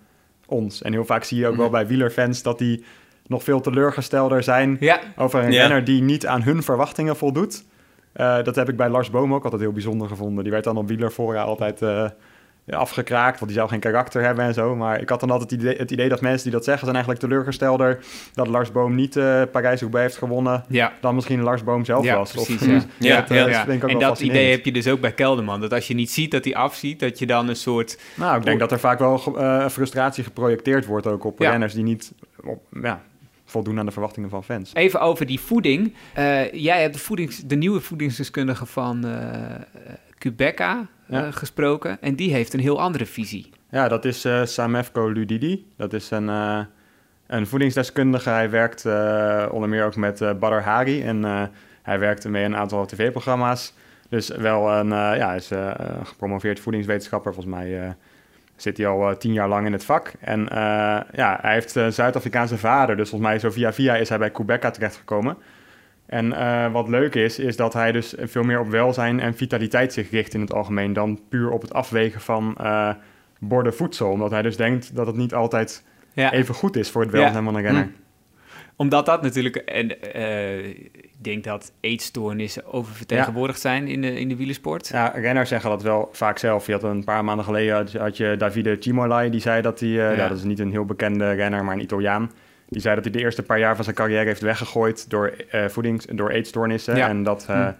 ons. 0.46 0.82
En 0.82 0.92
heel 0.92 1.04
vaak 1.04 1.24
zie 1.24 1.38
je 1.38 1.46
ook 1.46 1.56
wel 1.56 1.70
bij 1.70 1.86
wielerfans 1.86 2.42
dat 2.42 2.58
die 2.58 2.84
nog 3.26 3.42
veel 3.42 3.60
teleurgestelder 3.60 4.42
zijn 4.42 4.76
Ja, 4.80 5.00
over 5.16 5.44
een 5.44 5.52
Ja. 5.52 5.60
renner 5.60 5.84
die 5.84 6.02
niet 6.02 6.26
aan 6.26 6.42
hun 6.42 6.62
verwachtingen 6.62 7.16
voldoet. 7.16 7.64
Eh, 8.12 8.42
dat 8.42 8.54
heb 8.56 8.68
ik 8.68 8.76
bij 8.76 8.88
Lars 8.88 9.10
Boom 9.10 9.34
ook 9.34 9.44
altijd 9.44 9.62
heel 9.62 9.72
bijzonder 9.72 10.08
gevonden. 10.08 10.42
Die 10.44 10.52
werd 10.52 10.64
dan 10.64 10.76
op 10.76 10.88
wielerfora 10.88 11.42
altijd 11.42 11.82
eh, 11.82 12.04
afgekraakt, 12.70 13.34
want 13.38 13.46
die 13.50 13.58
zou 13.60 13.68
geen 13.70 13.80
karakter 13.80 14.22
hebben 14.22 14.44
en 14.44 14.54
zo. 14.54 14.76
Maar 14.76 15.00
ik 15.00 15.08
had 15.08 15.20
dan 15.20 15.30
altijd 15.30 15.50
het 15.50 15.60
idee, 15.60 15.76
het 15.76 15.90
idee 15.90 16.08
dat 16.08 16.20
mensen 16.20 16.42
die 16.42 16.52
dat 16.52 16.64
zeggen... 16.64 16.82
zijn 16.84 16.94
eigenlijk 16.96 17.24
teleurgestelder 17.24 17.98
dat 18.34 18.46
Lars 18.46 18.72
Boom 18.72 18.94
niet 18.94 19.16
eh 19.16 19.42
Parijs-Roubaix 19.52 20.06
heeft 20.06 20.18
gewonnen... 20.18 20.64
ja. 20.68 20.92
dan 21.00 21.14
misschien 21.14 21.42
Lars 21.42 21.64
Boom 21.64 21.84
zelf 21.84 22.04
Ja, 22.04 22.16
was. 22.16 22.32
precies, 22.32 22.62
Of, 22.62 22.66
ja. 22.66 22.80
Ja, 23.08 23.20
dat, 23.20 23.30
eh, 23.30 23.36
ja. 23.36 23.42
dat 23.44 23.52
Ja. 23.52 23.64
vind 23.64 23.76
ik 23.76 23.84
ook 23.84 23.90
En 23.90 23.98
wel 23.98 24.08
dat 24.08 24.20
idee 24.20 24.50
heb 24.50 24.64
je 24.64 24.72
dus 24.72 24.88
ook 24.88 25.00
bij 25.00 25.12
Kelderman. 25.12 25.60
Dat 25.60 25.72
als 25.72 25.86
je 25.86 25.94
niet 25.94 26.10
ziet 26.10 26.30
dat 26.30 26.44
hij 26.44 26.54
afziet, 26.54 27.00
dat 27.00 27.18
je 27.18 27.26
dan 27.26 27.48
een 27.48 27.56
soort... 27.56 27.98
Nou, 28.14 28.38
ik 28.38 28.44
denk 28.44 28.58
dat 28.60 28.72
er 28.72 28.80
vaak 28.80 28.98
wel 28.98 29.36
eh, 29.38 29.68
frustratie 29.68 30.24
geprojecteerd 30.24 30.86
wordt... 30.86 31.06
ook 31.06 31.24
op 31.24 31.38
Ja. 31.38 31.50
renners 31.50 31.74
die 31.74 31.84
niet 31.84 32.12
op, 32.44 32.62
ja, 32.82 33.02
voldoen 33.44 33.78
aan 33.78 33.86
de 33.86 33.92
verwachtingen 33.92 34.30
van 34.30 34.44
fans. 34.44 34.70
Even 34.74 35.00
over 35.00 35.26
die 35.26 35.40
voeding. 35.40 35.94
Eh, 36.14 36.52
jij 36.52 36.80
hebt 36.80 36.94
de, 36.94 37.00
voedings, 37.00 37.38
de 37.44 37.56
nieuwe 37.56 37.80
voedingsdeskundige 37.80 38.66
van 38.66 39.06
Quebeca 40.18 40.86
eh, 41.08 41.20
Ja. 41.20 41.30
gesproken. 41.30 41.98
En 42.00 42.14
die 42.14 42.32
heeft 42.32 42.54
een 42.54 42.60
heel 42.60 42.80
andere 42.80 43.06
visie. 43.06 43.50
Ja, 43.70 43.88
dat 43.88 44.04
is 44.04 44.24
eh 44.24 44.44
Samefko 44.44 45.08
Ludidi. 45.08 45.66
Dat 45.76 45.92
is 45.92 46.10
een, 46.10 46.28
eh, 46.28 46.60
een 47.26 47.46
voedingsdeskundige. 47.46 48.30
Hij 48.30 48.50
werkt 48.50 48.84
onder 49.50 49.68
meer 49.68 49.84
ook 49.84 49.96
met 49.96 50.20
eh 50.20 50.32
Badr 50.34 50.62
Hari. 50.62 51.02
En 51.02 51.50
hij 51.82 51.98
werkte 51.98 52.28
mee 52.28 52.44
een 52.44 52.56
aantal 52.56 52.86
tv-programma's. 52.86 53.74
Dus 54.08 54.28
wel 54.28 54.70
een, 54.72 54.88
ja, 54.88 55.32
is 55.34 55.50
gepromoveerd 56.02 56.60
voedingswetenschapper. 56.60 57.34
Volgens 57.34 57.54
mij 57.54 57.94
zit 58.56 58.76
hij 58.76 58.86
al 58.86 59.10
eh, 59.10 59.16
tien 59.16 59.32
jaar 59.32 59.48
lang 59.48 59.66
in 59.66 59.72
het 59.72 59.84
vak. 59.84 60.12
En 60.20 60.46
ja, 61.12 61.38
hij 61.40 61.52
heeft 61.52 61.74
een 61.74 61.92
Zuid-Afrikaanse 61.92 62.58
vader. 62.58 62.96
Dus 62.96 63.08
volgens 63.08 63.30
mij 63.30 63.38
zo 63.38 63.50
via 63.50 63.72
via 63.72 63.96
is 63.96 64.08
hij 64.08 64.18
bij 64.18 64.30
Quebeca 64.30 64.70
terechtgekomen. 64.70 65.36
En 66.08 66.32
eh, 66.32 66.72
wat 66.72 66.88
leuk 66.88 67.14
is, 67.14 67.38
is 67.38 67.56
dat 67.56 67.72
hij 67.72 67.92
dus 67.92 68.14
veel 68.18 68.42
meer 68.42 68.60
op 68.60 68.68
welzijn 68.68 69.20
en 69.20 69.34
vitaliteit 69.34 69.92
zich 69.92 70.10
richt 70.10 70.34
in 70.34 70.40
het 70.40 70.52
algemeen... 70.52 70.92
dan 70.92 71.20
puur 71.28 71.50
op 71.50 71.62
het 71.62 71.72
afwegen 71.72 72.20
van... 72.20 72.54
eh, 72.56 72.90
borden 73.40 73.74
voedsel. 73.74 74.10
Omdat 74.10 74.30
hij 74.30 74.42
dus 74.42 74.56
denkt 74.56 74.96
dat 74.96 75.06
het 75.06 75.16
niet 75.16 75.34
altijd 75.34 75.84
Ja. 76.12 76.32
even 76.32 76.54
goed 76.54 76.76
is 76.76 76.90
voor 76.90 77.02
het 77.02 77.10
welzijn 77.10 77.44
van 77.44 77.54
een 77.54 77.62
renner. 77.62 77.82
Hm. 77.82 77.88
Omdat 78.76 79.06
dat 79.06 79.22
natuurlijk... 79.22 79.56
En, 79.56 80.02
eh, 80.14 80.66
ik 80.68 81.24
denk 81.24 81.44
dat 81.44 81.72
eetstoornissen 81.80 82.72
oververtegenwoordigd 82.72 83.60
zijn 83.60 83.86
in 83.88 84.00
de, 84.00 84.20
in 84.20 84.28
de 84.28 84.36
wielersport. 84.36 84.88
Ja, 84.88 85.12
renners 85.14 85.48
zeggen 85.48 85.70
dat 85.70 85.82
wel 85.82 86.08
vaak 86.12 86.38
zelf. 86.38 86.66
Je 86.66 86.72
had 86.72 86.82
een 86.82 87.04
paar 87.04 87.24
maanden 87.24 87.44
geleden 87.44 87.88
had, 87.98 88.16
je 88.16 88.34
Davide 88.38 88.76
Cimolai, 88.80 89.30
die 89.30 89.40
zei 89.40 89.62
dat 89.62 89.80
hij... 89.80 89.88
ja, 89.88 90.28
dat 90.28 90.36
is 90.36 90.44
niet 90.44 90.58
een 90.58 90.70
heel 90.70 90.84
bekende 90.84 91.32
renner, 91.32 91.64
maar 91.64 91.74
een 91.74 91.82
Italiaan. 91.82 92.30
Die 92.68 92.80
zei 92.80 92.94
dat 92.94 93.04
hij 93.04 93.12
de 93.12 93.20
eerste 93.20 93.42
paar 93.42 93.58
jaar 93.58 93.74
van 93.74 93.84
zijn 93.84 93.96
carrière 93.96 94.24
heeft 94.24 94.40
weggegooid 94.40 95.10
door, 95.10 95.32
eh, 95.50 95.66
voedings, 95.66 96.06
door 96.12 96.30
eetstoornissen. 96.30 96.96
Ja. 96.96 97.08
En 97.08 97.22
dat, 97.22 97.46
eh, 97.48 97.66
Hm. 97.66 97.72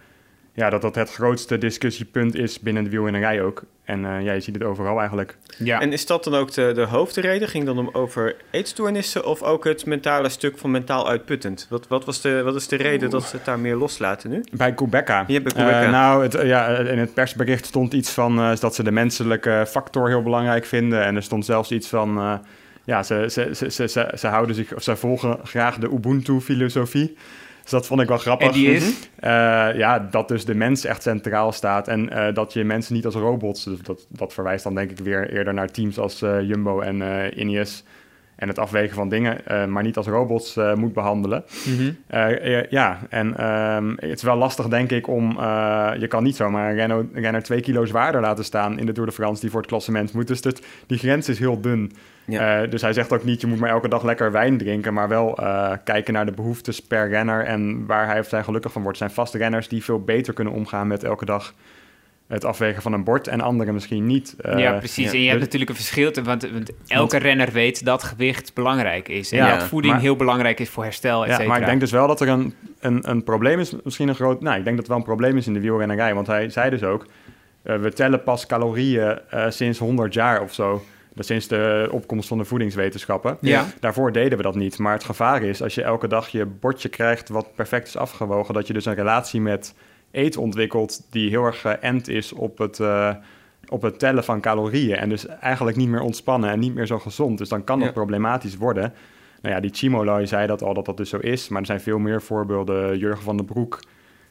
ja, 0.52 0.70
dat 0.70 0.82
dat 0.82 0.94
het 0.94 1.12
grootste 1.12 1.58
discussiepunt 1.58 2.34
is 2.34 2.60
binnen 2.60 2.84
de 2.84 2.90
wielrennerij 2.90 3.42
ook. 3.42 3.62
En 3.84 4.00
uh, 4.04 4.22
ja, 4.22 4.32
je 4.32 4.40
ziet 4.40 4.54
het 4.54 4.64
overal 4.64 4.98
eigenlijk. 4.98 5.36
Ja. 5.58 5.80
En 5.80 5.92
is 5.92 6.06
dat 6.06 6.24
dan 6.24 6.34
ook 6.34 6.52
de, 6.52 6.72
de 6.74 6.84
hoofdreden? 6.84 7.48
Ging 7.48 7.64
dan 7.64 7.78
om 7.78 7.90
over 7.92 8.36
eetstoornissen 8.50 9.24
of 9.24 9.42
ook 9.42 9.64
het 9.64 9.86
mentale 9.86 10.28
stuk 10.28 10.58
van 10.58 10.70
mentaal 10.70 11.08
uitputtend? 11.08 11.66
Wat, 11.70 11.88
wat, 11.88 12.04
was 12.04 12.20
de, 12.20 12.42
wat 12.42 12.54
is 12.54 12.68
de 12.68 12.76
reden 12.76 13.10
dat 13.10 13.22
ze 13.22 13.36
het 13.36 13.44
daar 13.44 13.58
meer 13.58 13.76
loslaten 13.76 14.30
nu? 14.30 14.44
Bij 14.52 14.74
Quebeca. 14.74 15.24
Ja, 15.26 15.40
bij 15.40 15.52
Quebeca. 15.52 15.84
Uh, 15.84 15.90
nou, 15.90 16.22
het, 16.22 16.32
ja, 16.32 16.66
in 16.68 16.98
het 16.98 17.14
persbericht 17.14 17.66
stond 17.66 17.92
iets 17.92 18.10
van 18.10 18.38
uh, 18.38 18.56
dat 18.56 18.74
ze 18.74 18.82
de 18.82 18.90
menselijke 18.90 19.64
factor 19.68 20.08
heel 20.08 20.22
belangrijk 20.22 20.64
vinden. 20.64 21.04
En 21.04 21.16
er 21.16 21.22
stond 21.22 21.44
zelfs 21.44 21.70
iets 21.70 21.88
van 21.88 22.40
ja, 22.88 23.02
ze, 23.02 23.26
ze, 23.30 23.50
ze, 23.52 23.70
ze, 23.70 23.88
ze, 23.88 24.12
ze 24.14 24.26
houden 24.26 24.54
zich, 24.54 24.74
of 24.74 24.82
ze 24.82 24.96
volgen 24.96 25.38
graag 25.42 25.78
de 25.78 25.92
Ubuntu-filosofie. 25.92 27.16
Dus 27.62 27.70
dat 27.70 27.86
vond 27.86 28.00
ik 28.00 28.08
wel 28.08 28.18
grappig. 28.18 28.46
En 28.46 28.52
die 28.52 28.70
is? 28.70 28.84
Uh, 28.84 29.30
ja, 29.74 30.08
dat 30.10 30.28
dus 30.28 30.44
de 30.44 30.54
mens 30.54 30.84
echt 30.84 31.02
centraal 31.02 31.52
staat 31.52 31.88
en 31.88 32.10
uh, 32.12 32.34
dat 32.34 32.52
je 32.52 32.64
mensen 32.64 32.94
niet 32.94 33.04
als 33.04 33.14
robots... 33.14 33.64
Dus 33.64 33.78
dat, 33.80 34.06
dat 34.08 34.32
verwijst 34.32 34.64
dan 34.64 34.74
denk 34.74 34.90
ik 34.90 34.98
weer 34.98 35.30
eerder 35.32 35.54
naar 35.54 35.70
teams 35.70 35.98
als 35.98 36.22
uh, 36.22 36.42
Jumbo 36.42 36.80
en 36.80 37.02
Ineos... 37.40 37.84
en 38.36 38.48
het 38.48 38.58
afwegen 38.58 38.94
van 38.94 39.08
dingen, 39.08 39.40
maar 39.72 39.82
niet 39.82 39.96
als 39.96 40.06
robots 40.06 40.56
moet 40.74 40.92
behandelen. 40.92 41.44
Mm 41.64 41.76
-hmm. 41.76 41.96
ja, 42.70 42.98
en 43.08 43.46
um, 43.46 43.96
het 43.96 44.16
is 44.16 44.22
wel 44.22 44.36
lastig 44.36 44.68
denk 44.68 44.90
ik 44.90 45.08
om... 45.08 45.30
je 45.98 46.06
kan 46.08 46.22
niet 46.22 46.36
zomaar 46.36 46.70
een 46.70 46.76
renner, 46.76 47.06
renner 47.12 47.42
twee 47.42 47.60
kilo 47.60 47.84
zwaarder 47.84 48.20
laten 48.20 48.44
staan 48.44 48.78
in 48.78 48.86
de 48.86 48.92
Tour 48.92 49.08
de 49.08 49.14
France... 49.14 49.40
die 49.40 49.50
voor 49.50 49.60
het 49.60 49.68
klassement 49.68 50.12
moet. 50.12 50.26
Dus 50.26 50.40
dat, 50.40 50.60
die 50.86 50.98
grens 50.98 51.28
is 51.28 51.38
heel 51.38 51.60
dun. 51.60 51.92
Ja. 52.28 52.62
Uh, 52.62 52.70
dus 52.70 52.82
hij 52.82 52.92
zegt 52.92 53.12
ook 53.12 53.24
niet, 53.24 53.40
je 53.40 53.46
moet 53.46 53.58
maar 53.58 53.70
elke 53.70 53.88
dag 53.88 54.02
lekker 54.02 54.32
wijn 54.32 54.58
drinken, 54.58 54.94
maar 54.94 55.08
wel 55.08 55.40
uh, 55.40 55.72
kijken 55.84 56.12
naar 56.12 56.26
de 56.26 56.32
behoeftes 56.32 56.80
per 56.80 57.08
renner 57.08 57.44
en 57.44 57.86
waar 57.86 58.06
hij 58.06 58.18
of 58.18 58.28
zij 58.28 58.42
gelukkig 58.44 58.72
van 58.72 58.82
wordt. 58.82 59.00
Er 59.00 59.04
zijn 59.04 59.16
vaste 59.16 59.38
renners 59.38 59.68
die 59.68 59.84
veel 59.84 60.00
beter 60.00 60.34
kunnen 60.34 60.52
omgaan 60.52 60.86
met 60.86 61.04
elke 61.04 61.24
dag 61.24 61.54
het 62.26 62.44
afwegen 62.44 62.82
van 62.82 62.92
een 62.92 63.04
bord 63.04 63.28
en 63.28 63.40
anderen 63.40 63.74
misschien 63.74 64.06
niet. 64.06 64.36
Uh, 64.46 64.58
ja, 64.58 64.72
precies. 64.72 65.04
Ja. 65.04 65.12
En 65.12 65.22
je 65.22 65.28
hebt 65.28 65.40
natuurlijk 65.40 65.70
een 65.70 65.76
verschil, 65.76 66.12
want, 66.22 66.24
want 66.24 66.70
elke 66.86 67.10
want, 67.10 67.12
renner 67.12 67.52
weet 67.52 67.84
dat 67.84 68.02
gewicht 68.02 68.54
belangrijk 68.54 69.08
is. 69.08 69.32
En 69.32 69.38
ja, 69.38 69.58
dat 69.58 69.68
voeding 69.68 69.92
maar, 69.92 70.02
heel 70.02 70.16
belangrijk 70.16 70.60
is 70.60 70.68
voor 70.68 70.84
herstel, 70.84 71.26
et 71.26 71.38
Ja, 71.38 71.46
maar 71.46 71.60
ik 71.60 71.66
denk 71.66 71.80
dus 71.80 71.90
wel 71.90 72.06
dat 72.06 72.20
er 72.20 72.28
een, 72.28 72.54
een, 72.80 73.10
een 73.10 73.24
probleem 73.24 73.60
is, 73.60 73.72
misschien 73.84 74.08
een 74.08 74.14
groot... 74.14 74.40
Nou, 74.40 74.58
ik 74.58 74.64
denk 74.64 74.76
dat 74.76 74.86
het 74.86 74.88
wel 74.88 74.96
een 74.96 75.02
probleem 75.02 75.36
is 75.36 75.46
in 75.46 75.52
de 75.52 75.60
wielrennerij, 75.60 76.14
want 76.14 76.26
hij 76.26 76.48
zei 76.50 76.70
dus 76.70 76.82
ook... 76.82 77.06
we 77.62 77.92
tellen 77.92 78.22
pas 78.22 78.46
calorieën 78.46 79.18
sinds 79.48 79.78
100 79.78 80.14
jaar 80.14 80.42
of 80.42 80.54
zo 80.54 80.82
sinds 81.24 81.48
de 81.48 81.88
opkomst 81.90 82.28
van 82.28 82.38
de 82.38 82.44
voedingswetenschappen. 82.44 83.36
Ja. 83.40 83.66
Daarvoor 83.80 84.12
deden 84.12 84.36
we 84.38 84.44
dat 84.44 84.54
niet. 84.54 84.78
Maar 84.78 84.92
het 84.92 85.04
gevaar 85.04 85.42
is, 85.42 85.62
als 85.62 85.74
je 85.74 85.82
elke 85.82 86.08
dag 86.08 86.28
je 86.28 86.46
bordje 86.46 86.88
krijgt 86.88 87.28
wat 87.28 87.54
perfect 87.54 87.86
is 87.86 87.96
afgewogen, 87.96 88.54
dat 88.54 88.66
je 88.66 88.72
dus 88.72 88.84
een 88.84 88.94
relatie 88.94 89.40
met 89.40 89.74
eten 90.10 90.40
ontwikkelt 90.40 91.06
die 91.10 91.28
heel 91.30 91.44
erg 91.44 91.60
geënt 91.60 92.08
is 92.08 92.32
op 92.32 92.58
het, 92.58 92.78
uh, 92.78 93.14
op 93.68 93.82
het 93.82 93.98
tellen 93.98 94.24
van 94.24 94.40
calorieën. 94.40 94.96
En 94.96 95.08
dus 95.08 95.26
eigenlijk 95.26 95.76
niet 95.76 95.88
meer 95.88 96.00
ontspannen 96.00 96.50
en 96.50 96.58
niet 96.58 96.74
meer 96.74 96.86
zo 96.86 96.98
gezond. 96.98 97.38
Dus 97.38 97.48
dan 97.48 97.64
kan 97.64 97.78
dat 97.78 97.88
Ja. 97.88 97.94
problematisch 97.94 98.56
worden. 98.56 98.92
Nou 99.42 99.54
ja, 99.54 99.60
die 99.60 99.70
Chimolai 99.74 100.26
zei 100.26 100.46
dat 100.46 100.62
al 100.62 100.74
dat 100.74 100.84
dat 100.84 100.96
dus 100.96 101.08
zo 101.10 101.16
is. 101.16 101.48
Maar 101.48 101.60
er 101.60 101.66
zijn 101.66 101.80
veel 101.80 101.98
meer 101.98 102.22
voorbeelden. 102.22 102.98
Jurgen 102.98 103.22
van 103.22 103.36
den 103.36 103.46
Broek 103.46 103.80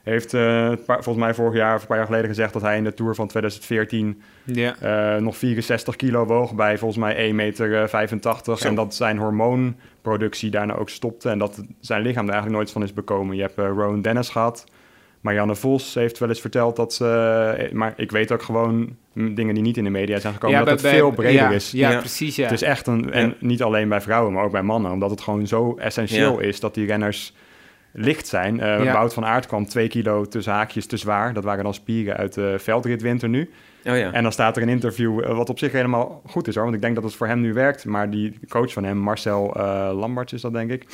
heeft 0.10 0.34
eh, 0.34 0.72
volgens 0.86 1.16
mij 1.18 1.34
vorig 1.34 1.53
jaar 1.55 1.76
of 1.76 1.82
een 1.82 1.88
paar 1.88 1.97
jaar 1.97 2.05
geleden 2.05 2.28
gezegd 2.28 2.53
dat 2.53 2.62
hij 2.62 2.78
in 2.78 2.84
de 2.84 2.93
Tour 2.93 3.16
van 3.16 3.28
2014 3.28 4.22
Ja. 4.43 4.76
eh, 5.16 5.22
nog 5.22 5.38
64 5.38 5.95
kilo 5.95 6.26
woog 6.26 6.55
bij 6.55 6.78
volgens 6.78 6.99
mij 6.99 7.30
1,85 7.30 7.36
meter. 7.36 7.89
85, 7.89 8.58
Zo. 8.60 8.68
en 8.68 8.76
dat 8.76 8.95
zijn 8.95 9.18
hormoonproductie 9.18 10.49
daarna 10.49 10.76
ook 10.76 10.89
stopte. 10.89 11.30
En 11.30 11.38
dat 11.39 11.64
zijn 11.80 12.01
lichaam 12.01 12.24
er 12.26 12.32
eigenlijk 12.34 12.55
nooit 12.62 12.72
van 12.72 12.84
is 12.84 12.93
bekomen. 12.93 13.36
Je 13.36 13.41
hebt 13.41 13.58
eh 13.58 13.66
Rowan 13.66 14.01
Dennis 14.01 14.30
gehad. 14.30 14.66
Marianne 15.22 15.55
Vos 15.55 15.93
heeft 15.93 16.18
wel 16.20 16.30
eens 16.30 16.41
verteld 16.41 16.76
dat 16.76 16.93
ze... 16.93 17.05
eh, 17.58 17.72
maar 17.72 17.93
ik 17.97 18.12
weet 18.12 18.32
ook 18.32 18.41
gewoon 18.41 18.95
mm, 19.14 19.36
dingen 19.36 19.53
die 19.53 19.64
niet 19.64 19.78
in 19.78 19.84
de 19.84 19.89
media 19.89 20.20
zijn 20.20 20.34
gekomen... 20.34 20.55
dat 20.55 20.66
bij- 20.66 20.74
het 20.74 20.82
bij- 20.84 20.91
veel 20.93 21.12
breder 21.12 21.34
ja, 21.34 21.49
is. 21.49 21.72
Ja, 21.72 21.89
Ja. 21.91 21.99
precies, 21.99 22.36
ja. 22.36 22.43
Het 22.43 22.51
is 22.53 22.62
echt 22.62 22.88
een... 22.88 23.12
En 23.14 23.28
Ja. 23.28 23.34
niet 23.39 23.62
alleen 23.64 23.89
bij 23.89 24.01
vrouwen, 24.01 24.34
maar 24.34 24.43
ook 24.43 24.51
bij 24.51 24.62
mannen. 24.62 24.91
Omdat 24.91 25.10
het 25.10 25.22
gewoon 25.22 25.47
zo 25.47 25.76
essentieel 25.78 26.41
Ja. 26.41 26.47
is 26.47 26.60
dat 26.60 26.74
die 26.74 26.86
renners 26.88 27.34
licht 27.91 28.27
zijn. 28.27 28.59
Eh 28.59 28.83
Ja. 28.83 28.93
Wout 28.93 29.13
van 29.13 29.25
Aert 29.25 29.45
kwam 29.47 29.65
twee 29.65 29.88
kilo 29.88 30.25
tussen 30.25 30.53
haakjes 30.53 30.85
te 30.85 30.97
zwaar. 30.97 31.33
Dat 31.33 31.43
waren 31.43 31.63
dan 31.63 31.73
spieren 31.73 32.17
uit 32.17 32.33
de 32.33 32.55
veldritwinter 32.59 33.29
nu. 33.29 33.49
Oh 33.85 33.97
ja. 33.97 34.11
En 34.11 34.23
dan 34.23 34.31
staat 34.31 34.55
er 34.57 34.61
een 34.61 34.69
interview, 34.69 35.23
eh, 35.23 35.35
wat 35.35 35.49
op 35.49 35.59
zich 35.59 35.71
helemaal 35.71 36.21
goed 36.25 36.47
is 36.47 36.55
hoor. 36.55 36.63
Want 36.63 36.75
ik 36.75 36.81
denk 36.81 36.95
dat 36.95 37.03
het 37.03 37.15
voor 37.15 37.27
hem 37.27 37.41
nu 37.41 37.53
werkt. 37.53 37.85
Maar 37.85 38.09
die 38.09 38.39
coach 38.49 38.73
van 38.73 38.83
hem, 38.83 38.97
Marcel 38.97 39.55
eh 39.55 39.89
Lamberts 39.93 40.33
is 40.33 40.41
dat 40.41 40.53
denk 40.53 40.71
ik. 40.71 40.85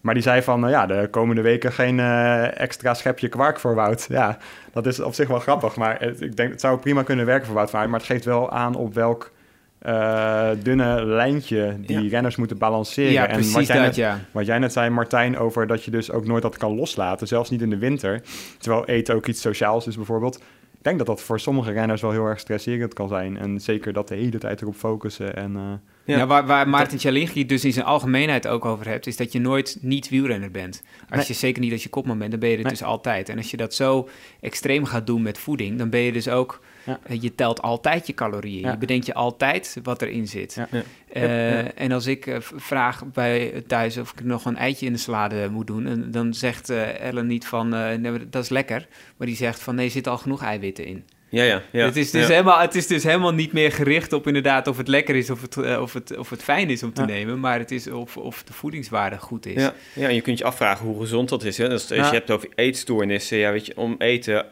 Maar 0.00 0.14
die 0.14 0.22
zei 0.22 0.42
van, 0.42 0.68
ja, 0.68 0.86
de 0.86 1.08
komende 1.10 1.42
weken 1.42 1.72
geen 1.72 2.00
eh, 2.00 2.60
extra 2.60 2.94
schepje 2.94 3.28
kwark 3.28 3.60
voor 3.60 3.74
Wout. 3.74 4.06
Ja, 4.08 4.38
dat 4.72 4.86
is 4.86 5.00
op 5.00 5.14
zich 5.14 5.28
wel 5.28 5.38
grappig. 5.38 5.76
Maar 5.76 6.00
het, 6.00 6.20
ik 6.20 6.36
denk, 6.36 6.50
het 6.50 6.60
zou 6.60 6.78
prima 6.78 7.02
kunnen 7.02 7.26
werken 7.26 7.46
voor 7.46 7.54
Wout 7.54 7.70
van 7.70 7.80
Aert. 7.80 7.90
Maar 7.90 7.98
het 7.98 8.08
geeft 8.08 8.24
wel 8.24 8.50
aan 8.50 8.74
op 8.74 8.94
welk 8.94 9.30
eh, 9.78 10.50
dunne 10.62 11.04
lijntje 11.04 11.76
die 11.80 12.00
Ja. 12.02 12.08
renners 12.08 12.36
moeten 12.36 12.58
balanceren. 12.58 13.12
ja, 13.12 13.26
en 13.26 13.34
precies 13.34 13.52
wat 13.54 13.66
jij, 13.66 13.76
dat, 13.76 13.84
net, 13.86 13.96
ja. 13.96 14.20
wat 14.30 14.46
jij 14.46 14.58
net 14.58 14.72
zei, 14.72 14.90
Martijn, 14.90 15.38
over 15.38 15.66
dat 15.66 15.84
je 15.84 15.90
dus 15.90 16.10
ook 16.10 16.26
nooit 16.26 16.42
dat 16.42 16.56
kan 16.56 16.74
loslaten. 16.74 17.26
Zelfs 17.26 17.50
niet 17.50 17.62
in 17.62 17.70
de 17.70 17.78
winter. 17.78 18.22
Terwijl 18.58 18.84
eten 18.86 19.14
ook 19.14 19.26
iets 19.26 19.40
sociaals 19.40 19.86
is 19.86 19.96
bijvoorbeeld. 19.96 20.36
Ik 20.78 20.84
denk 20.84 20.98
dat 20.98 21.06
dat 21.06 21.22
voor 21.22 21.40
sommige 21.40 21.72
renners 21.72 22.00
wel 22.02 22.10
heel 22.10 22.24
erg 22.26 22.40
stresserend 22.40 22.94
kan 22.94 23.08
zijn. 23.08 23.36
En 23.38 23.60
zeker 23.60 23.92
dat 23.92 24.08
de 24.08 24.14
hele 24.14 24.38
tijd 24.38 24.60
erop 24.62 24.74
focussen. 24.74 25.36
En, 25.36 25.56
eh, 25.56 25.62
Ja. 26.04 26.16
Ja. 26.16 26.26
waar, 26.26 26.46
waar 26.46 26.68
Maarten 26.68 26.98
Cialinghi 26.98 27.40
het 27.40 27.48
dus 27.48 27.64
in 27.64 27.72
zijn 27.72 27.84
algemeenheid 27.84 28.46
ook 28.46 28.64
over 28.64 28.88
hebt, 28.88 29.06
is 29.06 29.16
dat 29.16 29.32
je 29.32 29.40
nooit 29.40 29.78
niet 29.80 30.08
wielrenner 30.08 30.50
bent. 30.50 30.82
Als 31.08 31.16
Nee. 31.18 31.24
je 31.26 31.32
zeker 31.34 31.62
niet 31.62 31.72
als 31.72 31.82
je 31.82 31.88
kopman 31.88 32.18
bent, 32.18 32.30
dan 32.30 32.40
ben 32.40 32.48
je 32.48 32.54
het 32.54 32.64
Nee. 32.64 32.72
dus 32.74 32.82
altijd. 32.82 33.28
En 33.28 33.36
als 33.36 33.50
je 33.50 33.56
dat 33.56 33.74
zo 33.74 34.08
extreem 34.40 34.84
gaat 34.84 35.06
doen 35.06 35.22
met 35.22 35.38
voeding, 35.38 35.78
dan 35.78 35.90
ben 35.90 36.00
je 36.00 36.12
dus 36.12 36.28
ook, 36.28 36.60
Ja. 36.88 37.00
eh, 37.02 37.22
je 37.22 37.34
telt 37.34 37.62
altijd 37.62 38.06
je 38.06 38.14
calorieën. 38.14 38.60
Ja. 38.60 38.70
Je 38.70 38.78
bedenkt 38.78 39.06
je 39.06 39.14
altijd 39.14 39.76
wat 39.82 40.02
erin 40.02 40.26
zit. 40.28 40.54
Ja. 40.54 40.68
Ja. 40.70 40.82
Eh, 41.12 41.22
Ja. 41.64 41.72
En 41.74 41.92
als 41.92 42.06
ik 42.06 42.26
eh, 42.26 42.36
vraag 42.40 43.04
bij 43.12 43.62
thuis 43.66 43.96
of 43.96 44.12
ik 44.12 44.24
nog 44.24 44.44
een 44.44 44.56
eitje 44.56 44.86
in 44.86 44.92
de 44.92 44.98
salade 44.98 45.48
moet 45.50 45.66
doen, 45.66 45.86
en 45.86 46.10
dan 46.10 46.34
zegt 46.34 46.70
eh, 46.70 47.00
Ellen 47.00 47.26
niet 47.26 47.46
van, 47.46 47.74
eh, 47.74 47.94
nee, 47.98 48.28
dat 48.30 48.42
is 48.42 48.48
lekker. 48.48 48.86
Maar 49.16 49.26
die 49.26 49.36
zegt 49.36 49.60
van, 49.60 49.74
nee, 49.74 49.84
er 49.86 49.90
zitten 49.92 50.12
al 50.12 50.18
genoeg 50.18 50.42
eiwitten 50.42 50.84
in. 50.84 51.04
Ja, 51.30 51.42
ja. 51.42 51.62
ja. 51.72 51.84
het, 51.84 51.96
is 51.96 52.10
dus 52.10 52.26
ja. 52.26 52.32
helemaal, 52.32 52.58
het 52.60 52.74
is 52.74 52.86
dus 52.86 53.02
helemaal 53.02 53.34
niet 53.34 53.52
meer 53.52 53.72
gericht 53.72 54.12
op 54.12 54.26
inderdaad 54.26 54.66
of 54.66 54.76
het 54.76 54.88
lekker 54.88 55.14
is 55.16 55.30
of 55.30 55.40
het, 55.42 55.56
of 55.78 55.92
het, 55.92 56.16
of 56.16 56.30
het 56.30 56.42
fijn 56.42 56.70
is 56.70 56.82
om 56.82 56.92
te 56.92 57.00
Ja. 57.00 57.06
nemen, 57.06 57.40
maar 57.40 57.58
het 57.58 57.70
is 57.70 57.90
of, 57.90 58.16
of 58.16 58.42
de 58.42 58.52
voedingswaarde 58.52 59.18
goed 59.18 59.46
is. 59.46 59.62
Ja, 59.62 59.74
ja, 59.94 60.08
en 60.08 60.14
je 60.14 60.20
kunt 60.20 60.38
je 60.38 60.44
afvragen 60.44 60.86
hoe 60.86 61.00
gezond 61.00 61.28
dat 61.28 61.44
is. 61.44 61.58
Hè? 61.58 61.68
Dus 61.68 61.82
als 61.90 61.98
Ja. 62.00 62.06
je 62.06 62.12
hebt 62.12 62.30
over 62.30 62.48
eetstoornissen, 62.54 63.38
ja, 63.38 63.52
weet 63.52 63.66
je, 63.66 63.76
om 63.76 63.94
eten 63.98 64.46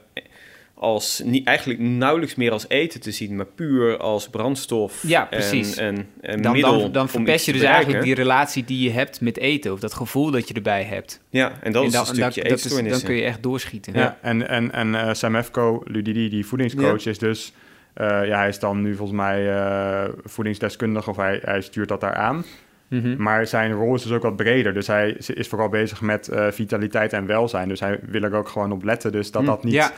als 0.79 1.23
niet, 1.25 1.47
eigenlijk 1.47 1.81
nauwelijks 1.81 2.35
meer 2.35 2.53
als 2.53 2.69
eten 2.69 3.01
te 3.01 3.11
zien, 3.11 3.37
maar 3.37 3.47
puur 3.47 3.97
als 3.99 4.29
brandstof 4.29 5.03
Ja, 5.07 5.25
precies. 5.25 5.77
en, 5.77 5.97
en, 5.97 6.07
en 6.21 6.43
Dan, 6.43 6.53
middel 6.53 6.81
dan, 6.81 6.93
dan 6.93 7.09
verpest 7.09 7.47
je 7.47 7.53
dus 7.53 7.63
eigenlijk 7.63 8.05
die 8.05 8.15
relatie 8.15 8.65
die 8.65 8.83
je 8.83 8.91
hebt 8.91 9.21
met 9.21 9.39
eten, 9.39 9.73
of 9.73 9.81
dat 9.81 9.95
gevoel 9.95 10.31
dat 10.31 10.49
je 10.49 10.55
erbij 10.55 10.83
hebt. 10.83 11.21
Ja, 11.31 11.53
en 11.63 11.73
dat 11.73 11.83
En 11.83 11.89
is 11.89 11.95
dan, 11.95 12.01
een 12.01 12.07
stukje 12.07 12.25
dat- 12.25 12.35
dat 12.35 12.45
is- 12.45 12.51
eetstoornissen. 12.65 13.01
Dan 13.01 13.11
kun 13.11 13.19
je 13.21 13.27
echt 13.29 13.43
doorschieten. 13.43 13.93
Ja, 13.95 14.19
en, 14.23 14.49
en, 14.49 14.73
en 14.73 14.95
eh, 14.95 15.15
Samefko 15.15 15.83
Ludidi, 15.85 16.29
die 16.29 16.47
voedingscoach, 16.47 17.07
is 17.07 17.19
dus... 17.19 17.53
eh, 17.95 18.07
ja, 18.27 18.37
hij 18.39 18.49
is 18.49 18.59
dan 18.59 18.83
nu 18.83 18.95
volgens 18.97 19.17
mij 19.19 19.51
eh, 19.55 20.09
voedingsdeskundige 20.25 21.11
of 21.11 21.17
hij, 21.17 21.41
hij 21.45 21.61
stuurt 21.61 21.89
dat 21.89 22.01
daar 22.01 22.15
aan. 22.15 22.45
Mhm. 22.89 23.15
Maar 23.23 23.47
zijn 23.47 23.73
rol 23.73 23.95
is 23.95 24.03
dus 24.03 24.13
ook 24.13 24.23
wat 24.23 24.37
breder. 24.37 24.75
Dus 24.75 24.87
hij 24.87 25.17
is 25.35 25.49
vooral 25.49 25.69
bezig 25.69 26.01
met 26.01 26.29
eh, 26.29 26.47
vitaliteit 26.51 27.13
en 27.13 27.27
welzijn. 27.27 27.69
Dus 27.69 27.81
hij 27.81 27.99
wil 28.03 28.23
er 28.23 28.35
ook 28.35 28.49
gewoon 28.49 28.73
op 28.73 28.85
letten. 28.85 29.13
Dus 29.13 29.31
dat 29.31 29.43
Hm, 29.43 29.49
dat 29.49 29.65
niet 29.65 29.73
ja. 29.75 29.93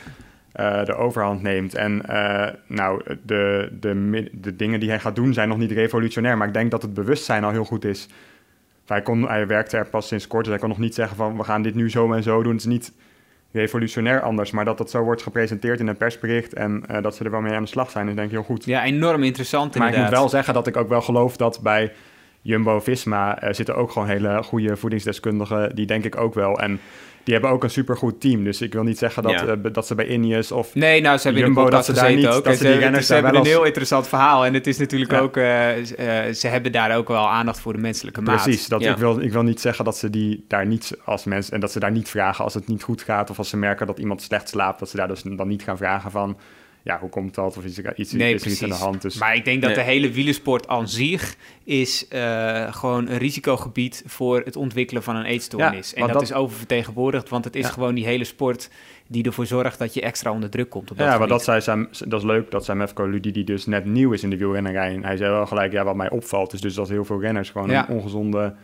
Eh, 0.51 0.85
de 0.85 0.95
overhand 0.95 1.41
neemt. 1.41 1.75
En 1.75 2.05
eh, 2.05 2.53
nou, 2.67 3.01
de, 3.25 3.69
de, 3.79 4.29
de 4.33 4.55
dingen 4.55 4.79
die 4.79 4.89
hij 4.89 4.99
gaat 4.99 5.15
doen 5.15 5.33
zijn 5.33 5.49
nog 5.49 5.57
niet 5.57 5.71
revolutionair. 5.71 6.37
Maar 6.37 6.47
ik 6.47 6.53
denk 6.53 6.71
dat 6.71 6.81
het 6.81 6.93
bewustzijn 6.93 7.43
al 7.43 7.51
heel 7.51 7.65
goed 7.65 7.85
is. 7.85 8.07
Hij, 8.85 9.01
kon, 9.01 9.27
hij 9.27 9.47
werkte 9.47 9.77
er 9.77 9.89
pas 9.89 10.07
sinds 10.07 10.27
kort. 10.27 10.43
Dus 10.43 10.51
hij 10.51 10.61
kon 10.61 10.69
nog 10.69 10.79
niet 10.79 10.95
zeggen 10.95 11.17
van 11.17 11.37
we 11.37 11.43
gaan 11.43 11.61
dit 11.61 11.75
nu 11.75 11.89
zo 11.89 12.13
en 12.13 12.23
zo 12.23 12.43
doen. 12.43 12.51
Het 12.51 12.61
is 12.61 12.67
niet 12.67 12.93
revolutionair 13.51 14.21
anders. 14.21 14.51
Maar 14.51 14.65
dat 14.65 14.77
dat 14.77 14.89
zo 14.89 15.03
wordt 15.03 15.21
gepresenteerd 15.21 15.79
in 15.79 15.87
een 15.87 15.97
persbericht. 15.97 16.53
En 16.53 16.83
eh, 16.87 17.01
dat 17.01 17.15
ze 17.15 17.23
er 17.23 17.31
wel 17.31 17.41
mee 17.41 17.53
aan 17.53 17.63
de 17.63 17.69
slag 17.69 17.89
zijn, 17.89 18.07
is 18.07 18.15
denk 18.15 18.27
ik 18.27 18.33
heel 18.33 18.43
goed. 18.43 18.65
Ja, 18.65 18.83
enorm 18.83 19.23
interessant 19.23 19.75
Maar 19.75 19.87
ik 19.87 19.93
inderdaad. 19.93 20.09
moet 20.11 20.19
wel 20.19 20.29
zeggen 20.29 20.53
dat 20.53 20.67
ik 20.67 20.77
ook 20.77 20.89
wel 20.89 21.01
geloof 21.01 21.37
dat 21.37 21.59
bij 21.63 21.91
Jumbo-Visma 22.41 23.37
zitten 23.53 23.75
ook 23.75 23.91
gewoon 23.91 24.07
hele 24.07 24.43
goede 24.43 24.77
voedingsdeskundigen. 24.77 25.75
Die 25.75 25.85
denk 25.85 26.03
ik 26.03 26.17
ook 26.17 26.33
wel. 26.33 26.59
En 26.59 26.79
die 27.23 27.33
hebben 27.33 27.51
ook 27.53 27.63
een 27.63 27.69
supergoed 27.69 28.21
team. 28.21 28.43
Dus 28.43 28.61
ik 28.61 28.73
wil 28.73 28.83
niet 28.83 28.97
zeggen 28.97 29.23
dat, 29.23 29.31
Ja. 29.31 29.45
eh, 29.45 29.53
dat 29.71 29.87
ze 29.87 29.95
bij 29.95 30.07
Ineos 30.07 30.51
of... 30.51 30.75
Nee, 30.75 31.01
nou, 31.01 31.17
ze 31.17 31.23
hebben 31.23 31.43
in 31.43 31.49
de 31.49 31.53
Jumbo, 31.55 31.69
podcast 31.69 31.87
dat 31.87 31.95
ze 31.97 32.01
daar 32.03 32.15
niet- 32.15 32.27
ook. 32.27 32.43
dat 32.43 32.57
ze 32.57 32.63
die 32.63 32.71
hebben- 32.81 33.03
ze 33.03 33.15
een 33.15 33.45
heel 33.45 33.63
interessant 33.65 34.07
verhaal. 34.07 34.45
En 34.45 34.53
het 34.53 34.67
is 34.67 34.77
natuurlijk 34.77 35.11
Ja. 35.11 35.19
ook... 35.19 35.37
eh, 35.37 36.27
eh, 36.27 36.33
ze 36.33 36.47
hebben 36.47 36.71
daar 36.71 36.97
ook 36.97 37.07
wel 37.07 37.29
aandacht 37.29 37.59
voor 37.59 37.73
de 37.73 37.79
menselijke 37.79 38.21
maat. 38.21 38.43
Precies, 38.43 38.67
dat, 38.67 38.81
Ja. 38.81 38.91
ik, 38.91 38.97
wil, 38.97 39.19
ik 39.21 39.31
wil 39.31 39.43
niet 39.43 39.61
zeggen 39.61 39.85
dat 39.85 39.97
ze 39.97 40.09
die 40.09 40.45
daar 40.47 40.65
niet 40.65 40.97
als 41.05 41.23
mensen... 41.23 41.53
en 41.53 41.59
dat 41.59 41.71
ze 41.71 41.79
daar 41.79 41.91
niet 41.91 42.09
vragen 42.09 42.43
als 42.43 42.53
het 42.53 42.67
niet 42.67 42.83
goed 42.83 43.01
gaat... 43.01 43.29
of 43.29 43.37
als 43.37 43.49
ze 43.49 43.57
merken 43.57 43.87
dat 43.87 43.99
iemand 43.99 44.21
slecht 44.21 44.49
slaapt... 44.49 44.79
dat 44.79 44.89
ze 44.89 44.97
daar 44.97 45.07
dus 45.07 45.21
dan 45.23 45.47
niet 45.47 45.63
gaan 45.63 45.77
vragen 45.77 46.11
van... 46.11 46.37
ja, 46.89 46.99
hoe 46.99 47.09
komt 47.09 47.35
dat? 47.35 47.57
Of 47.57 47.63
is 47.63 47.77
er 47.77 47.93
iets, 47.99 48.11
Nee, 48.11 48.33
is 48.33 48.45
er 48.45 48.51
iets 48.51 48.63
aan 48.63 48.69
de 48.69 48.75
hand? 48.75 49.01
Dus 49.01 49.17
Maar 49.17 49.35
ik 49.35 49.45
denk 49.45 49.61
dat 49.61 49.75
Nee. 49.75 49.79
de 49.85 49.91
hele 49.91 50.11
wielersport 50.11 50.67
aan 50.67 50.87
zich 50.87 51.35
is 51.63 52.07
eh, 52.07 52.73
gewoon 52.73 53.07
een 53.09 53.17
risicogebied 53.17 54.03
voor 54.05 54.41
het 54.45 54.55
ontwikkelen 54.55 55.03
van 55.03 55.15
een 55.15 55.25
eetstoornis. 55.25 55.89
Ja, 55.89 55.95
en 55.95 56.03
dat, 56.03 56.13
dat- 56.13 56.21
is 56.21 56.33
oververtegenwoordigd, 56.33 57.29
want 57.29 57.45
het 57.45 57.55
is 57.55 57.65
Ja. 57.65 57.71
gewoon 57.71 57.95
die 57.95 58.05
hele 58.05 58.23
sport 58.23 58.69
die 59.07 59.23
ervoor 59.23 59.45
zorgt 59.45 59.79
dat 59.79 59.93
je 59.93 60.01
extra 60.01 60.31
onder 60.31 60.49
druk 60.49 60.69
komt. 60.69 60.91
Op 60.91 60.97
dat 60.97 61.07
ja, 61.07 61.17
maar 61.17 61.27
dat, 61.27 61.43
zei 61.43 61.61
Sam, 61.61 61.87
dat 62.07 62.19
is 62.19 62.25
leuk 62.25 62.51
dat 62.51 62.65
Samefko 62.65 63.05
Ludi, 63.05 63.31
die 63.31 63.43
dus 63.43 63.65
net 63.65 63.85
nieuw 63.85 64.11
is 64.11 64.23
in 64.23 64.29
de 64.29 64.37
wielrennerij. 64.37 64.93
En 64.93 65.03
hij 65.03 65.17
zei 65.17 65.31
wel 65.31 65.45
gelijk, 65.45 65.71
ja, 65.71 65.83
wat 65.83 65.95
mij 65.95 66.09
opvalt 66.09 66.53
is 66.53 66.61
dus 66.61 66.73
dat 66.73 66.89
heel 66.89 67.05
veel 67.05 67.21
renners 67.21 67.49
gewoon 67.49 67.69
Ja. 67.69 67.89
een 67.89 67.95
ongezonde 67.95 68.55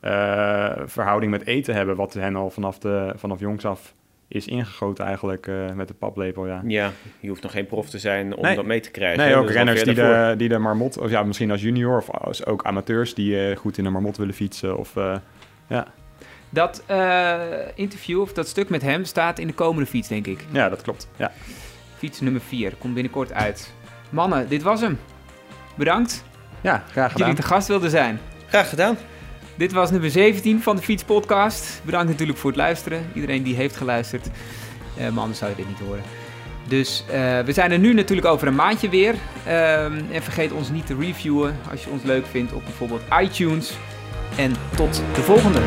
eh, 0.00 0.72
verhouding 0.84 1.30
met 1.32 1.46
eten 1.46 1.74
hebben. 1.74 1.96
Wat 1.96 2.14
hen 2.14 2.36
al 2.36 2.50
vanaf, 2.50 2.78
de, 2.78 3.12
vanaf 3.16 3.40
jongs 3.40 3.64
af 3.64 3.94
is 4.28 4.46
ingegoten 4.46 5.04
eigenlijk 5.04 5.46
eh, 5.46 5.54
met 5.74 5.88
de 5.88 5.94
paplepel, 5.94 6.46
ja. 6.46 6.62
Ja, 6.66 6.90
je 7.20 7.28
hoeft 7.28 7.42
nog 7.42 7.52
geen 7.52 7.66
prof 7.66 7.90
te 7.90 7.98
zijn 7.98 8.36
om 8.36 8.42
Nee. 8.42 8.56
dat 8.56 8.64
mee 8.64 8.80
te 8.80 8.90
krijgen. 8.90 9.18
Nee, 9.18 9.32
Dat 9.34 9.42
ook 9.42 9.50
renners 9.50 9.82
die 9.84 9.94
daarvoor. 9.94 10.30
de, 10.30 10.36
die 10.36 10.48
de 10.48 10.58
marmot, 10.58 10.98
of 10.98 11.10
ja, 11.10 11.22
misschien 11.22 11.50
als 11.50 11.60
junior 11.62 11.96
of 11.96 12.10
als 12.10 12.46
ook 12.46 12.64
amateurs 12.64 13.14
die 13.14 13.48
eh, 13.48 13.56
goed 13.56 13.78
in 13.78 13.84
de 13.84 13.90
marmot 13.90 14.16
willen 14.16 14.34
fietsen. 14.34 14.78
Of, 14.78 14.96
eh, 14.96 15.16
ja. 15.68 15.86
Dat 16.50 16.82
eh, 16.86 17.40
interview 17.74 18.20
of 18.20 18.32
dat 18.32 18.48
stuk 18.48 18.68
met 18.68 18.82
hem 18.82 19.04
staat 19.04 19.38
in 19.38 19.46
de 19.46 19.52
komende 19.52 19.86
fiets, 19.86 20.08
denk 20.08 20.26
ik. 20.26 20.44
ja, 20.52 20.68
dat 20.68 20.82
klopt. 20.82 21.08
Ja. 21.16 21.32
Fiets 21.96 22.20
nummer 22.20 22.40
4, 22.40 22.72
komt 22.78 22.94
binnenkort 22.94 23.32
uit. 23.32 23.72
Mannen, 24.10 24.48
dit 24.48 24.62
was 24.62 24.80
hem. 24.80 24.98
Bedankt 25.74 26.24
ja, 26.60 26.72
graag 26.90 26.94
dat 26.94 27.12
gedaan. 27.12 27.26
jullie 27.28 27.42
te 27.42 27.48
gast 27.48 27.68
wilden 27.68 27.90
zijn. 27.90 28.18
Graag 28.48 28.68
gedaan. 28.68 28.96
Dit 29.58 29.72
was 29.72 29.90
nummer 29.90 30.10
17 30.10 30.62
van 30.62 30.76
de 30.76 30.82
Fiets 30.82 31.04
Podcast. 31.04 31.80
Bedankt 31.84 32.08
natuurlijk 32.08 32.38
voor 32.38 32.50
het 32.50 32.58
luisteren. 32.58 33.06
Iedereen 33.14 33.42
die 33.42 33.54
heeft 33.54 33.76
geluisterd. 33.76 34.28
Eh, 34.96 35.08
maar 35.08 35.20
anders 35.20 35.38
zou 35.38 35.50
je 35.50 35.56
dit 35.56 35.68
niet 35.68 35.78
horen. 35.78 36.02
Dus 36.68 37.04
eh, 37.10 37.40
we 37.40 37.52
zijn 37.52 37.72
er 37.72 37.78
nu 37.78 37.94
natuurlijk 37.94 38.26
over 38.26 38.46
een 38.46 38.54
maandje 38.54 38.88
weer. 38.88 39.14
Ehm, 39.46 40.00
en 40.12 40.22
vergeet 40.22 40.52
ons 40.52 40.70
niet 40.70 40.86
te 40.86 40.96
reviewen 41.00 41.56
als 41.70 41.84
je 41.84 41.90
ons 41.90 42.02
leuk 42.02 42.26
vindt 42.26 42.52
op 42.52 42.64
bijvoorbeeld 42.64 43.02
iTunes. 43.20 43.76
En 44.36 44.52
tot 44.76 45.02
de 45.14 45.22
volgende. 45.22 45.60